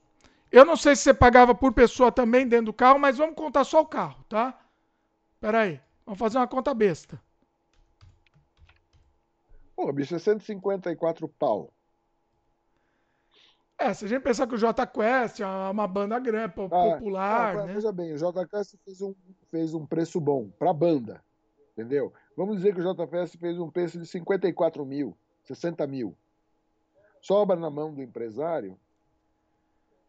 Eu 0.54 0.64
não 0.64 0.76
sei 0.76 0.94
se 0.94 1.02
você 1.02 1.12
pagava 1.12 1.52
por 1.52 1.72
pessoa 1.72 2.12
também 2.12 2.46
dentro 2.46 2.66
do 2.66 2.72
carro, 2.72 2.96
mas 2.96 3.18
vamos 3.18 3.34
contar 3.34 3.64
só 3.64 3.80
o 3.80 3.86
carro, 3.86 4.22
tá? 4.28 4.56
Pera 5.40 5.62
aí. 5.62 5.80
Vamos 6.06 6.16
fazer 6.16 6.38
uma 6.38 6.46
conta 6.46 6.72
besta. 6.72 7.20
Pô, 9.74 9.92
bicho, 9.92 10.14
é 10.14 10.18
154 10.20 11.28
pau. 11.28 11.72
É, 13.76 13.92
se 13.92 14.04
a 14.04 14.08
gente 14.08 14.22
pensar 14.22 14.46
que 14.46 14.54
o 14.54 14.56
J 14.56 14.86
Quest 14.86 15.40
é 15.40 15.46
uma 15.46 15.88
banda 15.88 16.20
grande, 16.20 16.54
Ah, 16.56 16.68
popular, 16.68 17.56
ah, 17.56 17.66
né? 17.66 17.74
Veja 17.74 17.90
bem, 17.90 18.12
o 18.12 18.16
JKS 18.16 18.78
fez 18.84 19.02
um, 19.02 19.12
fez 19.50 19.74
um 19.74 19.84
preço 19.84 20.20
bom 20.20 20.50
para 20.56 20.70
a 20.70 20.72
banda, 20.72 21.20
entendeu? 21.72 22.12
Vamos 22.36 22.58
dizer 22.58 22.72
que 22.72 22.80
o 22.80 22.94
JFS 22.94 23.34
fez 23.40 23.58
um 23.58 23.68
preço 23.68 23.98
de 23.98 24.06
54 24.06 24.86
mil, 24.86 25.16
60 25.42 25.84
mil. 25.88 26.16
Sobra 27.20 27.56
na 27.56 27.70
mão 27.70 27.92
do 27.92 28.00
empresário? 28.00 28.78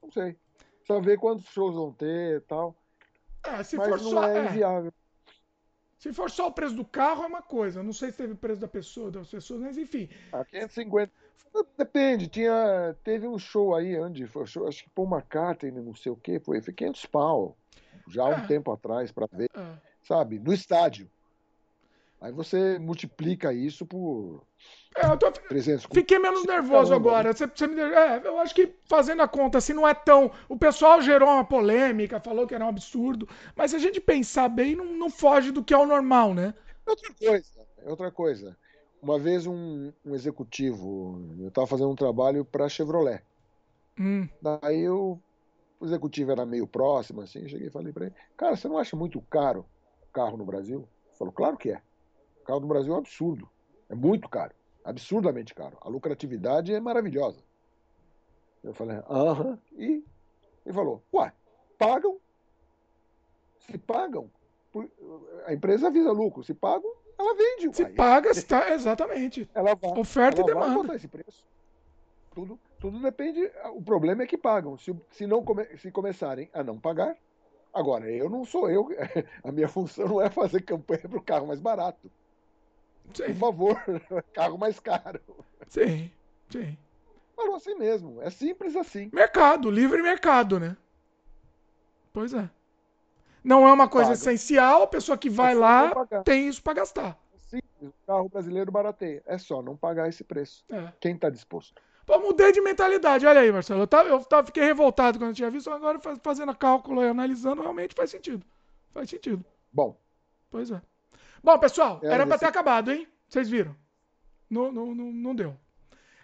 Não 0.06 0.11
sei. 0.11 0.38
Só 0.86 1.02
ver 1.02 1.18
quantos 1.18 1.48
shows 1.48 1.76
vão 1.76 1.91
ter 1.91 2.38
e 2.38 2.41
tal. 2.41 2.76
É, 3.44 3.64
se 3.64 3.76
mas 3.76 3.88
for 3.88 3.98
não 4.02 4.11
só. 4.11 4.23
é 4.27 4.38
é, 4.38 4.45
inviável. 4.45 4.94
se 5.98 6.14
for 6.14 6.30
só 6.30 6.48
o 6.48 6.52
preço 6.52 6.76
do 6.76 6.86
carro, 6.86 7.23
é 7.23 7.27
uma 7.27 7.41
coisa. 7.41 7.82
Não 7.82 7.91
sei 7.91 8.11
se 8.11 8.18
teve 8.18 8.34
o 8.34 8.38
preço 8.38 8.61
da 8.61 8.68
pessoa, 8.68 9.10
das 9.10 9.27
pessoas, 9.27 9.61
mas 9.61 9.77
enfim. 9.77 10.07
Ah, 10.32 10.45
550. 10.45 11.11
Depende, 11.77 12.27
tinha, 12.27 12.95
teve 13.03 13.26
um 13.27 13.40
show 13.40 13.73
aí, 13.73 13.98
onde 13.98 14.27
foi, 14.27 14.45
show, 14.45 14.68
acho 14.68 14.84
que 14.84 14.90
Paul 14.90 15.07
McCartney, 15.10 15.72
não 15.72 15.95
sei 15.95 16.11
o 16.11 16.15
que, 16.18 16.38
foi, 16.38 16.61
foi 16.61 16.73
500 16.73 17.06
pau, 17.06 17.57
já 18.10 18.23
há 18.23 18.30
um 18.30 18.34
É. 18.34 18.48
tempo 18.48 18.73
atrás, 18.73 19.10
para 19.10 19.26
ver, 19.32 19.49
É. 19.56 19.77
sabe, 20.03 20.38
no 20.38 20.52
estádio. 20.53 21.10
Aí 22.26 22.31
você 22.31 22.80
multiplica 22.80 23.53
isso 23.53 23.85
por 23.85 24.41
É, 24.97 25.06
eu 25.06 25.15
tô, 25.15 25.31
300 25.31 25.85
Fiquei 25.93 26.18
menos 26.18 26.43
nervoso 26.43 26.89
Caramba, 26.89 26.95
agora. 26.95 27.31
Você, 27.31 27.45
você 27.45 27.68
me, 27.68 27.80
é, 27.80 28.22
eu 28.26 28.39
acho 28.39 28.56
que 28.56 28.73
fazendo 28.85 29.22
a 29.22 29.27
conta 29.27 29.60
assim 29.60 29.73
não 29.73 29.88
é 29.88 29.93
tão. 29.93 30.31
O 30.49 30.57
pessoal 30.57 30.99
gerou 31.03 31.30
uma 31.30 31.45
polêmica, 31.45 32.19
falou 32.19 32.47
que 32.47 32.56
era 32.56 32.65
um 32.65 32.69
absurdo. 32.69 33.30
Mas 33.56 33.69
se 33.69 33.77
a 33.77 33.80
gente 33.80 34.02
pensar 34.02 34.49
bem, 34.49 34.76
não, 34.76 34.85
não 34.85 35.07
foge 35.07 35.52
do 35.52 35.64
que 35.64 35.72
é 35.72 35.77
o 35.77 35.85
normal, 35.85 36.34
né? 36.34 36.56
Outra 36.84 37.14
coisa, 37.14 37.68
é 37.77 37.89
outra 37.91 38.11
coisa. 38.11 38.57
Uma 39.03 39.19
vez 39.19 39.45
um, 39.45 39.93
um 40.03 40.15
executivo, 40.15 41.22
eu 41.38 41.49
estava 41.49 41.68
fazendo 41.68 41.91
um 41.91 41.95
trabalho 41.95 42.43
para 42.43 42.65
a 42.65 42.69
Chevrolet. 42.69 43.22
Hum, 43.99 44.27
Daí 44.41 44.81
eu, 44.81 45.22
o 45.80 45.85
executivo 45.85 46.31
era 46.31 46.43
meio 46.43 46.65
próximo, 46.65 47.22
assim, 47.22 47.47
cheguei 47.47 47.68
e 47.68 47.72
falei 47.72 47.93
para 47.93 48.07
ele, 48.07 48.15
cara, 48.35 48.56
você 48.56 48.68
não 48.68 48.80
acha 48.80 48.95
muito 48.95 49.22
caro 49.22 49.64
carro 50.11 50.38
no 50.38 50.45
Brasil? 50.45 50.88
Ele 51.07 51.18
falou, 51.19 51.31
claro 51.31 51.56
que 51.56 51.69
é. 51.69 51.81
Carro 52.45 52.59
no 52.61 52.67
Brasil 52.67 52.93
é 52.93 52.95
um 52.95 52.99
absurdo. 52.99 53.49
É 53.89 53.95
muito 53.95 54.30
caro. 54.30 54.53
Absurdamente 54.84 55.53
caro. 55.53 55.77
A 55.81 55.89
lucratividade 55.89 56.73
é 56.73 56.80
maravilhosa. 56.80 57.43
Eu 58.63 58.73
falei, 58.73 58.97
aham. 59.09 59.59
E 59.73 60.03
ele 60.65 60.73
falou, 60.73 61.03
uai, 61.13 61.31
pagam? 61.77 62.17
Se 63.59 63.77
pagam, 63.77 64.30
a 65.45 65.53
empresa 65.53 65.89
visa 65.89 66.11
lucro. 66.11 66.43
Se 66.43 66.53
pagam, 66.53 66.91
ela 67.17 67.35
vende. 67.35 67.76
se 67.76 67.84
uai. 67.84 67.91
paga, 67.93 68.30
está, 68.30 68.72
exatamente. 68.72 69.49
Ela 69.53 69.73
vai, 69.76 69.97
Oferta 69.99 70.41
e 70.41 70.43
ela 70.49 70.53
vai 70.59 70.69
demanda. 70.69 70.95
esse 70.95 71.07
preço. 71.07 71.43
Tudo, 72.34 72.59
tudo 72.80 72.99
depende. 73.01 73.49
O 73.73 73.81
problema 73.81 74.23
é 74.23 74.27
que 74.27 74.38
pagam. 74.38 74.77
Se, 74.77 74.95
se 75.11 75.26
não 75.26 75.43
come- 75.43 75.77
se 75.77 75.89
começarem 75.91 76.49
a 76.53 76.63
não 76.63 76.77
pagar, 76.77 77.15
agora 77.73 78.11
eu 78.11 78.30
não 78.30 78.45
sou 78.45 78.69
eu. 78.69 78.88
A 79.43 79.51
minha 79.51 79.67
função 79.69 80.07
não 80.07 80.22
é 80.22 80.30
fazer 80.30 80.61
campanha 80.61 81.07
para 81.07 81.17
o 81.17 81.23
carro 81.23 81.47
mais 81.47 81.59
barato. 81.59 82.11
Por 83.14 83.26
Sim, 83.26 83.36
favor, 83.36 83.82
carro 84.34 84.57
mais 84.57 84.80
caro. 84.80 85.19
sim, 85.68 86.11
sim. 86.49 86.77
Parou 87.36 87.56
assim 87.56 87.76
mesmo. 87.76 88.22
É 88.22 88.30
simples 88.30 88.76
assim. 88.76 89.10
Mercado, 89.14 89.69
livre 89.69 90.02
mercado, 90.02 90.60
né? 90.60 90.76
Pois 92.14 92.34
é. 92.34 92.49
Não 93.44 93.68
é 93.68 93.72
uma 93.72 93.88
coisa 93.88 94.10
Paga. 94.11 94.19
essencial, 94.19 94.84
a 94.84 94.88
pessoa 94.88 95.18
que 95.18 95.30
vai 95.30 95.52
É 95.53 95.56
lá 95.56 96.06
tem 96.23 96.48
isso 96.48 96.64
para 96.64 96.73
gastar. 96.76 97.18
Simples. 97.38 97.64
O 97.82 97.94
carro 98.07 98.30
brasileiro 98.30 98.72
barateia. 98.72 99.22
É 99.26 99.38
só 99.38 99.61
não 99.61 99.76
pagar 99.77 100.10
esse 100.10 100.23
preço. 100.23 100.64
É. 100.69 100.91
Quem 100.99 101.15
está 101.15 101.30
disposto? 101.30 101.80
Pô, 102.06 102.19
mudei 102.19 102.52
de 102.52 102.61
mentalidade. 102.61 103.26
Olha 103.26 103.41
aí, 103.41 103.52
Marcelo. 103.52 103.81
Eu, 103.81 103.88
tava, 103.88 104.10
eu 104.10 104.23
tava- 104.23 104.47
fiquei 104.47 104.63
revoltado 104.63 105.20
quando 105.20 105.29
eu 105.29 105.36
tinha 105.36 105.52
visto, 105.52 105.70
agora 105.70 105.99
faz- 105.99 106.20
fazendo 106.23 106.55
cálculo 106.55 107.04
e 107.04 107.07
analisando, 107.07 107.62
realmente 107.62 107.94
faz 107.96 108.10
sentido. 108.12 108.46
Faz 108.94 109.10
sentido. 109.10 109.44
Bom, 109.71 109.99
Pois 110.49 110.71
é. 110.71 110.81
Bom, 111.46 111.60
pessoal, 111.60 111.99
É, 112.02 112.07
era 112.07 112.26
pra 112.26 112.40
ter 112.40 112.48
acabado, 112.48 112.91
hein? 112.91 113.07
Vocês 113.30 113.48
viram? 113.48 113.76
Não, 114.49 114.72
não, 114.72 114.96
não, 114.96 115.12
não 115.26 115.36
deu. 115.36 115.56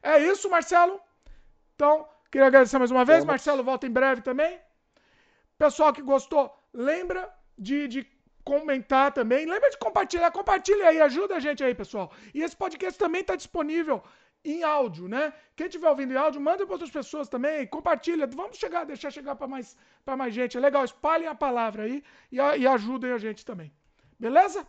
É 0.01 0.17
isso, 0.17 0.49
Marcelo. 0.49 0.99
Então, 1.75 2.07
queria 2.31 2.47
agradecer 2.47 2.79
mais 2.79 2.89
uma 2.89 3.05
vez. 3.05 3.19
Vamos. 3.19 3.33
Marcelo 3.33 3.63
volta 3.63 3.85
em 3.85 3.91
breve 3.91 4.21
também. 4.23 4.59
Pessoal 5.59 5.93
que 5.93 6.01
gostou, 6.01 6.51
lembra 6.73 7.29
de, 7.55 7.87
de 7.87 8.07
comentar 8.43 9.11
também. 9.11 9.45
Lembra 9.45 9.69
de 9.69 9.77
compartilhar. 9.77 10.31
Compartilha 10.31 10.87
aí, 10.89 10.99
ajuda 10.99 11.35
a 11.35 11.39
gente 11.39 11.63
aí, 11.63 11.75
pessoal. 11.75 12.11
E 12.33 12.41
esse 12.41 12.57
podcast 12.57 12.97
também 12.97 13.21
está 13.21 13.35
disponível 13.35 14.01
em 14.43 14.63
áudio, 14.63 15.07
né? 15.07 15.31
Quem 15.55 15.67
estiver 15.67 15.87
ouvindo 15.87 16.13
em 16.13 16.17
áudio, 16.17 16.41
manda 16.41 16.65
para 16.65 16.73
outras 16.73 16.89
pessoas 16.89 17.29
também. 17.29 17.67
Compartilha. 17.67 18.25
Vamos 18.25 18.57
chegar, 18.57 18.85
deixar 18.85 19.11
chegar 19.11 19.35
para 19.35 19.47
mais, 19.47 19.77
pra 20.03 20.17
mais 20.17 20.33
gente. 20.33 20.57
É 20.57 20.59
legal, 20.59 20.83
espalhem 20.83 21.27
a 21.27 21.35
palavra 21.35 21.83
aí 21.83 22.03
e, 22.31 22.37
e 22.37 22.65
ajudem 22.65 23.11
a 23.11 23.19
gente 23.19 23.45
também. 23.45 23.71
Beleza? 24.19 24.65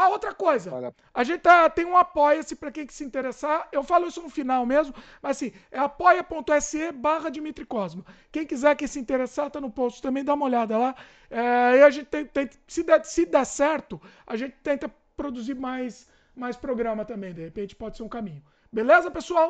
Ah, 0.00 0.08
outra 0.10 0.32
coisa. 0.34 0.72
Olha- 0.72 0.94
A 1.12 1.24
gente 1.24 1.40
tá, 1.40 1.68
tem 1.68 1.84
um 1.84 1.96
apoia-se 1.96 2.54
para 2.54 2.70
quem 2.70 2.86
que 2.86 2.94
se 2.94 3.04
interessar. 3.04 3.68
Eu 3.72 3.82
falo 3.82 4.06
isso 4.06 4.22
no 4.22 4.30
final 4.30 4.64
mesmo, 4.64 4.94
mas 5.20 5.36
assim, 5.36 5.52
é 5.72 5.78
apoia.se 5.78 6.92
barra 6.92 7.30
Dimitri 7.30 7.64
Cosma. 7.64 8.04
Quem 8.30 8.46
quiser 8.46 8.76
que 8.76 8.86
se 8.86 9.00
interessar, 9.00 9.50
tá 9.50 9.60
no 9.60 9.70
post 9.70 10.00
também, 10.00 10.24
dá 10.24 10.34
uma 10.34 10.46
olhada 10.46 10.78
lá. 10.78 10.94
É, 11.30 11.78
e 11.78 11.82
a 11.82 11.90
gente 11.90 12.06
tem, 12.06 12.24
tem- 12.26 12.50
se, 12.66 12.82
der, 12.84 13.04
se 13.04 13.26
der 13.26 13.44
certo, 13.44 14.00
a 14.26 14.36
gente 14.36 14.54
tenta 14.62 14.88
produzir 15.16 15.54
mais, 15.54 16.08
mais 16.34 16.56
programa 16.56 17.04
também, 17.04 17.34
de 17.34 17.42
repente 17.42 17.74
pode 17.74 17.96
ser 17.96 18.04
um 18.04 18.08
caminho. 18.08 18.42
Beleza, 18.72 19.10
pessoal? 19.10 19.48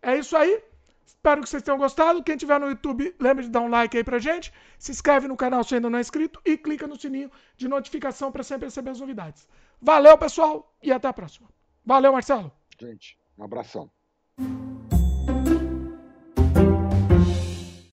É 0.00 0.16
isso 0.16 0.36
aí. 0.36 0.62
Espero 1.06 1.42
que 1.42 1.48
vocês 1.48 1.62
tenham 1.62 1.76
gostado. 1.78 2.22
Quem 2.22 2.36
tiver 2.36 2.58
no 2.60 2.68
YouTube, 2.68 3.14
lembre 3.20 3.44
de 3.44 3.50
dar 3.50 3.60
um 3.60 3.68
like 3.68 3.96
aí 3.96 4.04
pra 4.04 4.18
gente. 4.18 4.52
Se 4.78 4.90
inscreve 4.92 5.26
no 5.28 5.36
canal 5.36 5.62
se 5.64 5.74
ainda 5.74 5.90
não 5.90 5.98
é 5.98 6.00
inscrito 6.00 6.40
e 6.44 6.56
clica 6.56 6.86
no 6.86 6.98
sininho 6.98 7.30
de 7.56 7.68
notificação 7.68 8.30
para 8.32 8.42
sempre 8.42 8.66
receber 8.66 8.90
as 8.90 9.00
novidades. 9.00 9.46
Valeu, 9.80 10.16
pessoal, 10.18 10.76
e 10.82 10.92
até 10.92 11.08
a 11.08 11.12
próxima. 11.12 11.48
Valeu, 11.84 12.12
Marcelo. 12.12 12.52
gente, 12.78 13.18
um 13.38 13.44
abração. 13.44 13.90